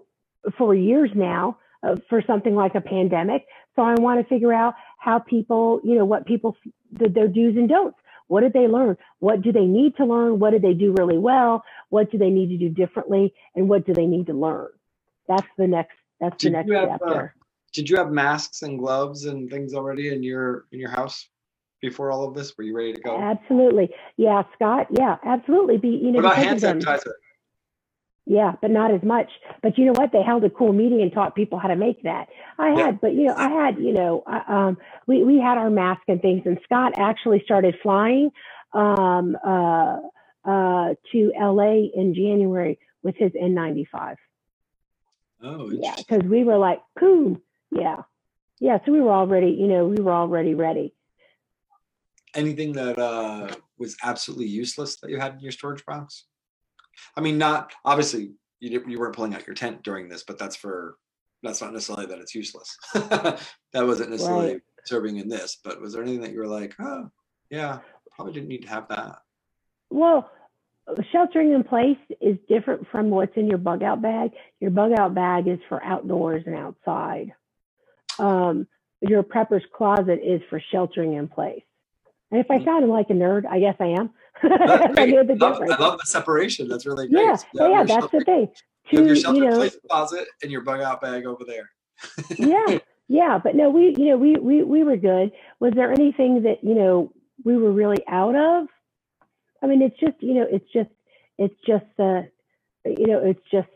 for 0.56 0.74
years 0.74 1.10
now 1.14 1.58
uh, 1.82 1.96
for 2.08 2.22
something 2.26 2.54
like 2.54 2.74
a 2.74 2.80
pandemic. 2.80 3.44
So 3.76 3.82
I 3.82 3.94
want 3.98 4.20
to 4.20 4.26
figure 4.28 4.52
out 4.52 4.74
how 4.98 5.18
people. 5.18 5.80
You 5.84 5.96
know, 5.96 6.04
what 6.04 6.24
people 6.24 6.56
their 6.92 7.28
do's 7.28 7.56
and 7.56 7.68
don'ts. 7.68 7.98
What 8.28 8.42
did 8.42 8.52
they 8.52 8.68
learn? 8.68 8.96
What 9.18 9.42
do 9.42 9.50
they 9.50 9.66
need 9.66 9.96
to 9.96 10.06
learn? 10.06 10.38
What 10.38 10.50
did 10.50 10.62
they 10.62 10.74
do 10.74 10.94
really 10.96 11.18
well? 11.18 11.64
What 11.90 12.10
do 12.10 12.18
they 12.18 12.30
need 12.30 12.48
to 12.48 12.58
do 12.58 12.68
differently? 12.68 13.34
And 13.54 13.68
what 13.68 13.86
do 13.86 13.92
they 13.92 14.06
need 14.06 14.26
to 14.26 14.32
learn? 14.32 14.68
That's 15.28 15.46
the 15.58 15.66
next. 15.66 15.96
That's 16.20 16.42
the 16.42 16.50
next 16.50 16.70
have, 16.72 16.88
chapter. 16.88 17.34
Uh, 17.36 17.40
did 17.72 17.88
you 17.88 17.96
have 17.96 18.10
masks 18.10 18.62
and 18.62 18.78
gloves 18.78 19.26
and 19.26 19.50
things 19.50 19.74
already 19.74 20.08
in 20.12 20.22
your 20.22 20.66
in 20.72 20.80
your 20.80 20.90
house 20.90 21.28
before 21.80 22.10
all 22.10 22.26
of 22.26 22.34
this? 22.34 22.56
Were 22.56 22.64
you 22.64 22.76
ready 22.76 22.92
to 22.92 23.00
go? 23.00 23.16
Absolutely. 23.18 23.90
Yeah, 24.16 24.42
Scott. 24.54 24.88
Yeah, 24.90 25.16
absolutely. 25.24 25.78
Be 25.78 25.88
you 25.88 26.12
know. 26.12 26.22
What 26.22 26.32
about 26.32 26.36
hand 26.36 26.60
sanitizer? 26.60 27.12
Yeah, 28.26 28.52
but 28.60 28.70
not 28.70 28.92
as 28.92 29.02
much. 29.02 29.28
But 29.62 29.76
you 29.78 29.86
know 29.86 29.92
what? 29.92 30.12
They 30.12 30.22
held 30.22 30.44
a 30.44 30.50
cool 30.50 30.72
meeting 30.72 31.02
and 31.02 31.12
taught 31.12 31.34
people 31.34 31.58
how 31.58 31.68
to 31.68 31.76
make 31.76 32.02
that. 32.04 32.28
I 32.58 32.68
had, 32.68 32.76
yeah. 32.76 32.90
but 32.92 33.14
you 33.14 33.24
know, 33.24 33.34
I 33.36 33.48
had, 33.48 33.78
you 33.78 33.92
know, 33.92 34.22
um, 34.46 34.78
we 35.06 35.24
we 35.24 35.38
had 35.38 35.58
our 35.58 35.70
mask 35.70 36.02
and 36.06 36.20
things, 36.20 36.42
and 36.44 36.58
Scott 36.64 36.92
actually 36.96 37.42
started 37.44 37.74
flying 37.82 38.30
um, 38.72 39.36
uh, 39.44 39.98
uh, 40.44 40.94
to 41.12 41.32
LA 41.38 41.88
in 41.94 42.14
January 42.14 42.78
with 43.02 43.16
his 43.16 43.32
N95. 43.32 44.16
Oh, 45.42 45.70
yeah, 45.70 45.94
because 45.96 46.22
we 46.22 46.44
were 46.44 46.58
like, 46.58 46.80
boom, 46.98 47.40
yeah. 47.70 48.02
Yeah. 48.60 48.78
So 48.84 48.92
we 48.92 49.00
were 49.00 49.12
already, 49.12 49.52
you 49.52 49.66
know, 49.66 49.86
we 49.86 50.02
were 50.02 50.12
already 50.12 50.54
ready. 50.54 50.94
Anything 52.34 52.72
that 52.74 52.98
uh, 52.98 53.48
was 53.78 53.96
absolutely 54.04 54.46
useless 54.46 54.96
that 55.00 55.10
you 55.10 55.18
had 55.18 55.34
in 55.34 55.40
your 55.40 55.52
storage 55.52 55.84
box? 55.86 56.26
I 57.16 57.22
mean, 57.22 57.38
not 57.38 57.72
obviously 57.84 58.32
you, 58.60 58.84
you 58.86 58.98
weren't 58.98 59.16
pulling 59.16 59.34
out 59.34 59.46
your 59.46 59.54
tent 59.54 59.82
during 59.82 60.08
this, 60.08 60.22
but 60.22 60.38
that's 60.38 60.56
for 60.56 60.96
that's 61.42 61.62
not 61.62 61.72
necessarily 61.72 62.06
that 62.06 62.18
it's 62.18 62.34
useless. 62.34 62.76
that 62.92 63.40
wasn't 63.74 64.10
necessarily 64.10 64.52
right. 64.52 64.62
serving 64.84 65.16
in 65.16 65.28
this, 65.28 65.58
but 65.64 65.80
was 65.80 65.94
there 65.94 66.02
anything 66.02 66.20
that 66.20 66.32
you 66.32 66.38
were 66.38 66.46
like, 66.46 66.74
oh, 66.78 67.10
yeah. 67.48 67.78
probably 68.14 68.34
didn't 68.34 68.48
need 68.48 68.62
to 68.62 68.68
have 68.68 68.86
that. 68.88 69.20
Well, 69.90 70.30
sheltering 71.12 71.52
in 71.52 71.64
place 71.64 71.98
is 72.20 72.36
different 72.48 72.86
from 72.90 73.10
what's 73.10 73.36
in 73.36 73.46
your 73.48 73.58
bug 73.58 73.82
out 73.82 74.00
bag. 74.00 74.32
Your 74.60 74.70
bug 74.70 74.92
out 74.98 75.14
bag 75.14 75.46
is 75.48 75.58
for 75.68 75.82
outdoors 75.84 76.44
and 76.46 76.56
outside. 76.56 77.32
Um, 78.18 78.66
your 79.00 79.22
prepper's 79.22 79.64
closet 79.74 80.20
is 80.24 80.40
for 80.50 80.60
sheltering 80.72 81.14
in 81.14 81.28
place. 81.28 81.62
And 82.30 82.40
if 82.40 82.50
I 82.50 82.58
Mm. 82.58 82.64
sounded 82.64 82.90
like 82.90 83.10
a 83.10 83.14
nerd, 83.14 83.44
I 83.46 83.58
guess 83.60 83.76
I 83.80 83.86
am. 83.86 84.10
I 84.42 85.06
knew 85.06 85.24
the 85.24 85.34
love, 85.34 85.52
difference. 85.54 85.72
I 85.72 85.82
love 85.82 85.98
the 85.98 86.06
separation. 86.06 86.68
That's 86.68 86.86
really 86.86 87.08
great. 87.08 87.24
Yeah, 87.24 87.36
yeah, 87.54 87.68
yeah, 87.68 87.84
that's 87.84 88.12
the 88.12 88.20
thing. 88.24 88.48
You 88.90 88.98
have 88.98 89.06
your 89.06 89.16
Two, 89.16 89.20
shelter 89.20 89.38
you 89.38 89.44
in 89.46 89.50
know, 89.50 89.58
place 89.58 89.76
closet 89.88 90.26
and 90.42 90.50
your 90.50 90.60
bug 90.62 90.80
out 90.80 91.00
bag 91.00 91.26
over 91.26 91.44
there. 91.44 91.70
yeah, 92.38 92.78
yeah, 93.08 93.38
but 93.42 93.54
no, 93.56 93.70
we, 93.70 93.94
you 93.96 94.06
know, 94.10 94.16
we 94.16 94.36
we 94.36 94.62
we 94.62 94.82
were 94.84 94.96
good. 94.96 95.32
Was 95.58 95.72
there 95.74 95.90
anything 95.92 96.42
that 96.44 96.62
you 96.62 96.74
know 96.74 97.12
we 97.44 97.56
were 97.56 97.72
really 97.72 98.02
out 98.08 98.36
of? 98.36 98.68
I 99.62 99.66
mean, 99.66 99.82
it's 99.82 99.98
just 100.00 100.16
you 100.22 100.34
know, 100.34 100.46
it's 100.50 100.70
just 100.72 100.90
it's 101.38 101.54
just 101.66 101.86
the, 101.98 102.28
you 102.84 103.06
know, 103.06 103.20
it's 103.24 103.42
just 103.52 103.68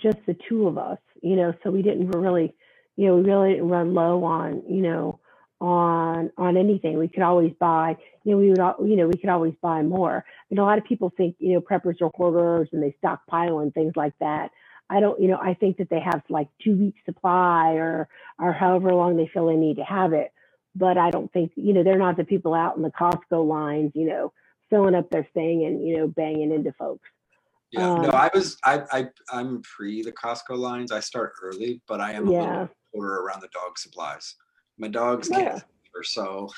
just 0.00 0.18
the 0.26 0.36
two 0.48 0.66
of 0.66 0.78
us, 0.78 0.98
you 1.22 1.36
know. 1.36 1.54
So 1.62 1.70
we 1.70 1.82
didn't 1.82 2.10
really, 2.10 2.54
you 2.96 3.06
know, 3.08 3.16
we 3.16 3.22
really 3.22 3.52
didn't 3.54 3.68
run 3.68 3.94
low 3.94 4.24
on, 4.24 4.62
you 4.68 4.82
know, 4.82 5.20
on 5.60 6.30
on 6.38 6.56
anything. 6.56 6.98
We 6.98 7.08
could 7.08 7.22
always 7.22 7.52
buy, 7.60 7.96
you 8.24 8.32
know, 8.32 8.38
we 8.38 8.50
would, 8.50 8.58
you 8.90 8.96
know, 8.96 9.08
we 9.08 9.18
could 9.18 9.30
always 9.30 9.54
buy 9.62 9.82
more. 9.82 10.24
And 10.50 10.58
a 10.58 10.64
lot 10.64 10.78
of 10.78 10.84
people 10.84 11.12
think, 11.16 11.36
you 11.38 11.54
know, 11.54 11.60
preppers 11.60 12.00
are 12.02 12.10
hoarders 12.14 12.68
and 12.72 12.82
they 12.82 12.94
stockpile 12.98 13.60
and 13.60 13.72
things 13.74 13.92
like 13.96 14.14
that. 14.20 14.50
I 14.90 15.00
don't, 15.00 15.20
you 15.20 15.28
know, 15.28 15.38
I 15.42 15.54
think 15.54 15.78
that 15.78 15.90
they 15.90 16.00
have 16.00 16.22
like 16.28 16.48
two 16.62 16.76
weeks 16.76 17.00
supply 17.06 17.72
or 17.74 18.08
or 18.38 18.52
however 18.52 18.92
long 18.94 19.16
they 19.16 19.30
feel 19.32 19.46
they 19.46 19.56
need 19.56 19.76
to 19.76 19.84
have 19.84 20.12
it. 20.12 20.32
But 20.74 20.98
I 20.98 21.10
don't 21.10 21.32
think, 21.32 21.52
you 21.56 21.72
know, 21.72 21.84
they're 21.84 21.98
not 21.98 22.18
the 22.18 22.24
people 22.24 22.54
out 22.54 22.76
in 22.76 22.82
the 22.82 22.90
Costco 22.90 23.48
lines, 23.48 23.92
you 23.94 24.06
know, 24.06 24.32
filling 24.70 24.94
up 24.96 25.10
their 25.10 25.28
thing 25.34 25.64
and 25.66 25.86
you 25.86 25.96
know 25.98 26.08
banging 26.08 26.52
into 26.52 26.72
folks. 26.74 27.08
Yeah. 27.72 27.90
no, 27.96 28.08
Um, 28.08 28.12
I 28.12 28.30
was 28.34 28.58
I 28.64 28.82
I 28.92 29.06
I'm 29.32 29.62
pre 29.62 30.02
the 30.02 30.12
Costco 30.12 30.56
lines. 30.58 30.92
I 30.92 31.00
start 31.00 31.34
early, 31.42 31.82
but 31.88 32.00
I 32.00 32.12
am 32.12 32.28
a 32.28 32.32
Yeah. 32.32 32.32
little 32.32 32.70
order 32.94 33.16
around 33.16 33.42
the 33.42 33.48
dog 33.48 33.78
supplies. 33.78 34.36
My 34.78 34.88
dogs 34.88 35.28
Yeah. 35.28 35.30
can't 35.30 35.62
or 35.96 36.04
so 36.04 36.48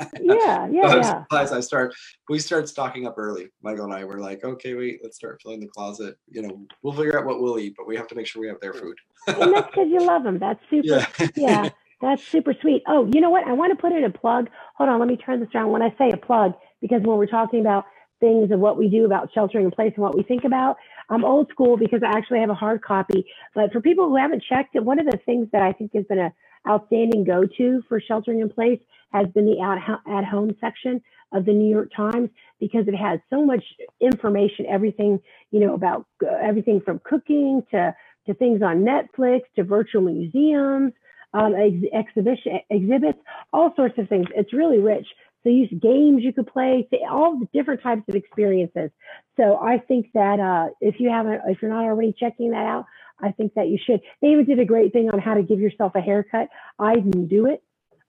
Yeah, 0.18 0.68
yeah, 0.72 0.92
dog 0.92 0.92
yeah. 0.94 1.24
supplies 1.30 1.52
I 1.52 1.60
start 1.60 1.94
we 2.28 2.38
start 2.38 2.68
stocking 2.68 3.06
up 3.06 3.16
early. 3.18 3.48
Michael 3.62 3.86
and 3.86 3.94
I 3.94 4.04
were 4.04 4.18
like, 4.20 4.44
okay, 4.44 4.74
wait, 4.74 5.00
let's 5.02 5.16
start 5.16 5.40
filling 5.42 5.60
the 5.60 5.68
closet. 5.68 6.16
You 6.28 6.42
know, 6.42 6.66
we'll 6.82 6.94
figure 6.94 7.18
out 7.18 7.26
what 7.26 7.40
we'll 7.42 7.58
eat, 7.58 7.74
but 7.76 7.86
we 7.88 7.96
have 7.96 8.08
to 8.08 8.14
make 8.14 8.26
sure 8.26 8.42
we 8.42 8.48
have 8.48 8.60
their 8.60 8.74
food. 8.74 8.96
And 9.36 9.52
that's 9.52 9.68
because 9.68 9.88
you 9.90 10.04
love 10.06 10.24
them. 10.24 10.38
That's 10.38 10.60
super. 10.70 10.88
yeah. 10.88 11.06
yeah, 11.36 11.68
that's 12.02 12.22
super 12.32 12.54
sweet. 12.60 12.82
Oh, 12.88 13.08
you 13.12 13.20
know 13.20 13.30
what? 13.30 13.46
I 13.46 13.52
want 13.54 13.72
to 13.76 13.80
put 13.82 13.92
in 13.92 14.04
a 14.04 14.10
plug. 14.10 14.48
Hold 14.76 14.90
on, 14.90 15.00
let 15.00 15.08
me 15.08 15.16
turn 15.16 15.40
this 15.40 15.50
around. 15.54 15.70
When 15.72 15.82
I 15.82 15.94
say 15.98 16.10
a 16.12 16.16
plug, 16.18 16.54
because 16.86 17.02
when 17.06 17.18
we're 17.18 17.26
talking 17.26 17.60
about 17.60 17.84
things 18.20 18.50
of 18.50 18.60
what 18.60 18.78
we 18.78 18.88
do 18.88 19.04
about 19.04 19.30
sheltering 19.34 19.64
in 19.66 19.70
place 19.70 19.92
and 19.96 20.02
what 20.02 20.16
we 20.16 20.22
think 20.22 20.44
about, 20.44 20.76
I'm 21.10 21.24
old 21.24 21.48
school 21.50 21.76
because 21.76 22.00
I 22.04 22.16
actually 22.16 22.40
have 22.40 22.50
a 22.50 22.54
hard 22.54 22.82
copy. 22.82 23.26
But 23.54 23.72
for 23.72 23.80
people 23.80 24.08
who 24.08 24.16
haven't 24.16 24.44
checked 24.48 24.74
it, 24.74 24.84
one 24.84 24.98
of 24.98 25.06
the 25.06 25.18
things 25.26 25.48
that 25.52 25.62
I 25.62 25.72
think 25.72 25.92
has 25.94 26.04
been 26.06 26.18
a 26.18 26.32
outstanding 26.68 27.24
go-to 27.24 27.82
for 27.88 28.00
sheltering 28.00 28.40
in 28.40 28.48
place 28.48 28.80
has 29.12 29.26
been 29.34 29.46
the 29.46 29.60
at, 29.60 29.78
at 30.12 30.24
home 30.24 30.50
section 30.60 31.00
of 31.32 31.44
the 31.44 31.52
New 31.52 31.70
York 31.70 31.90
Times 31.96 32.28
because 32.60 32.88
it 32.88 32.94
has 32.94 33.20
so 33.30 33.44
much 33.44 33.62
information, 34.00 34.66
everything, 34.66 35.20
you 35.50 35.60
know, 35.60 35.74
about 35.74 36.06
uh, 36.24 36.34
everything 36.42 36.80
from 36.84 37.00
cooking 37.04 37.62
to 37.70 37.94
to 38.26 38.34
things 38.34 38.60
on 38.60 38.84
Netflix, 38.84 39.42
to 39.54 39.62
virtual 39.62 40.02
museums, 40.02 40.92
um, 41.32 41.54
ex- 41.54 41.94
exhibition 41.94 42.58
exhibits, 42.70 43.18
all 43.52 43.72
sorts 43.76 43.96
of 43.98 44.08
things. 44.08 44.26
It's 44.34 44.52
really 44.52 44.78
rich. 44.78 45.06
Use 45.50 45.70
games 45.80 46.22
you 46.24 46.32
could 46.32 46.46
play, 46.46 46.88
all 47.10 47.38
the 47.38 47.48
different 47.52 47.82
types 47.82 48.02
of 48.08 48.14
experiences. 48.14 48.90
So 49.36 49.58
I 49.58 49.78
think 49.78 50.08
that 50.14 50.40
uh, 50.40 50.72
if 50.80 51.00
you 51.00 51.10
haven't, 51.10 51.42
if 51.48 51.62
you're 51.62 51.70
not 51.70 51.84
already 51.84 52.14
checking 52.18 52.50
that 52.52 52.66
out, 52.66 52.86
I 53.20 53.32
think 53.32 53.54
that 53.54 53.68
you 53.68 53.78
should. 53.84 54.00
They 54.22 54.28
even 54.28 54.44
did 54.46 54.60
a 54.60 54.64
great 54.64 54.92
thing 54.92 55.10
on 55.10 55.18
how 55.20 55.34
to 55.34 55.42
give 55.42 55.60
yourself 55.60 55.92
a 55.94 56.00
haircut. 56.00 56.48
I 56.78 56.96
didn't 56.96 57.28
do 57.28 57.46
it. 57.46 57.62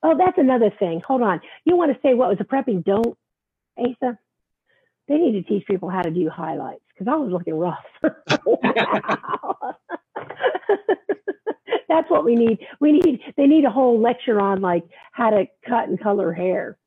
Oh, 0.04 0.18
that's 0.18 0.38
another 0.38 0.72
thing. 0.80 1.02
Hold 1.08 1.22
on. 1.22 1.42
You 1.66 1.76
want 1.78 1.94
to 1.94 2.00
say 2.02 2.14
what 2.14 2.30
was 2.30 2.38
the 2.38 2.44
prepping 2.46 2.84
don't, 2.84 3.18
Asa? 3.78 4.18
They 5.08 5.16
need 5.18 5.34
to 5.34 5.44
teach 5.44 5.66
people 5.68 5.90
how 5.90 6.02
to 6.02 6.12
do 6.12 6.30
highlights 6.30 6.82
because 6.94 7.08
I 7.12 7.16
was 7.16 7.32
looking 7.32 7.56
rough. 7.56 7.86
That's 11.90 12.10
what 12.10 12.26
we 12.26 12.36
need. 12.36 12.60
We 12.80 12.94
need 12.94 13.22
they 13.38 13.48
need 13.48 13.66
a 13.66 13.70
whole 13.72 14.00
lecture 14.02 14.40
on 14.42 14.62
like 14.62 14.84
how 15.12 15.32
to 15.32 15.48
cut 15.68 15.90
and 15.90 16.00
color 16.00 16.34
hair. 16.34 16.78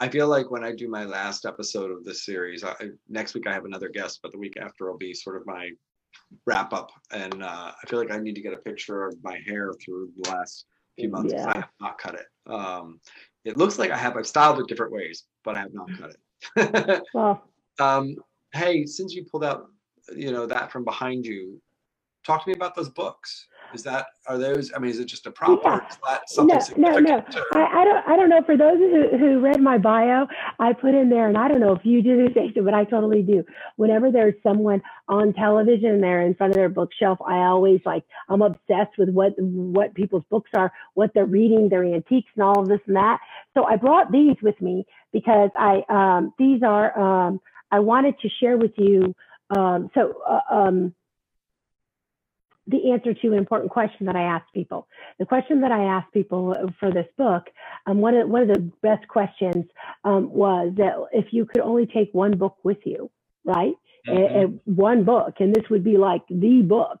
I 0.00 0.08
feel 0.08 0.28
like 0.28 0.50
when 0.50 0.64
I 0.64 0.72
do 0.72 0.88
my 0.88 1.04
last 1.04 1.44
episode 1.44 1.90
of 1.90 2.04
this 2.04 2.24
series, 2.24 2.62
I, 2.64 2.74
next 3.08 3.34
week 3.34 3.46
I 3.46 3.52
have 3.52 3.64
another 3.64 3.88
guest, 3.88 4.20
but 4.22 4.30
the 4.32 4.38
week 4.38 4.56
after 4.60 4.90
will 4.90 4.96
be 4.98 5.12
sort 5.12 5.36
of 5.36 5.46
my 5.46 5.70
wrap 6.46 6.72
up. 6.72 6.90
And 7.10 7.42
uh, 7.42 7.72
I 7.82 7.86
feel 7.88 7.98
like 7.98 8.12
I 8.12 8.18
need 8.18 8.34
to 8.36 8.40
get 8.40 8.52
a 8.52 8.58
picture 8.58 9.04
of 9.06 9.16
my 9.24 9.38
hair 9.46 9.72
through 9.84 10.10
the 10.16 10.30
last 10.30 10.66
few 10.96 11.08
months. 11.08 11.32
'cause 11.32 11.46
I 11.54 11.58
have 11.60 11.70
not 11.80 11.98
cut 11.98 12.14
it. 12.14 12.26
Um, 12.50 13.00
it 13.44 13.56
looks 13.56 13.78
like 13.78 13.90
I 13.90 13.96
have. 13.96 14.16
I've 14.16 14.26
styled 14.26 14.60
it 14.60 14.68
different 14.68 14.92
ways, 14.92 15.24
but 15.44 15.56
I 15.56 15.60
have 15.60 15.74
not 15.74 15.88
cut 15.98 16.10
it. 16.10 17.02
Well, 17.14 17.42
um, 17.80 18.16
hey, 18.52 18.86
since 18.86 19.14
you 19.14 19.24
pulled 19.24 19.44
out, 19.44 19.66
you 20.14 20.30
know, 20.32 20.46
that 20.46 20.70
from 20.72 20.84
behind 20.84 21.26
you, 21.26 21.60
talk 22.24 22.44
to 22.44 22.48
me 22.48 22.54
about 22.54 22.74
those 22.76 22.88
books. 22.88 23.46
Is 23.74 23.82
that 23.82 24.06
are 24.26 24.38
those? 24.38 24.72
I 24.74 24.78
mean, 24.78 24.90
is 24.90 24.98
it 24.98 25.06
just 25.06 25.26
a 25.26 25.30
prop 25.30 25.64
or 25.64 25.86
is 25.90 25.96
that 26.06 26.28
something 26.28 26.58
no, 26.76 26.98
no, 26.98 26.98
no. 26.98 27.24
I, 27.52 27.80
I 27.80 27.84
don't 27.84 28.08
I 28.08 28.16
don't 28.16 28.28
know. 28.28 28.42
For 28.44 28.56
those 28.56 28.78
who, 28.78 29.16
who 29.16 29.40
read 29.40 29.60
my 29.60 29.78
bio, 29.78 30.26
I 30.58 30.72
put 30.72 30.94
in 30.94 31.10
there, 31.10 31.28
and 31.28 31.36
I 31.36 31.48
don't 31.48 31.60
know 31.60 31.72
if 31.74 31.84
you 31.84 32.02
do 32.02 32.28
this, 32.28 32.52
but 32.62 32.74
I 32.74 32.84
totally 32.84 33.22
do. 33.22 33.44
Whenever 33.76 34.10
there's 34.10 34.34
someone 34.42 34.82
on 35.08 35.32
television 35.34 35.90
and 35.90 36.02
they're 36.02 36.22
in 36.22 36.34
front 36.34 36.52
of 36.52 36.56
their 36.56 36.68
bookshelf, 36.68 37.18
I 37.26 37.38
always 37.38 37.80
like 37.84 38.04
I'm 38.28 38.42
obsessed 38.42 38.96
with 38.98 39.10
what 39.10 39.32
what 39.38 39.94
people's 39.94 40.24
books 40.30 40.50
are, 40.54 40.72
what 40.94 41.12
they're 41.14 41.26
reading, 41.26 41.68
their 41.68 41.84
antiques, 41.84 42.30
and 42.34 42.44
all 42.44 42.60
of 42.60 42.68
this 42.68 42.80
and 42.86 42.96
that. 42.96 43.18
So 43.54 43.64
I 43.64 43.76
brought 43.76 44.10
these 44.12 44.36
with 44.42 44.60
me 44.60 44.86
because 45.12 45.50
I 45.56 45.82
um, 45.88 46.32
these 46.38 46.62
are 46.62 46.98
um, 46.98 47.40
I 47.70 47.80
wanted 47.80 48.18
to 48.20 48.28
share 48.40 48.56
with 48.56 48.72
you. 48.76 49.14
Um, 49.56 49.90
so 49.94 50.22
uh, 50.28 50.54
um, 50.54 50.94
the 52.68 52.92
answer 52.92 53.14
to 53.14 53.28
an 53.28 53.38
important 53.38 53.70
question 53.70 54.06
that 54.06 54.16
I 54.16 54.22
ask 54.22 54.44
people. 54.52 54.86
The 55.18 55.26
question 55.26 55.60
that 55.62 55.72
I 55.72 55.84
asked 55.84 56.12
people 56.12 56.54
for 56.78 56.90
this 56.92 57.06
book, 57.16 57.44
um, 57.86 57.98
one 58.00 58.14
of 58.14 58.28
one 58.28 58.42
of 58.42 58.48
the 58.48 58.70
best 58.82 59.08
questions 59.08 59.64
um, 60.04 60.30
was 60.32 60.72
that 60.76 60.94
if 61.12 61.32
you 61.32 61.46
could 61.46 61.62
only 61.62 61.86
take 61.86 62.10
one 62.12 62.36
book 62.36 62.56
with 62.62 62.78
you, 62.84 63.10
right? 63.44 63.74
A- 64.06 64.10
Mhm. 64.10 64.44
a- 64.44 64.70
one 64.70 65.04
book, 65.04 65.40
and 65.40 65.54
this 65.54 65.68
would 65.70 65.84
be 65.84 65.96
like 65.96 66.22
the 66.28 66.62
book. 66.62 67.00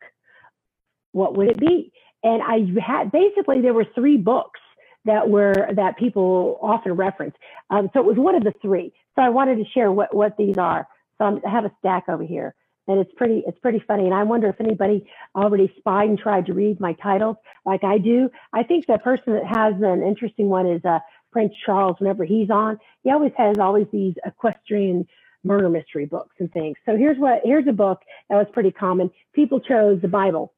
What 1.12 1.36
would 1.36 1.48
it 1.50 1.58
be? 1.58 1.92
And 2.22 2.42
I 2.42 2.80
had 2.80 3.12
basically 3.12 3.60
there 3.60 3.74
were 3.74 3.84
three 3.94 4.16
books 4.16 4.60
that 5.04 5.28
were 5.30 5.54
that 5.72 5.96
people 5.96 6.58
often 6.62 6.92
reference. 6.92 7.36
Um, 7.70 7.90
so 7.92 8.00
it 8.00 8.06
was 8.06 8.16
one 8.16 8.34
of 8.34 8.44
the 8.44 8.52
three. 8.62 8.92
So 9.14 9.22
I 9.22 9.28
wanted 9.28 9.56
to 9.58 9.64
share 9.72 9.90
what 9.92 10.14
what 10.14 10.36
these 10.36 10.58
are. 10.58 10.86
So 11.18 11.24
I'm, 11.24 11.40
I 11.46 11.50
have 11.50 11.64
a 11.64 11.72
stack 11.78 12.08
over 12.08 12.22
here, 12.22 12.54
and 12.88 12.98
it's 12.98 13.12
pretty 13.16 13.44
it's 13.46 13.58
pretty 13.58 13.82
funny. 13.86 14.04
And 14.04 14.14
I 14.14 14.24
wonder 14.24 14.48
if 14.48 14.60
anybody 14.60 15.08
already 15.36 15.72
spied 15.78 16.08
and 16.08 16.18
tried 16.18 16.46
to 16.46 16.54
read 16.54 16.80
my 16.80 16.94
titles 16.94 17.36
like 17.64 17.84
I 17.84 17.98
do. 17.98 18.30
I 18.52 18.62
think 18.62 18.86
the 18.86 18.98
person 18.98 19.34
that 19.34 19.46
has 19.46 19.74
an 19.80 20.02
interesting 20.02 20.48
one 20.48 20.66
is 20.66 20.84
uh, 20.84 20.98
Prince 21.30 21.52
Charles. 21.64 21.96
Whenever 22.00 22.24
he's 22.24 22.50
on, 22.50 22.78
he 23.04 23.10
always 23.10 23.32
has 23.36 23.58
always 23.58 23.86
these 23.92 24.14
equestrian 24.24 25.06
murder 25.44 25.68
mystery 25.68 26.06
books 26.06 26.34
and 26.40 26.50
things. 26.52 26.76
So 26.86 26.96
here's 26.96 27.18
what 27.18 27.42
here's 27.44 27.68
a 27.68 27.72
book 27.72 28.00
that 28.28 28.36
was 28.36 28.46
pretty 28.52 28.72
common. 28.72 29.10
People 29.34 29.60
chose 29.60 30.00
the 30.00 30.08
Bible. 30.08 30.52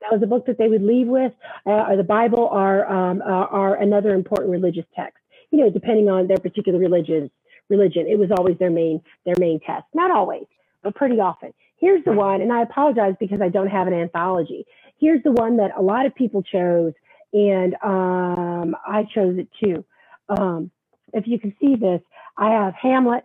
That 0.00 0.12
was 0.12 0.22
a 0.22 0.26
book 0.26 0.46
that 0.46 0.56
they 0.56 0.68
would 0.68 0.82
leave 0.82 1.08
with, 1.08 1.32
uh, 1.66 1.84
or 1.90 1.96
the 1.96 2.02
Bible, 2.02 2.48
are 2.48 2.86
um, 2.90 3.22
are 3.22 3.76
another 3.76 4.14
important 4.14 4.50
religious 4.50 4.86
text. 4.96 5.18
You 5.50 5.60
know, 5.60 5.70
depending 5.70 6.08
on 6.08 6.26
their 6.26 6.38
particular 6.38 6.78
religion, 6.78 7.30
religion, 7.68 8.06
it 8.08 8.18
was 8.18 8.30
always 8.36 8.56
their 8.58 8.70
main 8.70 9.02
their 9.26 9.34
main 9.38 9.60
test. 9.60 9.84
Not 9.94 10.10
always, 10.10 10.46
but 10.82 10.94
pretty 10.94 11.20
often. 11.20 11.52
Here's 11.76 12.04
the 12.04 12.12
one, 12.12 12.42
and 12.42 12.52
I 12.52 12.62
apologize 12.62 13.14
because 13.18 13.40
I 13.40 13.48
don't 13.48 13.68
have 13.68 13.86
an 13.86 13.94
anthology. 13.94 14.66
Here's 14.98 15.22
the 15.22 15.32
one 15.32 15.56
that 15.56 15.70
a 15.76 15.82
lot 15.82 16.04
of 16.04 16.14
people 16.14 16.42
chose, 16.42 16.92
and 17.32 17.74
um, 17.82 18.76
I 18.86 19.04
chose 19.14 19.38
it 19.38 19.48
too. 19.62 19.84
Um, 20.28 20.70
if 21.14 21.26
you 21.26 21.38
can 21.38 21.54
see 21.60 21.76
this, 21.76 22.02
I 22.36 22.50
have 22.50 22.74
Hamlet, 22.74 23.24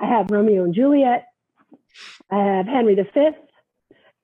I 0.00 0.06
have 0.06 0.30
Romeo 0.30 0.64
and 0.64 0.74
Juliet, 0.74 1.28
I 2.30 2.36
have 2.36 2.66
Henry 2.66 2.94
V, 2.94 3.30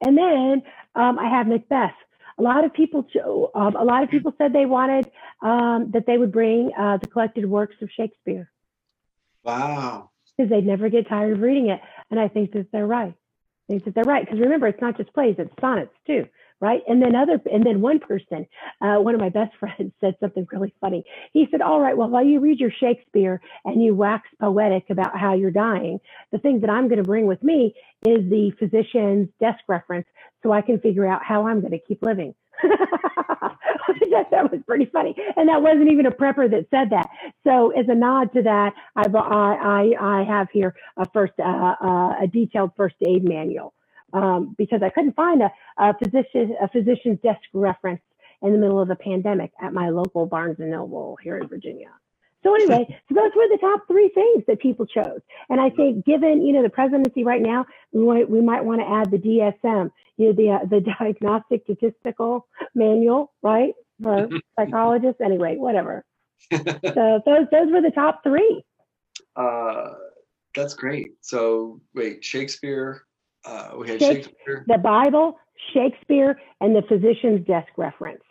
and 0.06 0.16
then 0.16 0.62
um, 0.94 1.18
I 1.18 1.28
have 1.28 1.46
Macbeth. 1.46 1.94
A 2.38 2.42
lot 2.42 2.64
of 2.64 2.72
people, 2.72 3.02
cho- 3.02 3.50
um, 3.54 3.76
a 3.76 3.84
lot 3.84 4.02
of 4.04 4.10
people 4.10 4.32
said 4.38 4.52
they 4.52 4.64
wanted 4.64 5.10
um, 5.42 5.90
that 5.92 6.04
they 6.06 6.16
would 6.16 6.32
bring 6.32 6.72
uh, 6.78 6.96
the 6.96 7.08
collected 7.08 7.44
works 7.44 7.76
of 7.82 7.90
Shakespeare 7.90 8.50
Wow. 9.44 10.10
Because 10.38 10.50
they'd 10.50 10.66
never 10.66 10.90
get 10.90 11.08
tired 11.10 11.34
of 11.34 11.42
reading 11.42 11.70
it. 11.70 11.80
And 12.12 12.20
I 12.20 12.28
think 12.28 12.52
that 12.54 12.72
they're 12.72 12.86
right. 12.88 13.14
I 13.14 13.74
think 13.74 13.86
that 13.86 13.96
they're 13.96 14.04
right 14.04 14.24
because 14.26 14.40
remember, 14.40 14.68
it's 14.68 14.82
not 14.82 14.98
just 14.98 15.14
plays; 15.14 15.36
it's 15.38 15.52
sonnets 15.60 15.94
too. 16.06 16.26
right? 16.60 16.82
And 16.88 17.02
then 17.02 17.14
other, 17.16 17.40
and 17.52 17.64
then 17.64 17.80
one 17.82 18.00
person, 18.00 18.46
uh, 18.82 18.96
one 18.96 19.14
of 19.14 19.20
my 19.20 19.28
best 19.28 19.56
friends 19.60 19.92
said 20.00 20.16
something 20.20 20.46
really 20.52 20.74
funny. 20.80 21.04
He 21.32 21.48
said, 21.50 21.60
all 21.62 21.80
right, 21.80 21.96
well, 21.96 22.08
while 22.10 22.24
you 22.24 22.40
read 22.40 22.60
your 22.60 22.72
Shakespeare 22.80 23.40
and 23.64 23.82
you 23.82 23.94
wax 23.94 24.28
poetic 24.40 24.84
about 24.90 25.18
how 25.18 25.34
you're 25.34 25.50
dying, 25.50 26.00
the 26.32 26.38
thing 26.38 26.60
that 26.60 26.70
I'm 26.70 26.88
going 26.88 26.98
to 27.02 27.08
bring 27.08 27.26
with 27.26 27.42
me 27.42 27.74
is 28.06 28.28
the 28.30 28.52
physician's 28.58 29.28
desk 29.40 29.60
reference 29.68 30.06
so 30.42 30.52
I 30.52 30.62
can 30.62 30.80
figure 30.80 31.06
out 31.06 31.22
how 31.24 31.46
I'm 31.48 31.60
going 31.60 31.72
to 31.72 31.78
keep 31.80 32.02
living. 32.02 32.34
that, 34.10 34.26
that 34.30 34.50
was 34.50 34.60
pretty 34.66 34.86
funny. 34.86 35.14
And 35.36 35.48
that 35.48 35.62
wasn't 35.62 35.90
even 35.90 36.06
a 36.06 36.10
prepper 36.10 36.50
that 36.50 36.66
said 36.70 36.90
that. 36.90 37.08
So 37.44 37.70
as 37.70 37.86
a 37.88 37.94
nod 37.94 38.32
to 38.34 38.42
that, 38.42 38.72
I've, 38.96 39.14
I, 39.14 39.90
I, 40.00 40.20
I 40.20 40.24
have 40.24 40.48
here 40.52 40.74
a 40.96 41.08
first, 41.10 41.34
uh, 41.38 41.74
uh, 41.80 42.22
a 42.22 42.26
detailed 42.32 42.72
first 42.76 42.96
aid 43.06 43.24
manual 43.24 43.74
um, 44.12 44.54
because 44.56 44.82
I 44.82 44.90
couldn't 44.90 45.14
find 45.14 45.42
a, 45.42 45.50
a 45.78 45.94
physician, 45.98 46.56
a 46.62 46.68
physician's 46.68 47.20
desk 47.20 47.40
reference 47.52 48.02
in 48.42 48.52
the 48.52 48.58
middle 48.58 48.80
of 48.80 48.88
the 48.88 48.96
pandemic 48.96 49.52
at 49.60 49.72
my 49.72 49.88
local 49.88 50.26
Barnes 50.26 50.56
and 50.58 50.70
Noble 50.70 51.18
here 51.22 51.38
in 51.38 51.48
Virginia. 51.48 51.88
So 52.42 52.54
anyway, 52.54 52.86
so 53.08 53.14
those 53.14 53.30
were 53.34 53.48
the 53.48 53.58
top 53.60 53.86
three 53.86 54.10
things 54.14 54.44
that 54.46 54.60
people 54.60 54.86
chose. 54.86 55.20
And 55.48 55.60
I 55.60 55.70
think 55.70 56.04
given, 56.04 56.44
you 56.44 56.52
know, 56.52 56.62
the 56.62 56.70
presidency 56.70 57.24
right 57.24 57.42
now, 57.42 57.66
we 57.92 58.04
might, 58.04 58.30
we 58.30 58.40
might 58.40 58.64
want 58.64 58.80
to 58.80 58.88
add 58.88 59.10
the 59.10 59.18
DSM, 59.18 59.90
you 60.16 60.26
know, 60.26 60.32
the, 60.32 60.50
uh, 60.50 60.66
the 60.68 60.80
diagnostic 60.98 61.62
statistical 61.64 62.46
manual, 62.74 63.32
right? 63.42 63.74
For 64.02 64.28
psychologists. 64.58 65.20
Anyway, 65.24 65.56
whatever. 65.56 66.04
so 66.52 67.20
those, 67.26 67.46
those 67.50 67.72
were 67.72 67.82
the 67.82 67.92
top 67.94 68.22
three. 68.22 68.62
Uh, 69.34 69.94
that's 70.54 70.74
great. 70.74 71.12
So 71.20 71.80
wait, 71.94 72.24
Shakespeare, 72.24 73.02
uh, 73.44 73.70
we 73.78 73.88
had 73.88 74.00
Shakespeare. 74.00 74.22
Shakespeare. 74.22 74.64
The 74.66 74.78
Bible, 74.78 75.38
Shakespeare, 75.72 76.40
and 76.60 76.74
the 76.74 76.82
physician's 76.82 77.46
desk 77.46 77.68
reference. 77.76 78.22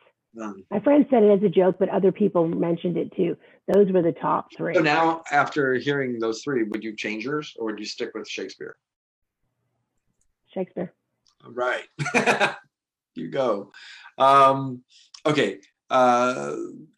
Um, 0.41 0.63
My 0.69 0.79
friend 0.79 1.05
said 1.09 1.23
it 1.23 1.31
as 1.31 1.43
a 1.43 1.49
joke, 1.49 1.77
but 1.79 1.89
other 1.89 2.11
people 2.11 2.47
mentioned 2.47 2.97
it 2.97 3.11
too. 3.15 3.37
Those 3.73 3.91
were 3.91 4.01
the 4.01 4.11
top 4.11 4.47
three. 4.55 4.73
So 4.75 4.81
now, 4.81 5.23
after 5.31 5.75
hearing 5.75 6.19
those 6.19 6.41
three, 6.43 6.63
would 6.63 6.83
you 6.83 6.95
change 6.95 7.25
yours 7.25 7.55
or 7.57 7.67
would 7.67 7.79
you 7.79 7.85
stick 7.85 8.11
with 8.13 8.27
Shakespeare? 8.27 8.77
Shakespeare. 10.53 10.93
All 11.45 11.51
right. 11.51 11.85
you 13.15 13.29
go. 13.29 13.71
Um, 14.17 14.83
okay. 15.25 15.59
Uh, 15.89 16.55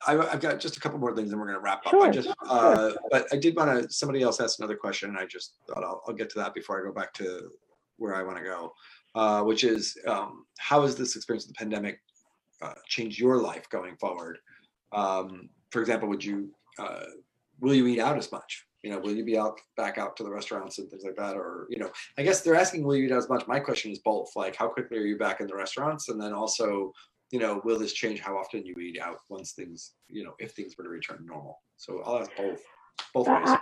I, 0.07 0.17
I've 0.17 0.39
got 0.39 0.59
just 0.59 0.77
a 0.77 0.79
couple 0.79 0.97
more 0.97 1.15
things 1.15 1.31
and 1.31 1.39
we're 1.39 1.47
going 1.47 1.59
to 1.59 1.63
wrap 1.63 1.85
up. 1.85 1.93
I 1.93 1.97
Sure, 1.97 2.11
just, 2.11 2.29
uh, 2.47 2.91
but 3.11 3.27
I 3.31 3.37
did 3.37 3.55
want 3.55 3.83
to, 3.83 3.91
somebody 3.91 4.23
else 4.23 4.39
asked 4.39 4.59
another 4.59 4.75
question 4.75 5.09
and 5.09 5.19
I 5.19 5.25
just 5.25 5.53
thought 5.67 5.83
I'll, 5.83 6.01
I'll 6.07 6.15
get 6.15 6.29
to 6.31 6.39
that 6.39 6.55
before 6.55 6.79
I 6.81 6.83
go 6.83 6.93
back 6.93 7.13
to 7.15 7.51
where 7.97 8.15
I 8.15 8.23
want 8.23 8.37
to 8.37 8.43
go, 8.43 8.73
uh, 9.13 9.43
which 9.43 9.63
is 9.63 9.95
um, 10.07 10.45
how 10.57 10.81
has 10.81 10.95
this 10.95 11.15
experience 11.15 11.45
of 11.45 11.49
the 11.49 11.57
pandemic 11.59 11.99
uh, 12.61 12.73
changed 12.87 13.19
your 13.19 13.37
life 13.37 13.69
going 13.69 13.95
forward? 13.97 14.39
Um, 14.91 15.49
for 15.71 15.81
example, 15.81 16.09
would 16.09 16.23
you, 16.23 16.49
uh, 16.77 17.05
will 17.59 17.73
you 17.73 17.87
eat 17.87 17.99
out 17.99 18.17
as 18.17 18.31
much? 18.31 18.65
You 18.83 18.91
know, 18.91 18.99
will 18.99 19.13
you 19.13 19.25
be 19.25 19.37
out 19.37 19.59
back 19.75 19.97
out 19.97 20.15
to 20.17 20.23
the 20.23 20.31
restaurants 20.31 20.79
and 20.79 20.89
things 20.89 21.03
like 21.03 21.17
that? 21.17 21.35
Or, 21.35 21.67
you 21.69 21.79
know, 21.79 21.91
I 22.17 22.23
guess 22.23 22.41
they're 22.41 22.55
asking, 22.55 22.83
will 22.83 22.95
you 22.95 23.05
eat 23.05 23.11
out 23.11 23.17
as 23.17 23.29
much? 23.29 23.45
My 23.47 23.59
question 23.59 23.91
is 23.91 23.99
both. 23.99 24.29
Like, 24.35 24.55
how 24.55 24.69
quickly 24.69 24.97
are 24.97 25.05
you 25.05 25.17
back 25.17 25.41
in 25.41 25.47
the 25.47 25.55
restaurants? 25.55 26.09
And 26.09 26.21
then 26.21 26.33
also, 26.33 26.93
you 27.31 27.39
know, 27.39 27.61
will 27.65 27.77
this 27.77 27.93
change 27.93 28.21
how 28.21 28.37
often 28.37 28.65
you 28.65 28.75
eat 28.75 28.99
out 28.99 29.17
once 29.29 29.51
things, 29.51 29.93
you 30.07 30.23
know, 30.23 30.33
if 30.39 30.53
things 30.53 30.75
were 30.77 30.85
to 30.85 30.89
return 30.89 31.25
normal? 31.25 31.61
So 31.77 32.01
I'll 32.05 32.19
ask 32.19 32.31
both, 32.37 32.61
both 33.13 33.27
ways. 33.27 33.57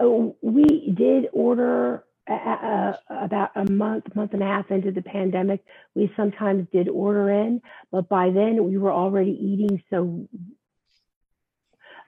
Uh, 0.00 0.32
we 0.40 0.90
did 0.92 1.28
order 1.32 2.04
uh, 2.28 2.92
about 3.08 3.50
a 3.56 3.70
month, 3.70 4.14
month 4.14 4.32
and 4.32 4.42
a 4.42 4.46
half 4.46 4.70
into 4.70 4.92
the 4.92 5.02
pandemic. 5.02 5.64
We 5.94 6.12
sometimes 6.16 6.68
did 6.72 6.88
order 6.88 7.30
in, 7.30 7.62
but 7.90 8.08
by 8.08 8.30
then 8.30 8.64
we 8.64 8.78
were 8.78 8.92
already 8.92 9.32
eating. 9.32 9.82
So 9.90 10.28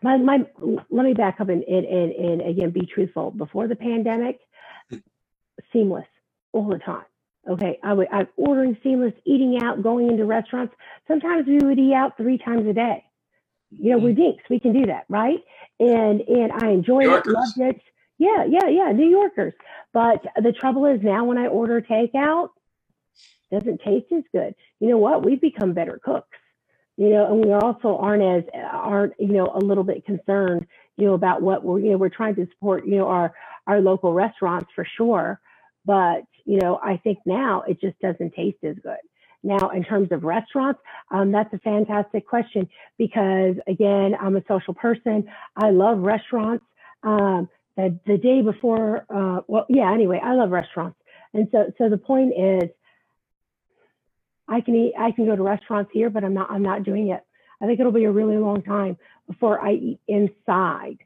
my, 0.02 0.16
my 0.18 0.46
let 0.90 1.04
me 1.04 1.14
back 1.14 1.40
up 1.40 1.48
and, 1.48 1.64
and, 1.64 1.84
and, 1.86 2.12
and 2.12 2.42
again 2.42 2.70
be 2.70 2.86
truthful. 2.86 3.30
Before 3.30 3.66
the 3.66 3.76
pandemic, 3.76 4.40
seamless 5.72 6.06
all 6.52 6.68
the 6.68 6.78
time. 6.78 7.04
Okay, 7.48 7.78
I 7.82 7.92
would 7.92 8.08
I'm 8.10 8.28
ordering 8.36 8.76
seamless, 8.82 9.12
eating 9.26 9.60
out, 9.62 9.82
going 9.82 10.08
into 10.10 10.24
restaurants. 10.24 10.74
Sometimes 11.06 11.46
we 11.46 11.58
would 11.58 11.78
eat 11.78 11.92
out 11.92 12.16
three 12.16 12.38
times 12.38 12.66
a 12.66 12.72
day. 12.72 13.04
You 13.70 13.90
know, 13.90 13.98
we're 13.98 14.14
dinks. 14.14 14.44
We 14.48 14.60
can 14.60 14.72
do 14.72 14.86
that, 14.86 15.04
right? 15.08 15.40
And 15.78 16.22
and 16.22 16.52
I 16.52 16.70
enjoyed 16.70 17.06
it, 17.06 17.26
loved 17.26 17.58
it. 17.58 17.80
Yeah, 18.18 18.44
yeah, 18.48 18.68
yeah, 18.68 18.92
New 18.92 19.08
Yorkers. 19.08 19.54
But 19.92 20.24
the 20.42 20.52
trouble 20.52 20.86
is 20.86 21.00
now 21.02 21.24
when 21.24 21.38
I 21.38 21.46
order 21.46 21.80
takeout, 21.80 22.50
doesn't 23.50 23.80
taste 23.82 24.06
as 24.12 24.24
good. 24.32 24.54
You 24.80 24.88
know 24.88 24.98
what? 24.98 25.24
We've 25.24 25.40
become 25.40 25.72
better 25.72 26.00
cooks. 26.02 26.38
You 26.96 27.10
know, 27.10 27.32
and 27.32 27.44
we 27.44 27.52
also 27.52 27.96
aren't 27.96 28.22
as 28.22 28.44
aren't 28.72 29.14
you 29.18 29.32
know 29.32 29.50
a 29.52 29.58
little 29.58 29.82
bit 29.82 30.06
concerned 30.06 30.66
you 30.96 31.06
know 31.06 31.14
about 31.14 31.42
what 31.42 31.64
we're 31.64 31.80
you 31.80 31.90
know 31.90 31.96
we're 31.96 32.08
trying 32.08 32.36
to 32.36 32.46
support 32.52 32.86
you 32.86 32.96
know 32.98 33.08
our 33.08 33.34
our 33.66 33.80
local 33.80 34.12
restaurants 34.12 34.70
for 34.74 34.86
sure, 34.96 35.40
but 35.84 36.22
you 36.44 36.58
know 36.60 36.78
I 36.82 36.98
think 36.98 37.18
now 37.26 37.62
it 37.66 37.80
just 37.80 37.98
doesn't 38.00 38.34
taste 38.34 38.58
as 38.62 38.76
good. 38.82 38.98
Now, 39.42 39.68
in 39.70 39.84
terms 39.84 40.08
of 40.10 40.24
restaurants, 40.24 40.80
um, 41.10 41.30
that's 41.30 41.52
a 41.52 41.58
fantastic 41.58 42.26
question 42.26 42.68
because 42.96 43.56
again, 43.66 44.14
I'm 44.18 44.36
a 44.36 44.42
social 44.48 44.72
person. 44.72 45.28
I 45.56 45.70
love 45.70 45.98
restaurants. 45.98 46.64
Um, 47.02 47.48
the, 47.76 47.98
the 48.06 48.18
day 48.18 48.40
before, 48.42 49.04
uh, 49.08 49.40
well, 49.46 49.66
yeah, 49.68 49.92
anyway, 49.92 50.20
I 50.22 50.34
love 50.34 50.50
restaurants. 50.50 50.98
And 51.32 51.48
so, 51.50 51.72
so 51.78 51.88
the 51.88 51.98
point 51.98 52.32
is, 52.36 52.70
I 54.46 54.60
can 54.60 54.74
eat, 54.76 54.94
I 54.98 55.10
can 55.10 55.26
go 55.26 55.34
to 55.34 55.42
restaurants 55.42 55.90
here, 55.92 56.10
but 56.10 56.22
I'm 56.22 56.34
not, 56.34 56.50
I'm 56.50 56.62
not 56.62 56.84
doing 56.84 57.08
it. 57.08 57.20
I 57.60 57.66
think 57.66 57.80
it'll 57.80 57.92
be 57.92 58.04
a 58.04 58.12
really 58.12 58.36
long 58.36 58.62
time 58.62 58.96
before 59.26 59.60
I 59.60 59.72
eat 59.72 60.00
inside. 60.06 60.98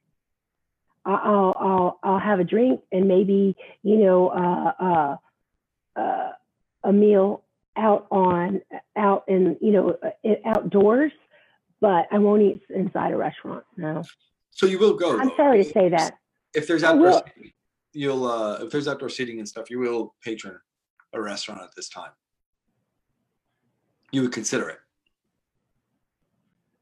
I'll, 1.07 1.55
I'll, 1.59 1.99
I'll 2.03 2.19
have 2.19 2.41
a 2.41 2.45
drink 2.45 2.81
and 2.93 3.09
maybe, 3.09 3.57
you 3.83 3.97
know, 3.97 4.29
uh, 4.29 4.73
uh, 4.85 5.17
uh, 5.99 6.33
a 6.85 6.93
meal 6.93 7.45
out 7.77 8.07
on, 8.11 8.61
out 8.97 9.25
in, 9.29 9.57
you 9.61 9.71
know, 9.71 9.97
uh, 10.03 10.31
outdoors, 10.45 11.13
but 11.81 12.09
I 12.11 12.19
won't 12.19 12.43
eat 12.43 12.61
inside 12.69 13.13
a 13.13 13.17
restaurant. 13.17 13.65
No, 13.77 14.03
So 14.51 14.67
you 14.67 14.79
will 14.79 14.95
go. 14.95 15.19
I'm 15.19 15.31
sorry 15.37 15.65
to 15.65 15.73
say 15.73 15.89
that. 15.91 16.19
If 16.55 16.67
there's 16.67 16.83
I 16.83 16.89
outdoor, 16.89 17.11
will. 17.11 17.25
seating, 17.35 17.53
you'll, 17.93 18.27
uh, 18.27 18.59
if 18.63 18.71
there's 18.71 18.89
outdoor 18.89 19.09
seating 19.09 19.39
and 19.39 19.49
stuff, 19.49 19.71
you 19.71 19.79
will 19.79 20.15
patron 20.23 20.59
a 21.13 21.21
restaurant 21.21 21.63
at 21.63 21.75
this 21.77 21.89
time. 21.89 22.11
You 24.13 24.23
would 24.23 24.33
consider 24.33 24.69
it. 24.69 24.79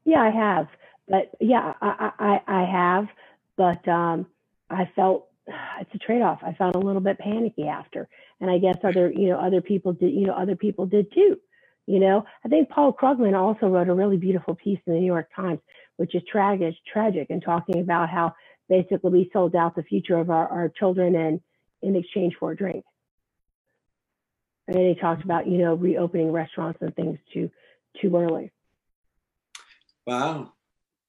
Yeah, 0.05 0.21
I 0.21 0.29
have, 0.29 0.67
but 1.07 1.31
yeah, 1.41 1.73
I, 1.81 2.11
I, 2.17 2.39
I 2.47 2.61
I 2.61 2.63
have, 2.63 3.07
but 3.57 3.85
um, 3.89 4.25
I 4.69 4.89
felt 4.95 5.27
it's 5.81 5.93
a 5.93 5.97
trade-off. 5.97 6.39
I 6.43 6.53
felt 6.53 6.75
a 6.75 6.79
little 6.79 7.01
bit 7.01 7.19
panicky 7.19 7.67
after, 7.67 8.07
and 8.39 8.49
I 8.49 8.57
guess 8.57 8.77
other, 8.83 9.11
you 9.11 9.29
know, 9.29 9.37
other 9.37 9.61
people 9.61 9.93
did, 9.93 10.13
you 10.13 10.25
know, 10.25 10.33
other 10.33 10.55
people 10.55 10.85
did 10.85 11.11
too. 11.13 11.37
You 11.87 11.99
know, 11.99 12.25
I 12.43 12.49
think 12.49 12.69
Paul 12.69 12.93
Krugman 12.93 13.37
also 13.37 13.67
wrote 13.67 13.87
a 13.87 13.93
really 13.93 14.17
beautiful 14.17 14.55
piece 14.55 14.79
in 14.85 14.93
the 14.93 14.99
New 14.99 15.05
York 15.05 15.29
Times, 15.33 15.59
which 15.95 16.15
is 16.15 16.21
tragic, 16.29 16.75
tragic, 16.91 17.27
and 17.29 17.41
talking 17.41 17.79
about 17.79 18.09
how 18.09 18.35
basically 18.69 19.11
we 19.11 19.29
sold 19.33 19.55
out 19.55 19.75
the 19.75 19.83
future 19.83 20.17
of 20.17 20.29
our, 20.29 20.47
our 20.47 20.69
children 20.69 21.15
and 21.15 21.41
in 21.81 21.95
exchange 21.95 22.35
for 22.39 22.51
a 22.51 22.55
drink. 22.55 22.83
And 24.67 24.75
then 24.75 24.87
he 24.87 24.95
talked 24.95 25.23
about, 25.23 25.47
you 25.47 25.57
know, 25.57 25.75
reopening 25.75 26.31
restaurants 26.31 26.79
and 26.81 26.95
things 26.95 27.19
too 27.33 27.49
too 28.01 28.15
early. 28.15 28.51
Wow. 30.05 30.53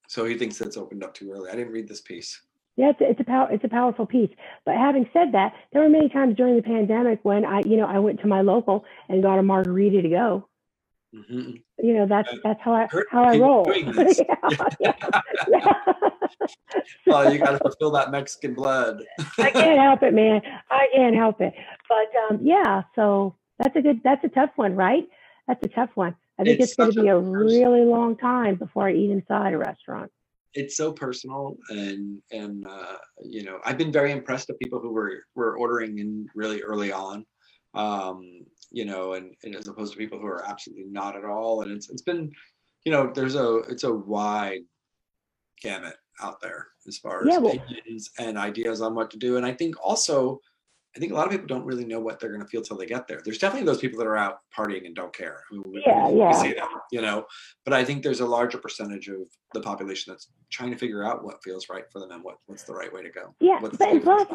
So 0.09 0.25
he 0.25 0.39
thinks 0.39 0.57
that's 0.59 0.77
opened 0.77 1.05
up 1.05 1.15
too 1.15 1.31
early. 1.33 1.51
I 1.51 1.57
didn't 1.57 1.73
read 1.73 1.89
this 1.89 2.01
piece. 2.01 2.41
Yeah, 2.77 2.91
it's 2.91 3.01
a, 3.01 3.11
it's 3.11 3.21
a 3.21 3.25
power, 3.25 3.49
it's 3.51 3.65
a 3.65 3.69
powerful 3.69 4.07
piece. 4.07 4.31
But 4.65 4.77
having 4.77 5.09
said 5.13 5.33
that, 5.33 5.53
there 5.73 5.83
were 5.83 5.89
many 5.89 6.09
times 6.09 6.37
during 6.37 6.57
the 6.57 6.63
pandemic 6.63 7.19
when 7.25 7.45
I, 7.45 7.61
you 7.61 7.77
know, 7.77 7.87
I 7.87 7.99
went 7.99 8.21
to 8.21 8.29
my 8.29 8.41
local 8.41 8.85
and 9.09 9.23
got 9.23 9.39
a 9.39 9.43
margarita 9.43 10.03
to 10.03 10.09
go. 10.09 10.48
Mhm. 11.15 11.63
You 11.79 11.95
know, 11.95 12.07
that's 12.07 12.29
that's 12.43 12.61
how 12.61 12.73
I 12.73 12.89
how 13.11 13.25
I 13.25 13.37
roll. 13.39 13.65
yeah, 13.97 14.69
yeah, 14.81 14.93
yeah. 15.49 15.75
Well, 17.07 17.33
you 17.33 17.39
got 17.39 17.53
to 17.53 17.59
fulfill 17.59 17.91
that 17.93 18.11
Mexican 18.11 18.55
blood. 18.55 19.05
I 19.39 19.51
can't 19.51 19.81
help 19.81 20.03
it, 20.03 20.13
man. 20.13 20.43
I 20.71 20.89
can't 20.95 21.15
help 21.17 21.41
it. 21.41 21.55
But 21.89 22.35
um, 22.35 22.41
yeah, 22.43 22.83
so 22.95 23.37
that's 23.59 23.75
a 23.77 23.81
good, 23.81 24.01
that's 24.05 24.23
a 24.25 24.29
tough 24.29 24.51
one, 24.57 24.75
right? 24.75 25.09
That's 25.47 25.63
a 25.65 25.69
tough 25.69 25.91
one. 25.95 26.15
I 26.39 26.45
think 26.45 26.61
It's 26.61 26.73
it's, 26.73 26.77
going 26.77 26.93
to 26.93 27.03
be 27.03 27.09
a 27.09 27.17
a 27.17 27.21
really 27.21 27.85
long 27.85 28.17
time 28.17 28.57
before 28.57 28.89
I 28.89 28.93
eat 28.93 29.11
inside 29.11 29.55
a 29.55 29.59
restaurant. 29.59 30.11
It's 30.55 30.77
so 30.77 30.93
personal, 30.93 31.57
and 31.71 32.21
and 32.31 32.67
uh, 32.67 32.97
you 33.23 33.45
know, 33.45 33.61
I've 33.65 33.79
been 33.79 33.93
very 33.93 34.13
impressed 34.13 34.49
with 34.49 34.59
people 34.59 34.81
who 34.81 34.93
were 34.93 35.25
were 35.35 35.57
ordering 35.57 35.99
in 35.99 36.27
really 36.35 36.63
early 36.63 36.93
on. 36.93 37.25
Um, 37.75 38.45
you 38.71 38.85
know, 38.85 39.15
and, 39.15 39.35
and 39.45 39.55
as 39.57 39.69
opposed 39.69 39.93
to 39.93 39.99
people 39.99 40.19
who 40.19 40.27
are 40.27 40.45
absolutely 40.49 40.85
not 40.85 41.17
at 41.17 41.25
all. 41.25 41.63
And 41.63 41.73
it's 41.73 41.89
it's 41.91 42.03
been, 42.03 42.31
you 42.85 42.93
know, 42.93 43.11
there's 43.15 43.35
a 43.35 43.57
it's 43.69 43.85
a 43.85 43.93
wide 43.93 44.61
gamut 45.63 45.97
out 46.23 46.41
there 46.41 46.69
as 46.87 46.99
far 46.99 47.23
as 47.23 47.29
Yeah, 47.29 47.39
well- 47.39 47.57
opinions 47.57 48.11
and 48.19 48.37
ideas 48.39 48.81
on 48.81 48.95
what 48.95 49.11
to 49.13 49.17
do. 49.17 49.37
And 49.37 49.47
I 49.47 49.53
think 49.53 49.75
also 49.83 50.41
I 50.97 51.01
think 51.01 51.13
a 51.13 51.15
lot 51.15 51.27
of 51.27 51.31
people 51.31 51.47
don't 51.47 51.67
really 51.67 51.85
know 51.85 52.01
what 52.01 52.19
they're 52.19 52.31
going 52.31 52.41
to 52.41 52.49
feel 52.49 52.63
till 52.63 52.77
they 52.79 52.87
get 52.87 53.07
there. 53.07 53.21
There's 53.23 53.39
definitely 53.39 53.67
those 53.67 53.79
people 53.79 53.99
that 53.99 54.07
are 54.07 54.17
out 54.17 54.39
partying 54.57 54.87
and 54.87 54.97
don't 54.97 55.15
care. 55.15 55.45
We, 55.53 55.83
Yeah, 55.87 56.09
we 56.09 56.19
yeah. 56.19 56.33
see 56.33 56.55
that, 56.55 56.69
you 56.91 57.03
know. 57.03 57.27
But 57.65 57.75
I 57.75 57.85
think 57.85 58.03
there's 58.03 58.21
a 58.21 58.27
larger 58.27 58.59
percentage 58.59 59.07
of 59.09 59.19
the 59.53 59.61
population 59.61 60.13
that's 60.13 60.29
trying 60.51 60.71
to 60.71 60.77
figure 60.79 61.05
out 61.05 61.23
what 61.23 61.43
feels 61.45 61.69
right 61.69 61.85
for 61.93 62.01
them 62.01 62.11
and 62.11 62.25
what, 62.25 62.39
what's 62.47 62.65
the 62.65 62.73
right 62.75 62.93
way 62.93 63.03
to 63.03 63.11
go. 63.11 63.35
Yeah, 63.39 63.61
What's 63.61 63.77
but 63.77 64.03
plus, 64.03 64.29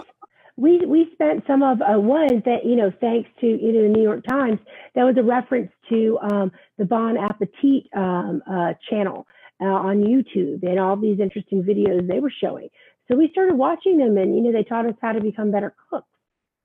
we 0.55 0.85
we 0.85 1.09
spent 1.13 1.43
some 1.47 1.63
of 1.63 1.81
uh, 1.81 1.99
one 1.99 2.41
that 2.45 2.63
you 2.63 2.75
know 2.75 2.91
thanks 3.01 3.29
to 3.41 3.47
you 3.47 3.73
know 3.73 3.81
the 3.83 3.89
New 3.89 4.03
York 4.03 4.23
Times 4.29 4.59
that 4.95 5.03
was 5.03 5.15
a 5.17 5.23
reference 5.23 5.71
to 5.89 6.19
um, 6.31 6.51
the 6.77 6.85
Bon 6.85 7.17
Appetit 7.17 7.85
um, 7.95 8.41
uh, 8.49 8.73
channel 8.89 9.25
uh, 9.61 9.65
on 9.65 10.03
YouTube 10.03 10.63
and 10.63 10.79
all 10.79 10.95
these 10.95 11.19
interesting 11.19 11.63
videos 11.63 12.07
they 12.07 12.19
were 12.19 12.31
showing. 12.41 12.69
So 13.09 13.17
we 13.17 13.29
started 13.31 13.55
watching 13.55 13.97
them, 13.97 14.17
and 14.17 14.35
you 14.35 14.41
know 14.41 14.51
they 14.51 14.63
taught 14.63 14.85
us 14.85 14.95
how 15.01 15.13
to 15.13 15.21
become 15.21 15.51
better 15.51 15.73
cooks. 15.89 16.07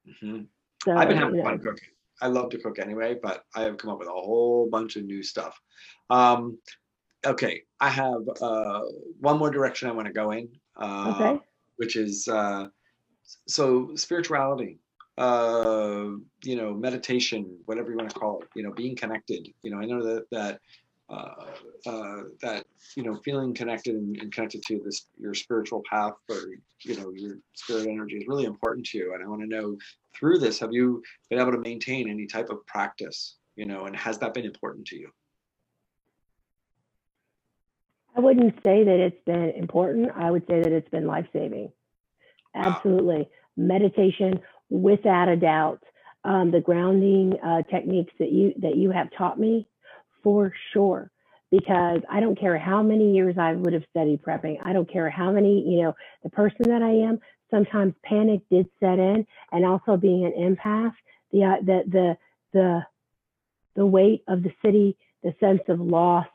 Mhm. 0.07 0.47
So 0.85 0.93
I've 0.97 1.09
been 1.09 1.17
having 1.17 1.37
you 1.37 1.43
know, 1.43 1.49
fun 1.49 1.59
cooking. 1.59 1.89
I 2.21 2.27
love 2.27 2.51
to 2.51 2.59
cook 2.59 2.79
anyway, 2.79 3.17
but 3.23 3.45
I 3.55 3.63
have 3.63 3.79
come 3.79 3.91
up 3.91 3.99
with 3.99 4.09
a 4.09 4.13
whole 4.13 4.69
bunch 4.71 4.97
of 4.97 5.05
new 5.05 5.23
stuff. 5.23 5.59
Um, 6.11 6.59
okay, 7.25 7.63
I 7.81 7.89
have 7.89 8.23
uh, 8.41 8.83
one 9.21 9.39
more 9.39 9.51
direction 9.51 9.89
I 9.89 9.93
want 9.93 10.09
to 10.09 10.13
go 10.13 10.33
in, 10.33 10.49
uh, 10.77 11.13
Okay. 11.15 11.41
which 11.77 11.97
is 11.97 12.29
uh, 12.29 12.69
so 13.47 13.95
spirituality, 13.95 14.79
uh, 15.17 16.11
you 16.45 16.57
know, 16.57 16.75
meditation, 16.75 17.59
whatever 17.67 17.91
you 17.91 17.97
want 17.97 18.11
to 18.11 18.19
call 18.19 18.41
it. 18.41 18.49
You 18.55 18.63
know, 18.63 18.73
being 18.73 18.97
connected. 18.97 19.49
You 19.63 19.71
know, 19.71 19.79
I 19.79 19.85
know 19.85 20.03
that 20.03 20.27
that 20.31 20.61
uh, 21.11 21.47
uh, 21.87 22.23
that 22.43 22.67
you 22.95 23.03
know, 23.03 23.17
feeling 23.25 23.55
connected 23.55 23.95
and, 23.95 24.17
and 24.19 24.33
connected 24.33 24.63
to 24.63 24.81
this 24.85 25.07
your 25.19 25.33
spiritual 25.35 25.83
path 25.91 26.13
or 26.29 26.37
you 26.83 26.97
know 26.97 27.11
your 27.15 27.39
spirit 27.55 27.87
energy 27.87 28.17
is 28.17 28.29
really 28.29 28.45
important 28.45 28.87
to 28.87 28.99
you. 28.99 29.15
And 29.15 29.25
I 29.25 29.27
want 29.27 29.41
to 29.41 29.49
know 29.49 29.77
through 30.15 30.39
this, 30.39 30.59
have 30.61 30.73
you 30.73 31.03
been 31.31 31.39
able 31.39 31.53
to 31.53 31.59
maintain 31.59 32.09
any 32.09 32.27
type 32.27 32.51
of 32.51 32.67
practice? 32.67 33.37
You 33.57 33.65
know, 33.65 33.87
and 33.87 33.97
has 33.97 34.19
that 34.19 34.35
been 34.35 34.45
important 34.45 34.87
to 34.89 34.97
you? 34.97 35.11
I 38.17 38.21
wouldn't 38.21 38.55
say 38.65 38.85
that 38.85 39.01
it's 39.01 39.25
been 39.25 39.51
important. 39.51 40.11
I 40.15 40.31
would 40.31 40.47
say 40.47 40.61
that 40.61 40.73
it's 40.73 40.89
been 40.91 41.07
life 41.07 41.27
saving. 41.33 41.73
Absolutely. 42.55 43.29
Meditation, 43.57 44.41
without 44.71 45.29
a 45.29 45.37
doubt. 45.37 45.83
Um, 46.25 46.51
the 46.51 46.61
grounding 46.61 47.39
uh, 47.41 47.63
techniques 47.71 48.13
that 48.19 48.33
you 48.33 48.53
that 48.59 48.77
you 48.77 48.91
have 48.91 49.09
taught 49.17 49.39
me, 49.39 49.67
for 50.23 50.53
sure. 50.73 51.11
Because 51.51 52.01
I 52.11 52.21
don't 52.21 52.39
care 52.39 52.59
how 52.59 52.83
many 52.83 53.15
years 53.15 53.37
I 53.39 53.53
would 53.53 53.73
have 53.73 53.85
studied 53.89 54.23
prepping. 54.23 54.59
I 54.63 54.75
don't 54.75 54.91
care 54.91 55.09
how 55.09 55.33
many, 55.33 55.65
you 55.67 55.83
know, 55.83 55.95
the 56.23 56.29
person 56.29 56.69
that 56.69 56.83
I 56.83 56.91
am. 56.91 57.21
Sometimes 57.51 57.95
panic 58.05 58.43
did 58.51 58.67
set 58.81 58.99
in, 58.99 59.27
and 59.53 59.65
also 59.65 59.97
being 59.97 60.27
an 60.27 60.33
empath, 60.33 60.93
the 61.33 61.45
uh, 61.45 61.57
the 61.63 61.85
the 61.87 62.17
the 62.53 62.87
the 63.77 63.87
weight 63.87 64.25
of 64.29 64.43
the 64.43 64.53
city, 64.63 64.97
the 65.23 65.35
sense 65.41 65.63
of 65.69 65.81
loss, 65.81 66.27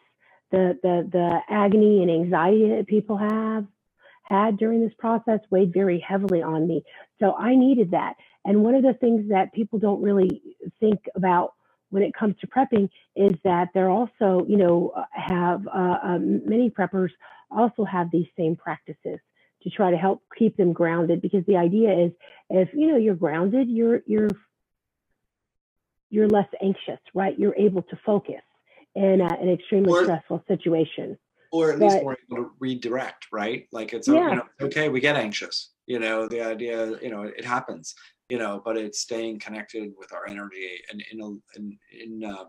the 0.50 0.80
the 0.82 1.08
the 1.12 1.40
agony 1.50 2.02
and 2.02 2.10
anxiety 2.10 2.70
that 2.70 2.88
people 2.88 3.18
have 3.18 3.68
had 4.24 4.58
during 4.58 4.82
this 4.82 4.94
process 4.98 5.40
weighed 5.50 5.74
very 5.74 6.00
heavily 6.00 6.42
on 6.42 6.68
me. 6.68 6.84
So 7.20 7.36
I 7.36 7.56
needed 7.56 7.92
that. 7.92 8.14
And 8.46 8.64
one 8.64 8.76
of 8.76 8.84
the 8.84 8.94
things 8.94 9.30
that 9.30 9.54
people 9.54 9.80
don't 9.80 10.02
really 10.02 10.42
think 10.80 11.00
about 11.16 11.54
when 11.90 12.04
it 12.04 12.14
comes 12.14 12.36
to 12.42 12.48
prepping 12.48 12.90
is 13.16 13.34
that 13.44 13.70
they're 13.74 13.90
also, 13.90 14.46
you 14.48 14.58
know, 14.58 14.94
have 15.12 15.68
uh, 15.68 15.98
um, 16.04 16.42
many 16.46 16.70
preppers 16.70 17.10
also 17.52 17.86
have 17.86 18.10
these 18.12 18.28
same 18.38 18.56
practices 18.56 19.20
to 19.64 19.70
try 19.70 19.92
to 19.92 19.98
help 19.98 20.22
keep 20.38 20.58
them 20.58 20.74
grounded 20.74 21.22
because 21.22 21.46
the 21.46 21.56
idea 21.56 21.92
is 22.06 22.12
if 22.50 22.70
you 22.74 22.88
know 22.88 22.98
you're 22.98 23.16
grounded 23.16 23.70
you're 23.70 24.02
you're 24.06 24.28
you're 26.10 26.28
less 26.28 26.48
anxious 26.62 27.00
right 27.14 27.38
you're 27.40 27.56
able 27.56 27.82
to 27.84 27.98
focus 28.06 28.42
in 28.96 29.22
a, 29.22 29.34
an 29.42 29.50
extremely 29.50 29.92
Or- 29.92 30.04
stressful 30.04 30.44
situation 30.48 31.18
or 31.54 31.72
at 31.72 31.80
least 31.80 31.98
But- 31.98 32.04
more 32.04 32.18
able 32.32 32.44
to 32.46 32.52
redirect, 32.60 33.28
right? 33.32 33.68
Like 33.72 33.94
it's 33.94 34.08
Yeah. 34.08 34.30
you 34.32 34.36
know, 34.38 34.48
okay, 34.62 34.90
we 34.90 35.00
get 35.00 35.16
anxious. 35.16 35.72
You 35.86 36.00
know, 36.00 36.28
the 36.28 36.42
idea, 36.42 37.00
you 37.00 37.10
know, 37.12 37.24
it 37.24 37.46
happens. 37.46 37.94
You 38.30 38.40
know, 38.40 38.60
but 38.66 38.76
it's 38.78 39.00
staying 39.02 39.40
connected 39.40 39.94
with 39.96 40.12
our 40.14 40.28
energy 40.28 40.82
and 40.90 41.04
in 41.12 41.22
a, 41.22 41.28
in, 41.58 41.78
in 41.92 42.24
uh, 42.24 42.46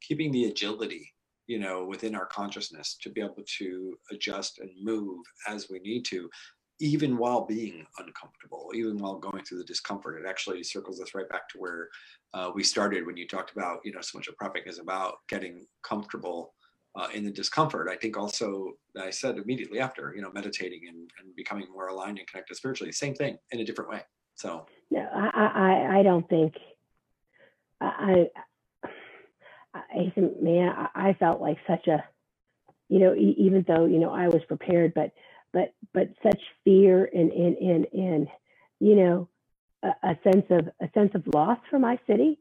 keeping 0.00 0.32
the 0.32 0.46
agility, 0.46 1.12
you 1.46 1.58
know, 1.58 1.84
within 1.84 2.14
our 2.14 2.24
consciousness 2.24 2.96
to 3.02 3.10
be 3.10 3.20
able 3.20 3.44
to 3.58 3.98
adjust 4.10 4.58
and 4.60 4.70
move 4.82 5.22
as 5.46 5.68
we 5.68 5.78
need 5.80 6.04
to, 6.06 6.30
even 6.80 7.18
while 7.18 7.44
being 7.44 7.84
uncomfortable, 7.98 8.70
even 8.74 8.96
while 8.96 9.18
going 9.18 9.44
through 9.44 9.58
the 9.58 9.64
discomfort. 9.64 10.18
It 10.18 10.26
actually 10.26 10.62
circles 10.62 10.98
us 11.02 11.14
right 11.14 11.28
back 11.28 11.46
to 11.50 11.58
where 11.58 11.88
uh, 12.32 12.52
we 12.54 12.62
started 12.62 13.04
when 13.04 13.18
you 13.18 13.26
talked 13.26 13.52
about, 13.52 13.80
you 13.84 13.92
know, 13.92 14.00
so 14.00 14.16
much 14.16 14.28
of 14.28 14.36
prepping 14.36 14.66
is 14.66 14.78
about 14.78 15.16
getting 15.28 15.66
comfortable 15.82 16.54
uh, 16.96 17.08
in 17.14 17.24
the 17.24 17.30
discomfort. 17.30 17.88
I 17.88 17.96
think 17.96 18.16
also 18.16 18.72
I 18.98 19.10
said 19.10 19.36
immediately 19.36 19.80
after, 19.80 20.14
you 20.16 20.22
know, 20.22 20.30
meditating 20.32 20.88
and, 20.88 21.10
and 21.20 21.36
becoming 21.36 21.66
more 21.70 21.88
aligned 21.88 22.18
and 22.18 22.26
connected 22.26 22.56
spiritually, 22.56 22.90
same 22.92 23.14
thing 23.14 23.38
in 23.52 23.60
a 23.60 23.64
different 23.64 23.90
way. 23.90 24.00
So 24.34 24.66
No, 24.90 25.00
I, 25.14 25.28
I, 25.34 25.98
I- 25.98 26.02
don't 26.02 26.28
think. 26.28 26.54
I, 27.78 28.26
I, 29.74 30.12
man, 30.40 30.88
I, 30.94 31.12
felt 31.12 31.42
like 31.42 31.58
such 31.66 31.86
a, 31.88 32.02
you 32.88 32.98
know, 32.98 33.14
e- 33.14 33.36
even 33.38 33.66
though 33.68 33.84
you 33.84 33.98
know 33.98 34.10
I 34.10 34.28
was 34.28 34.42
prepared, 34.48 34.94
but, 34.94 35.12
but, 35.52 35.74
but 35.92 36.08
such 36.22 36.40
fear 36.64 37.04
and 37.12 37.30
and 37.32 37.56
and 37.58 37.86
and, 37.92 38.28
you 38.80 38.96
know, 38.96 39.28
a, 39.82 39.88
a 40.02 40.18
sense 40.24 40.46
of 40.48 40.68
a 40.80 40.90
sense 40.94 41.10
of 41.14 41.26
loss 41.34 41.58
for 41.68 41.78
my 41.78 41.98
city. 42.06 42.38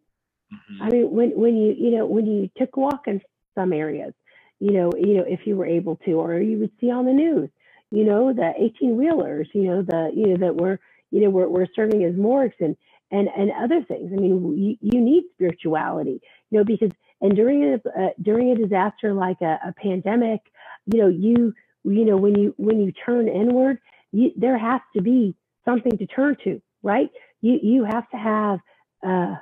I 0.81 0.89
mean, 0.89 1.11
when 1.11 1.31
when 1.31 1.57
you 1.57 1.75
you 1.77 1.91
know 1.91 2.05
when 2.05 2.25
you 2.25 2.49
took 2.57 2.77
a 2.77 2.79
walk 2.79 3.07
in 3.07 3.21
some 3.55 3.73
areas, 3.73 4.13
you 4.59 4.71
know, 4.71 4.91
you 4.97 5.15
know, 5.15 5.25
if 5.27 5.41
you 5.45 5.55
were 5.57 5.65
able 5.65 5.97
to, 6.05 6.13
or 6.13 6.39
you 6.39 6.59
would 6.59 6.71
see 6.79 6.91
on 6.91 7.05
the 7.05 7.13
news, 7.13 7.49
you 7.91 8.05
know, 8.05 8.33
the 8.33 8.53
eighteen 8.57 8.97
wheelers, 8.97 9.49
you 9.53 9.63
know, 9.63 9.81
the 9.83 10.11
you 10.15 10.27
know 10.27 10.37
that 10.47 10.55
were 10.55 10.79
you 11.11 11.21
know 11.21 11.29
were, 11.29 11.49
were 11.49 11.67
serving 11.75 12.03
as 12.03 12.15
morgues 12.15 12.55
and 12.59 12.75
and 13.11 13.29
and 13.37 13.51
other 13.63 13.83
things. 13.83 14.11
I 14.13 14.19
mean, 14.19 14.57
you, 14.57 14.77
you 14.81 15.01
need 15.01 15.23
spirituality, 15.33 16.21
you 16.51 16.57
know, 16.59 16.63
because 16.65 16.91
and 17.21 17.35
during 17.35 17.63
a 17.63 17.75
uh, 17.89 18.09
during 18.21 18.51
a 18.51 18.55
disaster 18.55 19.13
like 19.13 19.41
a, 19.41 19.59
a 19.67 19.73
pandemic, 19.81 20.41
you 20.87 20.99
know, 21.01 21.07
you 21.09 21.53
you 21.83 22.05
know 22.05 22.17
when 22.17 22.39
you 22.39 22.53
when 22.57 22.79
you 22.81 22.91
turn 23.05 23.27
inward, 23.27 23.79
you, 24.11 24.31
there 24.37 24.57
has 24.57 24.81
to 24.95 25.01
be 25.01 25.35
something 25.65 25.97
to 25.97 26.07
turn 26.07 26.37
to, 26.45 26.61
right? 26.83 27.09
You 27.41 27.59
you 27.61 27.85
have 27.85 28.09
to 28.11 28.17
have. 28.17 28.59
Uh, 29.05 29.35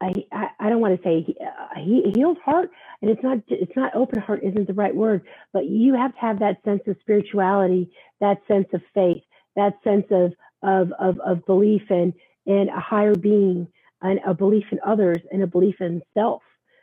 I, 0.00 0.12
I, 0.32 0.48
I 0.60 0.68
don't 0.70 0.80
want 0.80 0.96
to 1.00 1.02
say 1.08 1.22
he, 1.22 1.36
uh, 1.44 1.80
he, 1.80 2.12
healed 2.14 2.38
heart, 2.44 2.70
and 3.02 3.10
it's 3.10 3.22
not 3.22 3.38
it's 3.48 3.76
not 3.76 3.94
open 3.96 4.20
heart 4.20 4.42
isn't 4.44 4.66
the 4.66 4.74
right 4.74 4.94
word, 4.94 5.22
but 5.52 5.66
you 5.66 5.94
have 5.94 6.14
to 6.14 6.20
have 6.20 6.40
that 6.40 6.62
sense 6.64 6.82
of 6.86 6.96
spirituality, 7.00 7.90
that 8.20 8.38
sense 8.48 8.68
of 8.74 8.82
faith, 8.94 9.22
that 9.56 9.74
sense 9.84 10.06
of 10.10 10.34
of 10.62 10.92
of, 11.00 11.18
of 11.20 11.46
belief 11.46 11.82
in 11.90 12.14
in 12.46 12.68
a 12.68 12.80
higher 12.80 13.16
being, 13.16 13.68
and 14.02 14.20
a 14.26 14.34
belief 14.34 14.66
in 14.72 14.80
others, 14.86 15.18
and 15.32 15.42
a 15.42 15.48
belief 15.48 15.80
in 15.80 16.02
self. 16.14 16.42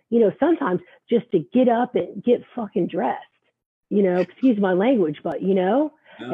You 0.09 0.21
know, 0.21 0.33
sometimes 0.39 0.81
just 1.09 1.31
to 1.31 1.39
get 1.53 1.69
up 1.69 1.95
and 1.95 2.23
get 2.23 2.43
fucking 2.55 2.87
dressed. 2.87 3.23
You 3.89 4.03
know, 4.03 4.17
excuse 4.17 4.59
my 4.59 4.73
language, 4.73 5.19
but 5.23 5.41
you 5.41 5.55
know, 5.55 5.93
yeah. 6.19 6.27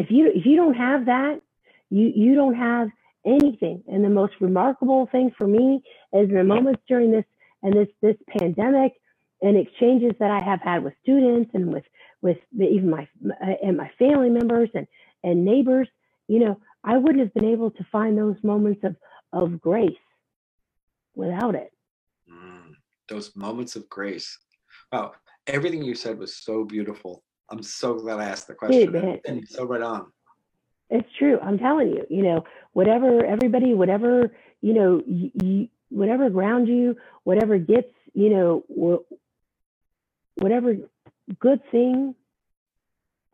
If 0.00 0.10
you 0.10 0.28
if 0.34 0.46
you 0.46 0.56
don't 0.56 0.74
have 0.74 1.06
that, 1.06 1.40
you 1.90 2.12
you 2.14 2.34
don't 2.34 2.54
have 2.56 2.88
anything. 3.26 3.82
And 3.88 4.04
the 4.04 4.10
most 4.10 4.34
remarkable 4.40 5.08
thing 5.10 5.32
for 5.36 5.46
me 5.46 5.82
is 6.12 6.28
the 6.28 6.44
moments 6.44 6.82
during 6.88 7.10
this 7.10 7.24
and 7.62 7.74
this 7.74 7.88
this 8.02 8.16
pandemic 8.38 8.92
and 9.42 9.56
exchanges 9.56 10.12
that 10.20 10.30
I 10.30 10.40
have 10.40 10.60
had 10.60 10.84
with 10.84 10.94
students 11.02 11.50
and 11.54 11.72
with 11.72 11.84
with 12.22 12.38
even 12.54 12.90
my 12.90 13.08
and 13.62 13.76
my 13.76 13.90
family 13.98 14.30
members 14.30 14.70
and 14.74 14.86
and 15.22 15.44
neighbors, 15.44 15.88
you 16.28 16.38
know, 16.38 16.60
I 16.82 16.98
wouldn't 16.98 17.20
have 17.20 17.34
been 17.34 17.46
able 17.46 17.70
to 17.72 17.86
find 17.90 18.16
those 18.16 18.36
moments 18.42 18.84
of 18.84 18.96
of 19.32 19.60
grace 19.60 19.92
without 21.14 21.54
it. 21.54 21.72
Mm, 22.30 22.74
those 23.08 23.34
moments 23.36 23.76
of 23.76 23.88
grace. 23.88 24.38
Wow, 24.92 25.12
everything 25.46 25.82
you 25.82 25.94
said 25.94 26.18
was 26.18 26.36
so 26.36 26.64
beautiful. 26.64 27.22
I'm 27.50 27.62
so 27.62 27.94
glad 27.94 28.20
I 28.20 28.24
asked 28.24 28.48
the 28.48 28.54
question. 28.54 28.92
man. 28.92 29.20
And 29.26 29.46
so 29.48 29.64
right 29.64 29.82
on. 29.82 30.06
It's 30.94 31.08
true. 31.18 31.40
I'm 31.42 31.58
telling 31.58 31.88
you, 31.88 32.06
you 32.08 32.22
know, 32.22 32.44
whatever 32.72 33.26
everybody, 33.26 33.74
whatever, 33.74 34.32
you 34.62 34.74
know, 34.74 35.66
whatever 35.88 36.30
ground 36.30 36.68
you, 36.68 36.96
whatever 37.24 37.58
gets, 37.58 37.90
you 38.12 38.30
know, 38.30 38.64
wh- 38.70 40.40
whatever 40.40 40.76
good 41.40 41.60
thing 41.72 42.14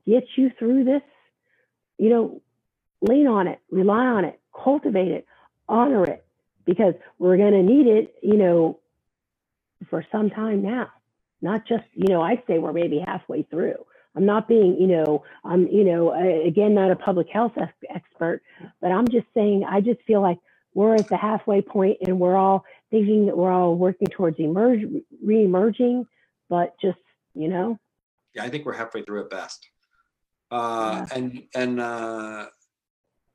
gets 0.06 0.26
you 0.36 0.50
through 0.58 0.84
this, 0.84 1.02
you 1.98 2.08
know, 2.08 2.40
lean 3.02 3.26
on 3.26 3.46
it, 3.46 3.60
rely 3.70 4.06
on 4.06 4.24
it, 4.24 4.40
cultivate 4.54 5.12
it, 5.12 5.26
honor 5.68 6.04
it, 6.04 6.24
because 6.64 6.94
we're 7.18 7.36
going 7.36 7.52
to 7.52 7.62
need 7.62 7.86
it, 7.86 8.14
you 8.22 8.38
know, 8.38 8.78
for 9.90 10.02
some 10.10 10.30
time 10.30 10.62
now. 10.62 10.88
Not 11.42 11.66
just, 11.66 11.84
you 11.92 12.08
know, 12.08 12.22
I'd 12.22 12.42
say 12.46 12.58
we're 12.58 12.72
maybe 12.72 13.02
halfway 13.06 13.42
through. 13.42 13.84
I'm 14.20 14.26
not 14.26 14.48
being, 14.48 14.78
you 14.78 14.86
know, 14.86 15.24
I'm, 15.44 15.66
you 15.68 15.82
know, 15.82 16.12
again, 16.46 16.74
not 16.74 16.90
a 16.90 16.96
public 16.96 17.30
health 17.30 17.54
expert, 17.88 18.42
but 18.82 18.92
I'm 18.92 19.08
just 19.08 19.26
saying, 19.32 19.64
I 19.66 19.80
just 19.80 20.02
feel 20.06 20.20
like 20.20 20.38
we're 20.74 20.94
at 20.94 21.08
the 21.08 21.16
halfway 21.16 21.62
point 21.62 21.96
and 22.06 22.20
we're 22.20 22.36
all 22.36 22.66
thinking 22.90 23.24
that 23.26 23.38
we're 23.38 23.50
all 23.50 23.76
working 23.76 24.08
towards 24.08 24.38
emerge, 24.38 24.82
re-emerging, 25.24 26.06
but 26.50 26.78
just, 26.82 26.98
you 27.34 27.48
know. 27.48 27.78
Yeah, 28.34 28.44
I 28.44 28.50
think 28.50 28.66
we're 28.66 28.74
halfway 28.74 29.04
through 29.04 29.22
at 29.22 29.30
best. 29.30 29.66
Uh, 30.50 31.06
yeah. 31.10 31.16
And, 31.16 31.42
and, 31.54 31.80
uh, 31.80 32.46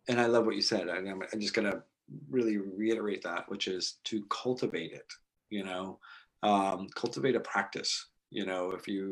and 0.08 0.22
I 0.22 0.28
love 0.28 0.46
what 0.46 0.56
you 0.56 0.62
said. 0.62 0.88
I, 0.88 0.98
I'm, 0.98 1.24
I'm 1.34 1.40
just 1.40 1.56
going 1.56 1.72
to 1.72 1.82
really 2.30 2.58
reiterate 2.58 3.24
that, 3.24 3.50
which 3.50 3.68
is 3.68 3.96
to 4.04 4.24
cultivate 4.30 4.92
it, 4.92 5.12
you 5.50 5.64
know, 5.64 5.98
um, 6.44 6.90
cultivate 6.94 7.36
a 7.36 7.40
practice. 7.40 8.06
You 8.36 8.46
know, 8.46 8.72
if 8.72 8.86
you 8.86 9.04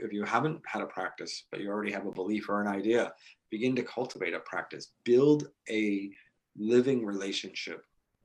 if 0.00 0.12
you 0.12 0.22
haven't 0.22 0.60
had 0.72 0.82
a 0.82 0.86
practice, 0.86 1.34
but 1.50 1.58
you 1.60 1.68
already 1.68 1.90
have 1.90 2.06
a 2.06 2.18
belief 2.20 2.48
or 2.48 2.60
an 2.60 2.68
idea, 2.68 3.12
begin 3.50 3.74
to 3.74 3.82
cultivate 3.82 4.34
a 4.34 4.40
practice. 4.52 4.92
Build 5.02 5.48
a 5.68 6.12
living 6.56 7.04
relationship 7.04 7.80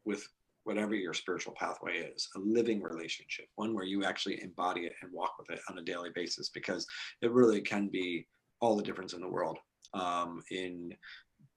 with 0.06 0.22
whatever 0.64 0.94
your 0.94 1.16
spiritual 1.16 1.56
pathway 1.60 1.96
is, 2.14 2.30
a 2.36 2.40
living 2.40 2.84
relationship, 2.84 3.48
one 3.56 3.74
where 3.74 3.84
you 3.84 4.06
actually 4.06 4.44
embody 4.44 4.82
it 4.82 4.94
and 5.02 5.12
walk 5.12 5.34
with 5.40 5.50
it 5.50 5.60
on 5.70 5.80
a 5.80 5.88
daily 5.92 6.12
basis, 6.14 6.50
because 6.50 6.86
it 7.24 7.32
really 7.32 7.62
can 7.62 7.88
be 7.88 8.28
all 8.62 8.76
the 8.76 8.84
difference 8.84 9.14
in 9.14 9.22
the 9.22 9.36
world 9.38 9.58
um, 9.96 10.44
in 10.52 10.94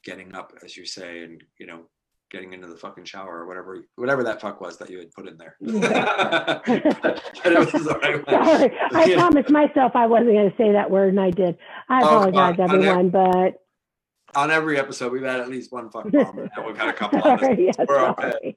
getting 0.04 0.34
up, 0.34 0.54
as 0.64 0.74
you 0.74 0.86
say, 0.86 1.22
and 1.22 1.44
you 1.58 1.66
know, 1.66 1.82
getting 2.30 2.52
into 2.52 2.66
the 2.66 2.76
fucking 2.76 3.04
shower 3.04 3.38
or 3.38 3.46
whatever 3.46 3.84
whatever 3.96 4.24
that 4.24 4.40
fuck 4.40 4.60
was 4.60 4.76
that 4.78 4.90
you 4.90 4.98
had 4.98 5.12
put 5.12 5.28
in 5.28 5.36
there. 5.38 5.56
Sorry, 7.42 8.72
I 8.94 9.14
promised 9.14 9.50
myself 9.50 9.92
I 9.94 10.06
wasn't 10.06 10.32
going 10.32 10.50
to 10.50 10.56
say 10.56 10.72
that 10.72 10.90
word, 10.90 11.10
and 11.10 11.20
I 11.20 11.30
did. 11.30 11.56
I 11.88 12.02
oh, 12.02 12.06
apologize, 12.06 12.56
oh, 12.58 12.64
everyone, 12.64 13.10
but 13.10 13.62
on 14.34 14.50
every 14.50 14.78
episode 14.78 15.12
we've 15.12 15.22
had 15.22 15.40
at 15.40 15.48
least 15.48 15.72
one 15.72 15.88
fuck 15.90 16.10
bomb. 16.12 16.36
we've 16.66 16.76
had 16.76 16.88
a 16.88 16.92
couple 16.92 17.22
on 17.22 17.38
this. 17.38 17.58
yes, 17.58 17.76
We're 17.88 18.08
okay. 18.10 18.56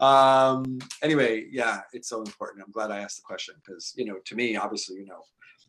um, 0.00 0.78
anyway, 1.02 1.46
yeah, 1.50 1.80
it's 1.92 2.08
so 2.08 2.22
important. 2.22 2.64
I'm 2.64 2.72
glad 2.72 2.90
I 2.90 2.98
asked 2.98 3.16
the 3.18 3.22
question 3.22 3.54
because 3.64 3.94
you 3.96 4.04
know, 4.04 4.16
to 4.24 4.34
me, 4.34 4.56
obviously, 4.56 4.96
you 4.96 5.06
know, 5.06 5.22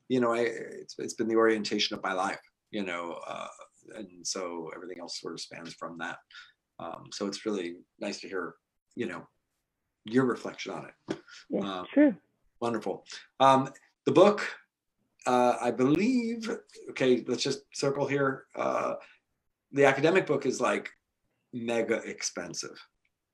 you 0.07 0.19
know, 0.19 0.33
I 0.33 0.39
it's, 0.39 0.97
it's 0.97 1.13
been 1.13 1.27
the 1.27 1.35
orientation 1.35 1.95
of 1.95 2.03
my 2.03 2.13
life. 2.13 2.41
You 2.71 2.83
know, 2.83 3.19
uh, 3.27 3.47
and 3.95 4.07
so 4.23 4.69
everything 4.75 4.99
else 4.99 5.19
sort 5.19 5.33
of 5.33 5.39
spans 5.39 5.73
from 5.73 5.97
that. 5.99 6.17
Um, 6.80 7.10
so 7.11 7.27
it's 7.27 7.45
really 7.45 7.76
nice 7.99 8.22
to 8.22 8.27
hear, 8.27 8.56
you 8.95 9.06
know, 9.06 9.27
your 10.06 10.26
reflection 10.26 10.72
on 10.73 10.85
it. 10.85 11.18
Yeah, 11.49 11.80
um, 11.80 11.85
true. 11.93 12.15
Wonderful. 12.61 13.06
Um, 13.39 13.69
the 14.06 14.11
book, 14.11 14.47
uh, 15.27 15.56
I 15.61 15.72
believe, 15.72 16.49
okay, 16.91 17.23
let's 17.27 17.43
just 17.43 17.61
circle 17.73 18.07
here. 18.07 18.45
Uh, 18.56 18.95
the 19.72 19.85
academic 19.85 20.26
book 20.26 20.45
is 20.45 20.60
like 20.60 20.89
mega 21.53 21.97
expensive, 21.97 22.80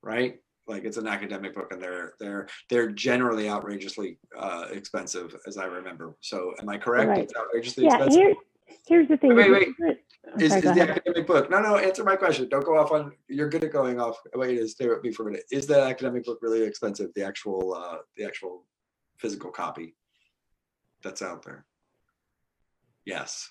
right? 0.02 0.40
Like 0.68 0.84
it's 0.84 0.98
an 0.98 1.08
academic 1.08 1.54
book, 1.54 1.72
and 1.72 1.82
they're 1.82 2.14
they're 2.20 2.48
they're 2.70 2.90
generally 2.92 3.48
outrageously 3.48 4.18
uh, 4.38 4.66
expensive, 4.72 5.36
as 5.46 5.58
I 5.58 5.66
remember. 5.66 6.16
So, 6.22 6.54
am 6.60 6.68
I 6.70 6.78
correct? 6.78 7.10
Right. 7.10 7.24
It's 7.24 7.34
outrageously 7.38 7.84
yeah, 7.84 7.98
expensive. 7.98 8.22
Here, 8.22 8.36
here's 8.88 9.08
the 9.08 9.18
thing. 9.18 9.36
Wait, 9.36 9.52
wait. 9.52 9.70
wait. 9.80 9.98
Is, 10.40 10.56
is 10.56 10.64
the 10.64 10.82
academic 10.82 11.28
book? 11.28 11.50
No, 11.50 11.62
no. 11.62 11.78
Answer 11.78 12.04
my 12.04 12.16
question. 12.16 12.50
Don't 12.50 12.66
go 12.66 12.78
off 12.78 12.92
on. 12.92 13.12
You're 13.28 13.50
good 13.50 13.64
at 13.64 13.72
going 13.72 14.00
off. 14.00 14.18
Wait, 14.34 14.58
is 14.58 14.72
stay 14.72 14.88
with 14.88 15.04
me 15.04 15.12
for 15.12 15.24
a 15.24 15.26
minute. 15.32 15.46
Is 15.52 15.68
that 15.68 15.82
academic 15.82 16.26
book 16.26 16.40
really 16.42 16.64
expensive? 16.64 17.12
The 17.16 17.24
actual, 17.24 17.74
uh, 17.74 17.98
the 18.18 18.26
actual 18.26 18.64
physical 19.18 19.52
copy 19.52 19.96
that's 21.04 21.22
out 21.22 21.44
there. 21.44 21.66
Yes. 23.06 23.50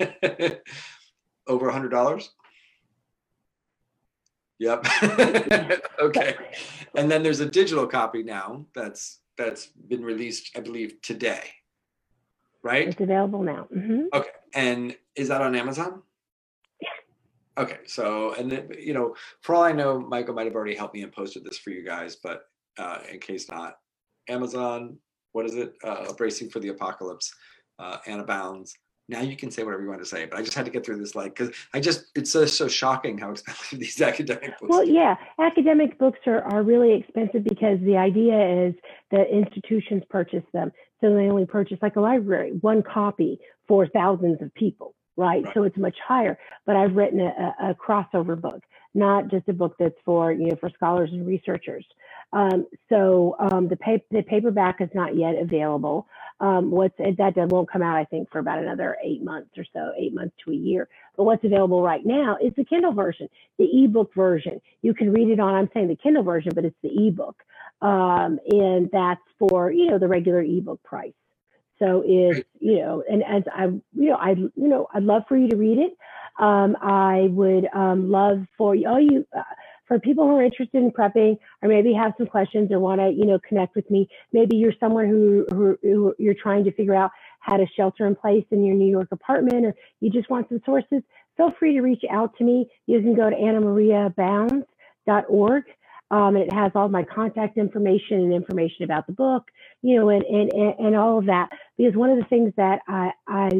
Over 1.46 1.68
a 1.68 1.72
hundred 1.72 1.90
dollars. 1.90 2.30
Yep. 4.60 4.86
okay. 6.00 6.36
And 6.94 7.10
then 7.10 7.22
there's 7.22 7.40
a 7.40 7.46
digital 7.46 7.86
copy 7.86 8.22
now 8.22 8.66
that's 8.74 9.20
that's 9.36 9.66
been 9.66 10.04
released, 10.04 10.56
I 10.56 10.60
believe, 10.60 11.02
today. 11.02 11.42
Right? 12.62 12.88
It's 12.88 13.00
available 13.00 13.42
now. 13.42 13.66
Mm-hmm. 13.74 14.04
Okay. 14.14 14.30
And 14.54 14.96
is 15.16 15.28
that 15.28 15.42
on 15.42 15.54
Amazon? 15.54 16.02
Okay, 17.56 17.78
so 17.86 18.34
and 18.34 18.50
then 18.50 18.68
you 18.78 18.94
know, 18.94 19.14
for 19.40 19.54
all 19.54 19.62
I 19.62 19.72
know, 19.72 20.00
Michael 20.00 20.34
might 20.34 20.46
have 20.46 20.56
already 20.56 20.74
helped 20.74 20.94
me 20.94 21.02
and 21.02 21.12
posted 21.12 21.44
this 21.44 21.58
for 21.58 21.70
you 21.70 21.84
guys, 21.84 22.16
but 22.16 22.42
uh, 22.78 22.98
in 23.12 23.20
case 23.20 23.48
not, 23.48 23.76
Amazon, 24.28 24.96
what 25.32 25.46
is 25.46 25.54
it? 25.54 25.74
Uh, 25.84 26.12
Bracing 26.14 26.50
for 26.50 26.58
the 26.58 26.68
Apocalypse, 26.68 27.32
uh, 27.78 27.98
Anna 28.06 28.24
Bounds. 28.24 28.74
Now 29.08 29.20
you 29.20 29.36
can 29.36 29.50
say 29.50 29.62
whatever 29.62 29.82
you 29.82 29.88
want 29.88 30.00
to 30.00 30.06
say, 30.06 30.24
but 30.24 30.38
I 30.38 30.42
just 30.42 30.56
had 30.56 30.64
to 30.64 30.70
get 30.70 30.84
through 30.84 30.96
this, 30.98 31.14
like, 31.14 31.36
because 31.36 31.54
I 31.74 31.78
just 31.78 32.06
it's 32.16 32.32
so, 32.32 32.46
so 32.46 32.66
shocking 32.66 33.18
how 33.18 33.30
expensive 33.32 33.78
these 33.78 34.00
academic 34.00 34.58
books. 34.58 34.70
Well, 34.70 34.84
yeah, 34.84 35.14
academic 35.38 35.96
books 35.98 36.20
are 36.26 36.42
are 36.42 36.64
really 36.64 36.92
expensive 36.92 37.44
because 37.44 37.78
the 37.82 37.96
idea 37.96 38.66
is 38.66 38.74
that 39.12 39.28
institutions 39.30 40.02
purchase 40.10 40.44
them, 40.52 40.72
so 41.00 41.14
they 41.14 41.28
only 41.28 41.46
purchase 41.46 41.78
like 41.82 41.94
a 41.94 42.00
library 42.00 42.52
one 42.62 42.82
copy 42.82 43.38
for 43.68 43.86
thousands 43.86 44.40
of 44.42 44.52
people 44.54 44.94
right? 45.16 45.44
right? 45.44 45.54
So 45.54 45.62
it's 45.64 45.76
much 45.76 45.96
higher. 46.06 46.38
But 46.66 46.76
I've 46.76 46.94
written 46.94 47.20
a, 47.20 47.54
a, 47.70 47.74
crossover 47.74 48.40
book, 48.40 48.62
not 48.94 49.30
just 49.30 49.48
a 49.48 49.52
book 49.52 49.76
that's 49.78 49.94
for 50.04 50.32
you 50.32 50.48
know 50.48 50.56
for 50.56 50.70
scholars 50.70 51.10
and 51.12 51.26
researchers. 51.26 51.86
Um, 52.32 52.66
so 52.88 53.36
um, 53.38 53.68
the, 53.68 53.76
pay, 53.76 54.02
the 54.10 54.22
paperback 54.22 54.80
is 54.80 54.88
not 54.92 55.16
yet 55.16 55.36
available. 55.40 56.08
Um, 56.40 56.72
what's 56.72 56.96
that 56.98 57.34
that 57.36 57.48
won't 57.48 57.70
come 57.70 57.82
out 57.82 57.96
I 57.96 58.04
think 58.04 58.30
for 58.30 58.40
about 58.40 58.58
another 58.58 58.96
eight 59.04 59.22
months 59.22 59.50
or 59.56 59.64
so, 59.72 59.92
eight 59.96 60.12
months 60.12 60.34
to 60.44 60.50
a 60.50 60.56
year. 60.56 60.88
But 61.16 61.24
what's 61.24 61.44
available 61.44 61.80
right 61.80 62.04
now 62.04 62.36
is 62.42 62.52
the 62.56 62.64
Kindle 62.64 62.92
version, 62.92 63.28
the 63.56 63.84
ebook 63.84 64.12
version. 64.14 64.60
You 64.82 64.94
can 64.94 65.12
read 65.12 65.28
it 65.28 65.38
on. 65.38 65.54
I'm 65.54 65.70
saying 65.72 65.88
the 65.88 65.96
Kindle 65.96 66.24
version, 66.24 66.50
but 66.54 66.64
it's 66.64 66.76
the 66.82 67.06
ebook, 67.06 67.36
um, 67.82 68.40
and 68.50 68.90
that's 68.92 69.22
for 69.38 69.70
you 69.70 69.86
know 69.86 69.98
the 69.98 70.08
regular 70.08 70.42
ebook 70.42 70.82
price. 70.82 71.12
So 71.78 72.02
it's 72.06 72.46
you 72.60 72.78
know, 72.78 73.02
and 73.08 73.22
as 73.22 73.42
I 73.52 73.64
you 73.64 74.10
know, 74.10 74.16
I 74.16 74.30
you 74.30 74.68
know, 74.68 74.86
I'd 74.94 75.02
love 75.02 75.24
for 75.28 75.36
you 75.36 75.48
to 75.48 75.56
read 75.56 75.78
it. 75.78 75.96
Um, 76.38 76.76
I 76.80 77.28
would 77.30 77.66
um, 77.74 78.10
love 78.10 78.46
for 78.56 78.74
you, 78.74 78.88
all 78.88 79.00
you 79.00 79.26
uh, 79.36 79.42
for 79.86 79.98
people 79.98 80.24
who 80.24 80.36
are 80.36 80.42
interested 80.42 80.82
in 80.82 80.90
prepping 80.90 81.38
or 81.62 81.68
maybe 81.68 81.92
have 81.92 82.14
some 82.16 82.26
questions 82.26 82.72
or 82.72 82.80
want 82.80 83.00
to 83.00 83.10
you 83.10 83.26
know 83.26 83.38
connect 83.46 83.76
with 83.76 83.90
me. 83.90 84.08
Maybe 84.32 84.56
you're 84.56 84.72
someone 84.80 85.08
who, 85.08 85.46
who, 85.50 85.78
who 85.82 86.14
you're 86.18 86.34
trying 86.34 86.64
to 86.64 86.72
figure 86.72 86.94
out 86.94 87.10
how 87.40 87.56
to 87.56 87.66
shelter 87.76 88.06
in 88.06 88.16
place 88.16 88.44
in 88.50 88.64
your 88.64 88.74
New 88.74 88.90
York 88.90 89.08
apartment, 89.12 89.66
or 89.66 89.74
you 90.00 90.10
just 90.10 90.30
want 90.30 90.48
some 90.48 90.62
sources. 90.64 91.02
Feel 91.36 91.52
free 91.58 91.74
to 91.74 91.80
reach 91.80 92.02
out 92.10 92.36
to 92.38 92.44
me. 92.44 92.70
You 92.86 93.00
can 93.00 93.14
go 93.14 93.28
to 93.28 93.36
annamariabounds.org 93.36 95.64
um, 96.14 96.36
and 96.36 96.44
it 96.44 96.52
has 96.52 96.70
all 96.76 96.88
my 96.88 97.02
contact 97.02 97.58
information 97.58 98.20
and 98.20 98.32
information 98.32 98.84
about 98.84 99.04
the 99.08 99.12
book, 99.12 99.50
you 99.82 99.96
know, 99.96 100.10
and, 100.10 100.22
and, 100.22 100.52
and 100.52 100.96
all 100.96 101.18
of 101.18 101.26
that. 101.26 101.48
Because 101.76 101.96
one 101.96 102.08
of 102.08 102.18
the 102.18 102.24
things 102.26 102.52
that 102.56 102.82
I, 102.86 103.10
I 103.26 103.50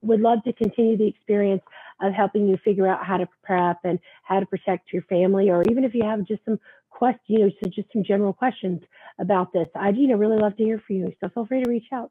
would 0.00 0.20
love 0.20 0.42
to 0.44 0.54
continue 0.54 0.96
the 0.96 1.06
experience 1.06 1.60
of 2.00 2.14
helping 2.14 2.48
you 2.48 2.56
figure 2.64 2.88
out 2.88 3.04
how 3.04 3.18
to 3.18 3.28
prep 3.44 3.76
and 3.84 3.98
how 4.22 4.40
to 4.40 4.46
protect 4.46 4.90
your 4.90 5.02
family, 5.02 5.50
or 5.50 5.62
even 5.70 5.84
if 5.84 5.94
you 5.94 6.02
have 6.02 6.24
just 6.24 6.42
some 6.46 6.58
questions, 6.88 7.24
you 7.26 7.40
know, 7.40 7.50
so 7.62 7.68
just 7.68 7.92
some 7.92 8.04
general 8.04 8.32
questions 8.32 8.80
about 9.20 9.52
this. 9.52 9.68
I'd, 9.74 9.98
you 9.98 10.08
know, 10.08 10.16
really 10.16 10.38
love 10.38 10.56
to 10.56 10.64
hear 10.64 10.82
from 10.86 10.96
you. 10.96 11.12
So 11.20 11.28
feel 11.28 11.44
free 11.44 11.62
to 11.62 11.68
reach 11.68 11.88
out. 11.92 12.10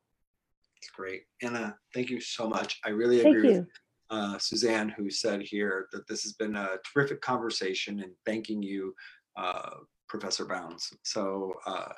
It's 0.78 0.92
great. 0.92 1.24
Anna, 1.42 1.76
thank 1.92 2.12
you 2.12 2.22
so 2.22 2.48
much. 2.48 2.80
I 2.86 2.90
really 2.90 3.22
agree 3.22 3.42
thank 3.42 3.58
with 3.58 3.68
uh, 4.10 4.38
Suzanne, 4.38 4.90
who 4.90 5.10
said 5.10 5.42
here 5.42 5.88
that 5.92 6.08
this 6.08 6.24
has 6.24 6.34
been 6.34 6.56
a 6.56 6.78
terrific 6.94 7.22
conversation 7.22 8.00
and 8.00 8.12
thanking 8.26 8.62
you, 8.62 8.94
uh, 9.36 9.72
Professor 10.08 10.46
Bounds. 10.46 10.94
So, 11.04 11.54
uh, 11.66 11.92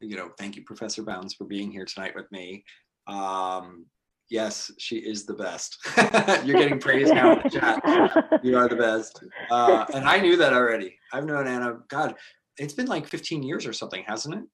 you 0.00 0.16
know, 0.16 0.30
thank 0.38 0.56
you, 0.56 0.64
Professor 0.64 1.02
Bounds, 1.02 1.34
for 1.34 1.44
being 1.44 1.70
here 1.70 1.84
tonight 1.84 2.14
with 2.14 2.30
me. 2.30 2.64
Um, 3.06 3.86
yes, 4.28 4.70
she 4.78 4.96
is 4.96 5.24
the 5.24 5.34
best. 5.34 5.78
You're 6.44 6.58
getting 6.58 6.78
praise 6.78 7.10
now 7.10 7.32
in 7.32 7.42
the 7.42 7.50
chat. 7.50 8.40
You 8.44 8.58
are 8.58 8.68
the 8.68 8.76
best. 8.76 9.22
Uh, 9.50 9.86
and 9.94 10.04
I 10.04 10.20
knew 10.20 10.36
that 10.36 10.52
already. 10.52 10.98
I've 11.12 11.24
known 11.24 11.46
Anna, 11.46 11.78
God, 11.88 12.14
it's 12.58 12.74
been 12.74 12.86
like 12.86 13.06
15 13.06 13.42
years 13.42 13.66
or 13.66 13.72
something, 13.72 14.04
hasn't 14.06 14.34
it? 14.34 14.44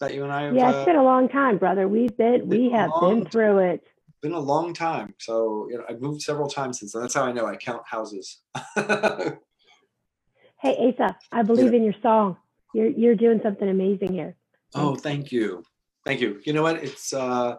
That 0.00 0.14
you 0.14 0.24
and 0.24 0.32
I 0.32 0.42
have, 0.42 0.54
Yeah, 0.54 0.68
it's 0.70 0.78
uh, 0.78 0.84
been 0.84 0.96
a 0.96 1.04
long 1.04 1.28
time, 1.28 1.58
brother. 1.58 1.86
We've 1.88 2.16
been, 2.16 2.48
we 2.48 2.70
have 2.70 2.90
been 3.00 3.24
through 3.24 3.58
it 3.58 3.84
been 4.22 4.32
a 4.32 4.40
long 4.40 4.72
time. 4.72 5.14
So 5.18 5.66
you 5.70 5.76
know, 5.76 5.84
I've 5.88 6.00
moved 6.00 6.22
several 6.22 6.48
times 6.48 6.80
since. 6.80 6.94
And 6.94 7.02
that's 7.02 7.14
how 7.14 7.24
I 7.24 7.32
know 7.32 7.46
I 7.46 7.56
count 7.56 7.82
houses. 7.84 8.38
hey, 8.76 9.36
Asa, 10.62 11.16
I 11.30 11.42
believe 11.42 11.72
yeah. 11.72 11.78
in 11.78 11.84
your 11.84 11.94
song. 12.00 12.36
You're 12.74 12.88
you're 12.88 13.16
doing 13.16 13.40
something 13.42 13.68
amazing 13.68 14.14
here. 14.14 14.36
Oh, 14.74 14.94
thank 14.94 15.30
you, 15.30 15.62
thank 16.06 16.20
you. 16.20 16.40
You 16.44 16.54
know 16.54 16.62
what? 16.62 16.76
It's 16.76 17.12
uh, 17.12 17.56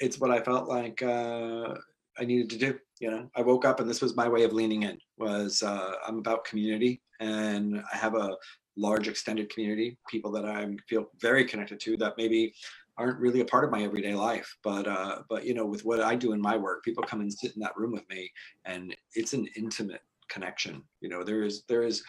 it's 0.00 0.18
what 0.18 0.30
I 0.30 0.42
felt 0.42 0.68
like 0.68 1.02
uh, 1.02 1.74
I 2.18 2.24
needed 2.24 2.50
to 2.50 2.58
do. 2.58 2.78
You 3.00 3.10
know, 3.10 3.30
I 3.34 3.40
woke 3.40 3.64
up 3.64 3.80
and 3.80 3.88
this 3.88 4.02
was 4.02 4.14
my 4.14 4.28
way 4.28 4.42
of 4.44 4.52
leaning 4.52 4.82
in. 4.82 4.98
Was 5.16 5.62
uh, 5.62 5.92
I'm 6.06 6.18
about 6.18 6.44
community, 6.44 7.00
and 7.20 7.82
I 7.92 7.96
have 7.96 8.14
a 8.14 8.36
large 8.76 9.08
extended 9.08 9.50
community, 9.50 9.98
people 10.08 10.30
that 10.32 10.44
I 10.44 10.66
feel 10.88 11.10
very 11.20 11.44
connected 11.44 11.80
to 11.80 11.96
that 11.98 12.14
maybe 12.16 12.54
aren't 12.98 13.18
really 13.18 13.40
a 13.40 13.44
part 13.44 13.64
of 13.64 13.70
my 13.70 13.82
everyday 13.82 14.14
life. 14.14 14.56
But 14.62 14.86
uh, 14.86 15.22
but 15.28 15.44
you 15.44 15.54
know, 15.54 15.66
with 15.66 15.84
what 15.84 16.00
I 16.00 16.14
do 16.14 16.32
in 16.32 16.40
my 16.40 16.56
work, 16.56 16.84
people 16.84 17.02
come 17.02 17.20
and 17.20 17.32
sit 17.32 17.54
in 17.54 17.60
that 17.60 17.76
room 17.76 17.92
with 17.92 18.08
me, 18.08 18.30
and 18.64 18.94
it's 19.14 19.32
an 19.32 19.48
intimate 19.56 20.02
connection. 20.28 20.82
You 21.00 21.08
know, 21.08 21.24
there 21.24 21.42
is 21.42 21.64
there 21.68 21.82
is. 21.82 22.02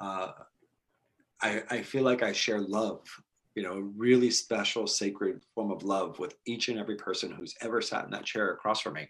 Uh, 0.00 0.32
I, 1.40 1.62
I 1.70 1.82
feel 1.82 2.04
like 2.04 2.22
I 2.22 2.32
share 2.32 2.60
love, 2.60 3.00
you 3.54 3.62
know, 3.62 3.74
a 3.74 3.82
really 3.82 4.30
special, 4.30 4.86
sacred 4.86 5.42
form 5.54 5.70
of 5.70 5.82
love 5.82 6.18
with 6.18 6.36
each 6.46 6.68
and 6.68 6.78
every 6.78 6.96
person 6.96 7.30
who's 7.30 7.54
ever 7.60 7.82
sat 7.82 8.04
in 8.04 8.10
that 8.12 8.24
chair 8.24 8.52
across 8.52 8.80
from 8.80 8.94
me, 8.94 9.08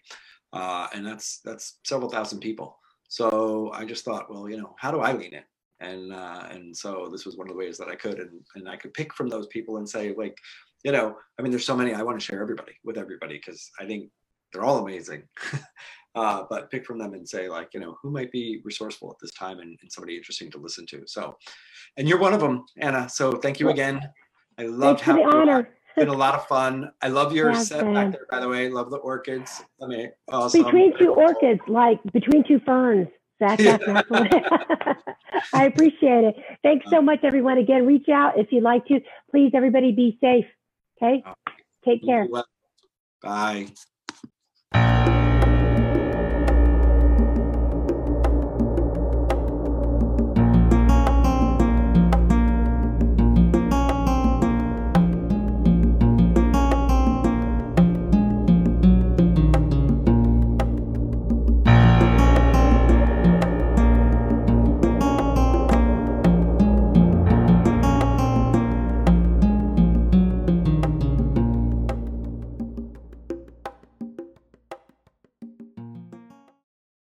uh, 0.51 0.87
and 0.93 1.05
that's 1.05 1.39
that's 1.45 1.79
several 1.83 2.09
thousand 2.09 2.39
people. 2.39 2.77
So 3.07 3.71
I 3.73 3.85
just 3.85 4.03
thought, 4.03 4.29
well, 4.29 4.49
you 4.49 4.57
know, 4.57 4.75
how 4.79 4.91
do 4.91 4.99
I 4.99 5.13
lean 5.13 5.33
in? 5.33 5.43
And 5.79 6.13
uh, 6.13 6.47
and 6.49 6.75
so 6.75 7.09
this 7.11 7.25
was 7.25 7.37
one 7.37 7.47
of 7.47 7.53
the 7.53 7.59
ways 7.59 7.77
that 7.77 7.89
I 7.89 7.95
could, 7.95 8.19
and 8.19 8.41
and 8.55 8.67
I 8.67 8.75
could 8.77 8.93
pick 8.93 9.13
from 9.13 9.29
those 9.29 9.47
people 9.47 9.77
and 9.77 9.87
say, 9.87 10.13
like, 10.17 10.37
you 10.83 10.91
know, 10.91 11.17
I 11.37 11.41
mean, 11.41 11.51
there's 11.51 11.65
so 11.65 11.75
many 11.75 11.93
I 11.93 12.03
want 12.03 12.19
to 12.19 12.25
share 12.25 12.41
everybody 12.41 12.73
with 12.83 12.97
everybody 12.97 13.35
because 13.35 13.69
I 13.79 13.85
think 13.85 14.09
they're 14.53 14.63
all 14.63 14.79
amazing. 14.79 15.23
uh, 16.15 16.43
but 16.49 16.69
pick 16.71 16.85
from 16.85 16.97
them 16.97 17.13
and 17.13 17.27
say, 17.27 17.49
like, 17.49 17.69
you 17.73 17.79
know, 17.79 17.97
who 18.01 18.11
might 18.11 18.31
be 18.31 18.61
resourceful 18.63 19.09
at 19.11 19.17
this 19.21 19.33
time 19.33 19.59
and, 19.59 19.77
and 19.81 19.91
somebody 19.91 20.15
interesting 20.15 20.51
to 20.51 20.57
listen 20.57 20.85
to. 20.87 21.03
So, 21.05 21.35
and 21.97 22.07
you're 22.07 22.19
one 22.19 22.33
of 22.33 22.39
them, 22.39 22.65
Anna. 22.77 23.09
So 23.09 23.33
thank 23.33 23.59
you 23.59 23.69
again. 23.69 24.01
I 24.57 24.63
loved 24.63 25.01
Thanks 25.01 25.01
having 25.01 25.23
you 25.23 25.29
honor. 25.29 25.69
It's 25.97 26.05
been 26.05 26.13
a 26.13 26.17
lot 26.17 26.35
of 26.35 26.45
fun. 26.47 26.91
I 27.01 27.07
love 27.07 27.33
your 27.33 27.51
Yes, 27.51 27.69
set 27.69 27.85
back 27.93 28.11
there, 28.11 28.25
by 28.29 28.39
the 28.39 28.49
way. 28.49 28.69
Love 28.69 28.89
the 28.89 28.97
orchids. 28.97 29.63
I 29.81 29.87
mean, 29.87 30.11
awesome. 30.29 30.63
Between 30.63 30.97
two 30.97 31.13
orchids, 31.13 31.61
like 31.67 31.99
between 32.11 32.43
two 32.45 32.59
ferns. 32.65 33.07
Zach, 33.39 33.59
that's 33.59 33.85
that's 33.85 34.09
what- 34.09 34.31
I 35.53 35.65
appreciate 35.65 36.23
it. 36.23 36.35
Thanks 36.63 36.85
so 36.89 37.01
much, 37.01 37.19
everyone. 37.23 37.57
Again, 37.57 37.85
reach 37.85 38.07
out 38.09 38.37
if 38.37 38.51
you'd 38.51 38.63
like 38.63 38.85
to. 38.87 38.99
Please, 39.31 39.51
everybody, 39.53 39.91
be 39.91 40.17
safe. 40.21 40.45
Okay. 41.01 41.23
Take 41.85 42.05
care. 42.05 42.27
Bye. 43.21 43.67